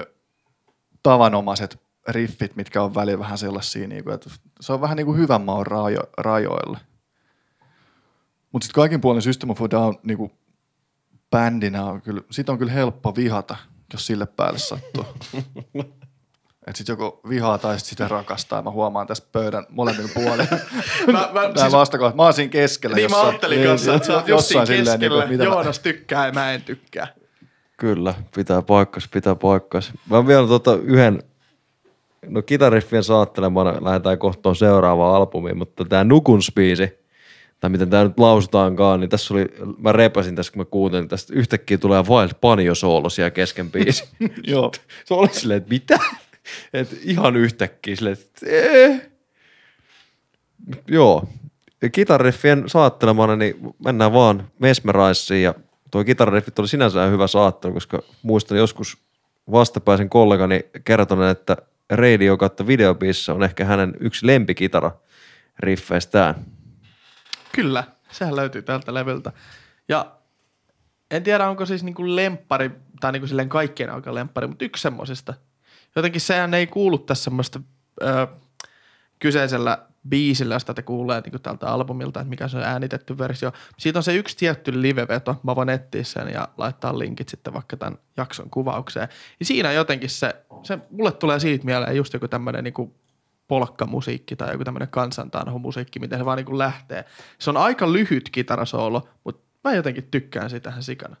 tavanomaiset 1.02 1.80
riffit, 2.08 2.56
mitkä 2.56 2.82
on 2.82 2.94
välillä 2.94 3.18
vähän 3.18 3.38
sellaisia, 3.38 3.88
niin 3.88 4.04
kuin, 4.04 4.14
että 4.14 4.30
se 4.60 4.72
on 4.72 4.80
vähän 4.80 4.96
niin 4.96 5.06
kuin 5.06 5.18
hyvän 5.18 5.42
maun 5.42 5.66
rajo, 5.66 6.00
rajoilla. 6.18 6.78
Mutta 8.52 8.64
sitten 8.64 8.80
kaikin 8.80 9.00
puolin 9.00 9.22
System 9.22 9.50
of 9.50 9.62
a 9.62 9.70
Down 9.70 9.98
niin 10.02 10.30
bändinä 11.30 11.84
on 11.84 12.02
kyllä, 12.02 12.20
sit 12.30 12.48
on 12.48 12.58
kyllä 12.58 12.72
helppo 12.72 13.16
vihata, 13.16 13.56
jos 13.92 14.06
sille 14.06 14.26
päälle 14.26 14.58
sattuu. 14.58 15.04
Et 16.66 16.76
sit 16.76 16.88
joko 16.88 17.20
vihaa 17.28 17.58
tai 17.58 17.78
sit 17.78 17.88
sitä 17.88 18.08
rakastaa. 18.08 18.62
Mä 18.62 18.70
huomaan 18.70 19.06
tästä 19.06 19.28
pöydän 19.32 19.66
molemmilla 19.70 20.10
puolilla. 20.14 20.44
Mä, 21.12 21.28
mä, 21.32 21.60
siis, 21.60 21.72
vastakohdat. 21.72 22.16
Mä 22.16 22.22
oon 22.22 22.32
siinä 22.32 22.50
keskellä. 22.50 22.96
niin 22.96 23.10
mä 23.10 23.16
jossain- 23.16 23.28
ajattelin 23.28 23.64
kanssa, 23.64 23.94
että 23.94 24.06
sä 24.06 24.14
oot 24.14 24.28
just 24.28 24.46
siinä 24.46 24.60
jossain 24.60 24.78
keskellä. 24.84 24.96
niin 24.96 25.10
kuin, 25.12 25.28
mitä 25.28 25.44
mä- 25.44 25.54
Joonas 25.54 25.78
tykkää 25.78 26.26
ja 26.26 26.32
mä 26.32 26.52
en 26.52 26.62
tykkää. 26.62 27.06
Kyllä, 27.76 28.14
pitää 28.34 28.62
paikkas, 28.62 29.08
pitää 29.12 29.34
paikkas. 29.34 29.92
Mä 30.10 30.26
vielä 30.26 30.46
tota 30.48 30.76
yhden, 30.76 31.22
no 32.26 32.42
kitariffien 32.42 33.04
saattelemana 33.04 33.74
lähdetään 33.84 34.18
kohtaan 34.18 34.56
seuraavaan 34.56 35.16
albumiin, 35.16 35.58
mutta 35.58 35.84
tämä 35.84 36.04
Nukunspiisi, 36.04 36.98
tai 37.60 37.70
miten 37.70 37.90
tämä 37.90 38.04
nyt 38.04 38.18
lausutaankaan, 38.18 39.00
niin 39.00 39.10
tässä 39.10 39.34
oli, 39.34 39.46
mä 39.78 39.92
repäsin 39.92 40.36
tässä, 40.36 40.52
kun 40.52 40.60
mä 40.60 40.64
kuuntelin 40.64 41.08
tästä, 41.08 41.32
yhtäkkiä 41.36 41.78
tulee 41.78 42.02
Wild 42.08 42.30
Banjo 42.40 42.74
soolo 42.74 43.10
siellä 43.10 43.30
kesken 43.30 43.70
biisi. 43.70 44.04
Joo. 44.46 44.72
Se 45.04 45.14
oli 45.14 45.28
silleen, 45.28 45.58
että 45.58 45.70
mitä? 45.70 45.98
Et 46.72 47.00
ihan 47.02 47.36
yhtäkkiä 47.36 47.96
silleen, 47.96 48.16
että 48.20 48.46
ee. 48.46 49.10
Joo. 50.88 51.28
Ja 51.82 51.90
Kitariffien 51.90 52.64
saattelemana, 52.66 53.36
niin 53.36 53.56
mennään 53.84 54.12
vaan 54.12 54.50
Mesmerizeen 54.58 55.42
ja 55.42 55.54
tuo 55.90 56.04
kitarariffit 56.04 56.58
oli 56.58 56.68
sinänsä 56.68 57.06
hyvä 57.06 57.26
saattelu, 57.26 57.72
koska 57.72 58.02
muistan 58.22 58.58
joskus 58.58 58.98
vastapäisen 59.50 60.08
kollegani 60.08 60.60
kertoneen, 60.84 61.30
että 61.30 61.56
radio 61.90 62.36
kautta 62.36 62.66
videobiissa 62.66 63.34
on 63.34 63.42
ehkä 63.42 63.64
hänen 63.64 63.94
yksi 64.00 64.26
lempikitara 64.26 64.92
riffeistään. 65.58 66.34
Kyllä, 67.52 67.84
sehän 68.10 68.36
löytyy 68.36 68.62
tältä 68.62 68.94
levyltä. 68.94 69.32
Ja 69.88 70.12
en 71.10 71.22
tiedä 71.22 71.48
onko 71.48 71.66
siis 71.66 71.84
niinku 71.84 72.16
lemppari, 72.16 72.70
tai 73.00 73.12
niinku 73.12 73.26
silleen 73.26 73.48
kaikkien 73.48 73.90
aika 73.90 74.14
lemppari, 74.14 74.46
mutta 74.46 74.64
yksi 74.64 74.82
semmosista. 74.82 75.34
Jotenkin 75.96 76.20
sehän 76.20 76.54
ei 76.54 76.66
kuulu 76.66 76.98
tässä 76.98 77.24
semmoista 77.24 77.60
ö, 78.02 78.26
kyseisellä 79.18 79.78
biisillä, 80.08 80.54
josta 80.54 80.74
te 80.74 80.82
kuulee 80.82 81.20
niin 81.20 81.42
tältä 81.42 81.68
albumilta, 81.68 82.20
että 82.20 82.30
mikä 82.30 82.48
se 82.48 82.56
on 82.56 82.62
äänitetty 82.62 83.18
versio. 83.18 83.52
Siitä 83.78 83.98
on 83.98 84.02
se 84.02 84.14
yksi 84.14 84.36
tietty 84.36 84.82
liveveto, 84.82 85.40
mä 85.42 85.56
voin 85.56 85.68
etsiä 85.68 86.04
sen 86.04 86.28
ja 86.28 86.48
laittaa 86.56 86.98
linkit 86.98 87.28
sitten 87.28 87.54
vaikka 87.54 87.76
tämän 87.76 87.98
jakson 88.16 88.50
kuvaukseen. 88.50 89.08
Ja 89.40 89.46
siinä 89.46 89.72
jotenkin 89.72 90.10
se, 90.10 90.36
se 90.62 90.78
mulle 90.90 91.12
tulee 91.12 91.40
siitä 91.40 91.64
mieleen 91.64 91.96
just 91.96 92.12
joku 92.12 92.28
tämmöinen 92.28 92.64
niin 92.64 92.94
polkkamusiikki 93.48 94.36
tai 94.36 94.52
joku 94.52 94.64
tämmöinen 94.64 94.88
kansantanhomusiikki, 94.88 95.98
miten 95.98 96.18
se 96.18 96.24
vaan 96.24 96.38
niin 96.38 96.58
lähtee. 96.58 97.04
Se 97.38 97.50
on 97.50 97.56
aika 97.56 97.92
lyhyt 97.92 98.30
kitarasoolo, 98.30 99.08
mutta 99.24 99.42
mä 99.64 99.74
jotenkin 99.74 100.08
tykkään 100.10 100.50
sitä 100.50 100.70
ihan 100.70 100.82
sikana. 100.82 101.16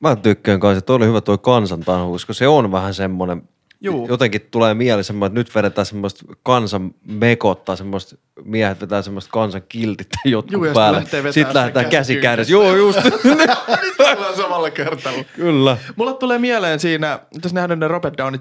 Mä 0.00 0.16
tykkään 0.16 0.60
kanssa, 0.60 0.78
että 0.78 0.86
toi 0.86 0.96
oli 0.96 1.06
hyvä 1.06 1.20
toi 1.20 1.38
kansantanhu, 1.38 2.12
koska 2.12 2.32
se 2.32 2.48
on 2.48 2.72
vähän 2.72 2.94
semmoinen, 2.94 3.48
Juu. 3.80 4.08
jotenkin 4.08 4.40
tulee 4.50 4.74
mieleen 4.74 5.04
semmoinen, 5.04 5.32
että 5.32 5.40
nyt 5.40 5.54
vedetään 5.54 5.86
semmoista 5.86 6.24
kansan 6.42 6.94
mekottaa, 7.06 7.76
semmoista 7.76 8.16
miehet 8.44 8.80
vetää 8.80 9.02
semmoista 9.02 9.30
kansan 9.30 9.62
kiltit 9.68 10.08
tai 10.08 10.32
jotkut 10.32 10.52
Juu, 10.52 10.74
päälle. 10.74 10.98
lähtee 10.98 11.32
Sitten 11.32 11.56
lähdetään 11.56 11.86
käsi 11.86 12.16
kädessä. 12.16 12.52
Joo, 12.52 12.76
just. 12.76 12.98
Ollaan 14.16 14.36
samalla 14.36 14.70
kertalla. 14.70 15.24
Kyllä. 15.36 15.76
Mulle 15.96 16.14
tulee 16.14 16.38
mieleen 16.38 16.80
siinä, 16.80 17.18
tässä 17.40 17.54
nähdään 17.54 17.80
ne 17.80 17.88
Robert 17.88 18.18
Downey 18.18 18.40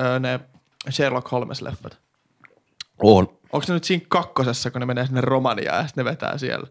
öö, 0.00 0.18
ne 0.18 0.40
Sherlock 0.90 1.28
Holmes-leffat. 1.32 1.96
On. 3.02 3.28
Onko 3.52 3.64
ne 3.68 3.74
nyt 3.74 3.84
siinä 3.84 4.04
kakkosessa, 4.08 4.70
kun 4.70 4.80
ne 4.80 4.86
menee 4.86 5.06
sinne 5.06 5.20
Romaniaan 5.20 5.78
ja 5.78 5.86
sitten 5.86 6.04
ne 6.04 6.10
vetää 6.10 6.38
siellä? 6.38 6.66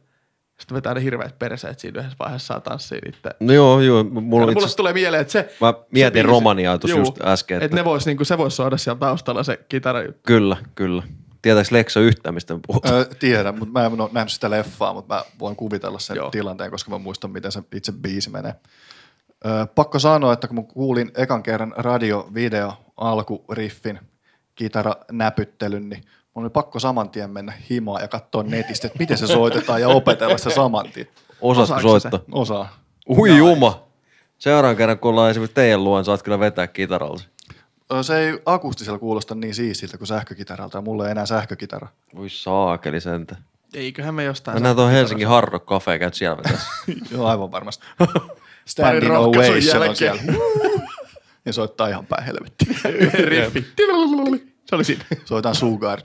Sitten 0.60 0.76
vetää 0.76 0.94
ne 0.94 1.04
hirveät 1.04 1.40
perseet 1.40 1.80
siinä 1.80 2.00
yhdessä 2.00 2.18
vaiheessa 2.20 2.48
saa 2.48 2.60
tanssia 2.60 3.00
niitä. 3.06 3.32
No 3.40 3.54
joo, 3.54 3.82
joo. 3.82 4.04
Mulla 4.04 4.52
itse 4.52 4.60
mulle 4.62 4.76
tulee 4.76 4.94
mieleen, 4.94 5.22
että 5.22 5.32
se... 5.32 5.56
Mä 5.62 5.74
mietin 5.92 6.20
se 6.20 6.24
biisi- 6.24 6.30
Romaniaa 6.32 6.78
tuossa 6.78 6.98
just 6.98 7.22
äsken, 7.26 7.56
Että 7.56 7.66
että- 7.66 7.76
ne 7.78 7.86
vois, 7.86 8.06
niinku, 8.06 8.26
se 8.26 8.38
voisi 8.38 8.56
soida 8.56 8.78
siellä 8.78 9.00
taustalla 9.00 9.44
se 9.44 9.60
kitara. 9.70 10.00
Kyllä, 10.26 10.58
kyllä. 10.76 11.04
Tietääks 11.42 11.72
Leksa 11.72 12.00
yhtään, 12.00 12.34
mistä 12.34 12.54
me 12.54 12.60
puhutaan? 12.68 12.96
Ö, 12.96 13.06
tiedän, 13.20 13.60
mutta 13.60 13.80
mä 13.80 13.86
en 13.86 14.02
ole 14.02 14.10
nähnyt 14.14 14.32
sitä 14.32 14.50
leffaa, 14.50 14.94
mutta 14.94 15.16
mä 15.16 15.24
voin 15.40 15.56
kuvitella 15.56 16.00
sen. 16.00 16.16
Joo. 16.16 16.30
tilanteen, 16.32 16.72
koska 16.72 16.92
mä 16.92 16.98
muistan, 16.98 17.32
miten 17.32 17.52
se 17.52 17.64
itse 17.76 17.92
biisi 17.92 18.30
menee. 18.30 18.56
Ö, 19.46 19.68
pakko 19.76 20.00
sanoa, 20.00 20.34
että 20.34 20.48
kun 20.48 20.56
mä 20.56 20.64
kuulin 20.64 21.12
ekan 21.16 21.44
kerran 21.44 21.74
radio, 21.78 22.30
video, 22.34 22.74
alkuriffin, 22.98 24.00
kitaranäpyttelyn, 24.56 25.90
niin 25.90 26.04
mun 26.34 26.46
oli 26.46 26.50
pakko 26.50 26.80
saman 26.80 27.10
tien 27.10 27.30
mennä 27.30 27.54
himaan 27.70 28.02
ja 28.02 28.08
katsoa 28.08 28.44
netistä, 28.44 28.88
että 28.88 29.00
miten 29.00 29.18
se 29.18 29.28
soitetaan 29.28 29.82
ja 29.82 29.90
opetella 29.90 30.38
se 30.38 30.50
saman 30.50 30.90
tien. 30.94 31.08
Osaatko 31.42 31.82
soittaa? 31.82 32.20
Osaa. 32.32 32.78
Ui 33.10 33.38
juma. 33.38 33.84
Seuraavan 34.38 34.78
kerran, 34.78 35.00
kun 35.00 35.12
ollaan 35.12 35.32
esimerkiksi 35.32 35.56
teidän 35.56 35.84
luon, 35.84 36.06
saat 36.06 36.24
kyllä 36.24 36.40
vetää 36.40 36.68
kitaralla. 36.68 37.20
Se 38.02 38.18
ei 38.18 38.42
akustisella 38.46 39.00
kuulosta 39.00 39.36
niin 39.36 39.56
siistiltä 39.56 39.98
kuin 39.98 40.08
sähkökitaralta 40.08 40.78
ja 40.78 40.82
mulla 40.82 41.06
ei 41.06 41.12
enää 41.12 41.26
sähkökitara. 41.26 41.88
Voi 42.16 42.30
saakeli 42.30 43.02
sentä. 43.02 43.36
Eiköhän 43.74 44.16
me 44.16 44.24
jostain... 44.24 44.56
Mennään 44.56 44.76
tuon 44.76 44.92
Helsingin 44.92 45.28
Hard 45.28 45.50
Rock 45.52 45.66
Cafe, 45.66 46.00
käyt 46.00 46.14
siellä 46.14 46.38
vetässä. 46.38 46.68
Joo, 47.12 47.26
aivan 47.26 47.52
varmasti. 47.52 47.86
Standing 48.66 49.08
rohkaisun 49.08 49.56
ovation 49.56 49.82
on 49.82 49.88
jälkeen. 49.88 50.18
siellä. 50.20 50.40
ja 51.46 51.54
soittaa 51.54 51.88
ihan 51.88 52.06
päin 52.06 52.24
helvettiin. 52.24 52.76
Riffi. 53.30 53.66
Se 54.70 54.76
oli 54.76 54.84
siinä. 54.84 55.04
Soitan 55.26 55.56
Sugar. 55.56 56.02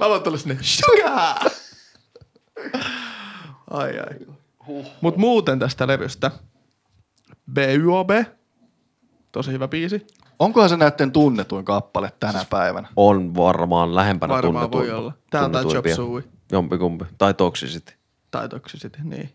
Mä 0.00 0.08
voin 0.08 0.22
tulla 0.22 0.36
sinne. 0.38 0.58
Sugar! 0.60 1.50
Ai 3.70 3.98
ai. 3.98 4.36
Mut 5.00 5.16
muuten 5.16 5.58
tästä 5.58 5.86
levystä. 5.86 6.30
BYOB. 7.52 8.10
Tosi 9.32 9.52
hyvä 9.52 9.68
biisi. 9.68 10.06
Onkohan 10.38 10.68
se 10.68 10.76
näiden 10.76 11.12
tunnetuin 11.12 11.64
kappale 11.64 12.12
tänä 12.20 12.44
päivänä? 12.50 12.88
On 12.96 13.34
varmaan 13.34 13.94
lähempänä 13.94 14.34
Varmaan 14.34 14.70
tunnetuin- 14.70 14.90
voi 14.90 14.98
olla. 14.98 15.12
Tää 15.30 15.44
on 15.44 15.52
tää 15.52 15.62
Chop. 15.62 15.86
Suey. 15.96 16.22
Jompikumpi. 16.52 17.04
Tai 17.18 17.34
Toxicity. 17.34 17.92
Tai 18.30 18.48
Toxicity, 18.48 18.98
niin. 19.04 19.32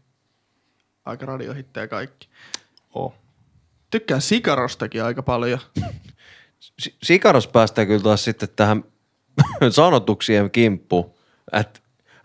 Aika 1.05 1.25
radiohittejä 1.25 1.87
kaikki. 1.87 2.29
Oh. 2.93 3.13
Tykkään 3.91 4.21
Sikarostakin 4.21 5.03
aika 5.03 5.23
paljon. 5.23 5.59
Si- 6.59 6.95
Sikaros 7.03 7.47
päästään 7.47 7.87
kyllä 7.87 8.03
taas 8.03 8.23
sitten 8.23 8.49
tähän 8.55 8.83
sanotuksien 9.69 10.51
kimppuun. 10.51 11.13
Että 11.51 11.79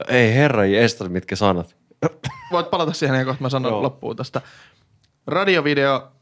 ei 0.09 0.35
herra 0.35 0.65
estä, 0.65 1.09
mitkä 1.09 1.37
sanat. 1.37 1.77
Voit 2.53 2.71
palata 2.71 2.93
siihen 2.93 3.25
kuin 3.25 3.37
mä 3.41 3.49
sanon 3.49 3.73
Joo. 3.73 3.83
loppuun 3.83 4.17
tästä. 4.17 4.41
Radiovideo, 5.27 6.13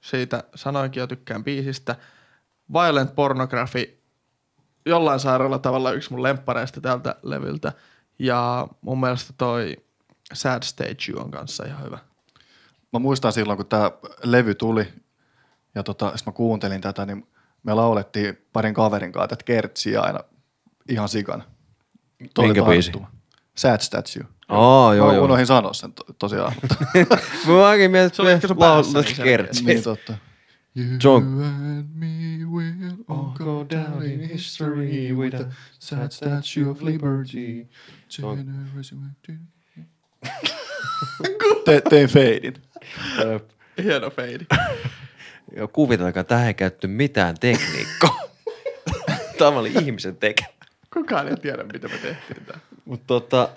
siitä 0.00 0.44
sanoinkin 0.54 1.00
jo 1.00 1.06
tykkään 1.06 1.44
biisistä. 1.44 1.96
Violent 2.72 3.14
Pornography, 3.14 3.98
jollain 4.86 5.20
sairaalla 5.20 5.58
tavalla 5.58 5.92
yksi 5.92 6.10
mun 6.10 6.22
lemppareista 6.22 6.80
tältä 6.80 7.16
levyltä. 7.22 7.72
Ja 8.18 8.68
mun 8.80 9.00
mielestä 9.00 9.32
toi 9.38 9.76
Sad 10.32 10.62
Stage 10.62 11.12
on 11.16 11.30
kanssa 11.30 11.64
ihan 11.64 11.84
hyvä. 11.84 11.98
Mä 12.92 12.98
muistan 12.98 13.32
silloin, 13.32 13.56
kun 13.56 13.66
tämä 13.66 13.90
levy 14.22 14.54
tuli 14.54 14.88
ja 15.74 15.82
tota, 15.82 16.12
sit 16.16 16.26
mä 16.26 16.32
kuuntelin 16.32 16.80
tätä, 16.80 17.06
niin 17.06 17.26
me 17.62 17.74
laulettiin 17.74 18.38
parin 18.52 18.74
kaverin 18.74 19.12
kanssa 19.12 19.28
tätä 19.28 19.44
kertsiä 19.44 20.00
aina 20.00 20.20
ihan 20.88 21.08
sikana. 21.08 21.44
Toi 22.34 22.44
Minkä 22.46 22.62
biisi? 22.62 22.92
Sad 23.56 23.80
Statue. 23.80 24.24
Aa, 24.48 24.94
joo, 24.94 25.06
mä 25.08 25.14
joo. 25.14 25.24
unohdin 25.24 25.46
sanoa 25.46 25.72
sen 25.72 25.92
to- 25.92 26.04
tosiaan. 26.18 26.52
mutta- 26.62 26.76
Mä 27.46 27.70
mäkin 27.70 27.90
mietin, 27.90 28.16
Se 28.16 28.22
oli 28.22 28.30
ehkä 28.32 28.48
sun 28.48 28.56
päässä 28.56 29.00
niin 29.00 29.16
selkeästi. 29.16 29.64
niin 29.64 29.82
totta. 29.82 30.14
Se 31.02 31.08
on- 31.08 31.42
and 31.44 31.88
me 31.94 32.06
will 32.50 32.92
all 33.08 33.32
go 33.34 33.66
down 33.70 34.04
in 34.06 34.20
history 34.20 35.12
with 35.12 35.36
a 35.40 35.44
sad 35.78 36.10
statue 36.10 36.70
of 36.70 36.82
liberty. 36.82 37.66
Te, 41.64 41.80
tein 41.90 42.08
feidin. 42.08 42.54
Hieno 43.82 44.10
feidi. 44.10 44.46
Ja 45.56 45.66
kuvitelkaa, 45.68 46.24
tähän 46.24 46.46
ei 46.46 46.54
käytetty 46.54 46.86
mitään 46.86 47.36
tekniikkaa. 47.40 48.18
Tämä 49.38 49.58
oli 49.58 49.72
ihmisen 49.72 50.16
tekemä. 50.16 50.48
Kukaan 50.94 51.28
ei 51.28 51.36
tiedä, 51.36 51.64
mitä 51.72 51.88
me 51.88 51.98
tehtiin 51.98 52.44
tää. 52.46 52.58
Mutta 52.84 53.06
tota, 53.06 53.48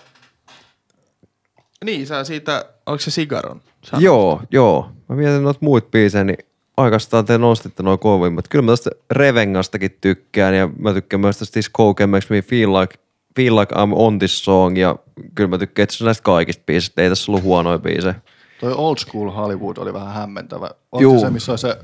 Niin, 1.84 2.06
sä 2.06 2.24
siitä, 2.24 2.64
oliko 2.86 3.02
se 3.02 3.10
Sigaron? 3.10 3.62
Sä 3.90 3.96
joo, 4.00 4.42
joo. 4.50 4.92
Mä 5.08 5.16
mietin 5.16 5.42
noita 5.42 5.58
muita 5.62 5.88
biisejä, 5.90 6.24
niin 6.24 6.38
oikeastaan 6.76 7.24
te 7.24 7.38
nostitte 7.38 7.82
noin 7.82 7.98
kovimmat. 7.98 8.48
Kyllä 8.48 8.64
mä 8.64 8.72
tästä 8.72 8.90
Revengastakin 9.10 9.98
tykkään 10.00 10.54
ja 10.54 10.68
mä 10.78 10.92
tykkään 10.92 11.20
myös 11.20 11.38
tästä 11.38 11.52
This 11.52 11.70
Coke 11.72 12.06
Makes 12.06 12.30
Me 12.30 12.42
Feel 12.42 12.72
Like, 12.72 12.98
feel 13.36 13.56
like 13.56 13.74
I'm 13.74 13.92
on 13.94 14.18
this 14.18 14.44
song 14.44 14.78
ja 14.78 14.96
kyllä 15.34 15.50
mä 15.50 15.58
tykkään 15.58 15.84
itse 15.84 15.94
asiassa 15.94 16.04
näistä 16.04 16.22
kaikista 16.22 16.62
biisistä. 16.66 17.02
Ei 17.02 17.08
tässä 17.08 17.32
ollut 17.32 17.44
huonoja 17.44 17.78
biisejä. 17.78 18.14
Toi 18.60 18.72
old 18.72 18.96
school 18.96 19.30
Hollywood 19.30 19.76
oli 19.76 19.92
vähän 19.92 20.14
hämmentävä. 20.14 20.70
Onko 20.92 21.02
Juu. 21.02 21.20
se 21.20 21.26
se, 21.26 21.30
missä 21.30 21.52
on 21.52 21.58
se, 21.58 21.78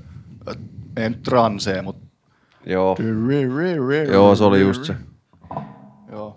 äh, 0.48 0.56
ei 0.96 1.10
nyt 1.10 1.22
transee, 1.22 1.82
mutta... 1.82 2.06
Joo. 2.66 2.96
Joo, 4.12 4.36
se 4.36 4.44
oli 4.44 4.60
just 4.60 4.84
se. 4.84 4.94
Joo. 6.12 6.36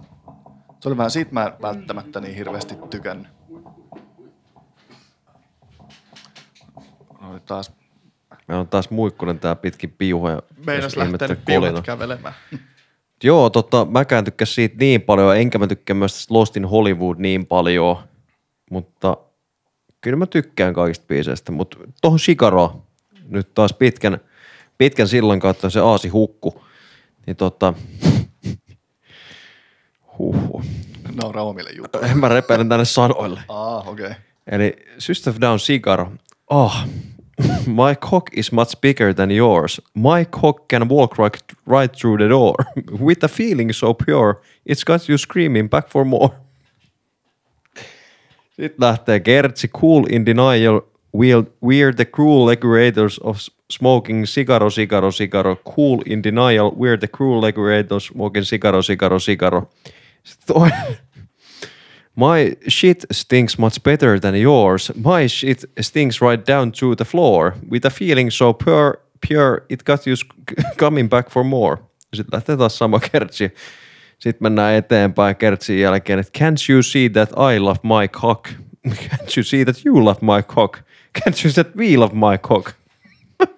Se 0.80 0.90
oli 0.90 0.98
vähän, 0.98 1.12
siitä 1.12 1.34
mä 1.34 1.46
en 1.46 1.54
välttämättä 1.62 2.20
niin 2.20 2.36
hirveästi 2.36 2.76
tykännyt. 2.90 3.28
Oli 7.30 7.40
taas, 7.46 7.72
Meillä 8.48 8.62
on 8.62 8.68
taas 8.68 8.90
muikkunen 8.90 9.40
tää 9.40 9.56
pitkin 9.56 9.96
piuha 9.98 10.30
ja 10.30 10.42
Meinas 10.66 10.98
lähtenyt 10.98 11.46
piuhat 11.46 11.86
kävelemään. 11.86 12.34
Joo, 13.24 13.50
tota, 13.50 13.86
mäkään 13.86 14.24
tykkään 14.26 14.48
siitä 14.48 14.76
niin 14.80 15.02
paljon, 15.02 15.38
enkä 15.38 15.58
mä 15.58 15.68
tykkää 15.68 15.94
myös 15.94 16.14
tästä 16.14 16.34
Lost 16.34 16.58
in 16.58 16.66
Hollywood 16.66 17.18
niin 17.20 17.46
paljon, 17.46 17.98
mutta 18.72 19.18
kyllä 20.02 20.18
mä 20.18 20.26
tykkään 20.26 20.74
kaikista 20.74 21.06
biiseistä, 21.08 21.52
mutta 21.52 21.78
tohon 22.02 22.20
Shikaro 22.20 22.86
nyt 23.28 23.54
taas 23.54 23.74
pitkän, 23.74 24.18
pitkän 24.78 25.08
sillan 25.08 25.40
kautta 25.40 25.70
se 25.70 25.80
aasi 25.80 26.08
hukku, 26.08 26.64
niin 27.28 27.36
tota, 27.36 27.74
huhhuh. 30.18 30.64
nauraa 31.16 31.44
omille 31.44 31.70
jutuille. 31.72 32.08
En 32.08 32.18
mä 32.22 32.30
repeilen 32.30 32.70
tänne 32.70 32.86
sanoille. 32.86 33.42
Ah, 33.48 33.88
okei. 33.88 34.06
Okay. 34.06 34.18
Eli 34.48 34.76
System 35.00 35.34
Down 35.42 35.58
Cigar. 35.58 36.06
Oh, 36.50 36.78
my 37.68 37.96
cock 37.96 38.30
is 38.34 38.52
much 38.52 38.80
bigger 38.82 39.14
than 39.14 39.30
yours. 39.30 39.80
My 39.94 40.26
cock 40.26 40.68
can 40.70 40.88
walk 40.88 41.18
right, 41.18 41.42
right 41.66 41.92
through 41.96 42.18
the 42.18 42.30
door. 42.30 42.56
With 43.00 43.24
a 43.24 43.28
feeling 43.28 43.74
so 43.74 43.94
pure, 43.94 44.42
it's 44.66 44.84
got 44.84 45.10
you 45.10 45.18
screaming 45.18 45.68
back 45.68 45.90
for 45.90 46.06
more. 46.06 46.32
Sitten 48.56 48.88
lähtee 48.88 49.20
Kertsi, 49.20 49.68
cool 49.68 50.06
in 50.10 50.26
denial, 50.26 50.82
we're, 51.12 51.44
we're 51.62 51.94
the 51.94 52.06
cruel 52.06 52.48
regulators 52.48 53.20
of 53.20 53.38
smoking 53.70 54.26
cigaro, 54.26 54.70
cigaro, 54.70 55.12
cigaro. 55.12 55.56
Cool 55.56 56.02
in 56.06 56.22
denial, 56.22 56.72
we're 56.76 56.98
the 56.98 57.08
cruel 57.08 57.42
regulators 57.42 58.06
smoking 58.06 58.46
cigaro, 58.46 58.82
cigaro, 58.82 59.20
cigaro. 59.20 59.68
Sitten 60.24 60.56
toinen, 60.56 60.98
My 62.16 62.56
shit 62.68 63.06
stinks 63.12 63.58
much 63.58 63.84
better 63.84 64.20
than 64.20 64.36
yours. 64.36 64.92
My 64.96 65.28
shit 65.28 65.66
stinks 65.82 66.22
right 66.22 66.48
down 66.48 66.72
to 66.72 66.96
the 66.96 67.06
floor. 67.06 67.54
With 67.72 67.86
a 67.86 67.90
feeling 67.90 68.32
so 68.32 68.54
pure, 68.54 69.00
pure 69.20 69.66
it 69.70 69.84
got 69.84 70.08
you 70.08 70.16
coming 70.78 71.10
back 71.10 71.30
for 71.30 71.44
more. 71.44 71.78
Sitten 72.14 72.38
lähtee 72.38 72.58
taas 72.58 72.78
sama 72.78 73.00
kertsi. 73.00 73.52
Sitten 74.20 74.46
mennään 74.46 74.74
eteenpäin 74.76 75.36
kertsin 75.36 75.80
jälkeen, 75.80 76.20
että 76.20 76.40
can't 76.40 76.72
you 76.72 76.84
see 76.84 77.10
that 77.10 77.30
I 77.30 77.60
love 77.60 77.80
my 77.84 78.08
cock? 78.08 78.50
Can't 78.88 79.38
you 79.38 79.44
see 79.44 79.66
that 79.66 79.86
you 79.86 80.06
love 80.06 80.20
my 80.22 80.44
cock? 80.44 80.78
Can't 81.20 81.44
you 81.44 81.52
see 81.52 81.64
that 81.64 81.76
we 81.76 81.98
love 81.98 82.14
my 82.14 82.38
cock? 82.38 82.72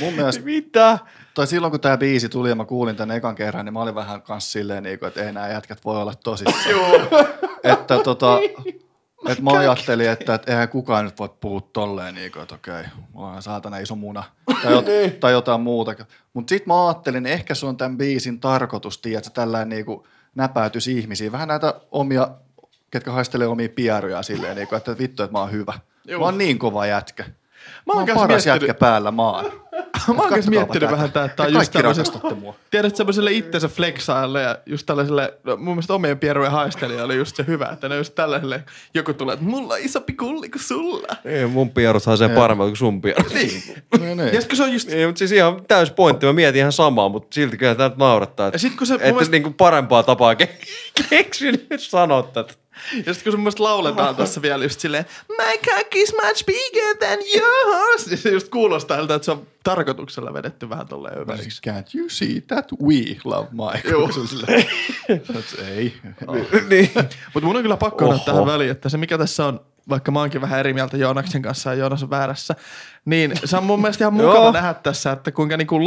Mun 0.00 0.14
mielestä, 0.14 0.44
Mitä? 0.44 0.98
Tai 1.34 1.46
silloin 1.46 1.70
kun 1.70 1.80
tämä 1.80 1.96
biisi 1.96 2.28
tuli 2.28 2.48
ja 2.48 2.54
mä 2.54 2.64
kuulin 2.64 2.96
tän 2.96 3.10
ekan 3.10 3.34
kerran, 3.34 3.64
niin 3.64 3.72
mä 3.72 3.82
olin 3.82 3.94
vähän 3.94 4.22
kans 4.22 4.52
silleen, 4.52 4.82
niin 4.82 4.98
kuin, 4.98 5.08
että 5.08 5.24
ei 5.24 5.32
nämä 5.32 5.48
jätkät 5.48 5.84
voi 5.84 6.02
olla 6.02 6.14
tosissaan. 6.14 6.64
että 7.64 7.98
tota, 7.98 8.38
että 9.28 9.42
mä 9.42 9.50
ajattelin, 9.50 10.10
että, 10.10 10.34
että 10.34 10.52
eihän 10.52 10.68
kukaan 10.68 11.04
nyt 11.04 11.18
voi 11.18 11.28
puhua 11.40 11.60
tolleen, 11.72 12.14
niin 12.14 12.32
kuin, 12.32 12.42
että 12.42 12.54
okei, 12.54 12.84
mulla 13.12 13.30
on 13.30 13.42
saatana 13.42 13.78
iso 13.78 13.96
muna 13.96 14.24
tai, 14.62 14.72
jot, 14.72 14.86
tai 15.20 15.32
jotain 15.32 15.60
muuta. 15.60 15.94
Mutta 16.32 16.50
sitten 16.50 16.68
mä 16.68 16.86
ajattelin, 16.86 17.26
ehkä 17.26 17.54
se 17.54 17.66
on 17.66 17.76
tämän 17.76 17.98
biisin 17.98 18.40
tarkoitus, 18.40 18.98
tiedätkö, 18.98 19.30
tällainen 19.30 19.68
niin 19.68 19.84
kuin 19.84 20.02
näpäytys 20.34 20.88
ihmisiin. 20.88 21.32
Vähän 21.32 21.48
näitä 21.48 21.74
omia, 21.90 22.28
ketkä 22.90 23.12
haistelee 23.12 23.46
omia 23.46 23.68
pieruja 23.68 24.22
silleen, 24.22 24.56
niin 24.56 24.68
kuin, 24.68 24.76
että 24.76 24.98
vittu, 24.98 25.22
että 25.22 25.32
mä 25.32 25.40
oon 25.40 25.52
hyvä. 25.52 25.74
Juu. 26.08 26.20
Mä 26.20 26.24
oon 26.24 26.38
niin 26.38 26.58
kova 26.58 26.86
jätkä. 26.86 27.24
Mä 27.86 27.92
oon 27.92 28.06
paras 28.14 28.28
miettinyt- 28.28 28.46
jätkä 28.46 28.74
päällä 28.74 29.10
maan. 29.10 29.44
Mä 30.16 30.22
oon 30.22 30.30
miettinyt 30.32 30.68
tätä. 30.72 30.90
vähän 30.90 31.12
tää, 31.12 31.24
että 31.24 31.36
tää 31.36 31.46
on 31.46 31.52
just 31.52 31.74
rakastatte 31.74 32.34
mua. 32.34 32.54
tiedät 32.70 32.96
semmoiselle 32.96 33.32
itsensä 33.32 33.68
flexaajalle 33.68 34.42
ja 34.42 34.58
just 34.66 34.86
tällaiselle, 34.86 35.34
no, 35.44 35.56
mun 35.56 35.74
mielestä 35.74 35.94
omien 35.94 36.18
pierujen 36.18 36.52
haistelija 36.52 37.04
oli 37.04 37.16
just 37.16 37.36
se 37.36 37.44
hyvä, 37.46 37.66
että 37.72 37.88
ne 37.88 37.96
just 37.96 38.14
tällaiselle, 38.14 38.64
joku 38.94 39.14
tulee, 39.14 39.32
että 39.34 39.44
mulla 39.46 39.74
on 39.74 39.80
isompi 39.80 40.12
kulli 40.12 40.48
kuin 40.50 40.62
sulla. 40.62 41.16
Ei, 41.24 41.46
mun 41.46 41.70
pierut 41.70 42.06
haisee 42.06 42.28
paremmin 42.28 42.66
kuin 42.66 42.76
sun 42.76 43.02
pierut. 43.02 43.34
Niin. 43.34 43.62
No 43.98 44.04
niin. 44.14 44.34
Ja 44.34 44.40
sit 44.40 44.48
kun 44.48 44.56
se 44.56 44.62
on 44.62 44.72
just, 44.72 44.88
Niin, 44.88 45.08
mutta 45.08 45.18
siis 45.18 45.32
ihan 45.32 45.64
täys 45.68 45.90
pointti. 45.90 46.26
Mä 46.26 46.32
mietin 46.32 46.58
ihan 46.58 46.72
samaa, 46.72 47.08
mutta 47.08 47.34
silti 47.34 47.56
kyllä 47.58 47.74
tämä 47.74 47.90
naurattaa. 47.96 48.46
Että, 48.46 48.54
Ja 48.54 48.58
sit 48.60 48.74
kun 48.76 48.86
se 48.86 48.94
että 48.94 49.06
mielestä- 49.06 49.30
niinku 49.32 49.50
parempaa 49.50 50.02
tapaa 50.02 50.34
ke- 50.34 50.66
keksin 51.10 51.66
nyt 51.70 51.80
sanot 51.80 52.32
tätä. 52.32 52.54
Ja 53.06 53.14
sit 53.14 53.22
kun 53.22 53.32
se 53.32 53.36
mun 53.36 53.42
mielestä 53.42 53.62
lauletaan 53.62 54.16
tässä 54.16 54.42
vielä 54.42 54.64
just 54.64 54.80
silleen, 54.80 55.04
my 55.28 55.58
cock 55.70 55.96
is 55.96 56.14
much 56.24 56.44
bigger 56.46 56.96
than 56.98 57.18
yours, 57.36 58.06
niin 58.06 58.18
se 58.18 58.30
just 58.30 58.48
kuulostaa 58.48 58.96
siltä, 58.96 59.14
että 59.14 59.24
se 59.26 59.30
on 59.30 59.46
tarkoituksella 59.62 60.34
vedetty 60.34 60.68
vähän 60.68 60.88
tolleen 60.88 61.18
överiksi. 61.18 61.62
Can't 61.70 61.98
you 61.98 62.08
see 62.08 62.40
that 62.40 62.72
we 62.82 63.16
love 63.24 63.48
my 63.52 63.90
Joo. 63.90 64.08
Ei. 65.76 65.94
niin. 66.70 66.90
Mutta 67.34 67.46
mun 67.46 67.56
on 67.56 67.62
kyllä 67.62 67.76
pakko 67.76 68.04
olla 68.04 68.14
Oho. 68.14 68.24
tähän 68.24 68.46
väliin, 68.46 68.70
että 68.70 68.88
se 68.88 68.98
mikä 68.98 69.18
tässä 69.18 69.46
on, 69.46 69.60
vaikka 69.88 70.12
mä 70.12 70.20
oonkin 70.20 70.40
vähän 70.40 70.60
eri 70.60 70.74
mieltä 70.74 70.96
Joonaksen 70.96 71.42
kanssa 71.42 71.70
ja 71.70 71.74
Joonas 71.74 72.02
on 72.02 72.10
väärässä, 72.10 72.54
niin 73.04 73.32
se 73.44 73.56
on 73.56 73.64
mun 73.64 73.80
mielestä 73.80 74.04
ihan 74.04 74.14
mukava 74.14 74.52
nähdä 74.52 74.74
tässä, 74.74 75.12
että 75.12 75.32
kuinka 75.32 75.56
niinku 75.56 75.84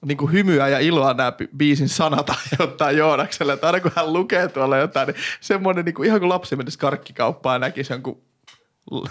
lapsenomasta 0.00 0.06
niinku 0.06 0.26
hymyä 0.26 0.68
ja 0.68 0.78
iloa 0.78 1.14
nämä 1.14 1.30
bi- 1.30 1.48
biisin 1.56 1.88
sanat 1.88 2.30
aiheuttaa 2.40 2.90
Joonakselle. 2.90 3.52
Että 3.52 3.66
aina 3.66 3.80
kun 3.80 3.92
hän 3.96 4.12
lukee 4.12 4.48
tuolla 4.48 4.76
jotain, 4.78 5.06
niin 5.06 5.16
semmoinen 5.40 5.84
niinku, 5.84 6.02
ihan 6.02 6.20
kuin 6.20 6.28
lapsi 6.28 6.56
menisi 6.56 6.78
karkkikauppaan 6.78 7.54
ja 7.54 7.58
näkisi 7.58 7.92
jonkun 7.92 8.22
l- 8.90 9.06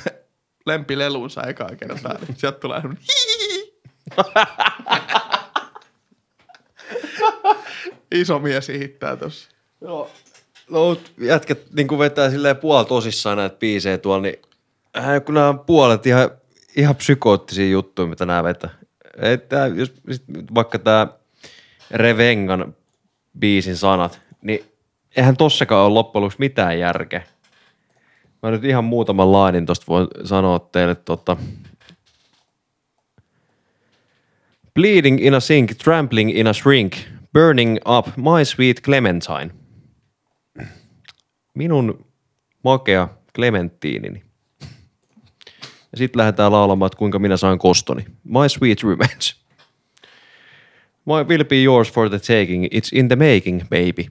lempilelunsa 0.65 1.43
ekaa 1.43 1.75
kertaa, 1.75 2.13
niin 2.27 2.37
sieltä 2.37 2.59
tulee 2.59 2.81
semmoinen 2.81 3.03
Iso 8.11 8.39
mies 8.39 8.67
hiittää 8.67 9.15
tossa. 9.15 9.49
Joo. 9.81 10.09
No, 10.69 10.85
mut 10.89 11.11
jätkät 11.17 11.59
niin 11.73 11.99
vetää 11.99 12.29
silleen 12.29 12.57
puol 12.57 12.83
tosissaan 12.83 13.37
näitä 13.37 13.55
biisejä 13.55 13.97
tuolla, 13.97 14.21
niin 14.21 14.41
äh, 14.97 15.23
kun 15.25 15.35
nämä 15.35 15.49
on 15.49 15.59
puolet 15.59 16.05
ihan, 16.05 16.29
ihan 16.75 16.95
psykoottisia 16.95 17.69
juttuja, 17.69 18.07
mitä 18.07 18.25
nämä 18.25 18.43
vetää. 18.43 18.78
Että 19.19 19.71
jos 19.75 19.93
vaikka 20.55 20.79
tämä 20.79 21.07
Revengan 21.91 22.75
biisin 23.39 23.77
sanat, 23.77 24.21
niin 24.41 24.65
eihän 25.15 25.37
tossakaan 25.37 25.85
ole 25.85 25.93
loppujen 25.93 26.23
lopuksi 26.23 26.39
mitään 26.39 26.79
järkeä. 26.79 27.23
Mä 28.43 28.51
nyt 28.51 28.63
ihan 28.63 28.83
muutaman 28.83 29.31
lainin 29.31 29.65
tosta 29.65 29.85
voin 29.87 30.07
sanoa 30.23 30.59
teille 30.59 30.95
tota. 30.95 31.37
Bleeding 34.73 35.25
in 35.25 35.33
a 35.33 35.39
sink, 35.39 35.71
trampling 35.83 36.37
in 36.37 36.47
a 36.47 36.53
shrink, 36.53 36.95
burning 37.33 37.77
up 37.97 38.07
my 38.17 38.45
sweet 38.45 38.81
Clementine. 38.81 39.51
Minun 41.53 42.05
makea 42.63 43.07
Clementtiinini. 43.35 44.28
Ja 45.91 45.97
sitten 45.97 46.19
lähdetään 46.19 46.51
laulamaan, 46.51 46.87
että 46.87 46.97
kuinka 46.97 47.19
minä 47.19 47.37
saan 47.37 47.59
kostoni. 47.59 48.05
My 48.23 48.49
sweet 48.49 48.83
revenge. 48.83 49.33
My 51.05 51.23
will 51.27 51.43
be 51.43 51.63
yours 51.63 51.91
for 51.91 52.09
the 52.09 52.19
taking. 52.19 52.65
It's 52.65 52.89
in 52.93 53.07
the 53.07 53.15
making, 53.15 53.61
baby. 53.61 54.05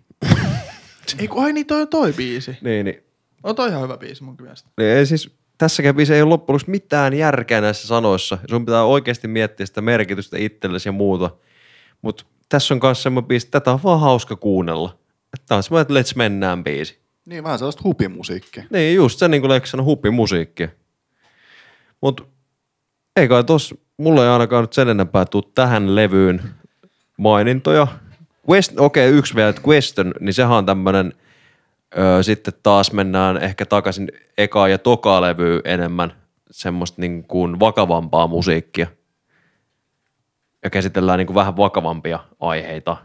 Ei 1.18 1.28
kun, 1.28 1.44
ai 1.44 1.52
niin 1.52 1.66
toi 1.66 1.80
on 1.80 1.88
toi 1.88 2.12
biisi. 2.12 2.59
Niin, 2.60 2.84
niin. 2.84 3.02
On 3.42 3.56
toi 3.56 3.68
ihan 3.68 3.82
hyvä 3.82 3.96
biisi 3.96 4.24
mun 4.24 4.36
mielestä. 4.40 4.68
Niin, 4.76 4.90
Ei 4.90 5.06
siis, 5.06 5.30
tässäkään 5.59 5.94
biisissä 5.96 6.14
ei 6.14 6.22
ole 6.22 6.28
loppujen 6.28 6.55
lopuksi 6.55 6.70
mitään 6.70 7.14
järkeä 7.14 7.60
näissä 7.60 7.88
sanoissa. 7.88 8.38
Sun 8.50 8.66
pitää 8.66 8.84
oikeasti 8.84 9.28
miettiä 9.28 9.66
sitä 9.66 9.80
merkitystä 9.80 10.38
itsellesi 10.38 10.88
ja 10.88 10.92
muuta. 10.92 11.30
Mutta 12.02 12.24
tässä 12.48 12.74
on 12.74 12.80
myös 12.82 13.02
semmoinen 13.02 13.28
biisi, 13.28 13.48
tätä 13.50 13.72
on 13.72 13.80
vaan 13.84 14.00
hauska 14.00 14.36
kuunnella. 14.36 14.98
Tämä 15.46 15.56
on 15.56 15.62
semmoinen, 15.62 15.82
että 15.82 15.94
let's 15.94 16.16
mennään 16.16 16.64
biisi. 16.64 16.98
Niin 17.26 17.44
vähän 17.44 17.59
sellaista 17.59 17.82
hupimusiikkia. 17.84 18.64
Niin, 18.70 18.94
just 18.94 19.18
se 19.18 19.28
niin 19.28 19.40
kuin 19.40 19.50
Leksan 19.50 19.84
huppimusiikki. 19.84 20.68
Mutta 22.01 22.23
ei 23.16 23.29
kai 23.29 23.45
tos, 23.45 23.75
mulla 23.97 24.23
ei 24.23 24.29
ainakaan 24.29 24.62
nyt 24.62 24.73
sen 24.73 24.89
enempää 24.89 25.25
tuu 25.25 25.43
tähän 25.43 25.95
levyyn 25.95 26.43
mainintoja. 27.16 27.87
Okei, 28.47 29.09
okay, 29.09 29.19
yksi 29.19 29.35
vielä, 29.35 29.49
että 29.49 29.62
Question, 29.69 30.15
niin 30.20 30.35
sehän 30.35 30.57
on 30.57 30.66
tämmönen, 30.66 31.12
öö, 31.99 32.23
sitten 32.23 32.55
taas 32.62 32.93
mennään 32.93 33.37
ehkä 33.37 33.66
takaisin 33.66 34.09
eka 34.39 34.69
ja 34.69 34.79
toka 34.79 35.20
levyyn 35.20 35.61
enemmän 35.65 36.12
semmoista 36.51 37.01
niin 37.01 37.25
kuin 37.25 37.61
vakavampaa 37.61 38.27
musiikkia. 38.27 38.87
Ja 40.62 40.70
käsitellään 40.70 41.19
niin 41.19 41.27
kuin 41.27 41.35
vähän 41.35 41.57
vakavampia 41.57 42.19
aiheita. 42.41 42.97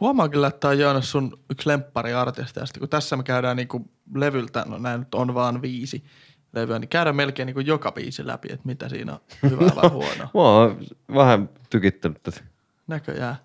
Huomaa 0.00 0.28
kyllä, 0.28 0.46
että 0.46 0.60
tämä 0.60 0.70
on 0.70 0.78
Joonas 0.78 1.10
sun 1.10 1.38
yksi 1.50 1.68
lemppari 1.68 2.12
artisteista, 2.12 2.80
kun 2.80 2.88
tässä 2.88 3.16
me 3.16 3.22
käydään 3.22 3.56
niinku 3.56 3.90
levyltä, 4.14 4.64
no 4.68 4.78
näin 4.78 5.00
nyt 5.00 5.14
on 5.14 5.34
vaan 5.34 5.62
viisi 5.62 6.04
levyä, 6.52 6.78
niin 6.78 6.88
käydään 6.88 7.16
melkein 7.16 7.46
niinku 7.46 7.60
joka 7.60 7.92
biisi 7.92 8.26
läpi, 8.26 8.48
että 8.52 8.66
mitä 8.66 8.88
siinä 8.88 9.12
on 9.12 9.50
hyvää 9.50 9.70
vai 9.76 9.88
huonoa. 9.90 10.30
Mä 10.34 10.40
oon 10.40 10.78
vähän 11.14 11.48
tykittänyt 11.70 12.22
tätä 12.22 12.40
Näköjään. 12.86 13.36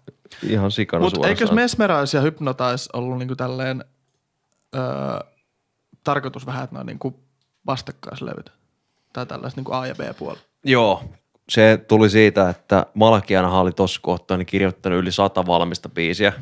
ihan 0.44 0.72
sikana 0.72 1.04
Mutta 1.04 1.28
eikös. 1.28 1.52
Mesmerize 1.52 2.18
ja 2.18 2.22
Hypnotize 2.22 2.90
ollut 2.94 3.18
niinku 3.18 3.36
tälleen 3.36 3.86
öö, 4.76 4.82
tarkoitus 6.04 6.46
vähän, 6.46 6.64
että 6.64 6.76
ne 6.76 6.80
on 6.80 6.86
niinku 6.86 7.20
vastakkaislevyt? 7.66 8.52
Tai 9.14 9.26
tällaiset 9.26 9.58
niinku 9.58 9.72
A 9.74 9.88
ja 9.88 9.96
B 9.96 10.00
puoli. 10.20 10.38
Joo, 10.64 11.04
se 11.50 11.86
tuli 11.88 12.10
siitä, 12.10 12.50
että 12.50 12.86
Malakianahan 12.94 13.62
oli 13.62 13.72
tuossa 13.72 14.00
kohtaa 14.04 14.38
niin 14.38 14.46
kirjoittanut 14.46 15.00
yli 15.00 15.12
sata 15.12 15.46
valmista 15.46 15.90
biisiä. 15.90 16.34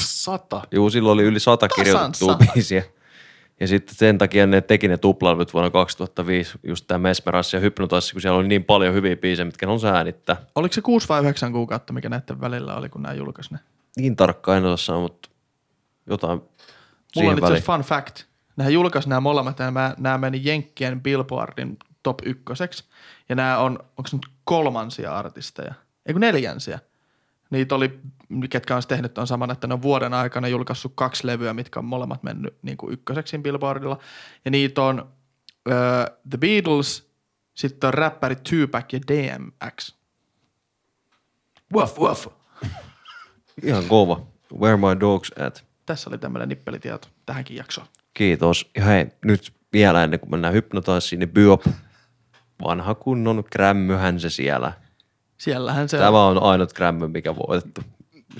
Sata. 0.00 0.62
Juu, 0.72 0.90
silloin 0.90 1.14
oli 1.14 1.22
yli 1.22 1.40
sata 1.40 1.68
Tasan 1.68 1.84
kirjoitettua 1.84 2.32
sata. 2.32 2.52
biisiä. 2.54 2.82
Ja 3.60 3.68
sitten 3.68 3.94
sen 3.94 4.18
takia 4.18 4.46
ne 4.46 4.60
teki 4.60 4.88
ne 4.88 4.96
tuplalevyt 4.96 5.54
vuonna 5.54 5.70
2005, 5.70 6.58
just 6.62 6.86
tämä 6.86 6.98
Mesmeras 6.98 7.52
ja 7.52 7.60
Hypnotize, 7.60 8.12
kun 8.12 8.20
siellä 8.20 8.38
oli 8.38 8.48
niin 8.48 8.64
paljon 8.64 8.94
hyviä 8.94 9.16
biisejä, 9.16 9.44
mitkä 9.44 9.66
ne 9.66 9.72
on 9.72 9.94
äänittää. 9.94 10.36
Oliko 10.54 10.72
se 10.72 10.80
6 10.80 11.08
vai 11.08 11.20
9 11.20 11.52
kuukautta, 11.52 11.92
mikä 11.92 12.08
näiden 12.08 12.40
välillä 12.40 12.76
oli, 12.76 12.88
kun 12.88 13.02
nämä 13.02 13.14
julkaisi 13.14 13.54
ne? 13.54 13.58
Niin 13.96 14.16
tarkkaan 14.16 14.58
en 14.58 14.64
osaa 14.64 15.00
mutta 15.00 15.28
jotain 16.06 16.40
Mulla 17.16 17.30
on 17.30 17.38
itse 17.38 17.60
fun 17.60 17.80
fact. 17.80 18.22
Nehän 18.56 18.72
julkaisi 18.72 19.08
nämä 19.08 19.20
molemmat, 19.20 19.58
nämä, 19.58 19.94
nämä 19.98 20.18
meni 20.18 20.40
Jenkkien 20.44 21.00
Billboardin 21.00 21.78
top 22.02 22.18
ykköseksi. 22.24 22.84
Ja 23.28 23.34
nämä 23.34 23.58
on, 23.58 23.78
onko 23.80 24.10
nyt 24.12 24.26
kolmansia 24.44 25.16
artisteja? 25.16 25.74
Eikö 26.06 26.20
neljänsiä? 26.20 26.78
Niitä 27.50 27.74
oli, 27.74 28.00
ketkä 28.50 28.76
on 28.76 28.82
tehnyt 28.88 29.18
on 29.18 29.26
saman, 29.26 29.50
että 29.50 29.66
ne 29.66 29.74
on 29.74 29.82
vuoden 29.82 30.14
aikana 30.14 30.48
julkaissut 30.48 30.92
kaksi 30.94 31.26
levyä, 31.26 31.54
mitkä 31.54 31.80
on 31.80 31.84
molemmat 31.84 32.22
mennyt 32.22 32.58
niin 32.62 32.76
kuin 32.76 32.92
ykköseksi 32.92 33.38
Billboardilla. 33.38 33.98
Ja 34.44 34.50
niitä 34.50 34.82
on 34.82 35.00
uh, 35.68 36.16
The 36.30 36.38
Beatles, 36.38 37.10
sitten 37.54 37.88
on 37.88 37.94
räppäri 37.94 38.36
Tupac 38.36 38.92
ja 38.92 39.00
DMX. 39.08 39.96
Wuff, 41.74 41.98
wuff. 41.98 42.26
Ihan 43.62 43.84
kova. 43.84 44.26
Where 44.58 44.76
my 44.76 45.00
dogs 45.00 45.32
at? 45.38 45.64
Tässä 45.86 46.10
oli 46.10 46.18
tämmöinen 46.18 46.48
nippelitieto 46.48 47.08
tähänkin 47.26 47.56
jaksoon. 47.56 47.86
Kiitos. 48.14 48.70
Ja 48.76 48.84
hei, 48.84 49.06
nyt 49.24 49.52
vielä 49.72 50.04
ennen 50.04 50.20
kuin 50.20 50.30
mennään 50.30 50.54
Hypnotiziin, 50.54 51.18
niin 51.18 51.28
Byop, 51.28 51.66
vanha 52.64 52.94
kunnon 52.94 53.44
krämmyhän 53.44 54.20
se 54.20 54.30
siellä. 54.30 54.72
Siellähän 55.38 55.88
se 55.88 55.98
Tämä 55.98 56.26
on. 56.26 56.36
on 56.36 56.42
ainut 56.42 56.72
krämmö, 56.72 57.08
mikä 57.08 57.36
voitettu 57.36 57.80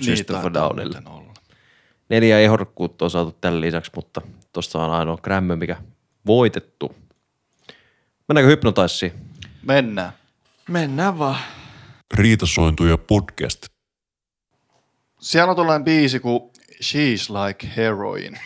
System 0.01 0.33
Niin, 0.35 0.43
for 0.43 0.51
taitaa 0.51 0.69
Downille. 0.69 1.01
Neljä 2.09 2.39
ehdokkuutta 2.39 3.05
on 3.05 3.11
saatu 3.11 3.37
tällä 3.41 3.61
lisäksi, 3.61 3.91
mutta 3.95 4.21
tuossa 4.53 4.79
on 4.83 4.91
ainoa 4.91 5.17
grämmö, 5.17 5.55
mikä 5.55 5.75
voitettu. 6.25 6.95
Mennäänkö 8.27 8.49
hypnotaisiin? 8.49 9.13
Mennään. 9.63 10.11
Mennään 10.69 11.19
vaan. 11.19 11.37
Riitasointuja 12.13 12.97
podcast. 12.97 13.67
Siellä 15.19 15.49
on 15.49 15.55
tällainen 15.55 15.83
biisi 15.85 16.19
kuin 16.19 16.41
She's 16.83 17.33
Like 17.33 17.67
Heroin. 17.77 18.39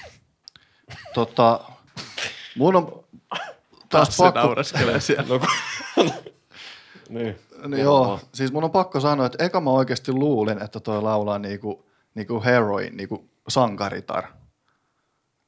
Tota, 1.13 1.59
mun 2.57 2.75
on 2.75 3.03
taas 3.89 4.07
Tassi 4.07 4.23
pakko, 4.23 4.39
naureskelee 4.39 4.99
siellä. 4.99 5.39
Niin. 7.09 7.35
No, 7.67 7.77
joo, 7.77 8.19
siis 8.33 8.51
mun 8.51 8.63
on 8.63 8.71
pakko 8.71 8.99
sanoa, 8.99 9.25
että 9.25 9.45
eka 9.45 9.61
mä 9.61 9.69
oikeasti 9.69 10.11
luulin, 10.11 10.63
että 10.63 10.79
toi 10.79 11.01
laulaa 11.01 11.39
niinku, 11.39 11.85
niinku 12.15 12.43
heroin, 12.45 12.97
niinku 12.97 13.29
sankaritar. 13.47 14.23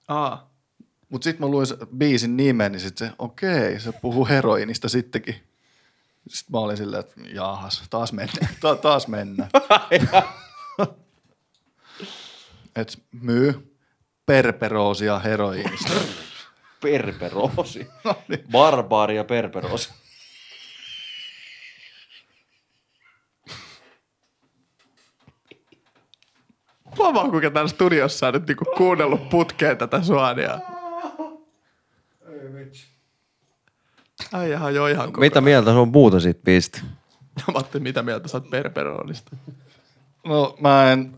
Aa. 0.07 0.53
Mut 1.10 1.23
sit 1.23 1.40
mä 1.40 1.48
luin 1.48 1.68
se 1.68 1.77
biisin 1.98 2.38
nimen, 2.38 2.72
niin 2.72 2.80
sit 2.80 2.98
se, 2.98 3.11
okei, 3.19 3.80
se 3.80 3.91
puhuu 3.91 4.27
heroinista 4.27 4.90
sittenkin. 4.90 5.35
Sitten 6.27 6.52
mä 6.53 6.60
olin 6.60 6.77
silleen, 6.77 6.99
että 6.99 7.22
jahas, 7.34 7.84
taas 7.90 8.14
mennään. 8.14 8.49
Ta- 8.61 8.76
taas 8.76 9.07
mennään. 9.07 9.49
Et 12.76 12.99
myy 13.22 13.76
perperoosia 14.26 15.19
heroinista. 15.19 15.91
Perperoosi. 16.81 17.88
Barbaari 18.52 19.15
ja 19.15 19.23
perperoosi. 19.23 19.90
Huomaa, 26.98 27.30
kuinka 27.30 27.52
täällä 27.52 27.70
studiossa 27.70 28.28
on 28.28 28.34
nyt 28.34 28.48
niinku 28.48 28.65
kuunnellut 28.78 29.30
putkeen 29.30 29.78
tätä 29.78 30.02
suania. 30.02 30.60
Ai 34.34 34.52
jaha, 34.52 34.72
joo 34.72 34.88
ihan 34.88 35.07
koko 35.07 35.20
Mitä 35.20 35.41
mieltä 35.41 35.72
se 35.72 35.78
on 35.78 35.88
muuta 35.88 36.20
siitä 36.20 36.41
biisistä? 36.44 36.82
Mä 37.48 37.53
ajattelin, 37.56 37.84
mitä 37.84 38.03
mieltä 38.03 38.28
sä 38.28 38.38
oot 38.38 38.49
perperoonista. 38.49 39.36
No 40.24 40.56
mä 40.60 40.91
en, 40.91 41.15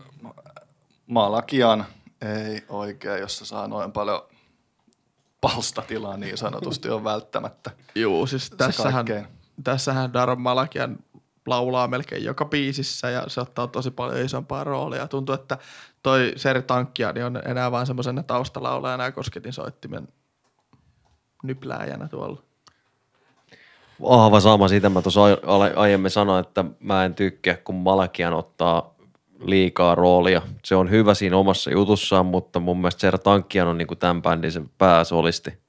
Malakian 1.06 1.86
ei 2.22 2.64
oikein, 2.68 3.20
jos 3.20 3.38
se 3.38 3.44
saa 3.44 3.68
noin 3.68 3.92
paljon 3.92 4.22
palstatilaa 5.40 6.16
niin 6.16 6.38
sanotusti 6.38 6.90
on 6.90 7.04
välttämättä. 7.04 7.70
Juu, 7.94 8.26
siis 8.26 8.50
tässähän, 8.50 9.06
tässähän 9.64 10.12
Daron 10.12 10.40
Malakian 10.40 10.96
laulaa 11.46 11.88
melkein 11.88 12.24
joka 12.24 12.44
biisissä 12.44 13.10
ja 13.10 13.24
se 13.26 13.40
ottaa 13.40 13.66
tosi 13.66 13.90
paljon 13.90 14.24
isompaa 14.24 14.64
roolia. 14.64 15.08
Tuntuu, 15.08 15.34
että 15.34 15.58
toi 16.02 16.32
Seri 16.36 16.62
Tankkiani 16.62 17.22
on 17.22 17.40
enää 17.44 17.70
vaan 17.70 17.86
semmoisena 17.86 18.22
taustalaulajana 18.22 19.04
ja 19.04 19.12
kosketin 19.12 19.52
soittimen 19.52 20.08
nyplääjänä 21.42 22.08
tuolla. 22.08 22.42
Vahva 24.02 24.40
sama, 24.40 24.68
siitä 24.68 24.88
mä 24.88 25.02
tuossa 25.02 25.20
aiemmin 25.76 26.10
sanoin, 26.10 26.44
että 26.44 26.64
mä 26.80 27.04
en 27.04 27.14
tykkää, 27.14 27.56
kun 27.56 27.74
Malakian 27.74 28.34
ottaa 28.34 28.94
liikaa 29.40 29.94
roolia. 29.94 30.42
Se 30.64 30.76
on 30.76 30.90
hyvä 30.90 31.14
siinä 31.14 31.36
omassa 31.36 31.70
jutussaan, 31.70 32.26
mutta 32.26 32.60
mun 32.60 32.76
mielestä 32.76 33.00
Ser 33.00 33.18
Tankkian 33.18 33.68
on 33.68 33.78
niinku 33.78 33.96
tämän 33.96 34.22
bändin 34.22 34.52
se 34.52 34.62
pääsolisti. 34.78 35.65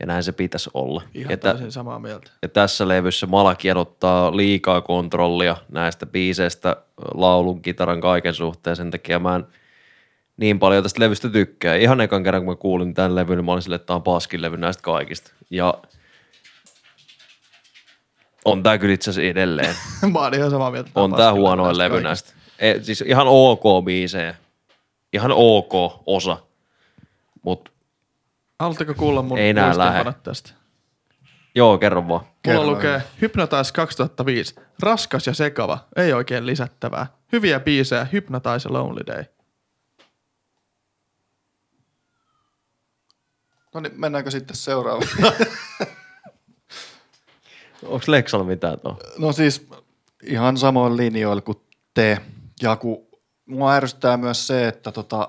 Ja 0.00 0.06
näin 0.06 0.22
se 0.22 0.32
pitäisi 0.32 0.70
olla. 0.74 1.02
Ihan 1.14 1.30
ja, 1.30 1.36
tä- 1.36 1.48
täysin 1.48 1.72
samaa 1.72 1.98
mieltä. 1.98 2.30
ja 2.42 2.48
tässä 2.48 2.88
levyssä 2.88 3.26
Malakian 3.26 3.76
ottaa 3.76 4.36
liikaa 4.36 4.80
kontrollia 4.80 5.56
näistä 5.68 6.06
biiseistä, 6.06 6.76
laulun, 7.14 7.62
kitaran, 7.62 8.00
kaiken 8.00 8.34
suhteen. 8.34 8.76
Sen 8.76 8.90
takia 8.90 9.18
mä 9.18 9.36
en 9.36 9.44
niin 10.36 10.58
paljon 10.58 10.82
tästä 10.82 11.00
levystä 11.00 11.28
tykkää. 11.28 11.76
Ihan 11.76 12.00
ekan 12.00 12.22
kerran, 12.24 12.44
kun 12.44 12.52
mä 12.52 12.56
kuulin 12.56 12.94
tämän 12.94 13.14
levyn, 13.14 13.36
niin 13.36 13.44
mä 13.44 13.52
olin 13.52 13.62
silleen, 13.62 13.76
että 13.76 13.86
tää 13.86 13.96
on 13.96 14.02
paskin 14.02 14.42
levy 14.42 14.56
näistä 14.56 14.82
kaikista. 14.82 15.32
Ja 15.50 15.74
on 18.44 18.62
tää 18.62 18.78
kyllä 18.78 18.94
itse 18.94 19.10
asiassa 19.10 19.30
edelleen. 19.30 19.74
Mä 20.12 20.18
oon 20.18 20.34
ihan 20.34 20.50
samaa 20.50 20.70
mieltä. 20.70 20.90
on 20.94 21.14
tää 21.14 21.32
huonoin 21.32 21.78
levy 21.78 22.00
näistä. 22.00 22.32
E, 22.58 22.74
siis 22.82 23.00
ihan 23.00 23.26
ok 23.28 23.84
biisejä. 23.84 24.34
Ihan 25.12 25.32
ok 25.34 26.02
osa. 26.06 26.36
Mut 27.42 27.72
Haluatteko 28.60 28.94
kuulla 28.94 29.22
mun 29.22 29.38
Ei 29.38 29.52
nää 29.52 29.64
muistiinpanot 29.64 30.04
lähe. 30.06 30.14
tästä? 30.22 30.50
joo, 31.54 31.78
kerro 31.78 32.08
vaan. 32.08 32.20
Mulla 32.20 32.30
Kerro. 32.42 32.66
lukee 32.66 33.02
Hypnotize 33.20 33.72
2005. 33.72 34.54
Raskas 34.82 35.26
ja 35.26 35.34
sekava. 35.34 35.78
Ei 35.96 36.12
oikein 36.12 36.46
lisättävää. 36.46 37.06
Hyviä 37.32 37.60
biisejä. 37.60 38.04
Hypnotize 38.12 38.68
ja 38.68 38.72
Lonely 38.72 39.06
Day. 39.06 39.24
No 43.74 43.80
niin, 43.80 43.92
mennäänkö 44.00 44.30
sitten 44.30 44.56
seuraavaan? 44.56 45.08
Onko 47.86 48.04
Lexalla 48.06 48.44
mitään 48.44 48.80
tuohon? 48.80 49.00
No 49.18 49.32
siis 49.32 49.68
ihan 50.22 50.56
samoin 50.56 50.96
linjoilla 50.96 51.42
kuin 51.42 51.58
te. 51.94 52.18
Ja 52.62 52.76
kun 52.76 53.06
mua 53.46 53.72
ärsyttää 53.74 54.16
myös 54.16 54.46
se, 54.46 54.68
että 54.68 54.92
tota, 54.92 55.28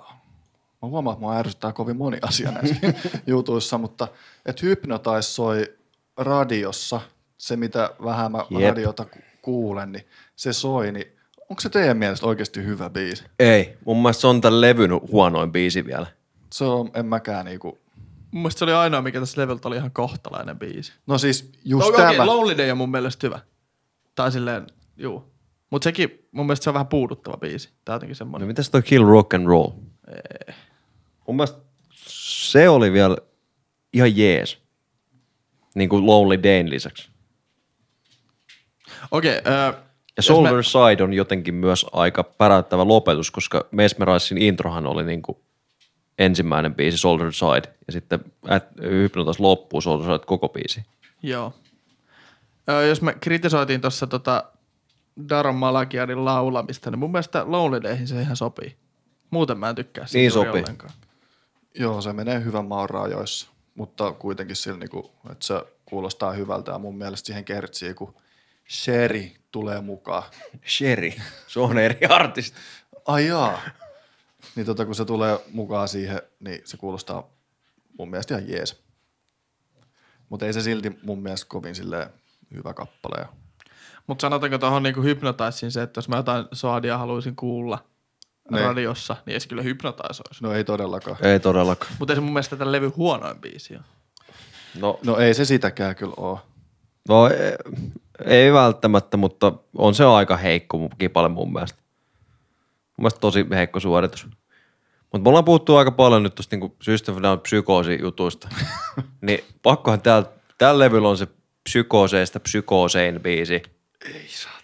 mä 0.85 0.89
huomaan, 0.89 1.13
että 1.13 1.21
mua 1.21 1.37
ärsyttää 1.37 1.73
kovin 1.73 1.97
moni 1.97 2.17
asia 2.21 2.51
näissä 2.51 2.75
jutuissa, 3.27 3.77
mutta 3.77 4.07
että 4.45 4.65
Hypnotize 4.65 5.21
soi 5.21 5.73
radiossa, 6.17 7.01
se 7.37 7.55
mitä 7.55 7.89
vähän 8.03 8.31
mä 8.31 8.45
Jep. 8.49 8.69
radiota 8.69 9.05
ku- 9.05 9.19
kuulen, 9.41 9.91
niin 9.91 10.05
se 10.35 10.53
soi, 10.53 10.91
niin 10.91 11.05
onko 11.49 11.61
se 11.61 11.69
teidän 11.69 11.97
mielestä 11.97 12.25
oikeasti 12.25 12.63
hyvä 12.63 12.89
biisi? 12.89 13.23
Ei. 13.39 13.77
Mun 13.85 13.97
mielestä 14.01 14.21
se 14.21 14.27
on 14.27 14.41
tämän 14.41 14.61
levyn 14.61 14.91
huonoin 15.11 15.51
biisi 15.51 15.85
vielä. 15.85 16.07
Se 16.53 16.63
on, 16.65 16.91
en 16.93 17.05
mäkään 17.05 17.45
niinku, 17.45 17.77
Mun 18.31 18.41
mielestä 18.41 18.59
se 18.59 18.65
oli 18.65 18.73
ainoa, 18.73 19.01
mikä 19.01 19.19
tässä 19.19 19.41
levyltä 19.41 19.67
oli 19.67 19.75
ihan 19.75 19.91
kohtalainen 19.91 20.59
biisi. 20.59 20.93
no 21.07 21.17
siis 21.17 21.51
just 21.65 21.85
No, 21.87 21.91
tämä. 21.97 22.09
okei, 22.09 22.25
Lonely 22.25 22.57
Day 22.57 22.71
on 22.71 22.77
mun 22.77 22.91
mielestä 22.91 23.27
hyvä. 23.27 23.39
Tai 24.15 24.31
silleen, 24.31 24.67
juu. 24.97 25.23
Mut 25.69 25.83
sekin, 25.83 26.27
mun 26.31 26.45
mielestä 26.45 26.63
se 26.63 26.69
on 26.69 26.73
vähän 26.73 26.87
puuduttava 26.87 27.37
biisi. 27.37 27.69
Tää 27.85 27.93
on 27.93 27.95
jotenkin 27.95 28.13
No 28.13 28.17
semmonen. 28.17 28.47
mitäs 28.47 28.69
toi 28.69 28.81
Kill 28.81 29.05
Rock 29.05 29.33
and 29.33 29.47
Roll? 29.47 29.69
Mun 31.27 31.35
mielestä 31.35 31.59
se 32.07 32.69
oli 32.69 32.91
vielä 32.93 33.17
ihan 33.93 34.17
jees. 34.17 34.57
Niin 35.75 35.89
kuin 35.89 36.05
Lonely 36.05 36.43
Dayn 36.43 36.69
lisäksi. 36.69 37.09
Okei, 39.11 39.31
öö, 39.47 39.53
Ja 39.55 39.73
jos 40.17 40.25
Soldier 40.27 40.55
me- 40.55 40.63
Side 40.63 41.03
on 41.03 41.13
jotenkin 41.13 41.53
myös 41.55 41.85
aika 41.91 42.23
päräyttävä 42.23 42.87
lopetus, 42.87 43.31
koska 43.31 43.65
Mesmerizin 43.71 44.37
introhan 44.37 44.87
oli 44.87 45.03
niin 45.03 45.21
kuin 45.21 45.37
ensimmäinen 46.19 46.75
biisi 46.75 46.97
Soldier 46.97 47.33
Side 47.33 47.73
ja 47.87 47.93
sitten 47.93 48.19
Hypnotize 48.81 49.43
loppuu 49.43 49.81
Soldier 49.81 50.09
Side 50.17 50.25
koko 50.25 50.49
biisi. 50.49 50.85
Joo. 51.23 51.53
Öö, 52.69 52.85
jos 52.87 53.01
me 53.01 53.13
kritisoitiin 53.21 53.81
tuossa 53.81 54.07
tota 54.07 54.43
Daron 55.29 55.55
Malakianin 55.55 56.25
laulamista, 56.25 56.91
niin 56.91 56.99
mun 56.99 57.11
mielestä 57.11 57.43
Lonely 57.47 57.83
Dayhin 57.83 58.07
se 58.07 58.21
ihan 58.21 58.35
sopii. 58.35 58.75
Muuten 59.31 59.57
mä 59.57 59.69
en 59.69 59.75
tykkää 59.75 60.05
siitä 60.07 60.17
Niin 60.21 60.31
sopii. 60.31 60.49
ollenkaan. 60.61 60.91
Joo, 61.79 62.01
se 62.01 62.13
menee 62.13 62.43
hyvän 62.43 62.65
maan 62.65 62.89
rajoissa, 62.89 63.47
mutta 63.75 64.11
kuitenkin 64.11 64.55
sillä, 64.55 64.77
niinku, 64.77 65.11
että 65.31 65.45
se 65.45 65.63
kuulostaa 65.85 66.31
hyvältä 66.31 66.71
ja 66.71 66.79
mun 66.79 66.97
mielestä 66.97 67.27
siihen 67.27 67.45
kertsii, 67.45 67.93
kun 67.93 68.15
Sherry 68.69 69.31
tulee 69.51 69.81
mukaan. 69.81 70.23
Sherry, 70.67 71.11
se 71.47 71.59
on 71.59 71.77
eri 71.77 72.05
artisti. 72.09 72.57
Ai 73.05 73.27
jaa. 73.27 73.61
Niin 74.55 74.65
tota, 74.65 74.85
kun 74.85 74.95
se 74.95 75.05
tulee 75.05 75.39
mukaan 75.51 75.87
siihen, 75.87 76.21
niin 76.39 76.61
se 76.65 76.77
kuulostaa 76.77 77.29
mun 77.97 78.09
mielestä 78.09 78.37
ihan 78.37 78.49
jees. 78.49 78.83
Mutta 80.29 80.45
ei 80.45 80.53
se 80.53 80.61
silti 80.61 80.99
mun 81.03 81.23
mielestä 81.23 81.45
kovin 81.49 81.75
silleen 81.75 82.09
hyvä 82.53 82.73
kappale. 82.73 83.27
Mutta 84.07 84.21
sanotaanko 84.21 84.57
tuohon 84.57 84.83
niinku 84.83 85.01
hypnotaisin 85.01 85.71
se, 85.71 85.81
että 85.81 85.97
jos 85.97 86.09
mä 86.09 86.15
jotain 86.15 86.45
soadia 86.51 86.97
haluaisin 86.97 87.35
kuulla 87.35 87.85
Niin. 88.51 88.63
radiossa, 88.63 89.15
niin 89.25 89.33
ei 89.33 89.39
se 89.39 89.47
kyllä 89.47 89.61
hypnotaisoisi. 89.61 90.43
No 90.43 90.53
ei 90.53 90.63
todellakaan. 90.63 91.17
Ei 91.21 91.39
todellakaan. 91.39 91.91
Mutta 91.99 92.13
ei 92.13 92.15
se 92.15 92.21
mun 92.21 92.33
mielestä 92.33 92.55
tämän 92.55 92.71
levyn 92.71 92.93
huonoin 92.95 93.39
biisi 93.39 93.75
ole. 93.75 93.83
No, 94.79 94.99
No 95.05 95.17
ei 95.17 95.33
se 95.33 95.45
sitäkään 95.45 95.95
kyllä 95.95 96.13
oo. 96.17 96.39
no 97.09 97.27
ei, 97.27 97.55
ei 98.25 98.53
välttämättä, 98.53 99.17
mutta 99.17 99.53
on 99.77 99.95
se 99.95 100.03
aika 100.05 100.37
heikko 100.37 100.89
kipale 100.97 101.29
mun 101.29 101.53
mielestä. 101.53 101.79
Mun 102.97 103.03
mielestä 103.03 103.19
tosi 103.19 103.45
heikko 103.51 103.79
suoritus. 103.79 104.27
Mutta 105.11 105.23
me 105.23 105.29
ollaan 105.29 105.45
puhuttu 105.45 105.75
aika 105.75 105.91
paljon 105.91 106.23
nyt 106.23 106.35
tuosta 106.35 106.55
niinku 106.55 106.75
System 106.81 107.15
of 107.15 107.21
Down 107.21 107.39
psykoosi-jutuista. 107.39 108.49
niin 109.21 109.43
pakkohan 109.63 110.01
täällä, 110.01 110.29
tällä 110.57 110.79
levyllä 110.85 111.09
on 111.09 111.17
se 111.17 111.27
psykooseista 111.63 112.39
psykoosein 112.39 113.21
biisi. 113.21 113.63
Ei 114.05 114.27
saatana. 114.27 114.54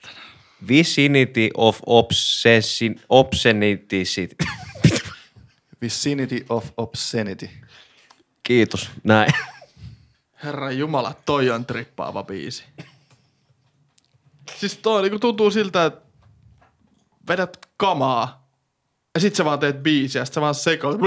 Vicinity 0.67 1.49
of 1.57 1.79
Obsessin, 1.85 3.01
Obscenity. 3.09 4.03
Vicinity 5.81 6.45
of 6.49 6.65
Obscenity. 6.77 7.49
Kiitos, 8.43 8.89
näin. 9.03 9.33
Herra 10.43 10.71
Jumala, 10.71 11.15
toi 11.25 11.49
on 11.49 11.65
trippaava 11.65 12.23
biisi. 12.23 12.63
Siis 14.59 14.77
toi 14.77 15.01
niinku 15.01 15.19
tuntuu 15.19 15.51
siltä, 15.51 15.85
että 15.85 16.01
vedät 17.27 17.57
kamaa 17.77 18.41
Ja 19.13 19.19
sit 19.21 19.35
sä 19.35 19.45
vaan 19.45 19.59
teet 19.59 19.83
biisiä, 19.83 20.25
sit 20.25 20.33
sä 20.33 20.41
vaan 20.41 20.55
sekoilet. 20.55 21.01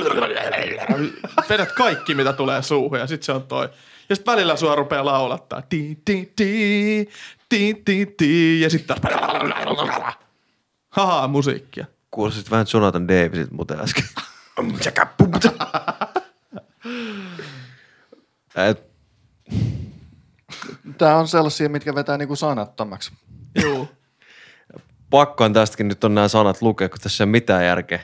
Vedät 1.49 1.73
kaikki, 1.73 2.15
mitä 2.15 2.33
tulee 2.33 2.63
suuhun 2.63 2.99
ja 2.99 3.07
sit 3.07 3.23
se 3.23 3.33
on 3.33 3.43
toi. 3.43 3.69
Ja 4.09 4.17
sit 4.17 4.27
välillä 4.27 4.57
sua 4.57 4.75
rupeaa 4.75 5.05
laulattaa. 5.05 5.63
Ti, 5.63 5.99
ti, 6.05 6.33
ti, 6.37 7.09
ti, 7.55 7.83
ti, 7.85 8.07
ti, 8.17 8.61
ja 8.61 8.71
sit 8.71 8.87
taas. 8.87 9.01
Haha, 10.89 11.29
musiikkia. 11.29 11.87
Kuulostisit 12.11 12.51
vähän 12.51 12.67
Jonathan 12.75 13.09
Davisit 13.09 13.51
muuten 13.51 13.81
äsken. 13.81 14.05
Et, 18.57 18.83
Tää 20.99 21.17
on 21.17 21.29
sellaisia, 21.29 21.69
mitkä 21.69 21.95
vetää 21.95 22.19
niinku 22.19 22.37
sanattomaksi. 22.37 23.13
Juu. 23.63 23.89
pakkoon 25.11 25.53
tästäkin 25.53 25.89
nyt 25.89 26.05
on 26.05 26.15
nämä 26.15 26.29
sanat 26.29 26.63
lukea, 26.63 26.89
kun 26.89 26.99
tässä 27.01 27.25
ei 27.25 27.27
ole 27.27 27.31
mitään 27.31 27.65
järkeä. 27.65 28.01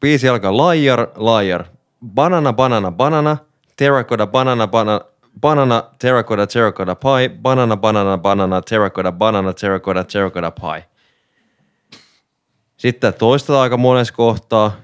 Biisi 0.00 0.28
alkaa 0.28 0.56
liar, 0.56 1.00
liar. 1.00 1.64
Banana, 2.06 2.52
banana, 2.52 2.90
banana. 2.92 3.36
Terracotta, 3.76 4.26
banana, 4.26 4.66
banana. 4.66 5.00
Banana, 5.40 5.82
terracotta, 5.98 6.46
terracotta 6.46 6.94
pie. 6.94 7.28
Banana, 7.28 7.76
banana, 7.76 8.18
banana. 8.18 8.62
Terracotta, 8.62 9.12
banana, 9.12 9.52
terracotta, 9.52 10.04
terracotta 10.04 10.50
pie. 10.50 10.84
Sitten 12.76 13.14
toistetaan 13.14 13.62
aika 13.62 13.76
monessa 13.76 14.14
kohtaa. 14.14 14.76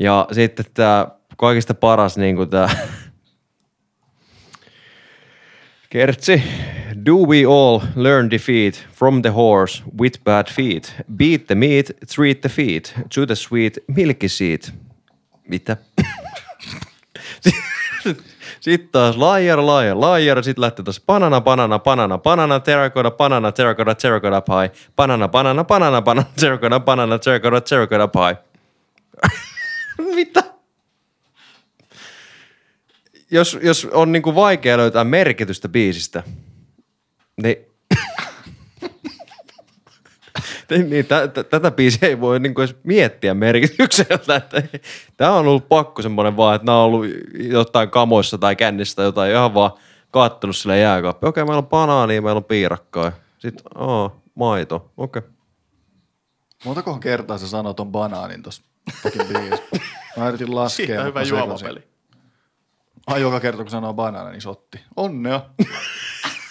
Ja 0.00 0.28
sitten 0.32 0.64
tämä 0.74 1.06
kaikista 1.36 1.74
paras 1.74 2.16
niin 2.16 2.50
tämä 2.50 2.68
Kertsi, 5.92 6.42
do 7.04 7.16
we 7.16 7.44
all 7.44 7.82
learn 7.96 8.30
defeat 8.30 8.86
from 8.92 9.22
the 9.22 9.30
horse 9.30 9.82
with 10.00 10.24
bad 10.24 10.50
feet? 10.50 10.94
Beat 11.16 11.46
the 11.46 11.54
meat, 11.54 11.90
treat 12.14 12.40
the 12.40 12.48
feet, 12.48 12.94
to 13.14 13.26
the 13.26 13.34
sweet 13.34 13.78
milky 13.88 14.28
seat. 14.28 14.72
Mitä? 15.48 15.76
Sitten 18.62 18.88
taas 18.92 19.16
liar, 19.16 19.58
liar, 19.58 19.96
liar. 20.00 20.42
Sitten 20.42 20.62
lähtee 20.62 20.84
taas 20.84 21.00
banana, 21.06 21.40
banana, 21.40 21.78
banana, 21.78 22.18
banana, 22.18 22.60
terracotta, 22.60 23.10
banana, 23.10 23.52
terracotta, 23.52 23.94
terracotta 23.94 24.40
pie. 24.40 24.70
Banana, 24.96 25.28
banana, 25.28 25.64
banana, 25.64 26.02
banana, 26.02 26.26
terracotta, 26.40 26.80
banana, 26.80 27.18
terracotta, 27.18 27.60
terracotta 27.60 28.08
pie. 28.08 28.36
Mitä? 30.14 30.42
jos, 33.32 33.58
jos 33.62 33.88
on 33.92 34.12
niinku 34.12 34.34
vaikea 34.34 34.76
löytää 34.76 35.04
merkitystä 35.04 35.68
biisistä, 35.68 36.22
niin, 37.42 37.56
niin, 40.70 40.90
niin 40.90 41.06
tä, 41.06 41.28
tä, 41.28 41.44
tätä 41.44 41.70
biisiä 41.70 42.08
ei 42.08 42.20
voi 42.20 42.40
niinku 42.40 42.60
edes 42.60 42.76
miettiä 42.82 43.34
merkitykseltä. 43.34 44.42
Tämä 45.16 45.32
on 45.32 45.46
ollut 45.46 45.68
pakko 45.68 46.02
semmoinen 46.02 46.36
vaan, 46.36 46.56
että 46.56 46.66
nämä 46.66 46.78
on 46.78 46.84
ollut 46.84 47.06
jotain 47.34 47.90
kamoissa 47.90 48.38
tai 48.38 48.56
kännissä 48.56 48.96
tai 48.96 49.04
jotain 49.04 49.32
ihan 49.32 49.54
vaan 49.54 49.70
kattonut 50.10 50.56
sille 50.56 50.78
jääkaappi. 50.78 51.26
Okei, 51.26 51.44
meillä 51.44 51.58
on 51.58 51.66
banaania, 51.66 52.22
meillä 52.22 52.38
on 52.38 52.44
piirakkaa. 52.44 53.12
Sitten, 53.38 53.64
aa, 53.74 54.20
maito, 54.34 54.90
okei. 54.96 55.22
Montako 56.64 56.98
kertaa 56.98 57.38
sä 57.38 57.48
sanot 57.48 57.76
ton 57.76 57.92
banaanin 57.92 58.42
tossa? 58.42 58.62
Mä 60.16 60.28
yritin 60.28 60.54
laskea. 60.54 60.86
Siitä 60.86 61.00
on 61.00 61.06
hyvä 61.06 61.22
juomapeli. 61.22 61.91
Ai 63.06 63.20
joka 63.20 63.40
kerta 63.40 63.62
kun 63.62 63.70
sanoo 63.70 63.94
banaana, 63.94 64.30
niin 64.30 64.40
sotti. 64.40 64.80
Onnea. 64.96 65.40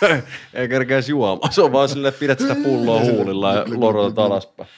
Ei 0.53 0.67
kerkeä 0.69 0.99
juomaan. 1.07 1.53
Se 1.53 1.61
on 1.61 1.71
vaan 1.71 1.89
silleen, 1.89 2.13
pidät 2.13 2.39
sitä 2.39 2.55
pulloa 2.55 2.99
huulilla 3.11 3.53
ja 3.53 3.65
lorotat 3.67 4.19
alaspäin. 4.19 4.69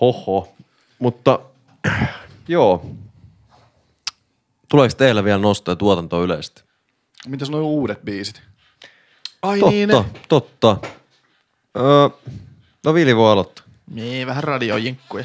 Hoho. 0.00 0.52
Mutta 0.98 1.38
joo. 2.48 2.86
Tuleeko 4.68 4.94
teillä 4.96 5.24
vielä 5.24 5.38
nostoja 5.38 5.76
tuotantoa 5.76 6.22
yleisesti? 6.24 6.62
Mitäs 7.26 7.50
nuo 7.50 7.60
uudet 7.60 8.02
biisit? 8.04 8.42
Ai 9.42 9.58
Totta, 9.58 9.70
niin, 9.70 9.88
ne. 9.88 10.04
totta. 10.28 10.76
Öö, 11.76 12.08
no 12.84 12.94
Vili 12.94 13.16
voi 13.16 13.32
aloittaa. 13.32 13.64
Niin, 13.90 14.26
vähän 14.26 14.44
radiojinkkuja. 14.44 15.24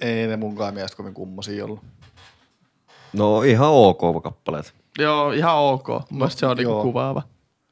Ei 0.00 0.26
ne 0.26 0.36
munkaan 0.36 0.74
mielestä 0.74 0.96
kovin 0.96 1.14
kummosia 1.14 1.64
ollut. 1.64 1.80
No 3.12 3.42
ihan 3.42 3.68
ok 3.70 4.22
kappaleet. 4.22 4.74
Joo, 4.98 5.32
ihan 5.32 5.56
ok. 5.56 5.88
Mun 5.88 6.04
mielestä 6.10 6.40
se 6.40 6.46
on 6.46 6.56
niinku 6.56 6.72
Joo. 6.72 6.82
kuvaava. 6.82 7.22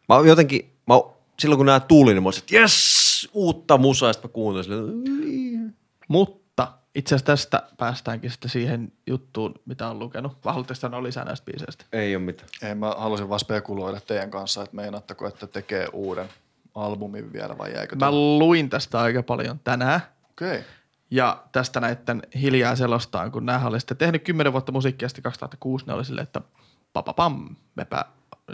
Mä 0.09 0.15
oon 0.15 0.29
jotenkin, 0.29 0.71
mä, 0.87 0.95
oon- 0.95 1.13
silloin 1.39 1.57
kun 1.57 1.67
nää 1.67 1.81
tuli, 1.81 2.15
niin 2.15 2.23
mä 2.23 2.27
olisin, 2.27 2.43
että 2.43 2.57
jes, 2.57 3.29
uutta 3.33 3.79
musaa, 3.79 4.09
ja 4.09 4.13
sit 4.13 4.23
mä 4.23 4.29
kuuntelin 4.29 4.65
silleen, 4.65 5.75
Mutta 6.09 6.69
itse 6.95 7.15
asiassa 7.15 7.27
tästä 7.27 7.63
päästäänkin 7.77 8.31
sitten 8.31 8.51
siihen 8.51 8.93
juttuun, 9.07 9.55
mitä 9.67 9.89
on 9.89 9.99
lukenut. 9.99 10.33
Vai 10.45 10.53
haluatteko 10.53 10.81
sanoa 10.81 11.03
lisää 11.03 11.25
näistä 11.25 11.45
biiseistä? 11.45 11.85
ei 11.93 12.15
oo 12.15 12.21
mitään. 12.21 12.49
Ei, 12.63 12.75
mä 12.75 12.95
halusin 12.99 13.29
vaan 13.29 13.41
spekuloida 13.41 14.01
teidän 14.01 14.31
kanssa, 14.31 14.63
että 14.63 14.77
meinaatteko, 14.77 15.27
että 15.27 15.47
tekee 15.47 15.89
uuden 15.93 16.29
albumin 16.75 17.33
vielä 17.33 17.59
vai 17.59 17.75
jäikö 17.75 17.97
Mä 17.97 18.13
luin 18.13 18.71
tästä 18.71 19.01
aika 19.01 19.23
paljon 19.23 19.61
tänään. 19.65 20.01
Okei. 20.31 20.51
Okay. 20.59 20.63
Ja 21.11 21.45
tästä 21.53 21.81
näiden 21.81 22.23
hiljaa 22.41 22.77
selostaan, 22.77 23.33
kun 23.33 23.47
näähän 23.47 23.69
oli 23.69 23.81
sitten 23.81 23.97
tehnyt 23.97 24.25
10 24.25 24.53
vuotta 24.53 24.73
musiikkia, 24.73 25.09
sitten 25.09 25.23
2006 25.23 25.87
ne 25.87 25.93
oli 25.93 26.05
silleen, 26.05 26.23
että 26.23 26.41
papapam, 26.93 27.57
mepä 27.75 28.05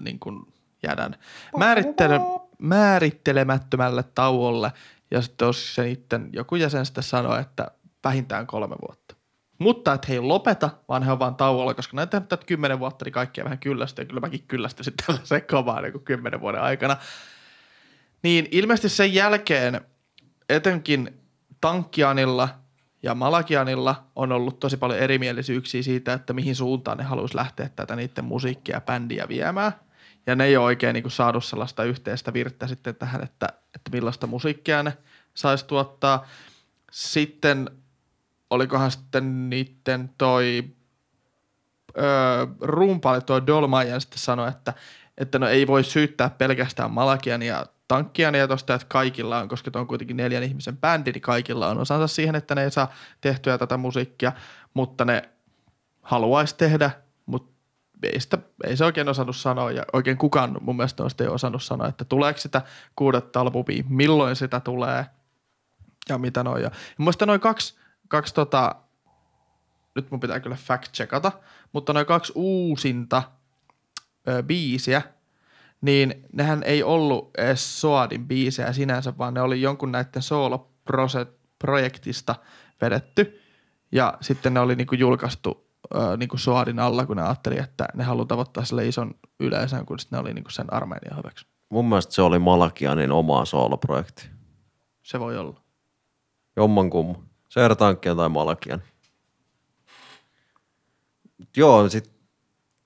niin 0.00 0.18
kuin 0.18 0.52
jäädään 0.82 1.16
määrittele, 1.56 2.20
määrittelemättömälle 2.58 4.02
tauolle. 4.02 4.72
Ja 5.10 5.22
sitten 5.22 5.46
jos 5.46 5.74
se 5.74 5.82
niiden 5.82 6.30
joku 6.32 6.56
jäsen 6.56 6.86
sitten 6.86 7.04
sanoi, 7.04 7.40
että 7.40 7.70
vähintään 8.04 8.46
kolme 8.46 8.76
vuotta. 8.88 9.14
Mutta 9.58 9.92
että 9.92 10.06
he 10.08 10.14
ei 10.14 10.20
lopeta, 10.20 10.70
vaan 10.88 11.02
he 11.02 11.12
on 11.12 11.18
vaan 11.18 11.34
tauolla, 11.34 11.74
koska 11.74 11.96
ne 11.96 12.02
on 12.02 12.08
tehnyt 12.08 12.44
kymmenen 12.46 12.78
vuotta, 12.78 13.04
niin 13.04 13.12
kaikkia 13.12 13.44
vähän 13.44 13.58
kyllästyy. 13.58 14.02
Ja 14.02 14.06
kyllä 14.06 14.20
mäkin 14.20 14.44
kyllästyin 14.48 14.96
tällä 15.06 15.20
sekovaa 15.24 15.80
niin 15.80 15.92
kuin 15.92 16.04
kymmenen 16.04 16.40
vuoden 16.40 16.62
aikana. 16.62 16.96
Niin 18.22 18.48
ilmeisesti 18.50 18.88
sen 18.88 19.14
jälkeen 19.14 19.80
etenkin 20.48 21.21
Tankkianilla 21.62 22.48
ja 23.02 23.14
Malakianilla 23.14 24.04
on 24.16 24.32
ollut 24.32 24.60
tosi 24.60 24.76
paljon 24.76 24.98
erimielisyyksiä 24.98 25.82
siitä, 25.82 26.12
että 26.12 26.32
mihin 26.32 26.56
suuntaan 26.56 26.98
ne 26.98 27.04
haluaisi 27.04 27.36
lähteä 27.36 27.70
tätä 27.76 27.96
niiden 27.96 28.24
musiikkia 28.24 28.76
ja 28.76 28.80
bändiä 28.80 29.28
viemään. 29.28 29.72
Ja 30.26 30.36
ne 30.36 30.44
ei 30.44 30.56
ole 30.56 30.64
oikein 30.64 30.94
niin 30.94 31.10
saanut 31.10 31.44
sellaista 31.44 31.84
yhteistä 31.84 32.32
virttä 32.32 32.66
sitten 32.66 32.94
tähän, 32.94 33.22
että, 33.22 33.46
että 33.74 33.90
millaista 33.92 34.26
musiikkia 34.26 34.82
ne 34.82 34.98
saisi 35.34 35.66
tuottaa. 35.66 36.26
Sitten 36.90 37.70
olikohan 38.50 38.90
sitten 38.90 39.50
niiden 39.50 40.10
toi 40.18 40.64
öö, 41.98 42.46
rumpaali 42.60 43.20
tuo 43.20 43.46
Dolmajan 43.46 44.00
sitten 44.00 44.18
sanoi, 44.18 44.48
että, 44.48 44.74
että 45.18 45.38
no 45.38 45.48
ei 45.48 45.66
voi 45.66 45.84
syyttää 45.84 46.30
pelkästään 46.30 46.90
Malakian 46.90 47.42
ja 47.42 47.66
Tankkiania 47.92 48.48
tuosta, 48.48 48.74
että 48.74 48.86
kaikilla 48.88 49.38
on, 49.38 49.48
koska 49.48 49.70
on 49.74 49.86
kuitenkin 49.86 50.16
neljän 50.16 50.42
ihmisen 50.42 50.76
bändi, 50.76 51.12
niin 51.12 51.22
kaikilla 51.22 51.68
on 51.68 51.78
osansa 51.78 52.06
siihen, 52.06 52.34
että 52.34 52.54
ne 52.54 52.64
ei 52.64 52.70
saa 52.70 52.92
tehtyä 53.20 53.58
tätä 53.58 53.76
musiikkia, 53.76 54.32
mutta 54.74 55.04
ne 55.04 55.28
haluaisi 56.02 56.56
tehdä, 56.56 56.90
mutta 57.26 57.52
ei, 58.02 58.20
sitä, 58.20 58.38
ei 58.64 58.76
se 58.76 58.84
oikein 58.84 59.08
osannut 59.08 59.36
sanoa 59.36 59.70
ja 59.70 59.84
oikein 59.92 60.18
kukaan 60.18 60.58
mun 60.60 60.76
mielestä 60.76 61.02
noista 61.02 61.24
ei 61.24 61.28
osannut 61.28 61.62
sanoa, 61.62 61.88
että 61.88 62.04
tuleeko 62.04 62.38
sitä 62.38 62.62
kuudetta 62.96 63.40
albumia, 63.40 63.84
milloin 63.88 64.36
sitä 64.36 64.60
tulee 64.60 65.06
ja 66.08 66.18
mitä 66.18 66.42
noin. 66.42 66.62
Ja 66.62 66.70
mun 66.70 67.04
mielestä 67.04 67.26
noin 67.26 67.40
kaksi, 67.40 67.74
kaksi 68.08 68.34
tota, 68.34 68.74
nyt 69.94 70.10
mun 70.10 70.20
pitää 70.20 70.40
kyllä 70.40 70.56
fact-checkata, 70.56 71.32
mutta 71.72 71.92
noin 71.92 72.06
kaksi 72.06 72.32
uusinta 72.36 73.22
ö, 74.28 74.42
biisiä, 74.42 75.02
niin 75.82 76.24
nehän 76.32 76.62
ei 76.62 76.82
ollut 76.82 77.30
edes 77.38 77.80
Soadin 77.80 78.28
biisejä 78.28 78.72
sinänsä, 78.72 79.12
vaan 79.18 79.34
ne 79.34 79.40
oli 79.40 79.62
jonkun 79.62 79.92
näiden 79.92 80.22
solo-projektista 80.22 82.34
vedetty. 82.80 83.40
Ja 83.92 84.18
sitten 84.20 84.54
ne 84.54 84.60
oli 84.60 84.76
niinku 84.76 84.94
julkaistu 84.94 85.66
ö, 85.94 86.16
niinku 86.16 86.38
Soadin 86.38 86.78
alla, 86.78 87.06
kun 87.06 87.16
ne 87.16 87.22
ajatteli, 87.22 87.58
että 87.58 87.88
ne 87.94 88.04
haluaa 88.04 88.26
tavoittaa 88.26 88.64
sille 88.64 88.88
ison 88.88 89.14
yleisön, 89.40 89.86
kun 89.86 89.98
sitten 89.98 90.16
ne 90.16 90.20
oli 90.20 90.34
niinku 90.34 90.50
sen 90.50 90.72
Armenian 90.72 91.16
hyväksi. 91.16 91.46
Mun 91.68 91.88
mielestä 91.88 92.14
se 92.14 92.22
oli 92.22 92.38
Malakianin 92.38 93.12
oma 93.12 93.44
sooloprojekti. 93.44 94.28
Se 95.02 95.20
voi 95.20 95.38
olla. 95.38 95.60
Jomman 96.56 96.90
kumman. 96.90 97.22
Seera 97.48 97.76
Tankkian 97.76 98.16
tai 98.16 98.28
Malakian. 98.28 98.82
Joo, 101.56 101.88
sit 101.88 102.12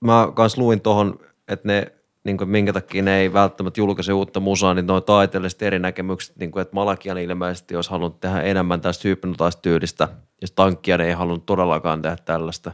mä 0.01 0.27
kans 0.35 0.57
luin 0.57 0.81
tohon, 0.81 1.19
että 1.47 1.67
ne, 1.67 1.96
niin 2.27 2.37
kuin, 2.37 2.49
minkä 2.49 2.73
takia 2.73 3.03
ne 3.03 3.19
ei 3.19 3.33
välttämättä 3.33 3.81
julkaise 3.81 4.13
uutta 4.13 4.39
musaa, 4.39 4.73
niin 4.73 4.87
noin 4.87 5.03
taiteelliset 5.03 5.61
eri 5.61 5.79
näkemykset, 5.79 6.37
niin 6.37 6.51
kuin, 6.51 6.61
että 6.61 6.75
Malakian 6.75 7.17
ilmeisesti 7.17 7.75
olisi 7.75 7.89
halunnut 7.89 8.19
tehdä 8.19 8.41
enemmän 8.41 8.81
tästä 8.81 9.07
hypnotastyylistä, 9.07 10.07
ja 10.41 10.47
Tankkian 10.55 11.01
ei 11.01 11.13
halunnut 11.13 11.45
todellakaan 11.45 12.01
tehdä 12.01 12.17
tällaista. 12.25 12.71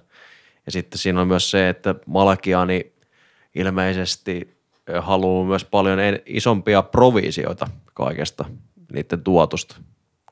Ja 0.65 0.71
sitten 0.71 0.99
siinä 0.99 1.21
on 1.21 1.27
myös 1.27 1.51
se, 1.51 1.69
että 1.69 1.95
Malakiani 2.05 2.93
ilmeisesti 3.55 4.57
haluaa 4.99 5.45
myös 5.45 5.65
paljon 5.65 5.99
isompia 6.25 6.81
provisioita 6.81 7.67
kaikesta 7.93 8.45
niiden 8.93 9.23
tuotosta, 9.23 9.75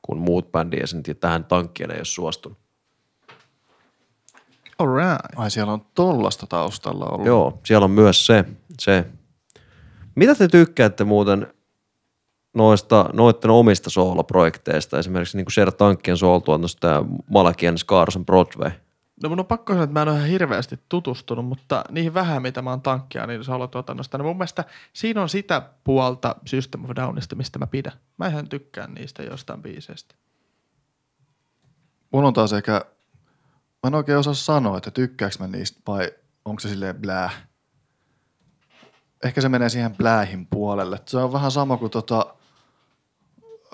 kun 0.02 0.18
muut 0.18 0.52
bändijäsenet 0.52 1.08
ja 1.08 1.14
tähän 1.14 1.44
tankkien 1.44 1.90
ei 1.90 1.96
ole 1.96 2.04
suostunut. 2.04 2.61
Alright. 4.82 5.20
Ai 5.36 5.50
siellä 5.50 5.72
on 5.72 5.86
tollasta 5.94 6.46
taustalla 6.46 7.06
ollut. 7.06 7.26
Joo, 7.26 7.60
siellä 7.64 7.84
on 7.84 7.90
myös 7.90 8.26
se. 8.26 8.44
se. 8.80 9.06
Mitä 10.14 10.34
te 10.34 10.48
tykkäätte 10.48 11.04
muuten 11.04 11.46
noista, 12.54 13.10
noitten 13.12 13.50
omista 13.50 13.90
sooloprojekteista, 13.90 14.98
esimerkiksi 14.98 15.36
niin 15.36 15.44
kuin 15.44 15.52
Sher 15.52 15.72
Tankkien 15.72 16.16
sooltuotannosta 16.16 16.86
ja 16.86 17.04
Malakian 17.30 17.78
Scarson 17.78 18.26
Broadway? 18.26 18.70
No 19.22 19.28
mun 19.28 19.40
on 19.40 19.46
pakko 19.46 19.72
sanoa, 19.72 19.84
että 19.84 19.94
mä 19.94 20.02
en 20.02 20.08
ole 20.08 20.16
ihan 20.16 20.28
hirveästi 20.28 20.78
tutustunut, 20.88 21.46
mutta 21.46 21.84
niihin 21.90 22.14
vähän, 22.14 22.42
mitä 22.42 22.62
mä 22.62 22.70
oon 22.70 22.82
tankkia, 22.82 23.26
niin 23.26 23.44
soolotuotannosta, 23.44 24.18
niin 24.18 24.26
mun 24.26 24.36
mielestä 24.36 24.64
siinä 24.92 25.22
on 25.22 25.28
sitä 25.28 25.62
puolta 25.84 26.36
System 26.46 26.84
of 26.84 26.90
Downista, 26.96 27.36
mistä 27.36 27.58
mä 27.58 27.66
pidän. 27.66 27.92
Mä 28.18 28.26
ihan 28.26 28.48
tykkään 28.48 28.94
niistä 28.94 29.22
jostain 29.22 29.62
biiseistä. 29.62 30.14
Mulla 32.12 32.28
on 32.28 32.34
taas 32.34 32.52
ehkä, 32.52 32.86
mä 33.82 33.86
en 33.86 33.94
oikein 33.94 34.18
osaa 34.18 34.34
sanoa, 34.34 34.76
että 34.76 34.90
tykkääks 34.90 35.38
mä 35.38 35.46
niistä 35.46 35.80
vai 35.86 36.10
onko 36.44 36.60
se 36.60 36.68
silleen 36.68 36.96
blää. 36.96 37.30
Ehkä 39.24 39.40
se 39.40 39.48
menee 39.48 39.68
siihen 39.68 39.96
blähin 39.96 40.46
puolelle. 40.46 41.00
Se 41.06 41.18
on 41.18 41.32
vähän 41.32 41.50
sama 41.50 41.76
kuin 41.76 41.90
tota, 41.90 42.34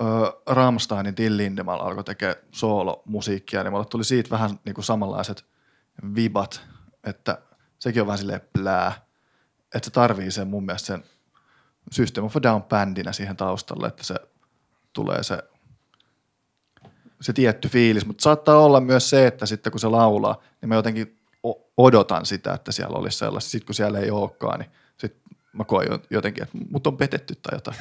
ö, 0.01 0.05
Rammsteinin 0.47 1.15
Till 1.15 1.37
Lindemann 1.37 1.81
alkoi 1.81 2.05
tekemään 2.05 2.37
soolomusiikkia, 2.53 3.63
niin 3.63 3.73
mulle 3.73 3.85
tuli 3.85 4.05
siitä 4.05 4.31
vähän 4.31 4.51
niin 4.65 4.75
kuin 4.75 4.85
samanlaiset 4.85 5.45
vibat, 6.15 6.63
että 7.05 7.39
sekin 7.79 8.03
on 8.03 8.07
vähän 8.07 8.19
silleen 8.19 8.41
blää. 8.59 8.93
Että 9.75 9.85
se 9.87 9.91
tarvii 9.91 10.31
sen 10.31 10.49
mun 10.49 10.67
mielestä 10.67 10.87
sen 10.87 11.05
System 11.93 12.25
of 12.25 12.37
a 12.37 12.43
Down 12.43 12.63
bändinä 12.63 13.13
siihen 13.13 13.37
taustalle, 13.37 13.87
että 13.87 14.05
se 14.05 14.15
tulee 14.93 15.23
se 15.23 15.43
se 17.21 17.33
tietty 17.33 17.69
fiilis, 17.69 18.07
mutta 18.07 18.23
saattaa 18.23 18.59
olla 18.59 18.81
myös 18.81 19.11
se, 19.11 19.27
että 19.27 19.47
sitten 19.47 19.71
kun 19.71 19.81
se 19.81 19.89
laulaa, 19.89 20.43
niin 20.61 20.69
mä 20.69 20.75
jotenkin 20.75 21.19
odotan 21.77 22.27
sitä, 22.27 22.55
että 22.55 22.73
siellä 22.73 22.99
olisi 22.99 23.19
sellaista. 23.19 23.51
Sitten 23.51 23.67
kun 23.67 23.75
siellä 23.75 23.99
ei 23.99 24.11
olekaan, 24.11 24.61
niin 24.61 24.71
sitten 24.97 25.23
mä 25.53 25.65
koen 25.65 25.89
jo- 25.91 26.03
jotenkin, 26.11 26.43
että 26.43 26.59
mut 26.71 26.87
on 26.87 26.97
petetty 26.97 27.35
tai 27.35 27.57
jotain. 27.57 27.77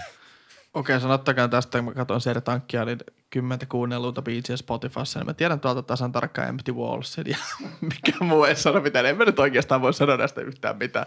Okei, 0.74 1.00
sanottakaa 1.00 1.48
tästä, 1.48 1.78
kun 1.78 1.86
mä 1.86 1.94
katson 1.94 2.22
Seri 2.22 2.42
Tankkia, 2.42 2.86
niin 2.86 2.98
kymmentä 3.30 3.66
kuunnelluita 3.66 4.22
biisiä 4.22 4.58
Spotifyssa, 4.58 5.20
niin 5.20 5.28
mä 5.28 5.34
tiedän 5.34 5.60
tuolta 5.60 5.84
tasan 5.84 6.12
tarkkaan 6.12 6.50
Empty 6.50 6.72
Wallsin 6.72 7.26
ja 7.28 7.38
mikä 7.82 8.24
muu 8.24 8.44
ei 8.44 8.56
sano 8.56 8.82
mitään. 8.82 9.06
En 9.06 9.18
mä 9.18 9.26
nyt 9.26 9.40
oikeastaan 9.40 9.82
voi 9.82 9.94
sanoa 9.94 10.18
näistä 10.18 10.42
yhtään 10.42 10.78
mitään. 10.78 11.06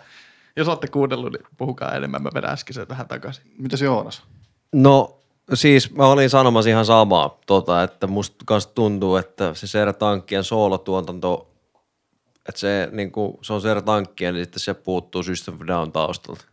Jos 0.57 0.69
olette 0.69 0.89
kuunnellut, 0.89 1.33
niin 1.33 1.47
puhukaa 1.57 1.95
enemmän. 1.95 2.23
Mä 2.23 2.31
vedän 2.35 2.51
äsken 2.51 2.75
sen 2.75 2.87
tähän 2.87 3.09
takaisin. 3.09 3.45
Mitäs 3.59 3.83
Joonas? 3.83 4.23
No 4.73 5.21
siis 5.55 5.95
mä 5.95 6.07
olin 6.07 6.31
sanomassa 6.31 6.71
ihan 6.71 6.85
samaa, 6.85 7.39
tota, 7.47 7.83
että 7.83 8.07
musta 8.07 8.45
kans 8.47 8.67
tuntuu, 8.67 9.17
että 9.17 9.55
se 9.55 9.67
Ser 9.67 9.93
Tankkien 9.93 10.45
soolotuotanto, 10.45 11.51
että 12.49 12.61
se, 12.61 12.89
niin 12.93 13.13
kuin, 13.13 13.39
se 13.43 13.53
on 13.53 13.61
Ser 13.61 13.83
Tankkien, 13.83 14.35
niin 14.35 14.45
sitten 14.45 14.61
se 14.61 14.75
puuttuu 14.75 15.23
System 15.23 15.55
of 15.55 15.61
Down 15.67 15.93
taustalta. 15.93 16.45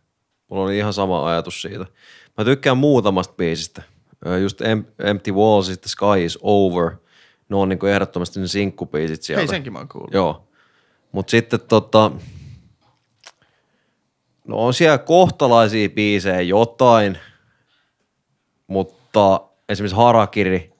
Mulla 0.48 0.64
oli 0.64 0.78
ihan 0.78 0.92
sama 0.92 1.28
ajatus 1.28 1.62
siitä. 1.62 1.86
Mä 2.38 2.44
tykkään 2.44 2.78
muutamasta 2.78 3.34
biisistä. 3.36 3.82
Just 4.42 4.60
Em- 4.60 5.06
Empty 5.06 5.32
Walls 5.32 5.66
sitten 5.66 5.88
Sky 5.88 6.24
is 6.24 6.38
Over. 6.42 6.90
Ne 7.48 7.56
on 7.56 7.68
niin 7.68 7.78
kuin 7.78 7.92
ehdottomasti 7.92 8.40
ne 8.40 8.46
sinkkubiisit 8.46 9.22
sieltä. 9.22 9.40
Hei, 9.40 9.48
senkin 9.48 9.72
mä 9.72 9.78
oon 9.78 9.88
kuullut. 9.88 10.14
Joo. 10.14 10.48
Mutta 11.12 11.30
sitten 11.30 11.60
tota, 11.60 12.10
no 14.48 14.56
on 14.56 14.74
siellä 14.74 14.98
kohtalaisia 14.98 15.88
biisejä 15.88 16.40
jotain, 16.40 17.18
mutta 18.68 19.40
esimerkiksi 19.68 19.96
Harakiri, 19.96 20.72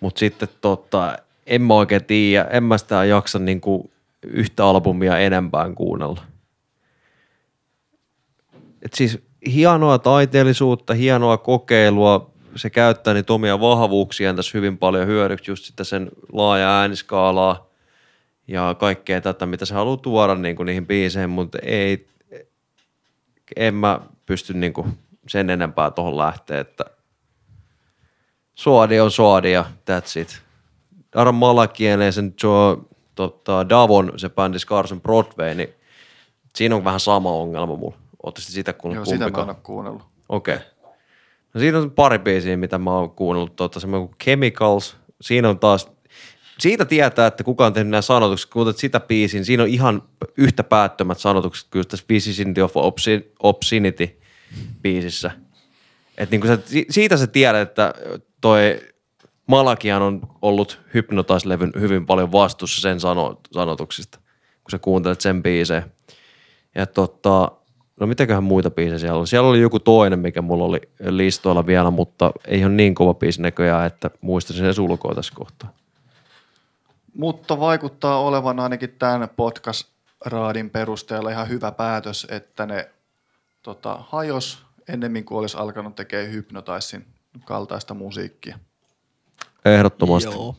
mutta 0.00 0.18
sitten 0.18 0.48
tota, 0.60 1.16
en 1.46 1.62
mä 1.62 1.74
oikein 1.74 2.04
tiedä, 2.04 2.44
en 2.50 2.64
mä 2.64 2.78
sitä 2.78 3.04
jaksa 3.04 3.38
niinku 3.38 3.90
yhtä 4.22 4.66
albumia 4.66 5.18
enempään 5.18 5.74
kuunnella. 5.74 6.20
Et 8.82 8.94
siis 8.94 9.18
hienoa 9.46 9.98
taiteellisuutta, 9.98 10.94
hienoa 10.94 11.36
kokeilua, 11.36 12.30
se 12.56 12.70
käyttää 12.70 13.14
niitä 13.14 13.32
omia 13.32 13.60
vahvuuksiaan 13.60 14.36
tässä 14.36 14.58
hyvin 14.58 14.78
paljon 14.78 15.06
hyödyksi, 15.06 15.50
just 15.50 15.64
sitä 15.64 15.84
sen 15.84 16.10
laaja 16.32 16.80
ääniskaalaa 16.80 17.66
ja 18.48 18.76
kaikkea 18.78 19.20
tätä, 19.20 19.46
mitä 19.46 19.64
se 19.64 19.74
haluaa 19.74 19.96
tuoda 19.96 20.34
niin 20.34 20.56
kuin 20.56 20.66
niihin 20.66 20.86
biiseihin, 20.86 21.30
mutta 21.30 21.58
ei, 21.62 22.08
en 23.56 23.74
mä 23.74 24.00
pysty 24.26 24.54
niin 24.54 24.72
kuin 24.72 24.98
sen 25.28 25.50
enempää 25.50 25.90
tuohon 25.90 26.18
lähteä, 26.18 26.60
että 26.60 26.84
Suodi 28.54 29.00
on 29.00 29.10
Suodi 29.10 29.52
ja 29.52 29.64
that's 29.90 30.20
it. 30.20 30.42
Aran 31.14 31.34
Malakien 31.34 32.00
ja 32.00 32.12
sen 32.12 32.34
Joe, 32.42 32.76
tota, 33.14 33.68
Davon, 33.68 34.12
se 34.16 34.28
bändi 34.28 34.58
Scarson 34.58 35.00
Broadway, 35.00 35.54
niin 35.54 35.68
siinä 36.56 36.76
on 36.76 36.84
vähän 36.84 37.00
sama 37.00 37.32
ongelma 37.32 37.76
mulla. 37.76 37.96
Ootte 38.22 38.40
sitä 38.40 38.72
kun 38.72 38.92
Joo, 38.92 39.04
sitä 39.04 39.30
mä 39.30 39.42
en 39.42 39.48
ole 39.48 39.56
kuunnellut. 39.62 40.02
Okei. 40.28 40.54
Okay. 40.54 40.66
No 41.54 41.60
siinä 41.60 41.78
on 41.78 41.90
pari 41.90 42.18
biisiä, 42.18 42.56
mitä 42.56 42.78
mä 42.78 42.90
oon 42.90 43.10
kuunnellut. 43.10 43.56
Tota, 43.56 43.80
semmoinen 43.80 44.08
kuin 44.08 44.18
Chemicals. 44.24 44.96
Siinä 45.20 45.48
on 45.48 45.58
taas, 45.58 45.88
siitä 46.58 46.84
tietää, 46.84 47.26
että 47.26 47.44
kuka 47.44 47.66
on 47.66 47.72
tehnyt 47.72 47.90
nämä 47.90 48.02
sanotukset. 48.02 48.50
Kun 48.50 48.74
sitä 48.76 49.00
biisiä, 49.00 49.44
siinä 49.44 49.62
on 49.62 49.68
ihan 49.68 50.02
yhtä 50.36 50.64
päättömät 50.64 51.18
sanotukset 51.18 51.68
kyllä 51.70 51.84
tässä 51.84 52.04
Vicinity 52.08 52.60
of 52.60 52.76
Obscen- 52.76 53.24
Obscenity 53.42 54.20
biisissä. 54.82 55.30
Et 56.18 56.30
niin 56.30 56.46
sä, 56.46 56.58
si- 56.64 56.86
siitä 56.90 57.16
sä 57.16 57.26
tiedät, 57.26 57.68
että 57.68 57.94
toi 58.44 58.80
Malakian 59.46 60.02
on 60.02 60.20
ollut 60.42 60.80
Hypnotize-levyn 60.94 61.80
hyvin 61.80 62.06
paljon 62.06 62.32
vastuussa 62.32 62.80
sen 62.80 63.00
sano, 63.00 63.40
sanotuksista, 63.52 64.18
kun 64.64 64.70
sä 64.70 64.78
kuuntelet 64.78 65.20
sen 65.20 65.42
biisejä. 65.42 65.88
Ja 66.74 66.86
tota, 66.86 67.52
no 68.00 68.06
mitäköhän 68.06 68.44
muita 68.44 68.70
biisejä 68.70 68.98
siellä 68.98 69.18
oli? 69.18 69.26
Siellä 69.26 69.48
oli 69.48 69.60
joku 69.60 69.80
toinen, 69.80 70.18
mikä 70.18 70.42
mulla 70.42 70.64
oli 70.64 70.80
listoilla 71.08 71.66
vielä, 71.66 71.90
mutta 71.90 72.32
ei 72.46 72.64
ole 72.64 72.72
niin 72.72 72.94
kova 72.94 73.14
biisi 73.14 73.42
näköjään, 73.42 73.86
että 73.86 74.10
muistaisin 74.20 74.74
sen 74.74 74.84
ulkoa 74.84 75.14
tässä 75.14 75.34
kohtaa. 75.36 75.72
Mutta 77.14 77.60
vaikuttaa 77.60 78.20
olevan 78.20 78.60
ainakin 78.60 78.94
tämän 78.98 79.28
podcast-raadin 79.36 80.70
perusteella 80.70 81.30
ihan 81.30 81.48
hyvä 81.48 81.72
päätös, 81.72 82.26
että 82.30 82.66
ne 82.66 82.90
tota, 83.62 83.98
hajos 84.08 84.64
ennemmin 84.88 85.24
kuin 85.24 85.38
olisi 85.38 85.56
alkanut 85.56 85.94
tekemään 85.94 86.32
Hypnotaisin 86.32 87.13
kaltaista 87.44 87.94
musiikkia. 87.94 88.58
Ehdottomasti. 89.64 90.30
Joo. 90.30 90.56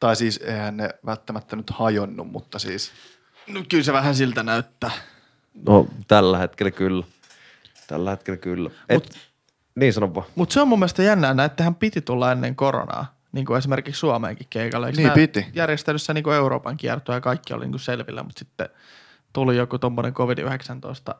Tai 0.00 0.16
siis 0.16 0.36
eihän 0.36 0.76
ne 0.76 0.88
välttämättä 1.06 1.56
nyt 1.56 1.70
hajonnut, 1.70 2.30
mutta 2.30 2.58
siis 2.58 2.92
No 3.52 3.64
kyllä 3.68 3.84
se 3.84 3.92
vähän 3.92 4.14
siltä 4.14 4.42
näyttää. 4.42 4.90
No 5.66 5.86
tällä 6.08 6.38
hetkellä 6.38 6.70
kyllä. 6.70 7.04
Tällä 7.86 8.10
hetkellä 8.10 8.36
kyllä. 8.36 8.70
Et, 8.88 9.18
niin 9.74 9.92
sano 9.92 10.14
vaan. 10.14 10.26
Mutta 10.34 10.52
se 10.52 10.60
on 10.60 10.68
mun 10.68 10.78
mielestä 10.78 11.02
jännää, 11.02 11.34
näittehän 11.34 11.74
piti 11.74 12.00
tulla 12.00 12.32
ennen 12.32 12.56
koronaa, 12.56 13.14
niin 13.32 13.46
kuin 13.46 13.58
esimerkiksi 13.58 13.98
Suomeenkin 13.98 14.46
keikalle. 14.50 14.86
Eikö 14.86 14.96
Niin 14.96 15.12
piti. 15.12 15.46
Järjestelyssä 15.54 16.14
niin 16.14 16.24
kuin 16.24 16.36
Euroopan 16.36 16.76
kiertoa 16.76 17.14
ja 17.14 17.20
kaikki 17.20 17.54
oli 17.54 17.64
niin 17.64 17.72
kuin 17.72 17.80
selvillä, 17.80 18.22
mutta 18.22 18.38
sitten 18.38 18.68
tuli 19.32 19.56
joku 19.56 19.78
tommonen 19.78 20.14
COVID-19 20.14 21.14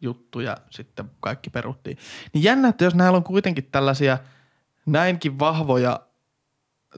juttu 0.00 0.40
ja 0.40 0.56
sitten 0.70 1.10
kaikki 1.20 1.50
peruttiin. 1.50 1.98
Niin 2.32 2.42
jännä, 2.44 2.68
että 2.68 2.84
jos 2.84 2.94
näillä 2.94 3.16
on 3.16 3.24
kuitenkin 3.24 3.68
tällaisia 3.72 4.18
näinkin 4.86 5.38
vahvoja 5.38 6.00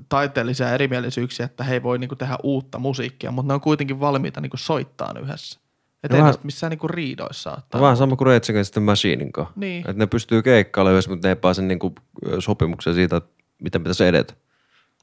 taiteellisia 0.08 0.74
erimielisyyksiä, 0.74 1.46
että 1.46 1.64
he 1.64 1.74
ei 1.74 1.82
voi 1.82 1.98
niinku 1.98 2.16
tehdä 2.16 2.36
uutta 2.42 2.78
musiikkia, 2.78 3.30
mutta 3.30 3.48
ne 3.48 3.54
on 3.54 3.60
kuitenkin 3.60 4.00
valmiita 4.00 4.40
niinku 4.40 4.56
soittaa 4.56 5.14
yhdessä. 5.22 5.60
Että 6.04 6.08
No 6.08 6.16
ei 6.16 6.22
vähän- 6.22 6.34
missään 6.42 6.70
niinku 6.70 6.88
riidoissa 6.88 7.50
No 7.50 7.56
ottaa. 7.58 7.80
vähän 7.80 7.96
sama 7.96 8.16
kuin 8.16 8.26
Rage 8.26 8.52
Against 8.52 8.72
the 8.72 8.80
Machinein 8.80 9.32
kanssa. 9.32 9.52
Niin. 9.56 9.78
Että 9.80 9.92
ne 9.92 10.06
pystyy 10.06 10.42
keikkailemaan 10.42 10.92
yhdessä, 10.94 11.10
mutta 11.10 11.28
ne 11.28 11.32
ei 11.32 11.36
pääse 11.36 11.62
niinku 11.62 11.94
sopimukseen 12.38 12.96
siitä, 12.96 13.16
että 13.16 13.30
miten 13.62 13.82
pitäisi 13.82 14.04
edetä. 14.06 14.34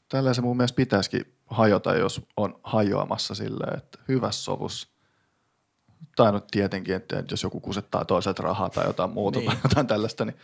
tällä 0.09 0.33
se 0.33 0.41
mun 0.41 0.57
mielestä 0.57 0.75
pitäisikin 0.75 1.25
hajota, 1.47 1.95
jos 1.95 2.21
on 2.37 2.59
hajoamassa 2.63 3.35
silleen, 3.35 3.77
että 3.77 3.99
hyvässä 4.07 4.43
sovussa. 4.43 4.87
Tai 6.15 6.31
nyt 6.31 6.47
tietenkin, 6.47 6.95
että 6.95 7.23
jos 7.31 7.43
joku 7.43 7.59
kusettaa 7.59 8.05
toiset 8.05 8.39
rahaa 8.39 8.69
tai 8.69 8.85
jotain 8.85 9.09
muuta 9.09 9.39
Niin. 9.39 9.47
tai 9.51 9.57
jotain 9.63 9.87
tällaista, 9.87 10.25
niin 10.25 10.35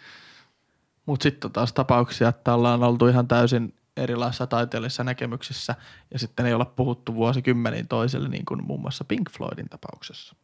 Mutta 1.05 1.23
sitten 1.23 1.51
taas 1.51 1.73
tapauksia, 1.73 2.29
että 2.29 2.53
ollaan 2.53 2.83
oltu 2.83 3.07
ihan 3.07 3.27
täysin 3.27 3.73
erilaisissa 3.97 4.47
taiteellisissa 4.47 5.03
näkemyksissä 5.03 5.75
ja 6.13 6.19
sitten 6.19 6.45
ei 6.45 6.53
olla 6.53 6.65
puhuttu 6.65 7.15
vuosikymmeniin 7.15 7.87
toiselle, 7.87 8.29
niin 8.29 8.45
kuin 8.45 8.65
muun 8.65 8.81
muassa 8.81 9.03
Pink 9.03 9.29
Floydin 9.31 9.69
tapauksessa. 9.69 10.35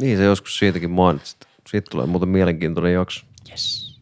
Niin 0.00 0.18
se 0.18 0.24
joskus 0.24 0.58
siitäkin 0.58 0.90
mainitsit. 0.90 1.46
Siitä 1.68 1.90
tulee 1.90 2.06
muuten 2.06 2.28
mielenkiintoinen 2.28 2.92
jakso. 2.92 3.24
Yes. 3.50 3.94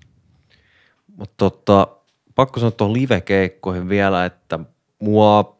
Mutta 1.16 1.34
tota, 1.36 1.88
pakko 2.34 2.60
sanoa 2.60 2.70
tuohon 2.70 2.94
live-keikkoihin 2.94 3.88
vielä, 3.88 4.24
että 4.24 4.58
mua 4.98 5.56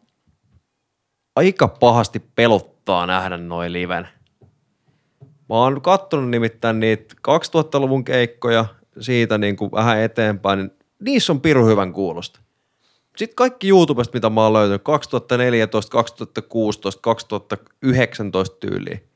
aika 1.37 1.69
pahasti 1.69 2.19
pelottaa 2.35 3.07
nähdä 3.07 3.37
noin 3.37 3.73
liven. 3.73 4.09
Mä 5.53 5.59
oon 5.59 5.83
kattonut 5.83 6.31
nimittäin 6.31 6.81
niitä 6.81 7.15
2000-luvun 7.29 8.05
keikkoja 8.05 8.65
siitä 9.01 9.39
niin 9.39 9.57
kuin 9.57 9.73
vähän 9.73 10.01
eteenpäin, 10.01 10.59
niin 10.59 10.71
niissä 11.01 11.33
on 11.33 11.41
piru 11.41 11.67
hyvän 11.67 11.93
kuulosta. 11.93 12.41
Sitten 13.17 13.37
kaikki 13.37 13.69
YouTubesta, 13.69 14.17
mitä 14.17 14.31
mä 14.31 14.43
oon 14.43 14.53
löytänyt, 14.53 14.83
2014, 14.83 15.93
2016, 15.93 17.01
2019 17.03 18.57
tyyliin, 18.57 19.09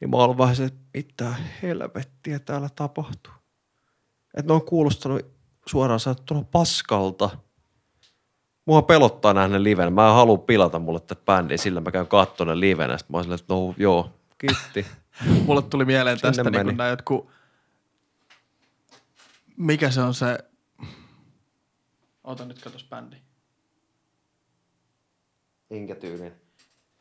niin 0.00 0.10
mä 0.10 0.16
oon 0.16 0.38
vähän 0.38 0.56
se, 0.56 0.64
että 0.64 0.80
mitä 0.94 1.34
helvettiä 1.62 2.38
täällä 2.38 2.68
tapahtuu. 2.76 3.32
Että 4.34 4.52
ne 4.52 4.54
on 4.54 4.64
kuulostanut 4.64 5.26
suoraan 5.66 6.00
sanottuna 6.00 6.44
paskalta. 6.52 7.30
Mua 8.64 8.82
pelottaa 8.82 9.34
nähdä 9.34 9.62
livenä. 9.62 9.90
Mä 9.90 10.08
en 10.08 10.14
halua 10.14 10.38
pilata 10.38 10.78
mulle 10.78 11.00
tätä 11.00 11.22
bändiä, 11.24 11.56
sillä 11.56 11.80
mä 11.80 11.90
käyn 11.90 12.06
katsomaan 12.06 12.60
livenä. 12.60 12.98
Sitten 12.98 13.12
mä 13.12 13.18
oon 13.18 13.24
silleen, 13.24 13.40
että 13.40 13.54
no 13.54 13.74
joo, 13.76 14.10
kiitti. 14.38 14.99
Mulle 15.46 15.62
tuli 15.62 15.84
mieleen 15.84 16.18
Sinne 16.18 16.28
tästä 16.30 16.50
niin 16.50 16.66
meni. 16.66 16.76
nämä 16.76 16.88
jotkut, 16.88 17.30
mikä 19.56 19.90
se 19.90 20.00
on 20.00 20.14
se, 20.14 20.38
ota 22.24 22.44
nyt 22.44 22.62
katos 22.62 22.84
bändi. 22.90 23.16
Minkä 25.70 25.94
tyylin? 25.94 26.32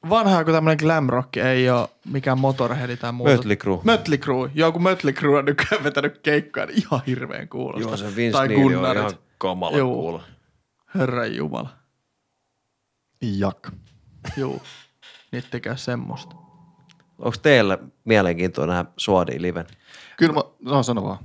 Vanha 0.09 0.39
joku 0.39 0.51
tämmönen 0.51 0.77
glam 0.79 1.07
rock, 1.09 1.37
ei 1.37 1.69
oo 1.69 1.89
mikään 2.05 2.39
Motorhead 2.39 2.97
tai 2.97 3.11
muuta. 3.11 3.33
Mötley 3.33 3.55
Crüe. 3.55 3.81
Mötley 3.83 4.17
Crüe. 4.17 4.51
Joo, 4.55 4.71
kun 4.71 4.81
Mötley 4.83 5.13
Crüe 5.13 5.37
on 5.37 5.45
nykyään 5.45 5.83
vetänyt 5.83 6.17
keikkaa, 6.17 6.65
niin 6.65 6.77
ihan 6.77 7.01
hirveän 7.07 7.49
kuulosta. 7.49 7.87
Joo, 7.89 7.97
se 7.97 8.15
Vince 8.15 8.37
tai 8.37 8.47
Neil 8.47 8.59
on 8.59 8.71
Gunnarit. 8.71 9.01
ihan 9.01 9.13
kamala 9.37 9.77
kuulla. 9.79 10.23
Herran 10.95 11.35
jumala. 11.35 11.69
Jak. 13.21 13.71
Niitä 15.31 15.47
tekee 15.51 15.77
semmoista. 15.77 16.35
Onko 17.19 17.37
teillä 17.41 17.77
mielenkiintoinen 18.05 18.75
nähdä 18.75 18.91
Suodin 18.97 19.41
liven? 19.41 19.67
Kyllä 20.17 20.33
mä, 20.33 20.41
no 20.61 20.83
sano 20.83 21.03
vaan. 21.03 21.19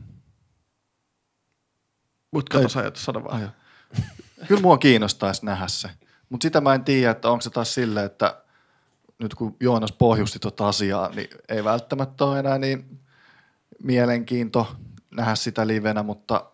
Mut 2.31 2.49
kato 2.49 2.69
sä 2.69 2.81
ajatus 2.81 3.05
sano 3.05 3.25
vaan. 3.25 3.43
Ai. 3.43 3.49
Kyllä 4.49 4.61
mua 4.61 4.79
kiinnostaisi 4.79 5.47
nähdä 5.47 5.69
se. 5.69 5.91
Mutta 6.29 6.45
sitä 6.45 6.61
mä 6.61 6.75
en 6.75 6.85
tiedä, 6.85 7.11
että 7.11 7.31
onko 7.31 7.43
se 7.43 7.51
taas 7.51 7.75
silleen, 7.75 8.07
että 8.07 8.43
nyt 9.19 9.35
kun 9.35 9.57
Joonas 9.61 9.93
pohjusti 9.93 10.39
tuota 10.39 10.69
asiaa, 10.69 11.09
niin 11.09 11.29
ei 11.49 11.65
välttämättä 11.65 12.25
ole 12.25 12.39
enää 12.39 12.59
niin 12.59 13.01
mielenkiinto 13.83 14.77
nähdä 15.11 15.35
sitä 15.35 15.67
livenä, 15.67 16.03
mutta 16.03 16.51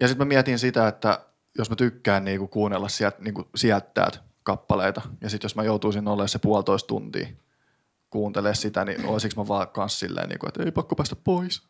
ja 0.00 0.08
sitten 0.08 0.26
mä 0.26 0.28
mietin 0.28 0.58
sitä, 0.58 0.88
että 0.88 1.20
jos 1.58 1.70
mä 1.70 1.76
tykkään 1.76 2.24
niinku 2.24 2.48
kuunnella 2.48 2.88
sieltä, 2.88 3.16
niinku 3.20 3.48
sieltä 3.54 4.10
kappaleita, 4.42 5.02
ja 5.20 5.30
sitten 5.30 5.44
jos 5.44 5.56
mä 5.56 5.62
joutuisin 5.62 6.08
olemaan 6.08 6.28
se 6.28 6.38
puolitoista 6.38 6.86
tuntia 6.86 7.28
kuuntelee 8.10 8.54
sitä, 8.54 8.84
niin 8.84 9.06
olisiko 9.06 9.42
mä 9.42 9.48
vaan 9.48 9.68
kans 9.68 10.00
silleen, 10.00 10.28
niinku, 10.28 10.46
että 10.48 10.62
ei 10.62 10.72
pakko 10.72 10.96
päästä 10.96 11.16
pois. 11.16 11.62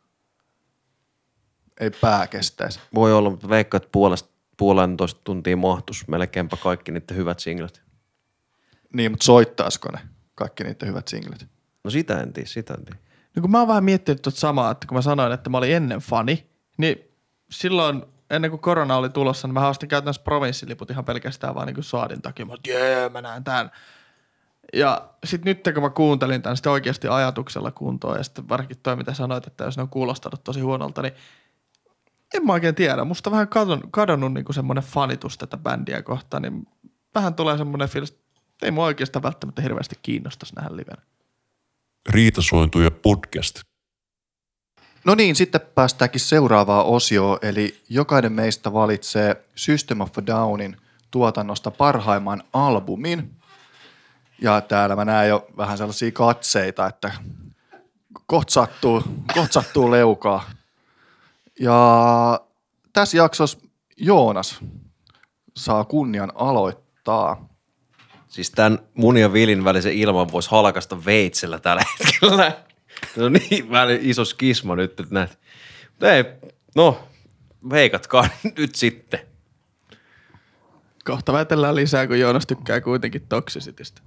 Ei 1.81 1.91
pää 1.91 2.27
kestäisi. 2.27 2.81
Voi 2.95 3.13
olla, 3.13 3.31
mutta 3.31 3.49
veikka, 3.49 3.77
että 3.77 3.89
puolesta, 3.93 4.31
puolentoista 4.57 5.21
tuntia 5.25 5.57
mahtus 5.57 6.09
melkeinpä 6.09 6.57
kaikki 6.57 6.93
niiden 6.93 7.17
hyvät 7.17 7.39
singlet. 7.39 7.83
Niin, 8.93 9.13
mutta 9.13 9.25
soittaisiko 9.25 9.89
ne 9.93 9.99
kaikki 10.35 10.65
niiden 10.65 10.89
hyvät 10.89 11.09
singlet? 11.09 11.47
No 11.85 11.91
sitä 11.91 12.21
en 12.21 12.33
tiedä, 12.33 12.49
sitä 12.49 12.75
en 12.75 12.85
tiedä. 12.85 12.99
No 13.37 13.43
kun 13.43 13.51
mä 13.51 13.59
oon 13.59 13.69
vähän 13.69 13.85
miettinyt 13.85 14.23
tuota 14.23 14.39
samaa, 14.39 14.71
että 14.71 14.87
kun 14.87 14.97
mä 14.97 15.03
sanoin, 15.03 15.33
että 15.33 15.51
mä 15.51 15.59
olin 15.59 15.75
ennen 15.75 15.99
fani, 15.99 16.51
niin 16.79 16.97
silloin 17.51 18.03
ennen 18.31 18.51
kuin 18.51 18.61
korona 18.61 18.97
oli 18.97 19.09
tulossa, 19.09 19.49
niin 19.49 19.55
mä 19.55 19.69
ostin 19.69 19.89
käytännössä 19.89 20.23
provinssiliput 20.23 20.91
ihan 20.91 21.05
pelkästään 21.05 21.55
vaan 21.55 21.67
niin 21.67 21.75
kuin 21.75 21.85
Saadin 21.85 22.23
takia. 22.23 22.47
Mä 22.47 22.53
olin, 22.53 22.61
jee, 22.67 23.09
mä 23.09 23.23
näen 23.23 23.45
tämän. 23.45 23.71
Ja 24.73 25.09
sitten 25.25 25.51
nyt 25.51 25.75
kun 25.75 25.83
mä 25.83 25.91
kuuntelin 25.91 26.43
tämän 26.43 26.57
sitten 26.57 26.73
oikeasti 26.73 27.09
ajatuksella 27.09 27.71
kuntoon 27.71 28.17
ja 28.17 28.23
sitten 28.23 28.49
varsinkin 28.49 28.79
toi 28.83 28.97
mitä 28.97 29.15
sanoit, 29.15 29.47
että 29.47 29.65
jos 29.65 29.77
ne 29.77 29.83
on 29.83 29.89
kuulostanut 29.89 30.45
tosi 30.45 30.61
huonolta, 30.61 31.03
niin 31.03 31.13
en 32.35 32.47
mä 32.47 32.53
oikein 32.53 32.75
tiedä. 32.75 33.05
Musta 33.05 33.31
vähän 33.31 33.49
kadon, 33.49 33.83
kadonnut 33.91 34.33
niinku 34.33 34.53
semmoinen 34.53 34.85
fanitus 34.85 35.39
tätä 35.39 35.57
bändiä 35.57 36.03
kohtaan, 36.03 36.43
niin 36.43 36.67
vähän 37.15 37.35
tulee 37.35 37.59
semmoinen 37.59 37.89
fiilis, 37.89 38.11
että 38.11 38.67
ei 38.67 38.71
mua 38.71 38.85
oikeastaan 38.85 39.23
välttämättä 39.23 39.63
hirveästi 39.63 39.97
kiinnostaisi 40.03 40.55
nähdä 40.55 40.77
livenä. 40.77 41.03
Riitasointuja 42.09 42.91
podcast. 42.91 43.61
No 45.05 45.15
niin, 45.15 45.37
sitten 45.37 45.61
päästäänkin 45.75 46.21
seuraavaan 46.21 46.87
osioon, 46.87 47.39
eli 47.43 47.83
jokainen 47.89 48.33
meistä 48.33 48.73
valitsee 48.73 49.45
System 49.55 50.01
of 50.01 50.19
a 50.19 50.27
Downin 50.27 50.77
tuotannosta 51.11 51.71
parhaimman 51.71 52.43
albumin. 52.53 53.38
Ja 54.43 54.61
täällä 54.61 54.97
mä 54.97 55.05
näen 55.05 55.29
jo 55.29 55.47
vähän 55.57 55.79
sellaisia 55.79 56.13
katseita, 56.13 56.87
että 56.87 57.13
kohta 58.27 58.53
sattuu, 58.53 59.03
kohta 59.35 59.53
sattuu 59.53 59.91
leukaa. 59.91 60.51
Ja 61.61 62.41
tässä 62.93 63.17
jaksossa 63.17 63.59
Joonas 63.97 64.61
saa 65.57 65.85
kunnian 65.85 66.33
aloittaa. 66.35 67.49
Siis 68.29 68.51
tämän 68.51 68.79
mun 68.95 69.17
ja 69.17 69.33
Vilin 69.33 69.65
välisen 69.65 69.93
ilman 69.93 70.33
voisi 70.33 70.51
halkasta 70.51 71.05
veitsellä 71.05 71.59
tällä 71.59 71.83
hetkellä. 71.99 72.53
Se 73.15 73.23
on 73.23 73.33
niin 73.33 73.71
väli 73.71 73.99
iso 74.03 74.25
skisma 74.25 74.77
nyt, 74.77 75.01
että 75.01 75.15
näet. 75.15 75.39
Mutta 75.91 76.13
ei, 76.13 76.25
no, 76.75 77.09
veikatkaa 77.71 78.29
nyt 78.59 78.75
sitten. 78.75 79.21
Kohta 81.05 81.33
väitellään 81.33 81.75
lisää, 81.75 82.07
kun 82.07 82.21
Joonas 82.21 82.47
tykkää 82.47 82.81
kuitenkin 82.81 83.27
Toxicitystä. 83.29 84.03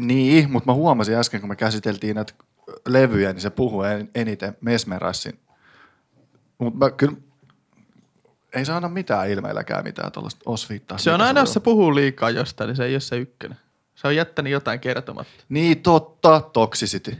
Niin, 0.00 0.50
mutta 0.50 0.70
mä 0.70 0.74
huomasin 0.74 1.14
äsken, 1.14 1.40
kun 1.40 1.48
me 1.48 1.56
käsiteltiin 1.56 2.14
näitä 2.16 2.34
levyjä, 2.88 3.32
niin 3.32 3.40
se 3.40 3.50
puhuu 3.50 3.82
en- 3.82 4.10
eniten 4.14 4.56
Mesmerissin. 4.60 5.38
Mutta 6.58 6.78
mä 6.78 6.90
kyllä, 6.90 7.16
ei 8.54 8.64
saa 8.64 8.74
aina 8.74 8.88
mitään 8.88 9.30
ilmeilläkään 9.30 9.84
mitään 9.84 10.12
tuollaista 10.12 10.42
osviittaa. 10.46 10.98
Se 10.98 11.10
on 11.12 11.20
aina, 11.20 11.40
jos 11.40 11.52
se 11.52 11.60
puhuu 11.60 11.94
liikaa 11.94 12.30
jostain, 12.30 12.68
niin 12.68 12.76
se 12.76 12.84
ei 12.84 12.94
ole 12.94 13.00
se 13.00 13.16
ykkönen. 13.16 13.58
Se 13.94 14.06
on 14.08 14.16
jättänyt 14.16 14.52
jotain 14.52 14.80
kertomatta. 14.80 15.44
Niin 15.48 15.82
totta, 15.82 16.40
Toxicity. 16.40 17.16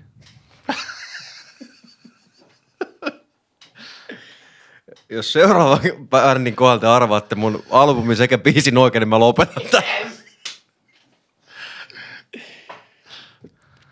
Jos 5.08 5.32
seuraava 5.32 5.80
bändin 6.10 6.56
kohdalta 6.56 6.96
arvaatte 6.96 7.34
mun 7.34 7.62
albumin 7.70 8.16
sekä 8.16 8.38
biisin 8.38 8.78
oikein, 8.78 9.00
niin 9.00 9.08
mä 9.08 9.18
lopetan 9.18 9.62
tämän. 9.70 9.84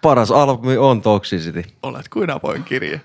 Paras 0.02 0.30
albumi 0.30 0.76
on 0.76 1.02
Toxicity. 1.02 1.64
Olet 1.82 2.08
kuin 2.08 2.30
avoin 2.30 2.64
kirje. 2.64 3.00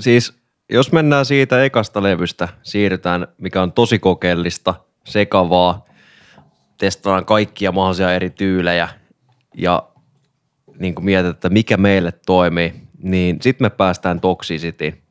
Siis 0.00 0.34
jos 0.70 0.92
mennään 0.92 1.24
siitä 1.24 1.64
ekasta 1.64 2.02
levystä, 2.02 2.48
siirrytään, 2.62 3.28
mikä 3.38 3.62
on 3.62 3.72
tosi 3.72 3.98
kokeellista, 3.98 4.74
sekavaa, 5.04 5.84
testataan 6.78 7.24
kaikkia 7.24 7.72
mahdollisia 7.72 8.14
eri 8.14 8.30
tyylejä 8.30 8.88
ja 9.56 9.88
niin 10.78 10.94
kuin 10.94 11.04
mietitään, 11.04 11.34
että 11.34 11.48
mikä 11.48 11.76
meille 11.76 12.12
toimii, 12.26 12.74
niin 12.98 13.38
sitten 13.40 13.64
me 13.64 13.70
päästään 13.70 14.20
Toxicityin. 14.20 15.02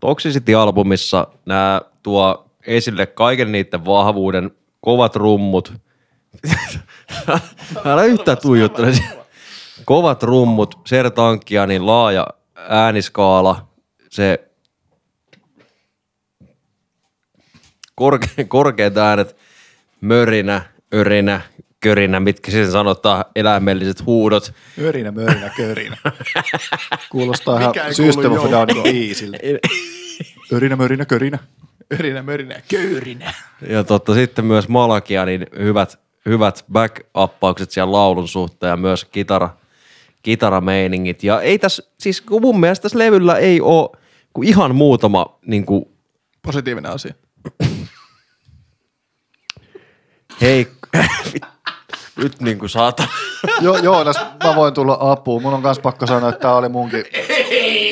Toxicity-albumissa 0.00 1.26
nämä 1.46 1.80
tuo 2.02 2.50
esille 2.66 3.06
kaiken 3.06 3.52
niiden 3.52 3.84
vahvuuden, 3.84 4.50
kovat 4.80 5.16
rummut. 5.16 5.72
Älä 7.84 8.04
yhtään 8.04 8.38
tuijottele. 8.42 8.92
Kovat 9.84 10.22
rummut, 10.22 10.80
Sertankia, 10.86 11.66
niin 11.66 11.86
laaja 11.86 12.26
ääniskaala, 12.54 13.68
se 14.10 14.48
korke, 17.94 18.44
korkeat 18.48 18.96
äänet, 18.96 19.36
mörinä, 20.00 20.62
örinä, 20.94 21.40
körinä, 21.80 22.20
mitkä 22.20 22.50
sen 22.50 22.70
sanotaan, 22.70 23.24
eläimelliset 23.36 24.06
huudot. 24.06 24.52
Örinä, 24.80 25.10
mörinä, 25.10 25.50
körinä. 25.56 25.96
Kuulostaa 27.10 27.60
ihan 27.60 27.70
Mikä 27.70 27.86
ei 27.86 27.94
kuulu 27.94 28.12
System 28.12 28.32
of 28.32 28.50
Downin 28.50 28.82
biisiltä. 28.82 29.38
Örinä, 30.52 30.76
mörinä, 30.76 31.04
körinä. 31.04 31.38
Yrinä, 31.90 32.22
mörinä 32.22 32.54
ja 32.54 32.60
köyrinä. 32.68 33.34
Ja 33.68 33.84
totta, 33.84 34.14
sitten 34.14 34.44
myös 34.44 34.68
Malakia, 34.68 35.24
niin 35.24 35.46
hyvät, 35.58 35.98
hyvät 36.26 36.64
back-uppaukset 36.72 37.70
siellä 37.70 37.92
laulun 37.92 38.28
suhteen 38.28 38.70
ja 38.70 38.76
myös 38.76 39.04
kitara, 39.04 39.50
kitarameiningit. 40.26 41.22
Ja 41.24 41.40
ei 41.40 41.58
tässä, 41.58 41.82
siis 41.98 42.20
kun 42.20 42.42
mun 42.42 42.60
mielestä 42.60 42.82
tässä 42.82 42.98
levyllä 42.98 43.36
ei 43.38 43.60
ole 43.60 43.90
kuin 44.34 44.48
ihan 44.48 44.74
muutama 44.74 45.38
niin 45.46 45.66
kuin, 45.66 45.84
Positiivinen 46.42 46.92
asia. 46.92 47.14
hei, 50.40 50.66
nyt 52.22 52.40
niin 52.40 52.58
kuin 52.58 52.68
saata. 52.70 53.08
Jo, 53.60 53.76
Joonas, 53.76 54.16
mä 54.44 54.56
voin 54.56 54.74
tulla 54.74 54.98
apuun. 55.00 55.42
Mun 55.42 55.54
on 55.54 55.62
kans 55.62 55.78
pakko 55.78 56.06
sanoa, 56.06 56.28
että 56.28 56.40
tää 56.40 56.54
oli 56.56 56.68
munkin 56.68 57.04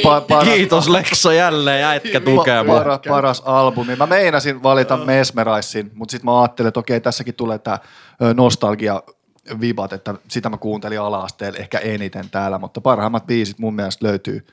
pa- 0.03 0.25
paras, 0.29 0.45
Kiitos 0.45 0.89
Lekso 0.89 1.31
jälleen, 1.33 1.81
jätkä 1.81 2.21
tukee 2.21 2.63
pa- 2.63 2.67
para, 2.67 2.99
paras 3.09 3.43
albumi. 3.45 3.97
Mä 3.97 4.07
meinasin 4.07 4.63
valita 4.63 4.97
Mesmerissin, 4.97 5.91
mutta 5.95 6.11
sitten 6.13 6.25
mä 6.25 6.41
ajattelin, 6.41 6.69
että 6.69 6.81
okei, 6.81 7.01
tässäkin 7.01 7.35
tulee 7.35 7.59
tää 7.59 7.79
ö, 8.23 8.35
nostalgia 8.35 9.03
vibat, 9.61 9.93
että 9.93 10.15
sitä 10.29 10.49
mä 10.49 10.57
kuuntelin 10.57 11.01
ala-asteella 11.01 11.59
ehkä 11.59 11.79
eniten 11.79 12.31
täällä, 12.31 12.59
mutta 12.59 12.81
parhaimmat 12.81 13.27
biisit 13.27 13.59
mun 13.59 13.75
mielestä 13.75 14.07
löytyy 14.07 14.47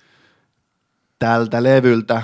tältä 1.19 1.63
levyltä. 1.63 2.22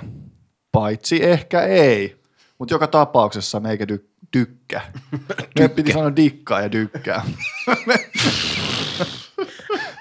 Paitsi 0.72 1.23
ehkä 1.23 1.61
ei. 1.61 2.22
Mutta 2.57 2.73
joka 2.73 2.88
tapauksessa 2.88 3.60
meikä 3.60 3.85
dy- 3.85 4.10
tykkää. 4.31 4.91
Meidän 5.56 5.76
piti 5.76 5.91
sanoa 5.91 6.15
dikkaa 6.15 6.61
ja 6.61 6.72
dykkää. 6.72 7.26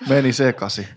Meni 0.08 0.32
sekasi. 0.32 0.88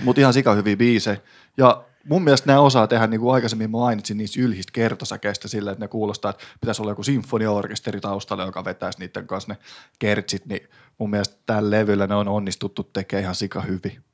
Mutta 0.00 0.20
ihan 0.20 0.32
sika 0.32 0.54
hyviä 0.54 0.76
biisejä. 0.76 1.16
Ja 1.56 1.84
mun 2.08 2.24
mielestä 2.24 2.46
nämä 2.46 2.60
osaa 2.60 2.86
tehdä, 2.86 3.06
niin 3.06 3.20
kuin 3.20 3.34
aikaisemmin 3.34 3.70
mainitsin, 3.70 4.16
niistä 4.16 4.40
ylhistä 4.40 4.72
kertosäkeistä 4.72 5.48
sillä, 5.48 5.72
että 5.72 5.84
ne 5.84 5.88
kuulostaa, 5.88 6.30
että 6.30 6.44
pitäisi 6.60 6.82
olla 6.82 6.90
joku 6.90 7.02
sinfoniaorkesteri 7.02 8.00
taustalla, 8.00 8.44
joka 8.44 8.64
vetäisi 8.64 8.98
niiden 8.98 9.26
kanssa 9.26 9.52
ne 9.52 9.58
kertsit, 9.98 10.46
niin 10.46 10.68
mun 10.98 11.10
mielestä 11.10 11.36
tällä 11.46 11.70
levyllä 11.70 12.06
ne 12.06 12.14
on 12.14 12.28
onnistuttu 12.28 12.82
tekemään 12.82 13.22
ihan 13.22 13.34
sika 13.34 13.60
hyvin. 13.60 14.04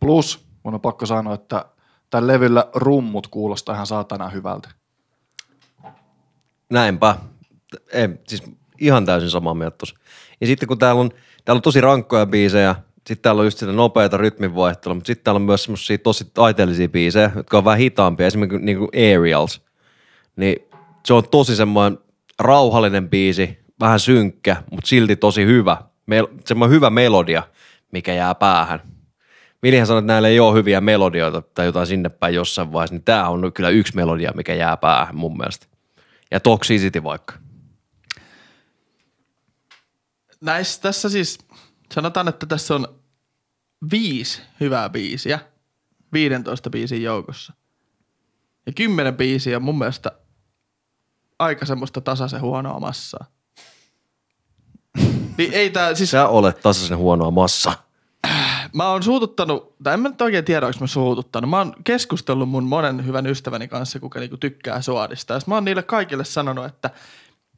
Plus, 0.00 0.46
mun 0.62 0.74
on 0.74 0.80
pakko 0.80 1.06
sanoa, 1.06 1.34
että 1.34 1.64
tällä 2.10 2.32
levyllä 2.32 2.66
rummut 2.74 3.26
kuulostaa 3.26 3.74
ihan 3.74 3.86
saatana 3.86 4.28
hyvältä. 4.28 4.68
Näinpä. 6.70 7.16
Ei, 7.92 8.08
siis 8.28 8.42
ihan 8.80 9.06
täysin 9.06 9.30
samaa 9.30 9.54
mieltä 9.54 9.76
tossa. 9.76 9.96
Ja 10.40 10.46
sitten 10.46 10.68
kun 10.68 10.78
täällä 10.78 11.00
on, 11.00 11.10
täällä 11.44 11.58
on 11.58 11.62
tosi 11.62 11.80
rankkoja 11.80 12.26
biisejä, 12.26 12.74
sitten 12.96 13.22
täällä 13.22 13.40
on 13.40 13.46
just 13.46 13.58
sitä 13.58 13.72
nopeata 13.72 14.16
rytminvaihtelua, 14.16 14.94
mutta 14.94 15.06
sitten 15.06 15.24
täällä 15.24 15.38
on 15.38 15.42
myös 15.42 15.64
semmoisia 15.64 15.98
tosi 15.98 16.30
taiteellisia 16.34 16.88
biisejä, 16.88 17.30
jotka 17.36 17.58
on 17.58 17.64
vähän 17.64 17.78
hitaampia, 17.78 18.26
esimerkiksi 18.26 18.64
niin 18.64 18.78
kuin 18.78 18.90
Aerials. 18.94 19.62
Niin 20.36 20.56
se 21.04 21.14
on 21.14 21.28
tosi 21.28 21.56
semmoinen 21.56 21.98
rauhallinen 22.38 23.10
biisi, 23.10 23.59
vähän 23.80 24.00
synkkä, 24.00 24.62
mutta 24.70 24.88
silti 24.88 25.16
tosi 25.16 25.46
hyvä. 25.46 25.76
Mel- 26.10 26.40
semmoinen 26.44 26.74
hyvä 26.74 26.90
melodia, 26.90 27.42
mikä 27.92 28.14
jää 28.14 28.34
päähän. 28.34 28.82
Vilihän 29.62 29.86
sanoi, 29.86 29.98
että 29.98 30.12
näillä 30.12 30.28
ei 30.28 30.40
ole 30.40 30.54
hyviä 30.54 30.80
melodioita 30.80 31.42
tai 31.42 31.66
jotain 31.66 31.86
sinne 31.86 32.08
päin 32.08 32.34
jossain 32.34 32.72
vaiheessa, 32.72 32.94
niin 32.94 33.04
tämä 33.04 33.28
on 33.28 33.52
kyllä 33.52 33.68
yksi 33.68 33.96
melodia, 33.96 34.32
mikä 34.36 34.54
jää 34.54 34.76
päähän 34.76 35.16
mun 35.16 35.36
mielestä. 35.36 35.66
Ja 36.30 36.40
Toxicity 36.40 37.02
vaikka. 37.02 37.34
Näissä, 40.40 40.82
tässä 40.82 41.08
siis, 41.08 41.38
sanotaan, 41.94 42.28
että 42.28 42.46
tässä 42.46 42.74
on 42.74 43.00
viisi 43.90 44.42
hyvää 44.60 44.88
biisiä 44.88 45.38
15 46.12 46.70
biisin 46.70 47.02
joukossa. 47.02 47.52
Ja 48.66 48.72
kymmenen 48.72 49.16
biisiä 49.16 49.56
on 49.56 49.62
mun 49.62 49.78
mielestä 49.78 50.12
aika 51.38 51.66
semmoista 51.66 52.00
tasaisen 52.00 52.40
huonoa 52.40 52.80
massaa. 52.80 53.26
Niin 55.40 55.52
ei 55.52 55.70
tää, 55.70 55.94
siis 55.94 56.10
Sä 56.10 56.28
olet 56.28 56.60
tasaisen 56.60 56.98
huonoa 56.98 57.30
massa. 57.30 57.72
mä 58.72 58.88
oon 58.90 59.02
suututtanut, 59.02 59.74
tai 59.82 59.94
en 59.94 60.00
mä 60.00 60.08
nyt 60.08 60.20
oikein 60.20 60.44
tiedä, 60.44 60.66
onko 60.66 60.78
mä 60.80 60.86
suututtanut. 60.86 61.50
Mä 61.50 61.58
oon 61.58 61.74
keskustellut 61.84 62.48
mun 62.48 62.64
monen 62.64 63.06
hyvän 63.06 63.26
ystäväni 63.26 63.68
kanssa, 63.68 64.00
kuka 64.00 64.20
niinku 64.20 64.36
tykkää 64.36 64.82
suadista. 64.82 65.34
Ja 65.34 65.40
mä 65.46 65.54
oon 65.54 65.64
niille 65.64 65.82
kaikille 65.82 66.24
sanonut, 66.24 66.64
että 66.64 66.90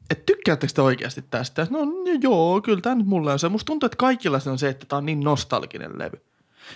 et 0.09 0.25
tykkäättekö 0.25 0.73
te 0.73 0.81
oikeasti 0.81 1.21
tästä? 1.29 1.67
No 1.69 1.79
joo, 2.21 2.61
kyllä 2.61 2.81
tämä 2.81 2.95
nyt 2.95 3.07
mulle 3.07 3.31
on 3.31 3.39
se. 3.39 3.49
Musta 3.49 3.65
tuntuu, 3.65 3.85
että 3.87 3.97
kaikilla 3.97 4.39
se 4.39 4.49
on 4.49 4.59
se, 4.59 4.69
että 4.69 4.85
tää 4.85 4.97
on 4.97 5.05
niin 5.05 5.19
nostalginen 5.19 5.99
levy. 5.99 6.21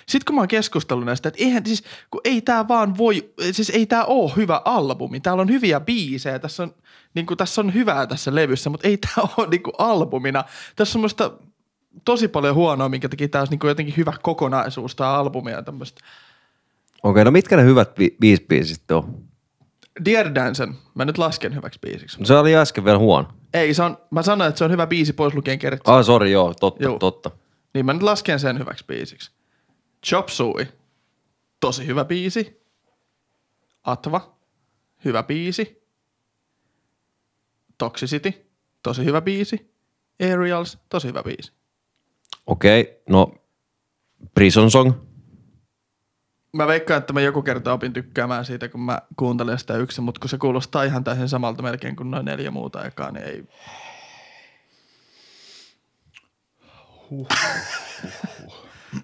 Sitten 0.06 0.26
kun 0.26 0.36
mä 0.36 0.42
oon 0.42 0.48
keskustellut 0.48 1.06
näistä, 1.06 1.30
että 1.30 1.44
eihän 1.44 1.66
siis, 1.66 1.84
kun 2.12 2.22
ei 2.24 2.42
tää 2.42 2.68
vaan 2.68 2.98
voi, 2.98 3.34
siis 3.52 3.70
ei 3.70 3.86
tää 3.86 4.06
oo 4.06 4.28
hyvä 4.28 4.62
albumi. 4.66 5.20
Täällä 5.20 5.42
on 5.42 5.50
hyviä 5.50 5.80
biisejä, 5.80 6.40
tässä 6.40 6.64
on, 6.64 6.76
niin 7.18 7.26
kuin, 7.26 7.38
tässä 7.38 7.62
on 7.62 7.74
hyvää 7.74 8.08
tässä 8.08 8.36
levyssä, 8.36 8.70
mutta 8.70 8.88
ei 8.88 8.98
tää 8.98 9.24
oo 9.38 9.46
niin 9.46 9.64
kuin 9.64 9.74
albumina. 9.78 10.44
Tässä 10.76 10.98
on 11.00 11.02
musta 11.02 11.32
tosi 12.06 12.28
paljon 12.28 12.56
huonoa, 12.56 12.90
minkä 12.90 13.10
takia 13.10 13.30
tää 13.30 13.42
olisi 13.42 13.52
niin 13.52 13.60
kuin 13.60 13.70
jotenkin 13.70 13.98
hyvä 13.98 14.14
kokonaisuus, 14.22 14.96
tää 14.96 15.14
albumi 15.16 15.52
ja 15.52 15.64
tämmöistä. 15.64 16.02
Okei, 17.04 17.26
no 17.26 17.32
mitkä 17.32 17.58
ne 17.58 17.64
hyvät 17.64 17.90
bi- 17.90 18.16
viisi 18.22 18.46
biisit 18.50 18.92
on? 18.92 19.24
Dear 20.06 20.36
Dancen, 20.36 20.76
mä 20.96 21.06
nyt 21.06 21.18
lasken 21.18 21.56
hyväksi 21.56 21.80
biisiksi. 21.80 22.20
No 22.20 22.26
Se 22.26 22.34
oli 22.34 22.56
äsken 22.56 22.86
vielä 22.86 22.98
huono. 22.98 23.28
Ei, 23.54 23.74
se 23.74 23.84
on, 23.84 23.98
mä 24.12 24.22
sanoin, 24.22 24.50
että 24.50 24.58
se 24.58 24.66
on 24.66 24.72
hyvä 24.72 24.88
biisi 24.88 25.14
pois 25.14 25.34
lukien 25.34 25.60
kertsi. 25.60 25.92
Ah, 25.92 26.06
sori, 26.06 26.32
joo, 26.32 26.54
totta, 26.54 26.84
Joo. 26.84 27.00
totta. 27.00 27.32
Niin 27.74 27.86
mä 27.86 27.94
nyt 27.94 28.04
lasken 28.04 28.40
sen 28.40 28.60
hyväksi 28.60 28.86
biisiksi. 28.88 29.32
Chop 30.06 30.28
Suey, 30.30 30.68
tosi 31.60 31.88
hyvä 31.88 32.06
biisi. 32.06 32.62
Atva, 33.84 34.36
hyvä 35.06 35.24
biisi. 35.24 35.77
Toxicity, 37.78 38.52
tosi 38.84 39.06
hyvä 39.06 39.22
biisi. 39.22 39.74
Aerials, 40.20 40.78
tosi 40.90 41.08
hyvä 41.08 41.24
biisi. 41.24 41.52
Okei, 42.48 43.02
no 43.10 43.32
Prison 44.34 44.72
Song. 44.72 44.92
Mä 46.54 46.68
veikkaan, 46.68 46.98
että 46.98 47.14
mä 47.14 47.22
joku 47.22 47.42
kerta 47.42 47.74
opin 47.74 47.94
tykkäämään 47.94 48.46
siitä, 48.46 48.70
kun 48.70 48.82
mä 48.82 49.02
kuuntelen 49.18 49.60
sitä 49.60 49.78
yksin, 49.78 50.04
mutta 50.04 50.20
kun 50.20 50.30
se 50.30 50.38
kuulostaa 50.38 50.84
ihan 50.84 51.04
täysin 51.04 51.30
samalta 51.30 51.64
melkein 51.64 51.96
kuin 51.96 52.12
noin 52.12 52.26
neljä 52.26 52.52
muuta 52.52 52.80
aikaa, 52.80 53.12
niin 53.12 53.26
ei... 53.26 53.44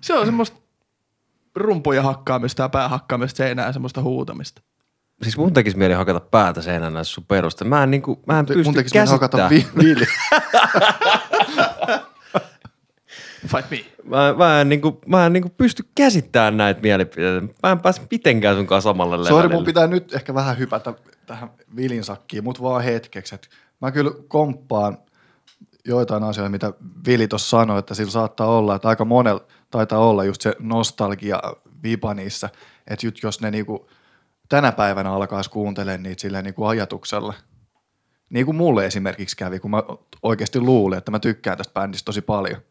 Se 0.02 0.14
on 0.14 0.26
semmoista 0.26 0.58
rumpuja 1.56 2.02
hakkaamista 2.02 2.62
ja 2.62 2.70
päähakkaamista 2.70 3.38
seinään 3.38 3.74
semmoista 3.74 4.02
huutamista. 4.02 4.62
Siis 5.24 5.38
mun 5.38 5.54
tekisi 5.54 5.78
mieli 5.78 5.94
hakata 5.94 6.20
päätä 6.20 6.62
seinään 6.62 6.94
näissä 6.94 7.14
sun 7.14 7.26
perusta. 7.28 7.66
Mä 7.66 7.84
en, 7.84 7.92
niinku, 7.92 8.24
mä 8.28 8.40
en 8.40 8.46
pysty 8.46 8.64
Mun 8.64 8.74
tekisi 8.74 8.96
mennä 8.98 9.12
hakata 9.12 9.38
käsittämään. 9.38 9.76
vi- 9.78 9.84
Vili. 9.96 10.06
Fight 13.48 13.72
me. 13.72 13.86
Mä, 14.04 14.34
mä, 14.38 14.62
en, 14.62 14.70
niinku, 14.70 15.02
mä 15.08 15.26
en 15.26 15.34
niinku 15.34 15.50
pysty 15.50 15.84
käsittämään 15.96 16.58
näitä 16.58 16.82
mielipiteitä. 16.82 17.48
Mä 17.64 17.72
en 17.72 17.80
pääse 17.80 18.02
mitenkään 18.12 18.56
sunkaan 18.56 18.82
samalle 18.82 19.12
levelille. 19.18 19.42
Sori, 19.42 19.56
mun 19.56 19.64
pitää 19.66 19.88
nyt 19.88 20.14
ehkä 20.16 20.34
vähän 20.34 20.58
hypätä 20.58 20.94
tähän 21.26 21.50
Vilin 21.76 22.04
sakkiin, 22.04 22.44
mutta 22.44 22.62
vaan 22.64 22.84
hetkeksi. 22.84 23.36
Et 23.36 23.50
mä 23.82 23.92
kyllä 23.92 24.12
komppaan 24.28 24.98
joitain 25.86 26.24
asioita, 26.24 26.50
mitä 26.50 26.74
Vili 27.08 27.28
tuossa 27.28 27.50
sanoi, 27.50 27.80
että 27.80 27.94
sillä 27.94 28.12
saattaa 28.12 28.48
olla, 28.48 28.76
että 28.76 28.88
aika 28.88 29.06
monella 29.06 29.44
taitaa 29.72 30.00
olla 30.00 30.24
just 30.24 30.42
se 30.42 30.56
nostalgia 30.60 31.40
vipa 31.84 32.14
niissä, 32.14 32.50
että 32.88 33.06
just 33.08 33.24
jos 33.24 33.42
ne 33.42 33.52
niinku 33.52 33.90
tänä 34.50 34.72
päivänä 34.72 35.12
alkaisi 35.12 35.50
kuuntelemaan 35.50 36.04
niitä 36.04 36.22
silleen 36.22 36.44
niinku 36.44 36.66
ajatuksella. 36.66 37.34
Niin 38.30 38.46
kuin 38.46 38.56
mulle 38.56 38.86
esimerkiksi 38.86 39.38
kävi, 39.38 39.60
kun 39.60 39.72
mä 39.72 39.84
oikeasti 40.24 40.60
luulin, 40.60 40.98
että 40.98 41.12
mä 41.12 41.20
tykkään 41.20 41.58
tästä 41.58 41.74
bändistä 41.74 42.06
tosi 42.06 42.22
paljon. 42.22 42.62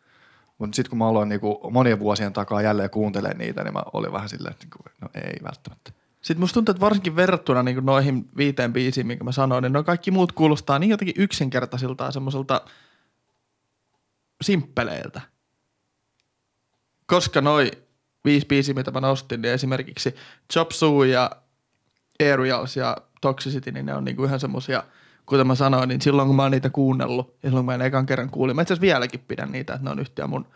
Mutta 0.58 0.76
sitten 0.76 0.90
kun 0.90 0.98
mä 0.98 1.08
aloin 1.08 1.28
niinku 1.28 1.70
monien 1.70 1.98
vuosien 1.98 2.32
takaa 2.32 2.62
jälleen 2.62 2.90
kuuntelemaan 2.90 3.38
niitä, 3.38 3.64
niin 3.64 3.72
mä 3.72 3.82
olin 3.92 4.12
vähän 4.12 4.28
silleen, 4.28 4.52
että 4.52 4.64
niinku, 4.64 4.78
no 5.00 5.08
ei 5.14 5.36
välttämättä. 5.44 5.92
Sitten 6.20 6.40
musta 6.40 6.54
tuntuu, 6.54 6.72
että 6.72 6.80
varsinkin 6.80 7.16
verrattuna 7.16 7.62
niin 7.62 7.86
noihin 7.86 8.28
viiteen 8.36 8.72
biisiin, 8.72 9.06
minkä 9.06 9.24
mä 9.24 9.32
sanoin, 9.32 9.62
niin 9.62 9.72
noin 9.72 9.84
kaikki 9.84 10.10
muut 10.10 10.32
kuulostaa 10.32 10.78
niin 10.78 10.90
jotenkin 10.90 11.22
yksinkertaisilta 11.22 12.04
ja 12.04 12.10
semmoiselta 12.10 12.60
simppeleiltä. 14.42 15.20
Koska 17.06 17.40
noi 17.40 17.70
viisi 18.24 18.46
biisiä, 18.46 18.74
mitä 18.74 18.90
mä 18.90 19.00
nostin, 19.00 19.42
niin 19.42 19.54
esimerkiksi 19.54 20.14
Chop 20.52 20.70
Suey 20.70 21.08
ja 21.08 21.30
Aerials 22.30 22.76
ja 22.76 22.96
Toxicity, 23.20 23.72
niin 23.72 23.86
ne 23.86 23.94
on 23.94 24.04
niinku 24.04 24.24
ihan 24.24 24.40
semmosia, 24.40 24.82
kuten 25.26 25.46
mä 25.46 25.54
sanoin, 25.54 25.88
niin 25.88 26.00
silloin 26.00 26.28
kun 26.28 26.36
mä 26.36 26.42
oon 26.42 26.50
niitä 26.50 26.70
kuunnellut, 26.70 27.36
ja 27.42 27.48
silloin 27.48 27.64
kun 27.64 27.66
mä 27.66 27.74
en 27.74 27.82
ekan 27.82 28.06
kerran 28.06 28.30
kuulin, 28.30 28.56
mä 28.56 28.62
itse 28.62 28.80
vieläkin 28.80 29.24
pidän 29.28 29.52
niitä, 29.52 29.74
että 29.74 29.84
ne 29.84 29.90
on 29.90 29.98
yhtiä 29.98 30.26
mun 30.26 30.46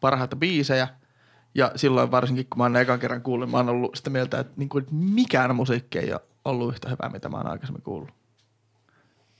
parhaita 0.00 0.36
biisejä, 0.36 0.88
ja 1.54 1.72
silloin 1.76 2.10
varsinkin, 2.10 2.46
kun 2.50 2.58
mä 2.58 2.64
oon 2.64 2.76
ekan 2.76 2.98
kerran 2.98 3.22
kuullut, 3.22 3.50
mä 3.50 3.56
oon 3.56 3.68
ollut 3.68 3.96
sitä 3.96 4.10
mieltä, 4.10 4.40
että, 4.40 4.52
niin 4.56 4.68
kuin, 4.68 4.82
että 4.82 4.94
mikään 4.94 5.56
musiikki 5.56 5.98
ei 5.98 6.12
ole 6.12 6.20
ollut 6.44 6.72
yhtä 6.72 6.88
hyvää, 6.88 7.08
mitä 7.08 7.28
mä 7.28 7.36
oon 7.36 7.46
aikaisemmin 7.46 7.82
kuullut. 7.82 8.10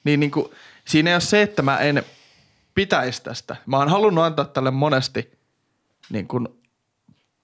Niin, 0.05 0.21
niin 0.21 0.31
kuin, 0.31 0.47
siinä 0.85 1.11
ei 1.11 1.15
ole 1.15 1.21
se, 1.21 1.43
että 1.43 1.63
mä 1.63 1.79
en 1.79 2.03
pitäisi 2.75 3.23
tästä. 3.23 3.57
Mä 3.67 3.79
oon 3.79 3.89
halunnut 3.89 4.25
antaa 4.25 4.45
tälle 4.45 4.71
monesti 4.71 5.39
niin 6.11 6.29
kuin, 6.29 6.49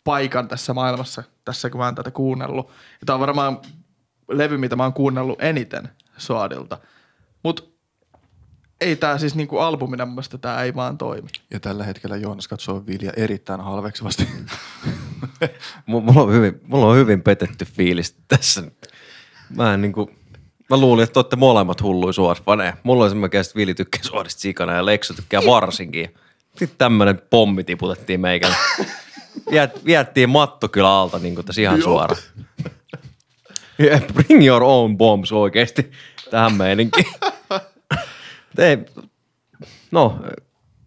paikan 0.05 0.49
tässä 0.49 0.75
maailmassa, 0.75 1.23
tässä 1.45 1.71
kun 1.71 1.79
mä 1.79 1.85
oon 1.85 1.95
tätä 1.95 2.11
kuunnellut. 2.11 2.69
Ja 2.69 3.07
tää 3.07 3.15
on 3.15 3.21
varmaan 3.21 3.59
levy, 4.39 4.57
mitä 4.57 4.77
mä 4.77 4.83
oon 4.83 4.93
kuunnellut 4.93 5.43
eniten 5.43 5.89
Soadilta. 6.17 6.79
Mut 7.43 7.73
ei 8.81 8.97
tää 8.97 9.19
siis 9.19 9.35
niinku 9.35 9.59
albumina 9.59 10.07
mun 10.07 10.15
mielestä 10.15 10.39
tää 10.39 10.63
ei 10.63 10.75
vaan 10.75 10.99
toimi. 10.99 11.29
Ja 11.51 11.61
tällä 11.61 11.85
hetkellä 11.85 12.17
Joonas 12.17 12.49
katsoo 12.49 12.87
Vilja 12.87 13.13
erittäin 13.17 13.61
halveksivasti. 13.61 14.29
Mu- 15.91 16.01
Mulla 16.01 16.23
on 16.23 16.33
hyvin, 16.33 16.61
mulla 16.63 16.87
on 16.87 16.97
hyvin 16.97 17.23
petetty 17.23 17.65
fiilis 17.65 18.17
tässä. 18.29 18.63
Mä 19.57 19.75
en 19.75 19.83
niinku, 19.83 20.11
mä 20.71 20.77
luulin, 20.77 21.03
että 21.03 21.13
te 21.13 21.19
olette 21.19 21.37
molemmat 21.37 21.83
hulluja 21.83 22.13
suorisfaneja. 22.13 22.77
Mulla 22.83 23.05
on 23.05 23.11
semmoinen 23.11 23.41
että 23.41 23.53
Vili 23.57 23.75
tykkää 23.75 24.03
suorista 24.03 24.41
sikana 24.41 24.75
ja 24.75 24.87
Leksu 24.87 25.15
tykkää 25.15 25.41
varsinkin. 25.47 26.15
Sitten 26.57 26.79
tämmönen 26.79 27.23
pommi 27.31 27.65
tiputettiin 27.65 28.21
meikälle. 28.21 28.57
Viet, 29.51 29.85
viettiin 29.85 30.31
matto 30.31 30.69
kyllä 30.69 30.91
alta 30.91 31.19
niin 31.19 31.35
kuin 31.35 31.45
tässä 31.45 31.63
ihan 31.63 31.83
suoraan. 31.83 32.21
Yeah, 33.83 34.03
bring 34.15 34.47
your 34.47 34.63
own 34.63 34.97
bombs 34.97 35.33
oikeesti 35.33 35.91
tähän 36.31 36.53
meininkiin. 36.53 37.07
Ei, 38.59 38.79
no, 39.91 40.21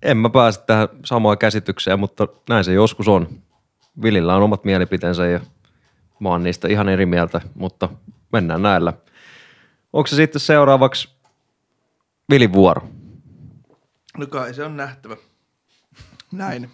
en 0.01 0.17
mä 0.17 0.29
pääse 0.29 0.61
tähän 0.61 0.87
samaan 1.05 1.37
käsitykseen, 1.37 1.99
mutta 1.99 2.27
näin 2.49 2.63
se 2.63 2.73
joskus 2.73 3.07
on. 3.07 3.29
Vilillä 4.01 4.35
on 4.35 4.43
omat 4.43 4.63
mielipiteensä 4.63 5.25
ja 5.25 5.39
mä 6.19 6.29
oon 6.29 6.43
niistä 6.43 6.67
ihan 6.67 6.89
eri 6.89 7.05
mieltä, 7.05 7.41
mutta 7.55 7.89
mennään 8.31 8.61
näillä. 8.61 8.93
Onko 9.93 10.07
se 10.07 10.15
sitten 10.15 10.39
seuraavaksi 10.39 11.09
Vilin 12.29 12.53
vuoro? 12.53 12.87
No 14.17 14.27
kai 14.27 14.53
se 14.53 14.63
on 14.63 14.77
nähtävä. 14.77 15.15
Näin. 16.31 16.69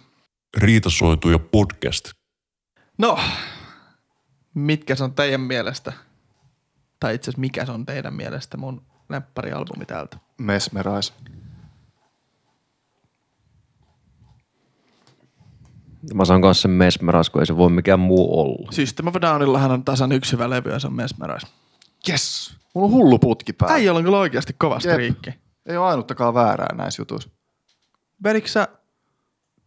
Riitasointuja 0.56 1.38
podcast. 1.38 2.10
No, 2.98 3.18
mitkä 4.54 4.94
se 4.94 5.04
on 5.04 5.14
teidän 5.14 5.40
mielestä? 5.40 5.92
Tai 7.02 7.14
itse 7.14 7.30
asiassa 7.30 7.40
mikä 7.40 7.66
se 7.66 7.72
on 7.72 7.86
teidän 7.86 8.14
mielestä 8.14 8.56
mun 8.56 8.82
lempparialbumi 9.08 9.86
täältä? 9.86 10.16
Mesmerize. 10.38 11.12
Mä 16.14 16.24
saan 16.24 16.42
kanssa 16.42 16.62
sen 16.62 16.70
Mesmeras, 16.70 17.30
kun 17.30 17.42
ei 17.42 17.46
se 17.46 17.56
voi 17.56 17.70
mikään 17.70 18.00
muu 18.00 18.40
olla. 18.40 18.72
System 18.72 19.06
of 19.06 19.14
Downillahan 19.22 19.70
on 19.70 19.84
tasan 19.84 20.12
yksi 20.12 20.32
hyvä 20.32 20.50
levy 20.50 20.70
ja 20.70 20.78
se 20.78 20.86
on 20.86 20.94
Mesmerize. 20.94 21.46
Yes! 22.08 22.56
Mulla 22.74 22.86
on 22.86 22.92
hullu 22.92 23.18
putki 23.18 23.52
päällä. 23.52 23.74
Äijällä 23.74 23.98
on 23.98 24.04
kyllä 24.04 24.18
oikeasti 24.18 24.52
kovasti 24.58 24.88
Jep. 24.88 24.96
riikki. 24.96 25.30
Ei 25.66 25.76
ole 25.76 25.86
ainuttakaan 25.86 26.34
väärää 26.34 26.74
näissä 26.74 27.00
jutuissa. 27.00 27.30
Vedikö 28.24 28.48
sä 28.48 28.68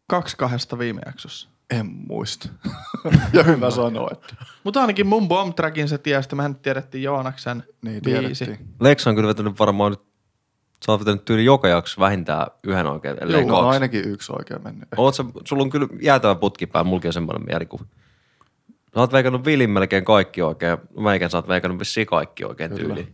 kaksi 0.07 0.37
kahdesta 0.37 0.79
viime 0.79 1.01
jaksossa? 1.05 1.49
En 1.69 1.85
muista. 1.85 2.49
ja 3.33 3.43
hyvä 3.43 3.71
sanoa, 3.71 4.09
että 4.11 4.35
Mutta 4.63 4.81
ainakin 4.81 5.07
mun 5.07 5.27
bomb 5.27 5.55
trackin 5.55 5.87
se 5.87 5.97
tiesi, 5.97 6.35
mehän 6.35 6.55
tiedettiin 6.55 7.03
Joonaksen 7.03 7.63
niin 7.81 8.01
biisi. 8.01 8.59
Lex 8.79 9.07
on 9.07 9.15
kyllä 9.15 9.27
vetänyt 9.27 9.59
varmaan 9.59 9.91
nyt, 9.91 10.01
sä 10.85 10.91
oot 10.91 11.01
vetänyt 11.01 11.25
tyyli 11.25 11.45
joka 11.45 11.67
jakso 11.67 12.01
vähintään 12.01 12.47
yhden 12.63 12.87
oikein, 12.87 13.17
ellei 13.21 13.41
Joo, 13.41 13.57
on 13.57 13.63
kaksi. 13.63 13.73
ainakin 13.73 14.09
yksi 14.09 14.31
oikein 14.31 14.63
mennyt. 14.63 14.89
Oot 14.97 15.15
sä, 15.15 15.25
sulla 15.45 15.63
on 15.63 15.69
kyllä 15.69 15.87
jäätävä 16.01 16.35
putki 16.35 16.67
päällä, 16.67 16.89
mulki 16.89 17.07
on 17.07 17.13
semmoinen 17.13 17.45
mielikuva. 17.45 17.83
Sä 18.69 18.99
oot 18.99 19.13
veikannut 19.13 19.45
Vilin 19.45 19.69
melkein 19.69 20.05
kaikki 20.05 20.41
oikein, 20.41 20.77
meikän 20.99 21.29
sä 21.29 21.37
oot 21.37 21.47
veikannut 21.47 21.79
vissiin 21.79 22.07
kaikki 22.07 22.45
oikein 22.45 22.71
Kyllä. 22.71 22.83
tyyliin. 22.83 23.13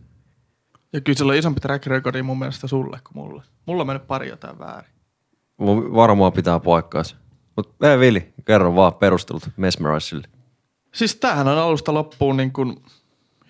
Ja 0.92 1.00
kyllä 1.00 1.16
sillä 1.16 1.30
on 1.30 1.38
isompi 1.38 1.60
track 1.60 1.86
recordi 1.86 2.22
mun 2.22 2.38
mielestä 2.38 2.66
sulle 2.66 3.00
kuin 3.04 3.24
mulle. 3.24 3.42
Mulla 3.66 3.80
on 3.80 3.86
mennyt 3.86 4.06
pari 4.06 4.28
jotain 4.28 4.58
väärin. 4.58 4.90
Mun 5.56 5.94
varmaan 5.94 6.32
pitää 6.32 6.60
paikkaansa. 6.60 7.16
Mut 7.56 7.74
ei 7.82 7.98
Vili, 7.98 8.34
kerro 8.44 8.74
vaan 8.74 8.94
perustelut 8.94 9.48
Mesmerizelle. 9.56 10.28
Siis 10.94 11.16
tämähän 11.16 11.48
on 11.48 11.58
alusta 11.58 11.94
loppuun 11.94 12.36
niin 12.36 12.52
kuin 12.52 12.82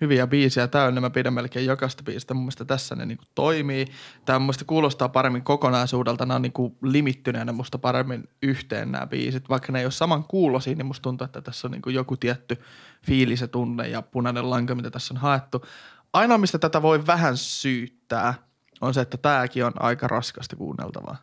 hyviä 0.01 0.27
biisiä 0.27 0.67
täynnä. 0.67 1.01
Mä 1.01 1.09
pidän 1.09 1.33
melkein 1.33 1.65
jokaista 1.65 2.03
biisistä. 2.03 2.33
Mun 2.33 2.43
mielestä 2.43 2.65
tässä 2.65 2.95
ne 2.95 3.05
niin 3.05 3.17
kuin 3.17 3.27
toimii. 3.35 3.85
Tämä 4.25 4.39
mun 4.39 4.45
mielestä 4.45 4.65
kuulostaa 4.65 5.09
paremmin 5.09 5.43
kokonaisuudelta. 5.43 6.25
Nämä 6.25 6.35
on 6.35 6.41
niin 6.41 6.51
kuin 6.51 6.75
limittyneenä 6.81 7.51
musta 7.51 7.77
paremmin 7.77 8.29
yhteen 8.41 8.91
nämä 8.91 9.07
biisit. 9.07 9.49
Vaikka 9.49 9.71
ne 9.71 9.79
ei 9.79 9.85
ole 9.85 9.91
saman 9.91 10.23
kuulosia, 10.23 10.75
niin 10.75 10.85
musta 10.85 11.03
tuntuu, 11.03 11.25
että 11.25 11.41
tässä 11.41 11.67
on 11.67 11.71
niin 11.71 11.81
kuin 11.81 11.95
joku 11.95 12.17
tietty 12.17 12.57
fiilis 13.05 13.41
ja 13.41 13.47
tunne 13.47 13.87
ja 13.87 14.01
punainen 14.01 14.49
lanka, 14.49 14.75
mitä 14.75 14.91
tässä 14.91 15.13
on 15.13 15.17
haettu. 15.17 15.65
Ainoa, 16.13 16.37
mistä 16.37 16.59
tätä 16.59 16.81
voi 16.81 17.07
vähän 17.07 17.37
syyttää, 17.37 18.33
on 18.81 18.93
se, 18.93 19.01
että 19.01 19.17
tämäkin 19.17 19.65
on 19.65 19.73
aika 19.79 20.07
raskasta 20.07 20.55
kuunneltavaa. 20.55 21.17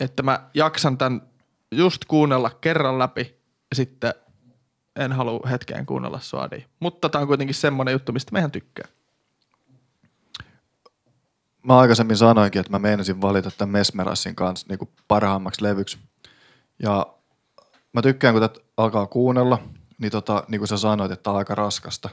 Että 0.00 0.22
mä 0.22 0.40
jaksan 0.54 0.98
tämän 0.98 1.22
just 1.76 2.04
kuunnella 2.04 2.50
kerran 2.60 2.98
läpi 2.98 3.36
ja 3.70 3.76
sitten 3.76 4.14
en 4.96 5.12
halua 5.12 5.48
hetkeen 5.50 5.86
kuunnella 5.86 6.20
Suadia. 6.20 6.68
Mutta 6.80 7.08
tämä 7.08 7.22
on 7.22 7.28
kuitenkin 7.28 7.54
semmoinen 7.54 7.92
juttu, 7.92 8.12
mistä 8.12 8.32
mehän 8.32 8.50
tykkää. 8.50 8.88
Mä 11.62 11.78
aikaisemmin 11.78 12.16
sanoinkin, 12.16 12.60
että 12.60 12.72
mä 12.72 12.78
meinasin 12.78 13.20
valita 13.20 13.50
tämän 13.50 13.72
Mesmerazin 13.72 14.34
kanssa 14.34 14.66
niin 14.68 14.88
parhaammaksi 15.08 15.62
levyksi. 15.62 15.98
Ja 16.82 17.06
mä 17.92 18.02
tykkään, 18.02 18.34
kun 18.34 18.42
tätä 18.42 18.60
alkaa 18.76 19.06
kuunnella, 19.06 19.58
niin, 19.98 20.12
tota, 20.12 20.44
niin 20.48 20.58
kuin 20.58 20.68
sä 20.68 20.76
sanoit, 20.76 21.12
että 21.12 21.22
tää 21.22 21.32
on 21.32 21.38
aika 21.38 21.54
raskasta. 21.54 22.08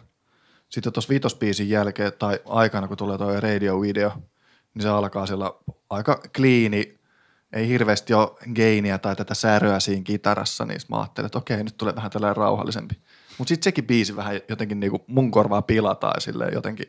Sitten 0.69 0.93
tuossa 0.93 1.09
viitospiisin 1.09 1.69
jälkeen 1.69 2.13
tai 2.19 2.39
aikana, 2.45 2.87
kun 2.87 2.97
tulee 2.97 3.17
tuo 3.17 3.39
radio-video, 3.39 4.11
niin 4.73 4.81
se 4.81 4.89
alkaa 4.89 5.25
sillä 5.25 5.51
aika 5.89 6.21
kliini, 6.35 7.00
ei 7.53 7.67
hirveästi 7.67 8.13
ole 8.13 8.31
geiniä 8.55 8.97
tai 8.97 9.15
tätä 9.15 9.33
säröä 9.33 9.79
siinä 9.79 10.03
kitarassa, 10.03 10.65
niin 10.65 10.79
mä 10.89 10.99
ajattelin, 10.99 11.25
että 11.25 11.37
okei, 11.37 11.63
nyt 11.63 11.77
tulee 11.77 11.95
vähän 11.95 12.11
tällainen 12.11 12.37
rauhallisempi. 12.37 12.95
Mutta 13.37 13.49
sitten 13.49 13.63
sekin 13.63 13.87
biisi 13.87 14.15
vähän 14.15 14.39
jotenkin 14.49 14.79
niinku 14.79 15.03
mun 15.07 15.31
korvaa 15.31 15.61
pilataan 15.61 16.13
ja 16.15 16.21
silleen 16.21 16.53
jotenkin, 16.53 16.85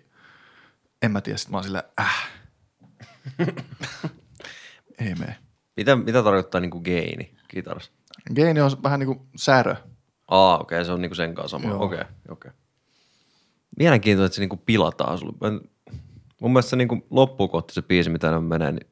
en 1.03 1.11
mä 1.11 1.21
tiedä, 1.21 1.39
sit 1.39 1.51
mä 1.51 1.57
oon 1.57 1.65
silleen, 1.65 1.85
äh. 2.01 2.31
ei 5.01 5.15
mene. 5.15 5.37
Mitä, 5.77 5.97
mitä 5.97 6.23
tarkoittaa 6.23 6.61
niinku 6.61 6.81
geini 6.81 7.35
kitarassa? 7.49 7.93
Geini 8.35 8.61
on 8.61 8.71
vähän 8.83 9.01
niinku 9.01 9.27
särö. 9.37 9.77
Aa, 10.29 10.59
okei, 10.59 10.77
okay, 10.77 10.85
se 10.85 10.93
on 10.93 11.01
niinku 11.01 11.15
sen 11.15 11.35
kanssa 11.35 11.59
sama. 11.59 11.75
Okei, 11.75 12.01
okei. 12.01 12.09
Okay, 12.29 12.51
Mielenkiintoista, 13.79 14.27
että 14.27 14.35
se 14.35 14.41
niinku 14.41 14.57
pilataan 14.57 15.19
sulle. 15.19 15.33
Mun 16.41 16.53
mielestä 16.53 16.71
se 16.71 16.77
niinku 16.77 17.07
loppuun 17.11 17.51
kohti 17.51 17.75
se 17.75 17.83
biisi, 17.83 18.11
mitä 18.11 18.31
ne 18.31 18.41
menee, 18.41 18.73
niin 18.73 18.92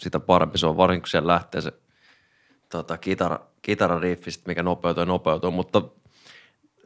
sitä 0.00 0.20
parempi 0.20 0.58
se 0.58 0.66
on, 0.66 0.76
varsinkin 0.76 1.02
kun 1.02 1.08
siellä 1.08 1.32
lähtee 1.32 1.60
se 1.60 1.72
tota, 2.68 2.98
kitara, 2.98 3.38
kitarariffi, 3.62 4.30
mikä 4.46 4.62
nopeutuu 4.62 5.02
ja 5.02 5.06
nopeutuu. 5.06 5.50
Mutta 5.50 5.82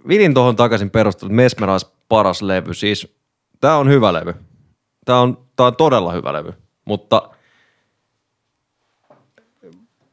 Vilin 0.09 0.35
tuohon 0.35 0.57
takaisin 0.57 0.91
perustelut, 0.91 1.35
Mesmerais 1.35 1.87
paras 2.09 2.43
levy. 2.43 2.75
Siis 2.75 3.17
tää 3.61 3.77
on 3.77 3.89
hyvä 3.89 4.13
levy. 4.13 4.35
Tää 5.05 5.21
on, 5.21 5.47
tää 5.57 5.67
on 5.67 5.77
todella 5.77 6.13
hyvä 6.13 6.33
levy. 6.33 6.53
Mutta 6.85 7.31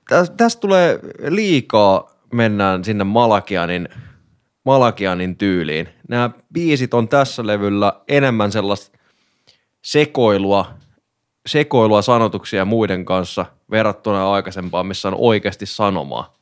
tästä 0.10 0.36
täs 0.36 0.56
tulee 0.56 1.00
liikaa, 1.28 2.12
mennään 2.34 2.84
sinne 2.84 3.04
Malakianin, 3.04 3.90
Malakianin 4.66 5.36
tyyliin. 5.36 5.90
Nämä 6.10 6.30
biisit 6.54 6.94
on 6.94 7.08
tässä 7.08 7.48
levyllä 7.48 7.94
enemmän 8.08 8.52
sellaista 8.52 8.98
sekoilua, 9.82 10.74
sekoilua 11.46 12.02
sanotuksia 12.02 12.66
muiden 12.66 13.06
kanssa 13.06 13.46
verrattuna 13.72 14.32
aikaisempaan, 14.32 14.86
missä 14.86 15.08
on 15.08 15.16
oikeasti 15.18 15.66
sanomaa. 15.66 16.34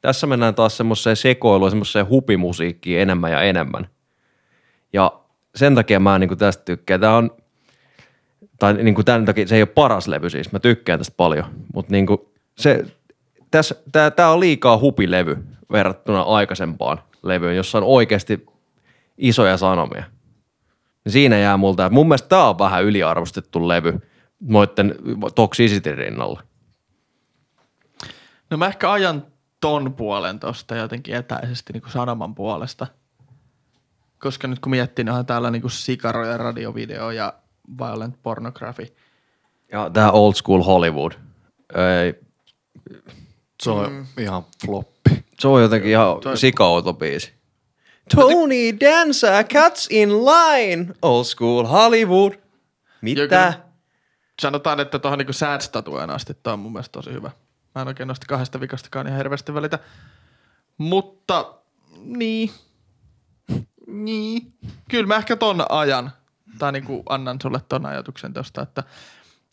Tässä 0.00 0.26
mennään 0.26 0.54
taas 0.54 0.76
semmoiseen 0.76 1.16
sekoiluun, 1.16 1.70
semmoiseen 1.70 2.08
hupimusiikkiin 2.08 3.00
enemmän 3.00 3.32
ja 3.32 3.42
enemmän. 3.42 3.88
Ja 4.92 5.12
sen 5.54 5.74
takia 5.74 6.00
mä 6.00 6.18
niin 6.18 6.38
tästä 6.38 6.64
tykkään. 6.64 7.00
Tämä 7.00 7.16
on, 7.16 7.30
tai 8.58 8.74
niin 8.74 8.94
kuin 8.94 9.04
tämän 9.04 9.24
takia 9.24 9.46
se 9.46 9.56
ei 9.56 9.62
ole 9.62 9.66
paras 9.66 10.08
levy 10.08 10.30
siis, 10.30 10.52
mä 10.52 10.58
tykkään 10.58 11.00
tästä 11.00 11.14
paljon, 11.16 11.44
mutta 11.74 11.92
niin 11.92 12.06
kuin 12.06 12.20
se, 12.58 12.84
tässä, 13.50 13.74
tää, 13.92 14.10
tää 14.10 14.30
on 14.30 14.40
liikaa 14.40 14.78
hupilevy 14.78 15.38
verrattuna 15.72 16.22
aikaisempaan 16.22 16.98
levyyn, 17.22 17.56
jossa 17.56 17.78
on 17.78 17.84
oikeasti 17.84 18.46
isoja 19.18 19.56
sanomia. 19.56 20.04
Niin 21.04 21.12
Siinä 21.12 21.38
jää 21.38 21.56
multa, 21.56 21.86
että 21.86 21.94
mun 21.94 22.08
mielestä 22.08 22.28
tää 22.28 22.48
on 22.48 22.58
vähän 22.58 22.84
yliarvostettu 22.84 23.68
levy 23.68 24.00
noitten 24.46 24.94
Toxicity 25.34 25.94
rinnalla. 25.94 26.42
No 28.50 28.56
mä 28.56 28.66
ehkä 28.66 28.92
ajan 28.92 29.26
ton 29.60 29.94
puolen 29.94 30.40
tosta 30.40 30.76
jotenkin 30.76 31.14
etäisesti 31.14 31.72
niin 31.72 31.82
kuin 31.82 31.92
sanoman 31.92 32.34
puolesta. 32.34 32.86
Koska 34.18 34.48
nyt 34.48 34.58
kun 34.58 34.70
miettii, 34.70 35.04
niin 35.04 35.10
onhan 35.10 35.26
täällä 35.26 35.50
niin 35.50 35.62
kuin 35.62 35.70
Sikaro 35.70 36.26
ja 36.26 36.36
radiovideo 36.36 37.10
ja 37.10 37.34
Violent 37.78 38.22
Pornography. 38.22 38.86
Ja 39.72 39.90
tää 39.90 40.12
old 40.12 40.34
school 40.34 40.62
Hollywood. 40.62 41.12
Ei, 42.04 42.14
Se 43.62 43.70
on 43.70 43.92
mm. 43.92 44.06
ihan 44.18 44.44
floppi. 44.66 45.24
se 45.38 45.48
on 45.48 45.62
jotenkin 45.62 45.90
ihan 45.90 46.16
sikaouto 46.34 46.92
biisi. 46.94 47.32
Tony 48.14 48.80
Danza, 48.80 49.44
Cats 49.44 49.86
in 49.90 50.08
Line, 50.10 50.86
old 51.02 51.24
school 51.24 51.64
Hollywood. 51.64 52.32
Mitä? 53.00 53.52
Joku- 53.52 53.71
Sanotaan, 54.40 54.80
että 54.80 54.98
tuohon 54.98 55.18
niin 55.18 55.34
sad 55.34 55.60
statueen 55.60 56.10
asti 56.10 56.34
toi 56.34 56.52
on 56.52 56.58
mun 56.58 56.72
mielestä 56.72 56.92
tosi 56.92 57.12
hyvä. 57.12 57.30
Mä 57.74 57.82
en 57.82 57.88
oikein 57.88 58.06
noista 58.06 58.26
kahdesta 58.28 58.60
vikastakaan 58.60 59.06
ihan 59.06 59.18
hirveästi 59.18 59.54
välitä. 59.54 59.78
Mutta 60.78 61.54
niin. 62.04 62.50
Niin. 63.86 64.54
Kyllä 64.90 65.06
mä 65.06 65.16
ehkä 65.16 65.36
ton 65.36 65.66
ajan. 65.68 66.12
Tai 66.58 66.72
niin 66.72 66.84
kuin 66.84 67.02
annan 67.08 67.38
sulle 67.42 67.60
ton 67.68 67.86
ajatuksen 67.86 68.32
tosta, 68.32 68.62
että 68.62 68.82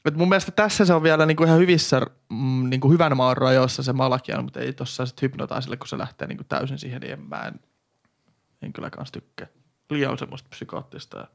et 0.06 0.16
mun 0.16 0.30
mielestä 0.30 0.52
tässä 0.52 0.86
se 0.86 0.94
on 0.94 1.04
vielä 1.04 1.26
niinku 1.26 1.44
ihan 1.44 1.60
hyvissä, 1.60 2.02
mm, 2.30 2.70
niinku 2.70 2.92
hyvän 2.92 3.18
maan 3.18 3.38
rajoissa 3.38 3.84
se 3.84 3.94
Malakian, 3.94 4.44
mutta 4.44 4.60
ei 4.60 4.74
tossa 4.74 5.06
sit 5.06 5.22
hypnotaisille, 5.22 5.78
kun 5.78 5.88
se 5.88 5.98
lähtee 5.98 6.28
niinku 6.28 6.44
täysin 6.44 6.80
siihen, 6.80 7.02
niin 7.02 7.14
en 7.14 7.22
mä 7.22 7.42
en, 7.48 7.60
en 8.62 8.74
kyllä 8.74 8.90
kans 8.90 9.12
tykkää. 9.12 9.48
Liian 9.90 10.18
semmoista 10.18 10.50
psykoottista. 10.50 11.18
Ja... 11.18 11.28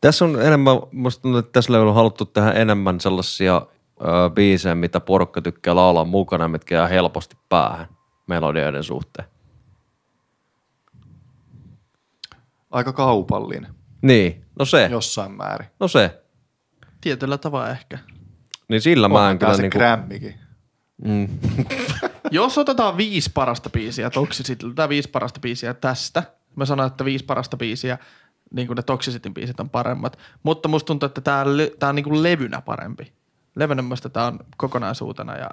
Tässä 0.00 0.24
on 0.24 0.42
enemmän, 0.42 0.76
musta 0.92 1.22
tuntuu, 1.22 1.38
että 1.38 1.52
tässä 1.52 1.80
on 1.80 1.94
haluttu 1.94 2.24
tehdä 2.24 2.50
enemmän 2.50 3.00
sellaisia 3.00 3.62
ö, 4.00 4.30
biisejä, 4.34 4.74
mitä 4.74 5.00
porukka 5.00 5.42
tykkää 5.42 5.74
laulaa 5.74 6.04
mukana, 6.04 6.48
mitkä 6.48 6.74
jää 6.74 6.86
helposti 6.86 7.36
päähän 7.48 7.86
melodioiden 8.26 8.84
suhteen. 8.84 9.28
Aika 12.70 12.92
kaupallinen 12.92 13.74
Niin, 14.02 14.44
no 14.58 14.64
se, 14.64 14.88
jossain 14.90 15.32
määrin. 15.32 15.68
no 15.80 15.88
se. 15.88 16.22
Tietyllä 17.00 17.38
tavalla 17.38 17.68
ehkä. 17.70 17.98
Niin 18.68 18.80
sillä 18.80 19.08
mä 19.08 19.14
Onhan 19.14 19.30
en 19.30 19.38
tää 19.38 19.46
kyllä 19.46 19.56
se 19.56 19.62
niinku... 19.62 19.78
grämmikin. 19.78 20.34
Mm. 21.04 21.28
Jos 22.30 22.58
otetaan 22.58 22.96
viisi 22.96 23.30
parasta 23.34 23.70
biisiä 23.70 24.10
Toxicityltä, 24.10 24.88
viisi 24.88 25.10
parasta 25.10 25.40
biisiä 25.40 25.74
tästä, 25.74 26.22
mä 26.56 26.64
sanoin, 26.64 26.86
että 26.86 27.04
viisi 27.04 27.24
parasta 27.24 27.56
biisiä 27.56 27.98
niin 28.50 28.66
kuin 28.66 28.76
ne 28.76 28.82
Toxicitin 28.82 29.34
biisit 29.34 29.60
on 29.60 29.70
paremmat. 29.70 30.18
Mutta 30.42 30.68
musta 30.68 30.86
tuntuu, 30.86 31.06
että 31.06 31.20
tää, 31.20 31.44
tää 31.78 31.88
on 31.88 31.94
niin 31.94 32.04
kuin 32.04 32.22
levynä 32.22 32.60
parempi. 32.60 33.12
Levynä 33.56 33.82
musta 33.82 34.08
tää 34.08 34.26
on 34.26 34.38
kokonaisuutena 34.56 35.36
ja 35.36 35.50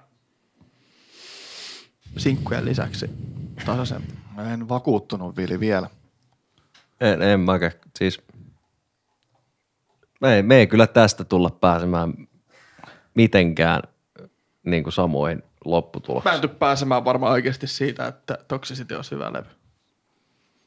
sinkkujen 2.17 2.65
lisäksi 2.65 3.09
tasaisempi. 3.65 4.13
Mä 4.35 4.53
en 4.53 4.69
vakuuttunut 4.69 5.37
Vili 5.37 5.59
vielä. 5.59 5.89
En, 7.01 7.21
en 7.21 7.39
mäkään. 7.39 7.71
Siis 7.99 8.21
me 10.21 10.35
ei, 10.35 10.43
me 10.43 10.55
ei 10.55 10.67
kyllä 10.67 10.87
tästä 10.87 11.23
tulla 11.23 11.49
pääsemään 11.49 12.27
mitenkään 13.15 13.81
niin 14.63 14.83
kuin 14.83 14.93
samoin 14.93 15.43
Mä 15.67 15.71
lopputuloksiin. 15.71 16.35
en 16.35 16.41
tuu 16.41 16.49
pääsemään 16.59 17.05
varmaan 17.05 17.31
oikeasti 17.33 17.67
siitä, 17.67 18.07
että 18.07 18.37
Toxicity 18.47 18.95
olisi 18.95 19.11
hyvä 19.11 19.33
levy. 19.33 19.49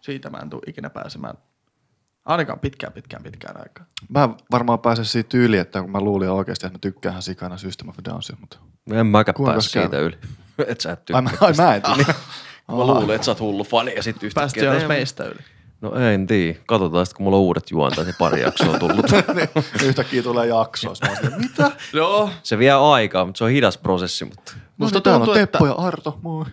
Siitä 0.00 0.30
mä 0.30 0.38
en 0.38 0.50
tuu 0.50 0.62
ikinä 0.66 0.90
pääsemään. 0.90 1.34
Ainakaan 2.24 2.58
pitkään, 2.60 2.92
pitkään, 2.92 3.22
pitkään 3.22 3.56
aikaan. 3.56 3.86
Mä 4.08 4.28
varmaan 4.52 4.78
pääsen 4.78 5.04
siitä 5.04 5.36
yli, 5.36 5.58
että 5.58 5.80
kun 5.82 5.90
mä 5.90 6.00
luulin 6.00 6.30
oikeasti, 6.30 6.66
että 6.66 6.74
mä 6.74 6.80
tykkään 6.80 7.22
sikana 7.22 7.56
System 7.56 7.88
of 7.88 7.94
Downsia, 8.04 8.36
mutta... 8.40 8.58
En 8.92 9.06
mäkään 9.06 9.34
Kuinka 9.34 9.52
pääse 9.52 9.68
siitä 9.70 9.98
yli. 9.98 10.18
Et 10.66 10.80
sä 10.80 10.92
et 10.92 10.98
Ai, 10.98 11.22
tykkää. 11.22 11.22
mä, 11.22 11.30
ai, 11.46 11.52
mä 11.52 11.74
en 11.74 11.82
tiedä. 11.82 12.14
Mä 12.68 12.76
luulen, 12.76 13.10
että 13.10 13.24
sä 13.24 13.30
oot 13.30 13.40
hullu 13.40 13.64
fani 13.64 13.94
ja 13.96 14.02
sit 14.02 14.16
yhtäkkiä... 14.22 14.40
Päästiin 14.42 14.64
jos 14.66 14.82
"Ei, 14.82 14.88
meistä 14.88 15.24
yli. 15.24 15.38
No 15.80 15.94
en 15.94 16.26
tiedä. 16.26 16.58
Katsotaan 16.66 17.06
sitten, 17.06 17.16
kun 17.16 17.24
mulla 17.24 17.36
on 17.36 17.42
uudet 17.42 17.70
juontajat 17.70 18.08
ja 18.08 18.14
pari 18.18 18.40
jaksoa 18.40 18.78
tullut. 18.78 19.06
Yhtäkkiä 19.84 20.22
tulee 20.22 20.46
jakso. 20.46 20.86
Mä 21.02 21.08
oon 21.08 21.16
silleen, 21.16 21.40
mitä? 21.40 21.70
Joo. 21.92 22.30
se 22.42 22.58
vie 22.58 22.70
aikaa, 22.72 23.24
mutta 23.24 23.38
se 23.38 23.44
on 23.44 23.50
hidas 23.50 23.78
prosessi. 23.78 24.24
Mutta 24.24 24.52
Musta 24.54 24.64
Musta 24.78 25.00
täällä 25.00 25.16
on 25.16 25.20
tuntuu, 25.26 25.34
Teppo 25.34 25.58
että- 25.66 25.80
ja 25.80 25.86
Arto. 25.86 26.18
Moi. 26.22 26.44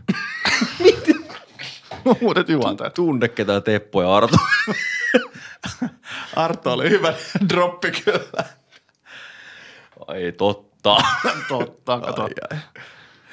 Uudet 2.22 2.49
juontajat. 2.49 2.94
tunne 2.94 3.27
ketään 3.27 3.64
Teppo 3.64 4.02
ja 4.02 4.15
Arto. 4.15 4.38
Arto 6.35 6.73
oli 6.73 6.89
hyvä 6.89 7.13
droppi 7.49 7.91
kyllä. 7.91 8.43
Ai 10.07 10.31
totta. 10.31 10.97
Totta, 11.49 11.99
kato. 11.99 12.23
Ai, 12.23 12.29
ai. 12.51 12.57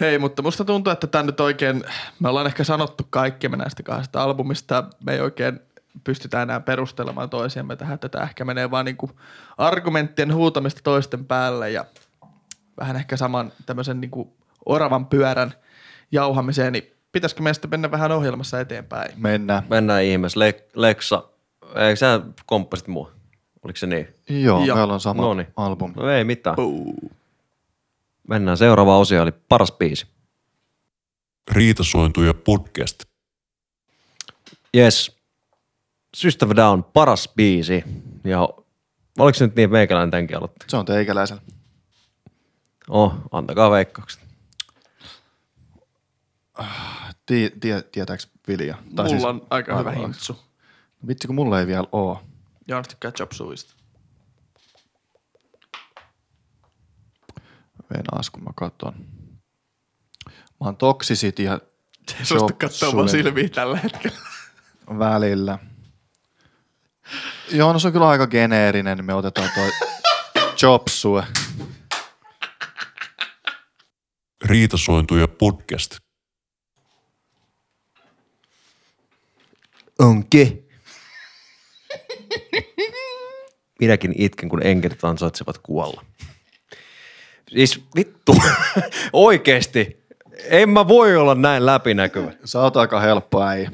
Hei, 0.00 0.18
mutta 0.18 0.42
musta 0.42 0.64
tuntuu, 0.64 0.92
että 0.92 1.06
tämä 1.06 1.22
nyt 1.22 1.40
oikein, 1.40 1.84
me 2.20 2.28
ollaan 2.28 2.46
ehkä 2.46 2.64
sanottu 2.64 3.06
kaikkemme 3.10 3.56
näistä 3.56 3.82
kahdesta 3.82 4.22
albumista, 4.22 4.84
me 5.06 5.12
ei 5.12 5.20
oikein 5.20 5.60
pystytä 6.04 6.42
enää 6.42 6.60
perustelemaan 6.60 7.30
toisiamme 7.30 7.76
tähän, 7.76 7.94
että 7.94 8.08
tämä 8.08 8.24
ehkä 8.24 8.44
menee 8.44 8.70
vaan 8.70 8.84
niinku 8.84 9.10
argumenttien 9.58 10.34
huutamista 10.34 10.80
toisten 10.84 11.24
päälle 11.24 11.70
ja 11.70 11.84
vähän 12.80 12.96
ehkä 12.96 13.16
saman 13.16 13.52
tämmöisen 13.66 14.00
niinku 14.00 14.36
oravan 14.66 15.06
pyörän 15.06 15.54
jauhamiseen, 16.12 16.72
niin 16.72 16.92
pitäisikö 17.12 17.42
meistä 17.42 17.68
mennä 17.68 17.90
vähän 17.90 18.12
ohjelmassa 18.12 18.60
eteenpäin? 18.60 19.12
Mennään. 19.16 19.62
Mennään 19.70 20.02
ihmeessä. 20.02 20.40
Le- 20.40 20.64
Leksa, 20.74 21.22
eikö 21.74 21.96
sä 21.96 22.20
komppasit 22.46 22.88
mua? 22.88 23.10
Oliko 23.62 23.76
se 23.76 23.86
niin? 23.86 24.08
Joo, 24.28 24.64
Joo. 24.64 24.76
meillä 24.76 24.94
on 24.94 25.00
sama 25.00 25.22
Noniin. 25.22 25.48
albumi. 25.56 25.94
No 25.96 26.10
ei 26.10 26.24
mitään. 26.24 26.56
Puu. 26.56 27.12
Mennään 28.28 28.56
seuraava 28.56 28.98
osio, 28.98 29.22
eli 29.22 29.32
paras 29.48 29.72
biisi. 29.72 30.06
Riitasointuja 31.50 32.34
podcast. 32.34 33.04
Yes. 34.76 35.16
System 36.16 36.48
Down, 36.56 36.84
paras 36.84 37.28
biisi. 37.36 37.84
Ja 38.24 38.48
oliko 39.18 39.38
se 39.38 39.46
nyt 39.46 39.56
niin, 39.56 39.64
että 39.64 39.72
meikäläinen 39.72 40.10
tämänkin 40.10 40.36
aloitti? 40.36 40.66
Se 40.68 40.76
on 40.76 40.84
teikäläisellä. 40.86 41.42
Oh, 42.88 43.14
antakaa 43.32 43.70
veikkaukset. 43.70 44.20
Tie, 47.26 47.50
tie, 47.60 47.82
tietääks 47.82 48.28
Vilja? 48.48 48.76
Mulla 48.90 49.28
on 49.28 49.46
aika 49.50 49.78
hyvä 49.78 49.90
hintsu. 49.92 50.36
Vitsi, 51.06 51.26
kun 51.26 51.34
mulla 51.34 51.60
ei 51.60 51.66
vielä 51.66 51.86
oo. 51.92 52.22
Joonas 52.68 52.88
tykkää 52.88 53.12
Chop 53.12 53.32
Suista. 53.32 53.74
Venaas, 57.90 58.30
kun 58.30 58.44
mä 58.44 58.50
katon. 58.56 58.94
Mä 60.30 60.34
oon 60.60 60.76
Toxicity 60.76 61.42
ja 61.42 61.60
Chop 62.24 62.58
katsoo 62.58 62.96
vaan 62.96 63.08
Suey 63.08 63.22
silmiä 63.22 63.48
tällä 63.48 63.76
hetkellä. 63.76 64.18
välillä. 64.98 65.58
Joo, 67.50 67.72
no 67.72 67.78
se 67.78 67.86
on 67.86 67.92
kyllä 67.92 68.08
aika 68.08 68.26
geneerinen, 68.26 68.96
niin 68.96 69.04
me 69.04 69.14
otetaan 69.14 69.50
toi 69.54 69.70
Chop 70.56 70.88
Suey. 70.88 71.22
Riitasointuja 74.44 75.28
podcast. 75.28 75.96
Onke. 79.98 80.63
Minäkin 83.80 84.14
itken, 84.18 84.48
kun 84.48 84.66
enkelit 84.66 85.04
ansaitsevat 85.04 85.58
kuolla. 85.58 86.04
Siis 87.48 87.84
vittu, 87.96 88.36
oikeesti. 89.12 90.04
En 90.44 90.68
mä 90.68 90.88
voi 90.88 91.16
olla 91.16 91.34
näin 91.34 91.66
läpinäkyvä. 91.66 92.32
Sä 92.44 92.60
oot 92.60 92.76
aika 92.76 93.00
helppo 93.00 93.42
äijä. 93.42 93.70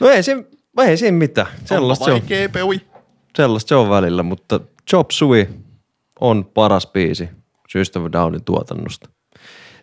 No 0.00 0.08
ei 0.08 0.22
se, 0.22 0.36
ei 0.86 0.96
siinä 0.96 1.18
mitään. 1.18 1.46
Sellaista 1.64 2.04
se, 2.04 2.12
on, 2.12 2.22
peui. 2.52 2.80
sellaista 3.36 3.68
se 3.68 3.74
on 3.74 3.90
välillä, 3.90 4.22
mutta 4.22 4.60
Chop 4.90 5.10
Suey 5.10 5.46
on 6.20 6.44
paras 6.44 6.86
biisi 6.86 7.28
System 7.68 8.02
Downin 8.12 8.44
tuotannosta. 8.44 9.08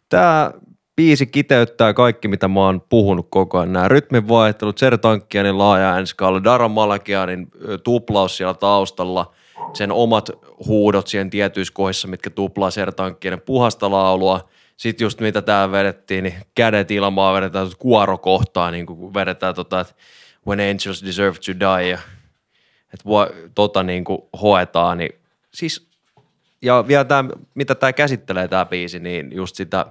Tämä 0.10 0.52
biisi 1.00 1.28
kiteyttää 1.28 1.94
kaikki, 1.94 2.28
mitä 2.28 2.48
mä 2.48 2.60
oon 2.60 2.82
puhunut 2.90 3.28
koko 3.30 3.58
ajan. 3.58 3.74
Nämä 3.74 3.88
rytminvaihtelut, 3.88 4.78
Sertankkianin 4.78 5.58
laaja 5.58 5.92
äänskaala, 5.94 6.44
Dara 6.44 6.68
Malakianin 6.68 7.48
tuplaus 7.84 8.38
siellä 8.38 8.54
taustalla, 8.54 9.34
sen 9.74 9.92
omat 9.92 10.30
huudot 10.68 11.08
siihen 11.08 11.30
tietyissä 11.30 11.74
kohdissa, 11.74 12.08
mitkä 12.08 12.30
tuplaa 12.30 12.72
Sertankkianin 12.72 13.42
puhasta 13.42 13.92
laulua. 13.92 14.50
Sitten 14.78 15.06
just 15.06 15.22
mitä 15.22 15.42
tää 15.42 15.72
vedettiin, 15.72 16.24
niin 16.24 16.36
kädet 16.56 16.92
ilmaa 16.92 17.34
vedetään 17.34 17.68
kuorokohtaa, 17.80 18.72
niin 18.72 18.86
kun 18.86 19.14
vedetään 19.14 19.56
tota, 19.56 19.80
että 19.80 19.94
when 20.48 20.60
angels 20.60 21.06
deserve 21.06 21.38
to 21.46 21.60
die, 21.60 21.90
ja 21.90 22.00
että 22.94 23.04
tota 23.56 23.84
niin 23.84 24.04
kuin 24.04 24.22
hoetaan, 24.42 24.98
niin 24.98 25.12
siis, 25.54 25.90
ja 26.62 26.88
vielä 26.88 27.06
tämä, 27.06 27.30
mitä 27.56 27.76
tämä 27.76 27.94
käsittelee 27.94 28.48
tämä 28.48 28.66
biisi, 28.66 29.00
niin 29.00 29.32
just 29.32 29.56
sitä, 29.56 29.86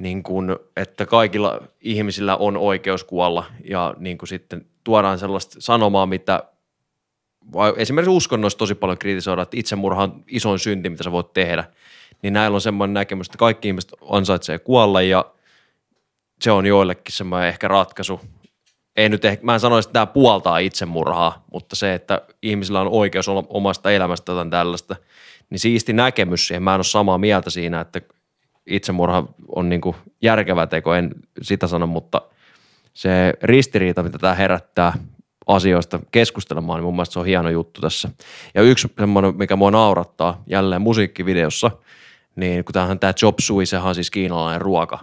niin 0.00 0.22
kuin, 0.22 0.56
että 0.76 1.06
kaikilla 1.06 1.60
ihmisillä 1.80 2.36
on 2.36 2.56
oikeus 2.56 3.04
kuolla 3.04 3.44
ja 3.64 3.94
niin 3.98 4.18
kuin 4.18 4.28
sitten 4.28 4.66
tuodaan 4.84 5.18
sellaista 5.18 5.56
sanomaa, 5.58 6.06
mitä 6.06 6.44
vai 7.52 7.72
esimerkiksi 7.76 8.10
uskonnoissa 8.10 8.58
tosi 8.58 8.74
paljon 8.74 8.98
kritisoidaan, 8.98 9.42
että 9.42 9.56
itsemurha 9.56 10.02
on 10.02 10.24
isoin 10.28 10.58
synti, 10.58 10.90
mitä 10.90 11.04
sä 11.04 11.12
voit 11.12 11.32
tehdä, 11.32 11.64
niin 12.22 12.32
näillä 12.32 12.54
on 12.54 12.60
semmoinen 12.60 12.94
näkemys, 12.94 13.26
että 13.26 13.38
kaikki 13.38 13.68
ihmiset 13.68 13.92
ansaitsee 14.08 14.58
kuolla 14.58 15.02
ja 15.02 15.24
se 16.42 16.50
on 16.50 16.66
joillekin 16.66 17.12
semmoinen 17.12 17.48
ehkä 17.48 17.68
ratkaisu. 17.68 18.20
Ei 18.96 19.08
nyt 19.08 19.24
ehkä, 19.24 19.44
mä 19.44 19.54
en 19.54 19.60
sanoisi, 19.60 19.88
että 19.88 19.92
tämä 19.92 20.06
puoltaa 20.06 20.58
itsemurhaa, 20.58 21.44
mutta 21.52 21.76
se, 21.76 21.94
että 21.94 22.22
ihmisillä 22.42 22.80
on 22.80 22.88
oikeus 22.88 23.28
olla 23.28 23.44
omasta 23.48 23.90
elämästä 23.90 24.32
jotain 24.32 24.50
tällaista, 24.50 24.96
niin 25.50 25.58
siisti 25.58 25.92
näkemys 25.92 26.46
siihen. 26.46 26.62
Mä 26.62 26.74
en 26.74 26.78
ole 26.78 26.84
samaa 26.84 27.18
mieltä 27.18 27.50
siinä, 27.50 27.80
että 27.80 28.00
itsemurha 28.70 29.24
on 29.48 29.68
niin 29.68 29.80
kuin 29.80 29.96
järkevä 30.22 30.66
teko, 30.66 30.94
en 30.94 31.10
sitä 31.42 31.66
sano, 31.66 31.86
mutta 31.86 32.22
se 32.94 33.34
ristiriita, 33.42 34.02
mitä 34.02 34.18
tämä 34.18 34.34
herättää 34.34 34.92
asioista 35.46 36.00
keskustelemaan, 36.10 36.78
niin 36.78 36.84
mun 36.84 36.94
mielestä 36.94 37.12
se 37.12 37.18
on 37.18 37.26
hieno 37.26 37.50
juttu 37.50 37.80
tässä. 37.80 38.08
Ja 38.54 38.62
yksi 38.62 38.88
semmoinen, 38.98 39.36
mikä 39.36 39.56
mua 39.56 39.70
naurattaa 39.70 40.42
jälleen 40.46 40.82
musiikkivideossa, 40.82 41.70
niin 42.36 42.64
kun 42.64 42.72
tämähän 42.72 42.98
tämä 42.98 43.12
chop 43.12 43.38
suey, 43.38 43.66
sehän 43.66 43.88
on 43.88 43.94
siis 43.94 44.10
kiinalainen 44.10 44.60
ruoka, 44.60 44.98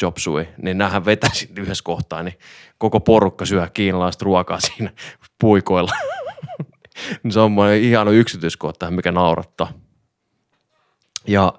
chop 0.00 0.16
suey, 0.16 0.46
niin 0.62 0.78
näähän 0.78 1.04
vetäisi 1.04 1.50
yhdessä 1.56 1.84
kohtaa, 1.84 2.22
niin 2.22 2.38
koko 2.78 3.00
porukka 3.00 3.46
syö 3.46 3.68
kiinalaista 3.74 4.24
ruokaa 4.24 4.60
siinä 4.60 4.92
puikoilla. 5.40 5.92
se 7.30 7.40
on 7.40 7.56
ihana 7.80 8.10
yksityiskohta, 8.10 8.90
mikä 8.90 9.12
naurattaa. 9.12 9.72
Ja 11.26 11.52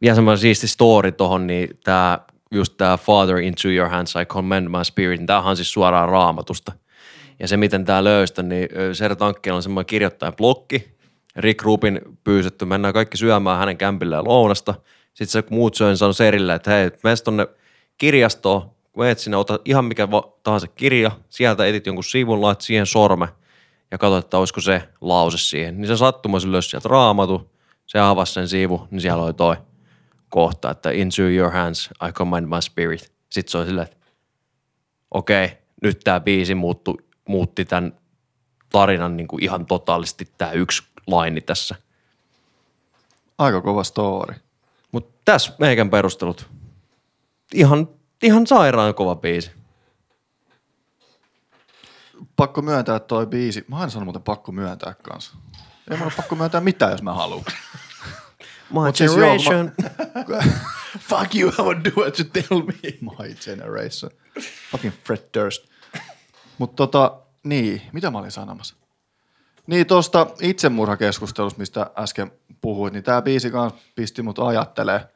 vielä 0.00 0.14
semmoinen 0.14 0.38
siisti 0.38 0.68
story 0.68 1.12
tohon, 1.12 1.46
niin 1.46 1.68
tämä 1.84 2.18
just 2.50 2.74
tämä 2.76 2.96
Father 2.96 3.38
into 3.38 3.68
your 3.68 3.90
hands 3.90 4.14
I 4.22 4.24
commend 4.24 4.68
my 4.68 4.84
spirit, 4.84 5.20
niin 5.20 5.26
tämähän 5.26 5.50
on 5.50 5.56
siis 5.56 5.72
suoraan 5.72 6.08
raamatusta. 6.08 6.72
Ja 7.38 7.48
se, 7.48 7.56
miten 7.56 7.84
tämä 7.84 8.04
löystä, 8.04 8.42
niin 8.42 8.68
ö, 8.76 8.94
Ser 8.94 9.16
Tankkila 9.16 9.56
on 9.56 9.62
semmoinen 9.62 9.86
kirjoittajan 9.86 10.36
blokki. 10.36 10.96
Rick 11.36 11.62
Rubin 11.62 12.00
pyysetty, 12.24 12.64
mennään 12.64 12.94
kaikki 12.94 13.16
syömään 13.16 13.58
hänen 13.58 13.76
kämpilleen 13.76 14.24
lounasta. 14.24 14.74
Sitten 15.14 15.42
se 15.42 15.42
muut 15.50 15.74
syö, 15.74 15.88
niin 15.88 15.96
sanoi 15.96 16.14
Serille, 16.14 16.54
että 16.54 16.70
hei, 16.70 16.90
mene 17.02 17.16
tonne 17.24 17.46
kirjastoon, 17.98 18.70
menet 18.96 19.18
sinne, 19.18 19.36
ota 19.36 19.58
ihan 19.64 19.84
mikä 19.84 20.08
tahansa 20.42 20.66
kirja, 20.66 21.10
sieltä 21.28 21.66
etit 21.66 21.86
jonkun 21.86 22.04
sivun, 22.04 22.42
lait 22.42 22.60
siihen 22.60 22.86
sorme 22.86 23.28
ja 23.90 23.98
katsoit, 23.98 24.24
että 24.24 24.38
olisiko 24.38 24.60
se 24.60 24.82
lause 25.00 25.38
siihen. 25.38 25.80
Niin 25.80 25.86
se 25.86 25.96
sattumoisin 25.96 26.52
löysi 26.52 26.68
sieltä 26.68 26.88
raamatu, 26.88 27.50
se 27.86 27.98
avasi 27.98 28.32
sen 28.32 28.48
sivu, 28.48 28.88
niin 28.90 29.00
siellä 29.00 29.24
oli 29.24 29.34
toi 29.34 29.56
kohta, 30.30 30.70
että 30.70 30.90
into 30.90 31.22
your 31.22 31.52
hands 31.52 31.90
I 32.08 32.12
command 32.12 32.46
my 32.46 32.62
spirit. 32.62 33.12
Sitten 33.30 33.50
se 33.50 33.58
oli 33.58 33.66
silleen, 33.66 33.86
että 33.86 33.96
okei, 35.10 35.44
okay, 35.44 35.56
nyt 35.82 36.00
tämä 36.04 36.20
biisi 36.20 36.54
muuttu, 36.54 37.00
muutti 37.28 37.64
tämän 37.64 37.92
tarinan 38.72 39.16
niin 39.16 39.28
kuin 39.28 39.42
ihan 39.42 39.66
totaalisesti 39.66 40.28
tämä 40.38 40.52
yksi 40.52 40.82
laini 41.06 41.40
tässä. 41.40 41.74
Aika 43.38 43.60
kova 43.60 43.84
story. 43.84 44.34
Mutta 44.92 45.20
tässä 45.24 45.52
meikän 45.58 45.90
perustelut. 45.90 46.48
Ihan, 47.54 47.88
ihan 48.22 48.46
sairaan 48.46 48.94
kova 48.94 49.14
biisi. 49.16 49.50
Pakko 52.36 52.62
myöntää 52.62 52.98
toi 52.98 53.26
biisi. 53.26 53.64
Mä 53.68 53.76
aina 53.76 53.90
sanon 53.90 54.06
muuten 54.06 54.22
pakko 54.22 54.52
myöntää 54.52 54.94
kanssa. 54.94 55.36
Ei 55.90 55.96
mun 55.96 56.06
ole 56.06 56.12
pakko 56.16 56.36
myöntää 56.36 56.60
mitään, 56.60 56.92
jos 56.92 57.02
mä 57.02 57.14
haluan. 57.14 57.44
My 58.70 58.80
Mut 58.80 58.96
siis 58.96 59.16
joo, 59.16 59.36
generation. 59.38 59.72
Fuck 61.08 61.34
you, 61.34 61.52
I 61.58 61.62
would 61.62 61.84
do 61.84 61.90
what 61.96 62.18
you 62.18 62.28
tell 62.32 62.62
me. 62.62 62.98
My 63.00 63.34
generation. 63.34 64.10
Fucking 64.70 64.94
Fred 65.04 65.22
Durst. 65.34 65.66
Mutta 66.58 66.76
tota, 66.76 67.20
niin, 67.44 67.82
mitä 67.92 68.10
mä 68.10 68.18
olin 68.18 68.30
sanomassa? 68.30 68.76
Niin 69.66 69.86
tuosta 69.86 70.26
itsemurhakeskustelusta, 70.40 71.58
mistä 71.58 71.90
äsken 71.98 72.32
puhuit, 72.60 72.92
niin 72.92 73.04
tämä 73.04 73.22
biisi 73.22 73.50
kanssa 73.50 73.80
pisti 73.94 74.22
mut 74.22 74.38
ajattelee 74.38 75.08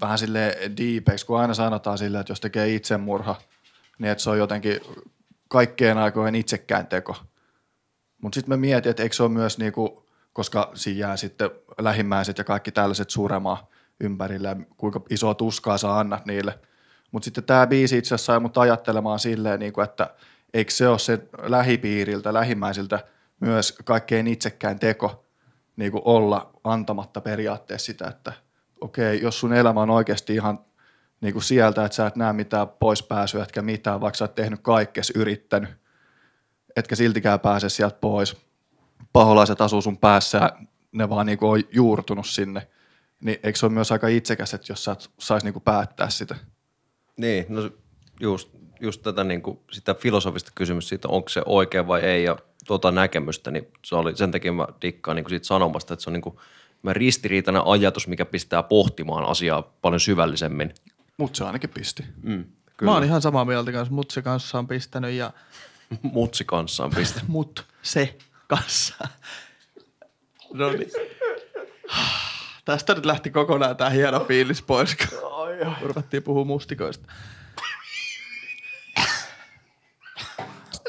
vähän 0.00 0.18
sille 0.18 0.58
deepeksi, 0.76 1.26
kun 1.26 1.40
aina 1.40 1.54
sanotaan 1.54 1.98
silleen, 1.98 2.20
että 2.20 2.30
jos 2.30 2.40
tekee 2.40 2.74
itsemurha, 2.74 3.36
niin 3.98 4.10
että 4.10 4.24
se 4.24 4.30
on 4.30 4.38
jotenkin 4.38 4.80
kaikkeen 5.48 5.98
aikojen 5.98 6.34
itsekään 6.34 6.86
teko. 6.86 7.16
Mutta 8.22 8.34
sitten 8.34 8.52
mä 8.52 8.56
mietin, 8.56 8.90
että 8.90 9.02
eikö 9.02 9.14
se 9.14 9.22
ole 9.22 9.30
myös 9.30 9.58
niinku, 9.58 10.06
koska 10.32 10.70
siinä 10.74 11.00
jää 11.00 11.16
sitten 11.16 11.50
lähimmäiset 11.78 12.38
ja 12.38 12.44
kaikki 12.44 12.72
tällaiset 12.72 13.10
suremaan 13.10 13.58
ympärille 14.00 14.48
ja 14.48 14.56
kuinka 14.76 15.00
isoa 15.10 15.34
tuskaa 15.34 15.78
sä 15.78 15.98
annat 15.98 16.26
niille. 16.26 16.58
Mutta 17.12 17.24
sitten 17.24 17.44
tämä 17.44 17.66
biisi 17.66 17.98
itse 17.98 18.14
asiassa 18.14 18.32
sai 18.32 18.40
mut 18.40 18.58
ajattelemaan 18.58 19.18
silleen, 19.18 19.60
niinku, 19.60 19.80
että 19.80 20.14
eikö 20.54 20.70
se 20.70 20.88
ole 20.88 20.98
se 20.98 21.28
lähipiiriltä, 21.42 22.34
lähimmäisiltä 22.34 23.04
myös 23.40 23.72
kaikkein 23.84 24.26
itsekään 24.26 24.78
teko 24.78 25.24
niinku 25.76 26.02
olla 26.04 26.50
antamatta 26.64 27.20
periaatteessa 27.20 27.86
sitä, 27.86 28.06
että 28.06 28.32
okei, 28.80 29.22
jos 29.22 29.40
sun 29.40 29.52
elämä 29.52 29.80
on 29.80 29.90
oikeasti 29.90 30.34
ihan 30.34 30.64
niinku 31.20 31.40
sieltä, 31.40 31.84
että 31.84 31.96
sä 31.96 32.06
et 32.06 32.16
näe 32.16 32.32
mitään 32.32 32.68
poispääsyä, 32.68 33.42
etkä 33.42 33.62
mitään, 33.62 34.00
vaikka 34.00 34.18
sä 34.18 34.24
oot 34.24 34.34
tehnyt 34.34 34.60
kaikkes, 34.62 35.12
yrittänyt, 35.14 35.70
etkä 36.76 36.96
siltikään 36.96 37.40
pääse 37.40 37.68
sieltä 37.68 37.96
pois. 38.00 38.51
Paholaiset 39.12 39.60
asuu 39.60 39.82
sun 39.82 39.98
päässä 39.98 40.38
ja 40.38 40.52
ne 40.92 41.08
vaan 41.08 41.26
niinku 41.26 41.50
on 41.50 41.62
juurtunut 41.72 42.26
sinne. 42.26 42.68
Niin 43.24 43.38
eikö 43.42 43.58
se 43.58 43.66
ole 43.66 43.72
myös 43.72 43.92
aika 43.92 44.08
itsekäs, 44.08 44.54
että 44.54 44.72
jos 44.72 44.84
sä 44.84 44.92
et 44.92 45.10
sais 45.18 45.44
niinku 45.44 45.60
päättää 45.60 46.10
sitä? 46.10 46.36
Niin, 47.16 47.46
no 47.48 47.70
just, 48.20 48.50
just 48.80 49.02
tätä 49.02 49.24
niin 49.24 49.42
kuin, 49.42 49.58
sitä 49.72 49.94
filosofista 49.94 50.50
kysymystä 50.54 50.88
siitä, 50.88 51.08
onko 51.08 51.28
se 51.28 51.42
oikein 51.46 51.86
vai 51.86 52.00
ei 52.00 52.24
ja 52.24 52.36
tuota 52.66 52.90
näkemystä, 52.90 53.50
niin 53.50 53.68
se 53.84 53.96
oli, 53.96 54.16
sen 54.16 54.30
takia 54.30 54.52
mä 54.52 54.66
dikkaan 54.82 55.16
niin 55.16 55.24
kuin 55.24 55.30
siitä 55.30 55.46
sanomasta, 55.46 55.94
että 55.94 56.02
se 56.02 56.10
on 56.10 56.14
niin 56.14 56.22
kuin, 56.22 56.36
mä 56.82 56.92
ristiriitainen 56.92 57.62
ajatus, 57.66 58.08
mikä 58.08 58.24
pistää 58.24 58.62
pohtimaan 58.62 59.24
asiaa 59.24 59.62
paljon 59.82 60.00
syvällisemmin. 60.00 60.74
Mut 61.16 61.36
se 61.36 61.44
ainakin 61.44 61.70
pisti. 61.70 62.04
Mm, 62.22 62.44
Mä 62.82 62.92
oon 62.92 63.04
ihan 63.04 63.22
samaa 63.22 63.44
mieltä 63.44 63.72
kanssa. 63.72 63.94
Mut 63.94 64.10
se 64.10 64.22
kanssa 64.22 64.58
on 64.58 64.68
pistänyt 64.68 65.12
ja 65.12 65.30
Mutsi 66.02 66.44
kanssa 66.44 66.84
on 66.84 66.90
pistänyt. 66.90 67.28
mut 67.38 67.64
se 67.82 68.18
kanssa. 68.56 69.08
No 70.52 70.72
niin. 70.72 70.90
Tästä 72.64 72.94
nyt 72.94 73.06
lähti 73.06 73.30
kokonaan 73.30 73.76
tää 73.76 73.90
hieno 73.90 74.20
fiilis 74.20 74.62
pois, 74.62 74.96
kun 74.96 75.18
ruvettiin 75.82 76.22
puhua 76.22 76.44
mustikoista. 76.44 77.12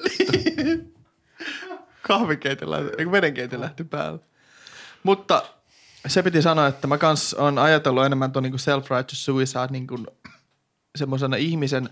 Niin. 0.03 0.93
Kahvikeitin 2.01 2.71
lähti, 2.71 2.89
eikö 2.97 3.11
vedenkeitin 3.11 3.61
lähti 3.61 3.83
päälle. 3.83 4.19
Mutta 5.03 5.43
se 6.07 6.23
piti 6.23 6.41
sanoa, 6.41 6.67
että 6.67 6.87
mä 6.87 6.97
kans 6.97 7.33
on 7.33 7.59
ajatellut 7.59 8.05
enemmän 8.05 8.31
tuon 8.31 8.43
niinku 8.43 8.57
self-righteous 8.57 9.25
suicide 9.25 9.67
niinku 9.69 10.05
semmoisena 10.95 11.35
ihmisen 11.35 11.89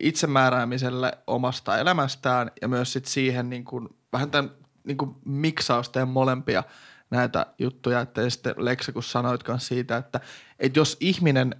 itsemääräämiselle 0.00 1.18
omasta 1.26 1.78
elämästään 1.78 2.50
ja 2.62 2.68
myös 2.68 2.92
sit 2.92 3.04
siihen 3.04 3.50
niin 3.50 3.64
kuin, 3.64 3.88
vähän 4.12 4.30
tämän 4.30 4.63
niin 4.84 4.96
kuin 4.96 5.16
miksausta 5.24 5.98
ja 5.98 6.06
molempia 6.06 6.62
näitä 7.10 7.46
juttuja, 7.58 8.00
että 8.00 8.30
sitten 8.30 8.54
Leksa, 8.56 8.92
kun 8.92 9.02
sanoit 9.02 9.42
kanssa 9.42 9.68
siitä, 9.68 9.96
että, 9.96 10.20
että 10.58 10.78
jos 10.78 10.96
ihminen, 11.00 11.56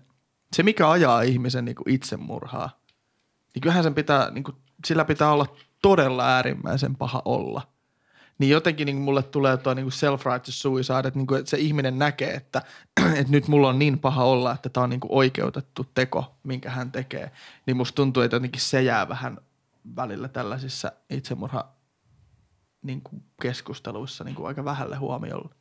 se 0.52 0.62
mikä 0.62 0.90
ajaa 0.90 1.22
ihmisen 1.22 1.64
niin 1.64 1.74
kuin 1.74 1.90
itsemurhaa, 1.90 2.80
niin 3.54 3.60
kyllähän 3.60 3.84
sen 3.84 3.94
pitää, 3.94 4.30
niin 4.30 4.44
kuin, 4.44 4.56
sillä 4.86 5.04
pitää 5.04 5.32
olla 5.32 5.46
todella 5.82 6.26
äärimmäisen 6.26 6.96
paha 6.96 7.22
olla. 7.24 7.62
Niin 8.38 8.50
jotenkin 8.50 8.86
niin 8.86 8.96
mulle 8.96 9.22
tulee 9.22 9.56
tuo 9.56 9.74
niin 9.74 9.86
self-righteous 9.86 10.62
suicide, 10.62 10.98
että, 10.98 11.10
niin 11.14 11.26
kuin, 11.26 11.38
että 11.40 11.50
se 11.50 11.58
ihminen 11.58 11.98
näkee, 11.98 12.34
että, 12.34 12.62
että 13.20 13.30
nyt 13.32 13.48
mulla 13.48 13.68
on 13.68 13.78
niin 13.78 13.98
paha 13.98 14.24
olla, 14.24 14.52
että 14.52 14.68
tämä 14.68 14.84
on 14.84 14.90
niin 14.90 15.00
kuin 15.00 15.12
oikeutettu 15.12 15.86
teko, 15.94 16.34
minkä 16.42 16.70
hän 16.70 16.92
tekee. 16.92 17.30
Niin 17.66 17.76
musta 17.76 17.96
tuntuu, 17.96 18.22
että 18.22 18.36
jotenkin 18.36 18.60
se 18.60 18.82
jää 18.82 19.08
vähän 19.08 19.38
välillä 19.96 20.28
tällaisissa 20.28 20.92
itsemurha 21.10 21.73
niin 22.84 23.00
kuin 23.02 23.22
keskusteluissa 23.42 24.24
niin 24.24 24.34
kuin 24.34 24.46
aika 24.46 24.64
vähälle 24.64 24.96
huomiolle. 24.96 25.54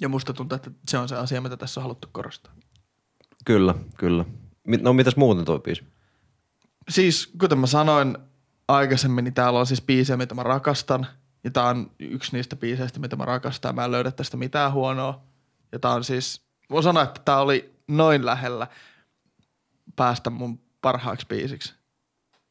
Ja 0.00 0.08
musta 0.08 0.32
tuntuu, 0.32 0.56
että 0.56 0.70
se 0.88 0.98
on 0.98 1.08
se 1.08 1.16
asia, 1.16 1.40
mitä 1.40 1.56
tässä 1.56 1.80
on 1.80 1.82
haluttu 1.82 2.08
korostaa. 2.12 2.54
Kyllä, 3.44 3.74
kyllä. 3.98 4.24
No 4.80 4.92
mitäs 4.92 5.16
muuten 5.16 5.44
toi 5.44 5.60
biisi? 5.60 5.84
Siis 6.88 7.32
kuten 7.40 7.58
mä 7.58 7.66
sanoin 7.66 8.18
aikaisemmin, 8.68 9.24
niin 9.24 9.34
täällä 9.34 9.58
on 9.58 9.66
siis 9.66 9.82
biisejä, 9.82 10.16
mitä 10.16 10.34
mä 10.34 10.42
rakastan. 10.42 11.06
Ja 11.44 11.50
tää 11.50 11.64
on 11.64 11.90
yksi 11.98 12.32
niistä 12.32 12.56
biiseistä, 12.56 13.00
mitä 13.00 13.16
mä 13.16 13.24
rakastan. 13.24 13.74
Mä 13.74 13.84
en 13.84 13.90
löydä 13.90 14.10
tästä 14.10 14.36
mitään 14.36 14.72
huonoa. 14.72 15.22
Ja 15.72 15.78
tää 15.78 15.90
on 15.90 16.04
siis, 16.04 16.42
voin 16.70 16.82
sanoa, 16.82 17.02
että 17.02 17.20
tää 17.24 17.40
oli 17.40 17.74
noin 17.88 18.26
lähellä 18.26 18.66
päästä 19.96 20.30
mun 20.30 20.60
parhaaksi 20.80 21.26
biisiksi. 21.26 21.77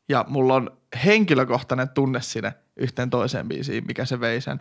Ja 0.10 0.26
mulla 0.28 0.54
on 0.56 0.78
henkilökohtainen 1.06 1.90
tunne 1.90 2.22
sinne 2.22 2.54
yhteen 2.78 3.10
toiseen 3.10 3.48
biisiin, 3.48 3.84
mikä 3.88 4.06
se 4.06 4.20
vei 4.20 4.42
sen. 4.42 4.60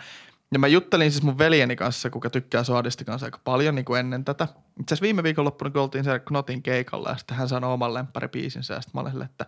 Ja 0.52 0.59
mä 0.59 0.66
juttelin 0.66 1.12
siis 1.12 1.24
mun 1.24 1.39
veljeni 1.39 1.77
kanssa, 1.77 2.10
kuka 2.10 2.31
tykkää 2.31 2.64
Soadisti 2.64 3.05
kanssa 3.05 3.27
aika 3.27 3.40
paljon 3.44 3.74
niin 3.74 3.85
kuin 3.85 4.01
ennen 4.01 4.24
tätä. 4.24 4.44
Itse 4.44 4.94
asiassa 4.94 5.02
viime 5.02 5.23
viikonloppuna, 5.23 5.70
kun 5.70 5.82
oltiin 5.82 6.05
siellä 6.05 6.18
Knotin 6.18 6.62
keikalla 6.62 7.09
ja 7.09 7.16
sitten 7.16 7.36
hän 7.36 7.48
sanoi 7.48 7.73
oman 7.73 7.94
lempparibiisinsä 7.94 8.74
ja 8.74 8.81
sitten 8.81 9.02
mä 9.02 9.09
olin 9.09 9.23
että, 9.23 9.47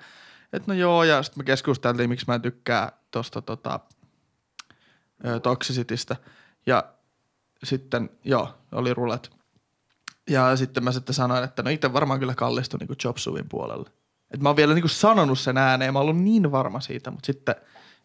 että 0.52 0.72
no 0.72 0.78
joo 0.78 1.04
ja 1.04 1.22
sitten 1.22 1.40
me 1.40 1.44
keskusteltiin, 1.44 2.08
miksi 2.08 2.26
mä 2.28 2.38
tykkää 2.38 2.92
tosta 3.10 3.42
tota, 3.42 3.80
Toxicitystä. 5.42 6.16
Ja 6.66 6.84
sitten 7.64 8.10
joo, 8.24 8.54
oli 8.72 8.94
rulet. 8.94 9.30
Ja 10.30 10.56
sitten 10.56 10.84
mä 10.84 10.92
sitten 10.92 11.14
sanoin, 11.14 11.44
että 11.44 11.62
no 11.62 11.70
itse 11.70 11.92
varmaan 11.92 12.20
kyllä 12.20 12.34
kallistui 12.34 12.78
niin 12.78 12.98
Chop 12.98 13.16
Suvin 13.16 13.48
puolelle. 13.48 13.90
Et 14.30 14.40
mä 14.40 14.48
oon 14.48 14.56
vielä 14.56 14.74
niin 14.74 14.88
sanonut 14.88 15.38
sen 15.38 15.56
ääneen, 15.58 15.92
mä 15.92 15.98
oon 15.98 16.08
ollut 16.08 16.22
niin 16.22 16.52
varma 16.52 16.80
siitä, 16.80 17.10
mutta 17.10 17.26
sitten 17.26 17.54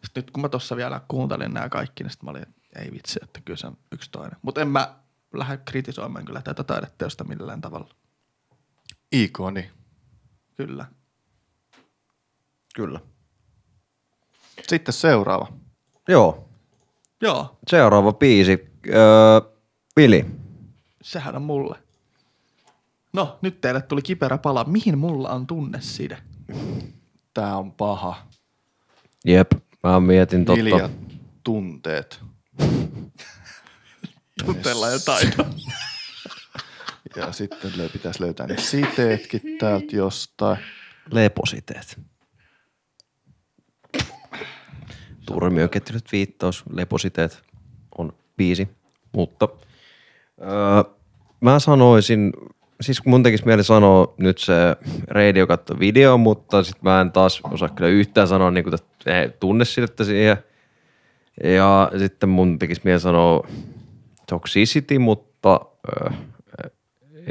sit 0.03 0.15
nyt 0.15 0.31
kun 0.31 0.41
mä 0.41 0.49
tuossa 0.49 0.75
vielä 0.75 1.01
kuuntelin 1.07 1.53
nämä 1.53 1.69
kaikki, 1.69 2.03
niin 2.03 2.11
sitten 2.11 2.25
mä 2.25 2.31
olin, 2.31 2.41
että 2.43 2.79
ei 2.79 2.91
vitsi, 2.91 3.19
että 3.23 3.41
kyllä 3.41 3.57
se 3.57 3.67
on 3.67 3.77
yksi 3.91 4.11
toinen. 4.11 4.37
Mutta 4.41 4.61
en 4.61 4.67
mä 4.67 4.95
lähde 5.33 5.57
kritisoimaan 5.57 6.25
kyllä 6.25 6.41
tätä 6.41 6.63
taideteosta 6.63 7.23
millään 7.23 7.61
tavalla. 7.61 7.89
Ikoni. 9.11 9.71
Kyllä. 10.55 10.85
Kyllä. 12.75 12.99
Sitten 14.67 14.93
seuraava. 14.93 15.47
Joo, 16.07 16.49
Joo, 17.23 17.57
seuraava 17.67 18.13
biisi. 18.13 18.71
Öö, 18.87 19.41
Vili. 19.95 20.25
sehän 21.01 21.35
on 21.35 21.41
mulle. 21.41 21.82
No, 23.14 23.40
nyt 23.41 23.61
teille 23.61 23.81
tuli 23.81 24.02
kiperä 24.02 24.38
pala. 24.38 24.64
Mihin 24.64 24.98
mulla 24.98 25.30
on 25.30 25.48
tunneside? 25.48 26.18
Tää 27.34 27.57
on 27.57 27.72
paha. 27.72 28.27
Jep, 29.26 29.52
mä 29.84 29.99
mietin 29.99 30.45
totta. 30.45 30.64
Hiljat 30.64 30.91
tunteet. 31.44 32.22
Tunteella 34.45 34.90
ja 34.90 34.99
taito. 34.99 35.45
Ja 37.15 37.31
sitten 37.31 37.72
pitäisi 37.94 38.22
löytää 38.22 38.48
ne 38.48 38.57
siteetkin 38.57 39.41
täältä 39.60 39.95
jostain. 39.95 40.57
Lepositeet. 41.11 41.99
Turmio 45.26 45.68
kettynyt 45.68 46.11
viittaus, 46.11 46.64
lepositeet 46.69 47.44
on 47.98 48.14
biisi, 48.38 48.68
mutta 49.11 49.48
öö, 50.41 50.94
mä 51.41 51.60
sanoisin, 51.60 52.34
siis 52.84 53.05
mun 53.05 53.23
tekisi 53.23 53.45
mieli 53.45 53.64
sanoa 53.64 54.14
nyt 54.18 54.38
se 54.38 54.53
radio 55.07 55.47
katto 55.47 55.80
video, 55.80 56.18
mutta 56.18 56.64
sit 56.64 56.81
mä 56.81 57.01
en 57.01 57.11
taas 57.11 57.41
osaa 57.51 57.69
kyllä 57.69 57.89
yhtään 57.89 58.27
sanoa 58.27 58.51
niin 58.51 58.64
kuin 58.64 58.77
tunnesidettä 59.39 60.03
siihen. 60.03 60.38
Ja 61.43 61.91
sitten 61.97 62.30
mun 62.30 62.60
tekisi 62.60 62.81
mieli 62.84 62.99
sanoa 62.99 63.47
Toxicity, 64.30 64.99
mutta 64.99 65.60
öö, 65.88 66.10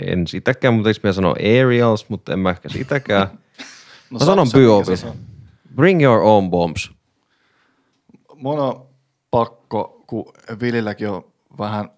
en 0.07 0.27
sitäkään, 0.27 0.75
mutta 0.75 0.89
tekisi 0.89 1.01
mieli 1.03 1.15
sanoa 1.15 1.35
Aerials, 1.39 2.09
mutta 2.09 2.33
en 2.33 2.39
mä 2.39 2.51
ehkä 2.51 2.69
sitäkään. 2.69 3.29
Mä 4.11 4.19
sanon 4.19 4.47
on? 4.71 5.17
Bring 5.75 6.03
your 6.03 6.21
own 6.23 6.51
bombs. 6.51 6.91
Mun 8.35 8.59
on 8.59 8.87
pakko, 9.31 10.05
kun 10.07 10.33
Vililläkin 10.61 11.09
on 11.09 11.25
vähän 11.59 11.91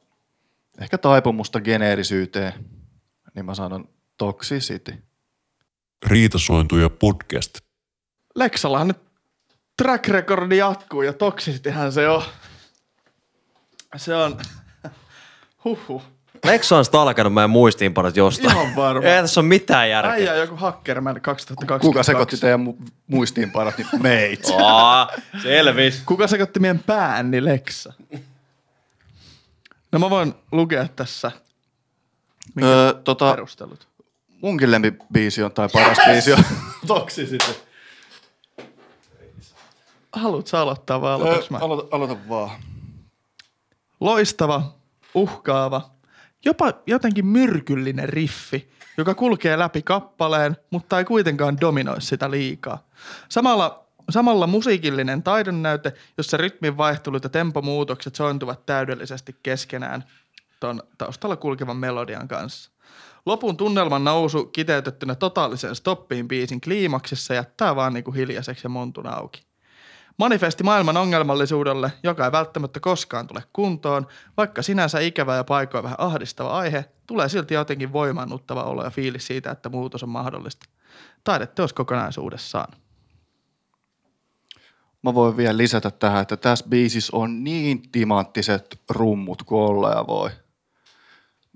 ehkä 0.80 0.98
taipumusta 0.98 1.60
geneerisyyteen, 1.60 2.52
niin 3.34 3.44
mä 3.44 3.54
sanon 3.54 3.88
Toxicity. 4.16 4.94
Riitasointuja 6.06 6.90
podcast. 6.90 7.58
Lexallahan 8.34 8.88
nyt 8.88 8.98
track 9.76 10.08
recordi 10.08 10.56
jatkuu 10.56 11.02
ja 11.02 11.12
toksisitihän 11.12 11.92
se 11.92 12.08
on. 12.08 12.22
Se 13.96 14.14
on, 14.14 14.40
huhhuh. 15.64 16.02
Lexa 16.44 16.76
on 16.76 16.84
stalkannut 16.84 17.34
meidän 17.34 17.50
muistiinpanot 17.50 18.16
jostain. 18.16 18.56
Ihan 18.56 18.76
varma. 18.76 19.08
Ei 19.08 19.22
tässä 19.22 19.40
ole 19.40 19.48
mitään 19.48 19.90
järkeä. 19.90 20.12
Äijä 20.12 20.34
joku 20.34 20.56
Hackerman 20.56 21.20
2022. 21.20 21.86
Kuka 21.88 22.02
sekoitti 22.02 22.36
teidän 22.36 22.66
mu- 22.66 22.90
muistiinpanot, 23.06 23.78
niin 23.78 23.88
meit. 24.02 24.40
Aa, 24.62 25.08
selvis. 25.42 26.02
Kuka 26.06 26.26
sekoitti 26.26 26.60
meidän 26.60 26.78
pään, 26.78 27.30
niin 27.30 27.44
Lexa. 27.44 27.92
No 29.92 29.98
mä 29.98 30.10
voin 30.10 30.34
lukea 30.52 30.88
tässä 30.88 31.32
minkä 32.54 32.68
Öö, 32.70 32.92
tota, 32.92 33.30
perustelut. 33.30 33.88
munkin 34.40 34.70
lempibiisi 34.70 35.42
on, 35.42 35.52
tai 35.52 35.68
paras 35.72 35.98
biisi 36.06 36.32
on 36.32 36.38
Toxicity. 36.86 37.54
Haluatko 40.12 40.48
sä 40.48 40.60
aloittaa 40.60 41.00
vai 41.00 41.12
aloitaks 41.14 41.50
mä? 41.50 41.58
aloita, 41.58 41.96
aloita 41.96 42.16
vaan. 42.28 42.50
Loistava, 44.00 44.74
uhkaava, 45.14 45.90
jopa 46.44 46.72
jotenkin 46.86 47.26
myrkyllinen 47.26 48.08
riffi, 48.08 48.70
joka 48.96 49.14
kulkee 49.14 49.58
läpi 49.58 49.82
kappaleen, 49.82 50.56
mutta 50.70 50.98
ei 50.98 51.04
kuitenkaan 51.04 51.60
dominoi 51.60 52.02
sitä 52.02 52.30
liikaa. 52.30 52.86
Samalla, 53.28 53.84
samalla 54.10 54.46
musiikillinen 54.46 55.22
taidonnäyte, 55.22 55.92
jossa 56.18 56.36
rytmin 56.36 56.76
vaihtelut 56.76 57.24
ja 57.24 57.30
tempomuutokset 57.30 58.14
sointuvat 58.14 58.66
täydellisesti 58.66 59.36
keskenään 59.42 60.04
ton 60.64 60.82
taustalla 60.98 61.36
kulkevan 61.36 61.76
melodian 61.76 62.28
kanssa. 62.28 62.70
Lopun 63.26 63.56
tunnelman 63.56 64.04
nousu 64.04 64.44
kiteytettynä 64.44 65.14
totaaliseen 65.14 65.76
stoppiin 65.76 66.28
biisin 66.28 66.60
kliimaksissa 66.60 67.34
jättää 67.34 67.76
vaan 67.76 67.92
niinku 67.92 68.12
hiljaiseksi 68.12 68.64
ja 68.64 68.68
montun 68.68 69.06
auki. 69.06 69.42
Manifesti 70.18 70.64
maailman 70.64 70.96
ongelmallisuudelle, 70.96 71.92
joka 72.02 72.24
ei 72.24 72.32
välttämättä 72.32 72.80
koskaan 72.80 73.26
tule 73.26 73.42
kuntoon, 73.52 74.06
vaikka 74.36 74.62
sinänsä 74.62 75.00
ikävä 75.00 75.36
ja 75.36 75.44
paikoin 75.44 75.84
vähän 75.84 76.00
ahdistava 76.00 76.58
aihe, 76.58 76.84
tulee 77.06 77.28
silti 77.28 77.54
jotenkin 77.54 77.92
voimaannuttava 77.92 78.62
olo 78.62 78.84
ja 78.84 78.90
fiilis 78.90 79.26
siitä, 79.26 79.50
että 79.50 79.68
muutos 79.68 80.02
on 80.02 80.08
mahdollista. 80.08 80.66
Taideteos 81.24 81.72
kokonaisuudessaan. 81.72 82.72
Mä 85.02 85.14
voin 85.14 85.36
vielä 85.36 85.56
lisätä 85.56 85.90
tähän, 85.90 86.22
että 86.22 86.36
tässä 86.36 86.66
biisissä 86.68 87.16
on 87.16 87.44
niin 87.44 87.82
timanttiset 87.92 88.80
rummut 88.90 89.42
kuin 89.42 89.62
olla 89.62 89.90
ja 89.90 90.06
voi. 90.06 90.30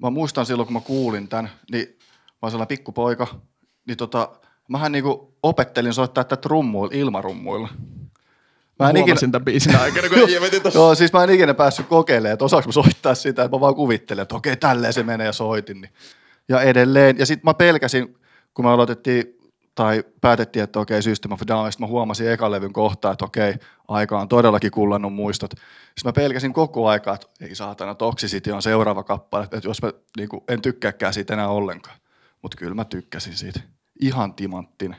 Mä 0.03 0.11
muistan 0.11 0.47
silloin, 0.47 0.66
kun 0.66 0.75
mä 0.75 0.81
kuulin 0.81 1.29
tämän, 1.29 1.51
niin 1.70 1.89
mä 1.99 2.39
oon 2.43 2.51
sellainen 2.51 2.69
pikkupoika, 2.69 3.27
niin 3.87 3.97
tota, 3.97 4.29
mähän 4.69 4.93
niinku 4.93 5.35
opettelin 5.43 5.95
soittaa 5.95 6.25
tätä 6.25 6.49
rummuilla, 6.49 6.95
ilmarummuilla. 6.95 7.69
Mä 8.79 8.91
en 8.91 8.97
ikinä- 8.97 9.20
tämän 9.20 9.45
biisin 9.45 9.77
aikana, 9.77 10.09
kun 10.09 10.19
ei 10.29 10.41
veti 10.41 10.61
tossa. 10.61 10.79
Joo, 10.79 10.95
siis 10.95 11.12
mä 11.12 11.25
en 11.25 11.31
ikinä 11.31 11.55
päässyt 11.55 11.87
kokeilemaan, 11.87 12.33
että 12.33 12.45
osaanko 12.45 12.69
mä 12.69 12.73
soittaa 12.73 13.15
sitä, 13.15 13.45
että 13.45 13.57
mä 13.57 13.61
vaan 13.61 13.75
kuvittelen, 13.75 14.23
että 14.23 14.35
okei, 14.35 14.57
tälleen 14.57 14.93
se 14.93 15.03
menee 15.03 15.27
ja 15.27 15.33
soitin. 15.33 15.81
Niin. 15.81 15.93
Ja 16.49 16.61
edelleen, 16.62 17.19
ja 17.19 17.27
sitten 17.27 17.49
mä 17.49 17.55
pelkäsin, 17.55 18.16
kun 18.55 18.65
me 18.65 18.70
aloitettiin 18.70 19.38
tai 19.79 20.05
päätettiin, 20.21 20.63
että 20.63 20.81
okei, 20.81 21.03
System 21.03 21.33
of 21.33 21.41
Down, 21.47 21.71
mä 21.79 21.87
huomasin 21.87 22.31
ekan 22.31 22.51
levyn 22.51 22.73
kohtaa, 22.73 23.13
että 23.13 23.25
okei, 23.25 23.55
aika 23.89 24.21
on 24.21 24.29
todellakin 24.29 24.71
kullannut 24.71 25.15
muistot. 25.15 25.51
Sitten 25.51 26.05
mä 26.05 26.13
pelkäsin 26.13 26.53
koko 26.53 26.89
aikaa, 26.89 27.15
että 27.15 27.27
ei 27.41 27.55
saatana, 27.55 27.95
Toxicity 27.95 28.51
on 28.51 28.63
seuraava 28.63 29.03
kappale, 29.03 29.45
että 29.45 29.61
jos 29.69 29.83
mä 29.83 29.93
niin 30.17 30.29
kuin, 30.29 30.45
en 30.49 30.63
tykkääkään 30.63 31.15
siitä 31.15 31.35
enää 31.35 31.49
ollenkaan. 31.49 31.97
Mutta 32.43 32.57
kyllä 32.57 32.75
mä 32.75 32.85
tykkäsin 32.85 33.37
siitä. 33.37 33.61
Ihan 34.01 34.35
timanttinen. 34.35 34.97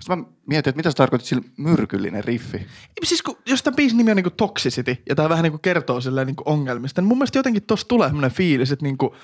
Sitten 0.00 0.18
mä 0.18 0.24
mietin, 0.46 0.70
että 0.70 0.76
mitä 0.76 0.90
sä 0.90 0.96
tarkoitit 0.96 1.28
sillä 1.28 1.42
myrkyllinen 1.56 2.24
riffi. 2.24 2.66
Siis 3.04 3.22
kun, 3.22 3.38
jos 3.46 3.62
tämän 3.62 3.76
biisin 3.76 3.98
nimi 3.98 4.10
on 4.10 4.16
niinku 4.16 4.30
Toxicity, 4.30 4.96
ja 5.08 5.14
tämä 5.14 5.28
vähän 5.28 5.42
niinku 5.42 5.58
kertoo 5.58 6.00
silleen 6.00 6.26
niinku 6.26 6.42
ongelmista, 6.46 7.00
niin 7.00 7.08
mun 7.08 7.18
mielestä 7.18 7.38
jotenkin 7.38 7.62
tossa 7.62 7.88
tulee 7.88 8.08
semmoinen 8.08 8.30
fiilis, 8.30 8.72
että 8.72 8.82
niinku, 8.82 9.14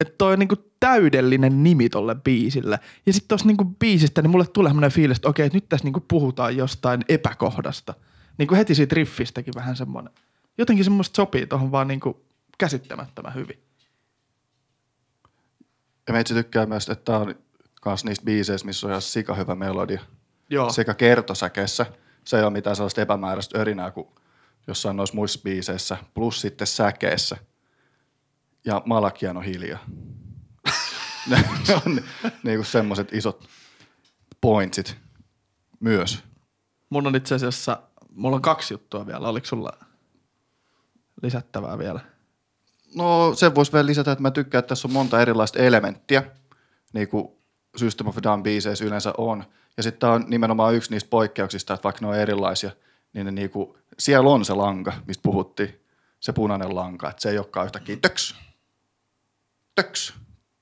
että 0.00 0.14
toi 0.18 0.32
on 0.32 0.38
niinku 0.38 0.56
täydellinen 0.80 1.62
nimi 1.62 1.88
tolle 1.88 2.14
biisille. 2.14 2.80
Ja 3.06 3.12
sitten 3.12 3.28
tuossa 3.28 3.46
niinku 3.46 3.64
biisistä, 3.64 4.22
niin 4.22 4.30
mulle 4.30 4.46
tulee 4.46 4.70
semmoinen 4.70 4.90
fiilis, 4.90 5.16
että 5.16 5.28
okei, 5.28 5.46
että 5.46 5.56
nyt 5.56 5.68
tässä 5.68 5.84
niinku 5.84 6.04
puhutaan 6.08 6.56
jostain 6.56 7.04
epäkohdasta. 7.08 7.94
Niinku 8.38 8.54
heti 8.54 8.74
siitä 8.74 8.94
riffistäkin 8.94 9.54
vähän 9.54 9.76
semmoinen. 9.76 10.12
Jotenkin 10.58 10.84
semmoista 10.84 11.16
sopii 11.16 11.46
tuohon 11.46 11.72
vaan 11.72 11.88
niinku 11.88 12.24
käsittämättömän 12.58 13.34
hyvin. 13.34 13.62
Ja 16.06 16.12
meitsi 16.12 16.34
tykkää 16.34 16.66
myös, 16.66 16.88
että 16.88 17.04
tää 17.04 17.18
on 17.18 17.34
kans 17.80 18.04
niistä 18.04 18.24
biiseistä, 18.24 18.66
missä 18.66 18.86
on 18.86 18.90
ihan 18.90 19.02
sika 19.02 19.34
hyvä 19.34 19.54
melodia. 19.54 20.00
Joo. 20.50 20.70
Sekä 20.70 20.94
kertosäkeessä, 20.94 21.86
se 22.24 22.36
ei 22.36 22.42
ole 22.42 22.50
mitään 22.50 22.76
sellaista 22.76 23.00
epämääräistä 23.00 23.58
örinää 23.58 23.90
kuin 23.90 24.08
jossain 24.66 24.96
noissa 24.96 25.14
muissa 25.14 25.40
biiseissä, 25.44 25.96
plus 26.14 26.40
sitten 26.40 26.66
säkeessä. 26.66 27.36
Ja 28.64 28.82
Malakian 28.86 29.36
on 29.36 29.44
hiljaa. 29.44 29.84
ne 31.30 31.44
on 31.86 32.00
niinku 32.42 32.64
semmoiset 32.64 33.12
isot 33.12 33.48
pointsit 34.40 34.96
myös. 35.80 36.22
Mun 36.90 37.06
on 37.06 37.16
itse 37.16 37.34
asiassa, 37.34 37.82
mulla 38.10 38.36
on 38.36 38.42
kaksi 38.42 38.74
juttua 38.74 39.06
vielä. 39.06 39.28
Oliko 39.28 39.46
sulla 39.46 39.72
lisättävää 41.22 41.78
vielä? 41.78 42.00
No 42.94 43.34
sen 43.34 43.54
voisi 43.54 43.72
vielä 43.72 43.86
lisätä, 43.86 44.12
että 44.12 44.22
mä 44.22 44.30
tykkään, 44.30 44.58
että 44.58 44.68
tässä 44.68 44.88
on 44.88 44.92
monta 44.92 45.20
erilaista 45.20 45.58
elementtiä, 45.58 46.22
niin 46.92 47.08
kuin 47.08 47.28
System 47.76 48.06
of 48.06 48.16
Down 48.22 48.42
biiseissä 48.42 48.84
yleensä 48.84 49.14
on. 49.18 49.44
Ja 49.76 49.82
sitten 49.82 50.00
tämä 50.00 50.12
on 50.12 50.24
nimenomaan 50.28 50.74
yksi 50.74 50.90
niistä 50.90 51.10
poikkeuksista, 51.10 51.74
että 51.74 51.84
vaikka 51.84 52.00
ne 52.00 52.08
on 52.08 52.16
erilaisia, 52.16 52.70
niin 53.12 53.26
ne 53.26 53.32
niinku, 53.32 53.78
siellä 53.98 54.30
on 54.30 54.44
se 54.44 54.54
lanka, 54.54 54.92
mistä 55.06 55.22
puhuttiin, 55.22 55.80
se 56.20 56.32
punainen 56.32 56.74
lanka, 56.74 57.10
että 57.10 57.22
se 57.22 57.30
ei 57.30 57.38
olekaan 57.38 57.66
yhtäkkiä 57.66 57.96
töks, 57.96 58.34
töks, 59.74 60.14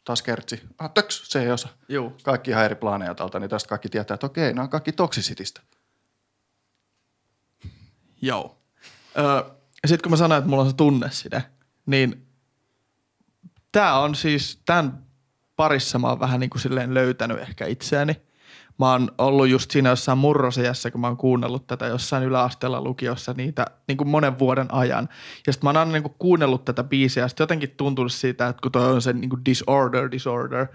taas 0.04 0.22
kertsi, 0.22 0.62
ah, 0.78 0.90
töks, 0.94 1.22
se 1.30 1.42
ei 1.42 1.50
osa. 1.50 1.68
Joo. 1.88 2.16
Kaikki 2.22 2.50
ihan 2.50 2.64
eri 2.64 2.74
planeetalta, 2.74 3.40
niin 3.40 3.50
tästä 3.50 3.68
kaikki 3.68 3.88
tietää, 3.88 4.14
että 4.14 4.26
okei, 4.26 4.52
nämä 4.52 4.62
on 4.62 4.70
kaikki 4.70 4.92
toksisitistä. 4.92 5.60
Joo. 8.22 8.58
Öö, 9.18 9.50
Sitten 9.86 10.02
kun 10.02 10.10
mä 10.12 10.16
sanoin, 10.16 10.38
että 10.38 10.50
mulla 10.50 10.62
on 10.62 10.70
se 10.70 10.76
tunneside, 10.76 11.44
niin 11.86 12.26
tämä 13.72 13.98
on 13.98 14.14
siis, 14.14 14.62
tämän 14.66 15.06
parissa 15.56 15.98
mä 15.98 16.08
oon 16.08 16.20
vähän 16.20 16.40
niin 16.40 16.50
kuin 16.50 16.60
silleen 16.60 16.94
löytänyt 16.94 17.38
ehkä 17.38 17.66
itseäni. 17.66 18.22
Mä 18.80 18.92
oon 18.92 19.10
ollut 19.18 19.48
just 19.48 19.70
siinä 19.70 19.88
jossain 19.88 20.18
murrosijassa, 20.18 20.90
kun 20.90 21.00
mä 21.00 21.06
oon 21.06 21.16
kuunnellut 21.16 21.66
tätä 21.66 21.86
jossain 21.86 22.24
yläasteella 22.24 22.80
lukiossa 22.80 23.34
niitä 23.36 23.66
niin 23.88 23.98
kuin 23.98 24.08
monen 24.08 24.38
vuoden 24.38 24.74
ajan. 24.74 25.08
Ja 25.46 25.52
sitten 25.52 25.66
mä 25.66 25.68
oon 25.68 25.76
aina 25.76 25.92
niin 25.92 26.02
kuin 26.02 26.14
kuunnellut 26.18 26.64
tätä 26.64 26.84
biisiä 26.84 27.22
ja 27.22 27.28
sitten 27.28 27.42
jotenkin 27.42 27.70
tuntunut 27.70 28.12
siitä, 28.12 28.48
että 28.48 28.62
kun 28.62 28.72
toi 28.72 28.92
on 28.92 29.02
se 29.02 29.12
niin 29.12 29.30
kuin 29.30 29.44
disorder, 29.44 30.10
disorder, 30.10 30.66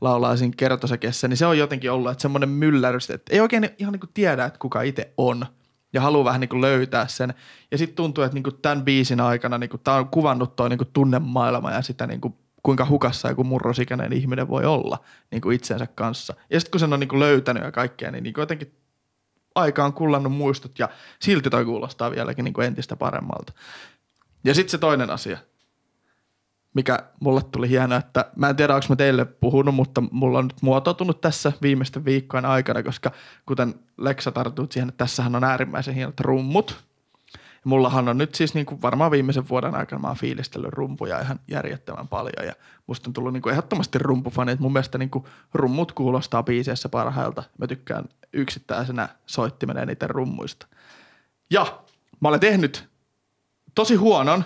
laulaa 0.00 0.36
siinä 0.36 0.54
kertosäkeessä, 0.56 1.28
niin 1.28 1.36
se 1.36 1.46
on 1.46 1.58
jotenkin 1.58 1.92
ollut, 1.92 2.10
että 2.10 2.22
semmoinen 2.22 2.48
myllärys, 2.48 3.10
että 3.10 3.34
ei 3.34 3.40
oikein 3.40 3.70
ihan 3.78 3.92
niin 3.92 4.00
kuin 4.00 4.10
tiedä, 4.14 4.44
että 4.44 4.58
kuka 4.58 4.82
itse 4.82 5.12
on 5.16 5.46
ja 5.92 6.00
haluaa 6.00 6.24
vähän 6.24 6.40
niin 6.40 6.48
kuin 6.48 6.60
löytää 6.60 7.06
sen. 7.06 7.34
Ja 7.70 7.78
sitten 7.78 7.96
tuntuu, 7.96 8.24
että 8.24 8.34
niin 8.34 8.42
kuin 8.42 8.58
tämän 8.62 8.84
biisin 8.84 9.20
aikana 9.20 9.58
niin 9.58 9.70
kuin 9.70 9.80
tämä 9.84 9.96
on 9.96 10.08
kuvannut 10.08 10.56
toi 10.56 10.68
niin 10.68 10.78
tunnemaailma 10.92 11.70
ja 11.70 11.82
sitä 11.82 12.06
niin 12.06 12.20
kuin 12.20 12.34
kuinka 12.68 12.86
hukassa 12.88 13.28
joku 13.28 13.44
murrosikäinen 13.44 14.12
ihminen 14.12 14.48
voi 14.48 14.64
olla 14.64 14.98
niin 15.30 15.40
kuin 15.40 15.56
itsensä 15.56 15.86
kanssa. 15.86 16.34
Ja 16.50 16.60
sitten 16.60 16.70
kun 16.70 16.80
sen 16.80 16.92
on 16.92 17.00
niin 17.00 17.08
kuin 17.08 17.20
löytänyt 17.20 17.62
ja 17.62 17.72
kaikkea, 17.72 18.10
niin, 18.10 18.22
niin 18.22 18.34
kuin 18.34 18.42
jotenkin 18.42 18.72
aika 19.54 19.84
on 19.84 19.92
kullannut 19.92 20.32
muistot 20.32 20.78
ja 20.78 20.88
silti 21.20 21.50
toi 21.50 21.64
kuulostaa 21.64 22.10
vieläkin 22.10 22.44
niin 22.44 22.52
kuin 22.52 22.66
entistä 22.66 22.96
paremmalta. 22.96 23.52
Ja 24.44 24.54
sitten 24.54 24.70
se 24.70 24.78
toinen 24.78 25.10
asia, 25.10 25.38
mikä 26.74 26.98
mulle 27.20 27.42
tuli 27.42 27.68
hieno, 27.68 27.96
että 27.96 28.30
mä 28.36 28.48
en 28.48 28.56
tiedä, 28.56 28.74
onko 28.74 28.86
mä 28.88 28.96
teille 28.96 29.24
puhunut, 29.24 29.74
mutta 29.74 30.02
mulla 30.10 30.38
on 30.38 30.46
nyt 30.46 30.62
muotoutunut 30.62 31.20
tässä 31.20 31.52
viimeisten 31.62 32.04
viikkojen 32.04 32.44
aikana, 32.44 32.82
koska 32.82 33.10
kuten 33.46 33.74
Leksa 33.98 34.32
tartut 34.32 34.72
siihen, 34.72 34.88
että 34.88 35.04
tässähän 35.04 35.36
on 35.36 35.44
äärimmäisen 35.44 35.94
hienot 35.94 36.20
rummut. 36.20 36.87
Mullahan 37.64 38.08
on 38.08 38.18
nyt 38.18 38.34
siis 38.34 38.54
niin 38.54 38.66
kuin 38.66 38.82
varmaan 38.82 39.10
viimeisen 39.10 39.48
vuoden 39.48 39.74
aikana 39.74 40.00
mä 40.00 40.08
oon 40.08 40.16
fiilistellyt 40.16 40.72
rumpuja 40.72 41.20
ihan 41.20 41.40
järjettömän 41.48 42.08
paljon 42.08 42.46
ja 42.46 42.54
musta 42.86 43.10
on 43.10 43.12
tullut 43.12 43.32
niin 43.32 43.42
kuin 43.42 43.50
ehdottomasti 43.50 43.98
rumpufani, 43.98 44.52
että 44.52 44.62
mun 44.62 44.72
mielestä 44.72 44.98
niin 44.98 45.10
kuin 45.10 45.24
rummut 45.54 45.92
kuulostaa 45.92 46.42
biiseissä 46.42 46.88
parhailta. 46.88 47.42
Mä 47.58 47.66
tykkään 47.66 48.04
yksittäisenä 48.32 49.08
soittimena 49.26 49.80
eniten 49.80 50.10
rummuista. 50.10 50.66
Ja 51.50 51.80
mä 52.20 52.28
olen 52.28 52.40
tehnyt 52.40 52.88
tosi 53.74 53.94
huonon 53.94 54.44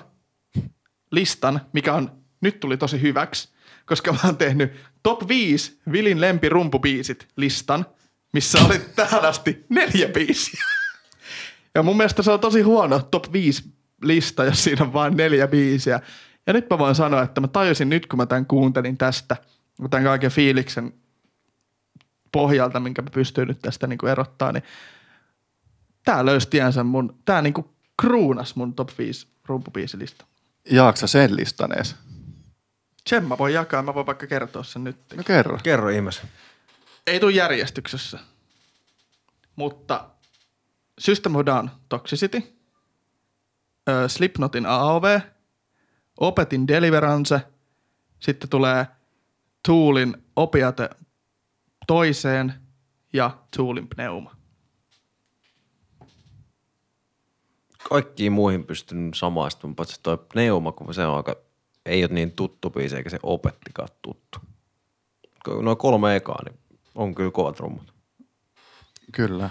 listan, 1.11 1.61
mikä 1.73 1.95
on, 1.95 2.11
nyt 2.41 2.61
tuli 2.61 2.77
tosi 2.77 3.03
hyväksi, 3.03 3.49
koska 3.87 4.13
mä 4.13 4.19
oon 4.25 4.37
tehnyt 4.37 4.73
top 5.03 5.29
5 5.29 5.81
Vilin 5.93 6.21
lempirumpubiisit 6.21 7.29
listan 7.37 7.87
missä 8.33 8.59
oli 8.65 8.79
tähän 8.79 9.25
asti 9.25 9.65
neljä 9.69 10.09
biisiä. 10.09 10.65
Ja 11.75 11.83
mun 11.83 11.97
mielestä 11.97 12.23
se 12.23 12.31
on 12.31 12.41
tosi 12.41 12.63
huono 12.63 13.01
top 13.01 13.33
5 13.33 13.65
lista, 14.03 14.45
jos 14.45 14.65
siinä 14.65 14.85
on 14.85 14.93
vain 14.93 15.17
neljä 15.17 15.49
biisiä. 15.49 16.01
Ja 16.47 16.53
nyt 16.53 16.71
mä 16.71 16.79
voin 16.79 16.95
sanoa, 16.95 17.23
että 17.23 17.41
mä 17.41 17.49
tajusin 17.49 17.89
nyt, 17.89 18.07
kun 18.07 18.17
mä 18.17 18.27
tämän 18.27 18.47
kuuntelin 18.47 18.99
tästä, 18.99 19.37
tämän 19.91 20.05
kaiken 20.05 20.31
fiiliksen 20.31 20.95
pohjalta, 22.33 22.81
minkä 22.81 23.03
mä 23.03 23.11
pystyn 23.11 23.49
nyt 23.49 23.59
tästä 23.63 23.87
niin 23.87 24.09
erottaa, 24.11 24.53
niin 24.53 24.65
tää 26.05 26.27
löysi 26.27 26.49
tiensä 26.49 26.85
mun, 26.85 27.19
tää 27.25 27.43
niin 27.43 27.55
kruunas 28.01 28.57
mun 28.57 28.75
top 28.75 28.91
5 28.99 29.27
rumpubiisilista. 29.47 30.25
Jaaksa 30.71 31.07
sen 31.07 31.37
listan 31.37 31.79
ees? 31.79 31.97
Sen 33.07 33.25
mä 33.25 33.39
voin 33.39 33.55
jakaa, 33.55 33.83
mä 33.83 33.95
voin 33.95 34.07
vaikka 34.07 34.27
kertoa 34.27 34.63
sen 34.63 34.85
nyt. 34.85 34.97
No 35.17 35.23
kerro. 35.23 35.59
Kerro 35.63 35.89
ihmeessä. 35.89 36.23
Ei 37.07 37.21
tule 37.21 37.33
järjestyksessä, 37.33 38.19
mutta 39.57 40.09
System 40.99 41.37
of 41.37 41.47
Down 41.47 41.71
Toxicity, 41.89 42.43
äh, 43.89 44.09
Slipknotin 44.09 44.67
AOV, 44.67 45.21
Opetin 46.21 46.69
Deliverance, 46.69 47.41
sitten 48.21 48.51
tulee 48.51 48.87
Toolin 49.67 50.17
Opiate 50.37 50.91
toiseen 51.87 52.55
ja 53.13 53.39
Toolin 53.57 53.89
Pneuma. 53.89 54.37
Kaikkiin 57.89 58.33
muihin 58.33 58.65
pystyn 58.65 59.11
samaistumaan, 59.15 59.77
paitsi 59.77 60.01
toi 60.03 60.19
Pneuma, 60.19 60.73
kun 60.73 60.95
se 60.95 61.07
on 61.07 61.17
aika, 61.17 61.37
ei 61.87 62.05
ole 62.05 62.13
niin 62.13 62.33
tuttu 62.33 62.71
biisi, 62.71 62.97
eikä 62.97 63.11
se 63.11 63.19
opettikaan 63.23 63.89
tuttu. 64.03 64.39
Noin 65.63 65.77
kolme 65.77 66.17
ekaa, 66.17 66.43
niin 66.45 66.59
on 66.95 67.15
kyllä 67.15 67.31
kovat 67.31 67.61
rummat. 67.61 67.93
Kyllä. 69.13 69.51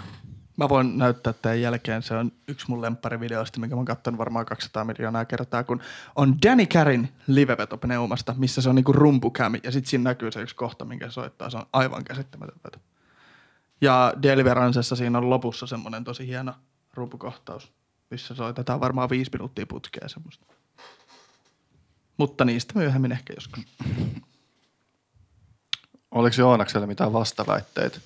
Mä 0.62 0.68
voin 0.68 0.98
näyttää 0.98 1.32
tämän 1.32 1.60
jälkeen. 1.60 2.02
Se 2.02 2.14
on 2.14 2.32
yksi 2.48 2.66
mun 2.68 2.82
lempparivideoista, 2.82 3.60
minkä 3.60 3.76
mä 3.76 3.78
oon 3.78 3.86
katsonut 3.86 4.18
varmaan 4.18 4.46
200 4.46 4.84
miljoonaa 4.84 5.24
kertaa, 5.24 5.64
kun 5.64 5.80
on 6.16 6.36
Danny 6.42 6.66
Carin 6.66 7.12
liveveto 7.26 7.76
pneumasta, 7.76 8.34
missä 8.38 8.62
se 8.62 8.68
on 8.68 8.74
niinku 8.74 8.92
rumpukämi 8.92 9.60
ja 9.62 9.72
sitten 9.72 9.90
siinä 9.90 10.04
näkyy 10.04 10.32
se 10.32 10.42
yksi 10.42 10.56
kohta, 10.56 10.84
minkä 10.84 11.08
se 11.08 11.12
soittaa. 11.12 11.50
Se 11.50 11.56
on 11.56 11.66
aivan 11.72 12.04
käsittämätön 12.04 12.60
veto. 12.64 12.78
Ja 13.80 14.14
Deliverancessa 14.22 14.96
siinä 14.96 15.18
on 15.18 15.30
lopussa 15.30 15.66
semmoinen 15.66 16.04
tosi 16.04 16.26
hieno 16.26 16.54
rumpukohtaus, 16.94 17.72
missä 18.10 18.34
soitetaan 18.34 18.80
varmaan 18.80 19.10
viisi 19.10 19.30
minuuttia 19.32 19.66
putkea 19.66 20.08
semmoista. 20.08 20.46
Mutta 22.16 22.44
niistä 22.44 22.78
myöhemmin 22.78 23.12
ehkä 23.12 23.32
joskus. 23.36 23.64
Oliko 26.10 26.36
Joonakselle 26.38 26.86
mitään 26.86 27.12
vastaväitteitä 27.12 28.00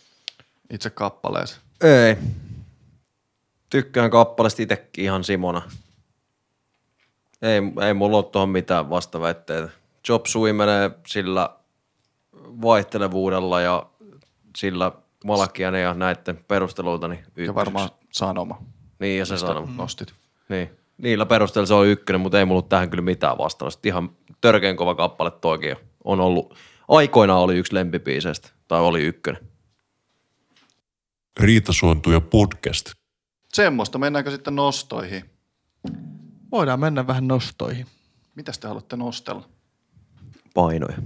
itse 0.70 0.90
kappaleeseen? 0.90 1.60
Ei. 1.80 2.16
Tykkään 3.70 4.10
kappaleesta 4.10 4.62
itsekin 4.62 5.04
ihan 5.04 5.24
Simona. 5.24 5.62
Ei, 7.42 7.86
ei 7.86 7.94
mulla 7.94 8.16
ole 8.16 8.24
tuohon 8.24 8.48
mitään 8.48 8.90
vastaväitteitä. 8.90 9.68
Job 10.08 10.26
Sui 10.26 10.52
menee 10.52 10.90
sillä 11.06 11.50
vaihtelevuudella 12.62 13.60
ja 13.60 13.86
sillä 14.56 14.92
Malakian 15.24 15.74
ja 15.74 15.94
näiden 15.94 16.44
perusteluilta 16.48 17.08
niin 17.08 17.24
Ja 17.36 17.54
varmaan 17.54 17.90
sanoma. 18.12 18.62
Niin, 18.98 19.18
ja 19.18 19.26
se 19.26 19.38
sanoo. 19.38 19.68
Nostit. 19.76 20.12
Niin. 20.48 20.70
Niillä 20.98 21.26
perusteella 21.26 21.66
se 21.66 21.74
on 21.74 21.86
ykkönen, 21.86 22.20
mutta 22.20 22.38
ei 22.38 22.44
mulla 22.44 22.58
ollut 22.58 22.68
tähän 22.68 22.90
kyllä 22.90 23.02
mitään 23.02 23.38
vastausta. 23.38 23.88
Ihan 23.88 24.10
törkeän 24.40 24.76
kova 24.76 24.94
kappale 24.94 25.30
toikin 25.30 25.76
on 26.04 26.20
ollut. 26.20 26.54
Aikoinaan 26.88 27.40
oli 27.40 27.56
yksi 27.56 27.74
lempipiiseistä, 27.74 28.48
tai 28.68 28.80
oli 28.80 29.02
ykkönen. 29.02 29.42
Riitasuontuja 31.40 32.20
podcast. 32.20 32.92
Semmoista. 33.56 33.98
Mennäänkö 33.98 34.30
sitten 34.30 34.56
nostoihin? 34.56 35.30
Voidaan 36.50 36.80
mennä 36.80 37.06
vähän 37.06 37.28
nostoihin. 37.28 37.86
Mitäs 38.34 38.58
te 38.58 38.68
haluatte 38.68 38.96
nostella? 38.96 39.48
Painoja. 40.54 40.96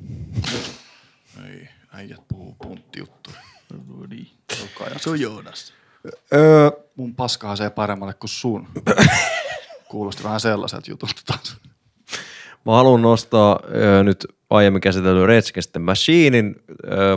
Ei, 1.46 1.68
äijät 1.92 2.20
puhuu 2.28 2.56
punttijuttuja. 2.62 3.36
No 3.86 4.06
niin. 4.06 4.30
Se 4.96 5.10
on 5.10 5.20
Joonas. 5.20 5.72
Öö, 6.34 6.70
Mun 6.96 7.14
paskahan 7.14 7.56
se 7.56 7.70
paremmalle 7.70 8.14
kuin 8.14 8.30
sun. 8.30 8.68
Kuulosti 9.90 10.24
vähän 10.24 10.40
sellaiselta 10.40 10.90
jutulta 10.90 11.22
taas. 11.26 11.56
Mä 12.66 12.72
haluan 12.72 13.02
nostaa 13.02 13.60
ö, 13.74 14.02
nyt 14.04 14.26
aiemmin 14.50 14.82
Rage 15.26 15.50
Against 15.50 15.72
the 15.72 15.80
Machinein. 15.80 16.56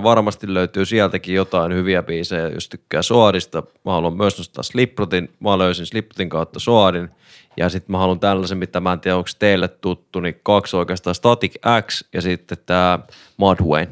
Varmasti 0.03 0.53
löytyy 0.53 0.85
sieltäkin 0.85 1.35
jotain 1.35 1.73
hyviä 1.73 2.03
biisejä, 2.03 2.47
jos 2.47 2.69
tykkää 2.69 3.01
Soadista. 3.01 3.63
Mä 3.85 3.91
haluan 3.91 4.17
myös 4.17 4.37
nostaa 4.37 4.63
Slipknotin. 4.63 5.35
Mä 5.39 5.57
löysin 5.57 5.85
Slipknotin 5.85 6.29
kautta 6.29 6.59
Soadin. 6.59 7.09
Ja 7.57 7.69
sitten 7.69 7.91
mä 7.91 7.97
haluan 7.97 8.19
tällaisen, 8.19 8.57
mitä 8.57 8.79
mä 8.79 8.93
en 8.93 8.99
tiedä, 8.99 9.17
onko 9.17 9.29
teille 9.39 9.67
tuttu, 9.67 10.19
niin 10.19 10.39
kaksi 10.43 10.75
oikeastaan 10.75 11.15
Static 11.15 11.55
X 11.87 12.03
ja 12.13 12.21
sitten 12.21 12.57
tämä 12.65 12.99
Mudwayne. 13.37 13.91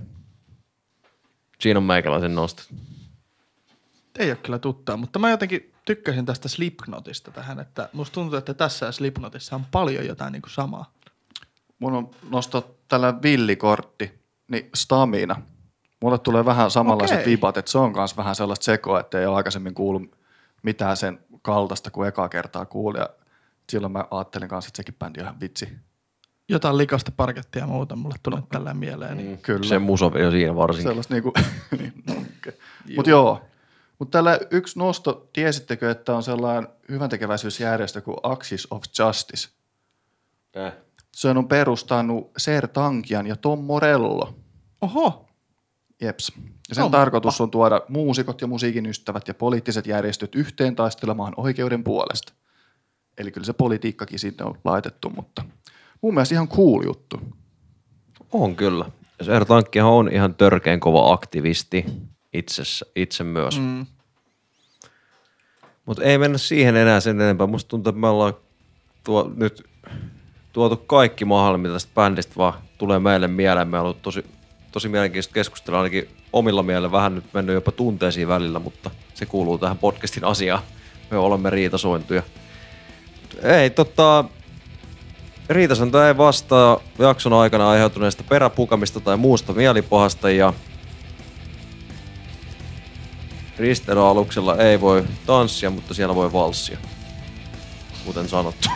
Siinä 1.59 1.77
on 1.77 1.83
meikäläisen 1.83 2.35
nostot. 2.35 2.67
Ei 4.19 4.29
ole 4.29 4.37
kyllä 4.43 4.59
tuttaa, 4.59 4.97
mutta 4.97 5.19
mä 5.19 5.29
jotenkin 5.29 5.73
tykkäsin 5.85 6.25
tästä 6.25 6.49
Slipknotista 6.49 7.31
tähän, 7.31 7.59
että 7.59 7.89
musta 7.93 8.13
tuntuu, 8.13 8.37
että 8.37 8.53
tässä 8.53 8.85
ja 8.85 8.91
Slipknotissa 8.91 9.55
on 9.55 9.65
paljon 9.71 10.05
jotain 10.05 10.31
niin 10.31 10.41
kuin 10.41 10.51
samaa. 10.51 10.93
Mun 11.79 11.93
on 11.93 12.09
nostaa 12.29 12.63
tällä 12.91 13.21
villikortti, 13.21 14.21
niin 14.47 14.69
stamina. 14.75 15.41
Mulle 16.01 16.19
tulee 16.19 16.45
vähän 16.45 16.71
samanlaiset 16.71 17.19
Okei. 17.19 17.31
vibat, 17.31 17.57
että 17.57 17.71
se 17.71 17.77
on 17.77 17.91
myös 17.91 18.17
vähän 18.17 18.35
sellaista 18.35 18.63
sekoa, 18.63 18.99
että 18.99 19.19
ei 19.19 19.25
ole 19.25 19.35
aikaisemmin 19.35 19.73
kuullut 19.73 20.15
mitään 20.63 20.97
sen 20.97 21.19
kaltaista 21.41 21.91
kuin 21.91 22.07
ekaa 22.07 22.29
kertaa 22.29 22.65
kuuli. 22.65 22.97
Ja 22.97 23.09
silloin 23.69 23.93
mä 23.93 24.05
ajattelin 24.11 24.49
kanssa, 24.49 24.69
että 24.69 24.77
sekin 24.77 24.95
bändi 24.99 25.19
on 25.19 25.25
ihan 25.25 25.39
vitsi. 25.39 25.69
Jotain 26.49 26.77
likasta 26.77 27.11
parkettia 27.17 27.61
ja 27.61 27.67
muuta 27.67 27.95
mulle 27.95 28.15
tulee 28.23 28.39
no. 28.39 28.47
tällä 28.51 28.73
mieleen. 28.73 29.17
Niin. 29.17 29.37
Kyllä. 29.37 29.67
Se 29.67 29.79
musovideo 29.79 30.31
siinä 30.31 30.55
varsinkin. 30.55 30.89
Sellaista 30.89 31.13
niinku, 31.13 31.33
niin, 31.79 31.93
no, 32.07 32.13
okay. 32.13 32.53
Mutta 32.95 33.09
joo. 33.09 33.41
Mutta 33.99 34.17
tällä 34.17 34.39
yksi 34.51 34.79
nosto, 34.79 35.29
tiesittekö, 35.33 35.91
että 35.91 36.15
on 36.15 36.23
sellainen 36.23 36.67
hyväntekeväisyysjärjestö 36.89 38.01
kuin 38.01 38.17
Axis 38.23 38.67
of 38.71 38.83
Justice? 38.99 39.49
Eh. 40.53 40.73
Sen 41.11 41.37
on 41.37 41.47
perustanut 41.47 42.31
Ser 42.37 42.67
Tankian 42.67 43.27
ja 43.27 43.35
Tom 43.35 43.59
Morello. 43.59 44.35
Oho, 44.81 45.29
Jeps. 46.01 46.31
Ja 46.69 46.75
sen 46.75 46.81
Tompa. 46.81 46.97
tarkoitus 46.97 47.41
on 47.41 47.51
tuoda 47.51 47.81
muusikot 47.87 48.41
ja 48.41 48.47
musiikin 48.47 48.85
ystävät 48.85 49.27
ja 49.27 49.33
poliittiset 49.33 49.87
järjestöt 49.87 50.35
yhteen 50.35 50.75
taistelemaan 50.75 51.33
oikeuden 51.37 51.83
puolesta. 51.83 52.33
Eli 53.17 53.31
kyllä 53.31 53.45
se 53.45 53.53
politiikkakin 53.53 54.19
sinne 54.19 54.45
on 54.45 54.57
laitettu, 54.63 55.09
mutta 55.09 55.43
mun 56.01 56.13
mielestä 56.13 56.35
ihan 56.35 56.47
cool 56.47 56.83
juttu. 56.85 57.19
On 58.31 58.55
kyllä. 58.55 58.85
Ser 59.21 59.45
Tankkihan 59.45 59.91
on 59.91 60.09
ihan 60.13 60.35
törkeän 60.35 60.79
kova 60.79 61.13
aktivisti 61.13 61.85
itsessä, 62.33 62.85
itse 62.95 63.23
myös. 63.23 63.59
Mm. 63.59 63.85
Mutta 65.85 66.03
ei 66.03 66.17
mennä 66.17 66.37
siihen 66.37 66.75
enää 66.75 66.99
sen 66.99 67.21
enempää. 67.21 67.47
Musta 67.47 67.69
tuntuu, 67.69 67.89
että 67.89 67.99
me 67.99 68.07
ollaan 68.07 68.33
tuo, 69.03 69.31
nyt 69.35 69.63
tuotu 70.53 70.77
kaikki 70.77 71.25
mahdollinen, 71.25 71.61
mitä 71.61 71.73
tästä 71.73 71.91
bändistä 71.95 72.33
vaan 72.37 72.53
tulee 72.77 72.99
meille 72.99 73.27
mieleen. 73.27 73.67
Me 73.67 73.77
on 73.77 73.83
ollut 73.83 74.01
tosi, 74.01 74.25
tosi 74.71 74.89
mielenkiintoista 74.89 75.33
keskustella, 75.33 75.79
ainakin 75.79 76.09
omilla 76.33 76.63
mielellä 76.63 76.91
vähän 76.91 77.15
nyt 77.15 77.25
mennyt 77.33 77.53
jopa 77.53 77.71
tunteisiin 77.71 78.27
välillä, 78.27 78.59
mutta 78.59 78.91
se 79.13 79.25
kuuluu 79.25 79.57
tähän 79.57 79.77
podcastin 79.77 80.25
asiaan. 80.25 80.63
Me 81.11 81.17
olemme 81.17 81.49
riitasointuja. 81.49 82.23
Ei, 83.43 83.69
tota, 83.69 84.25
riitasointuja 85.49 86.07
ei 86.07 86.17
vastaa 86.17 86.79
jakson 86.99 87.33
aikana 87.33 87.69
aiheutuneesta 87.69 88.23
peräpukamista 88.29 88.99
tai 88.99 89.17
muusta 89.17 89.53
mielipahasta 89.53 90.29
ja 90.29 90.53
Risteilyaluksella 93.57 94.57
ei 94.57 94.81
voi 94.81 95.03
tanssia, 95.25 95.69
mutta 95.69 95.93
siellä 95.93 96.15
voi 96.15 96.33
valssia. 96.33 96.77
Kuten 98.05 98.29
sanottu. 98.29 98.69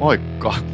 Moikka! 0.00 0.73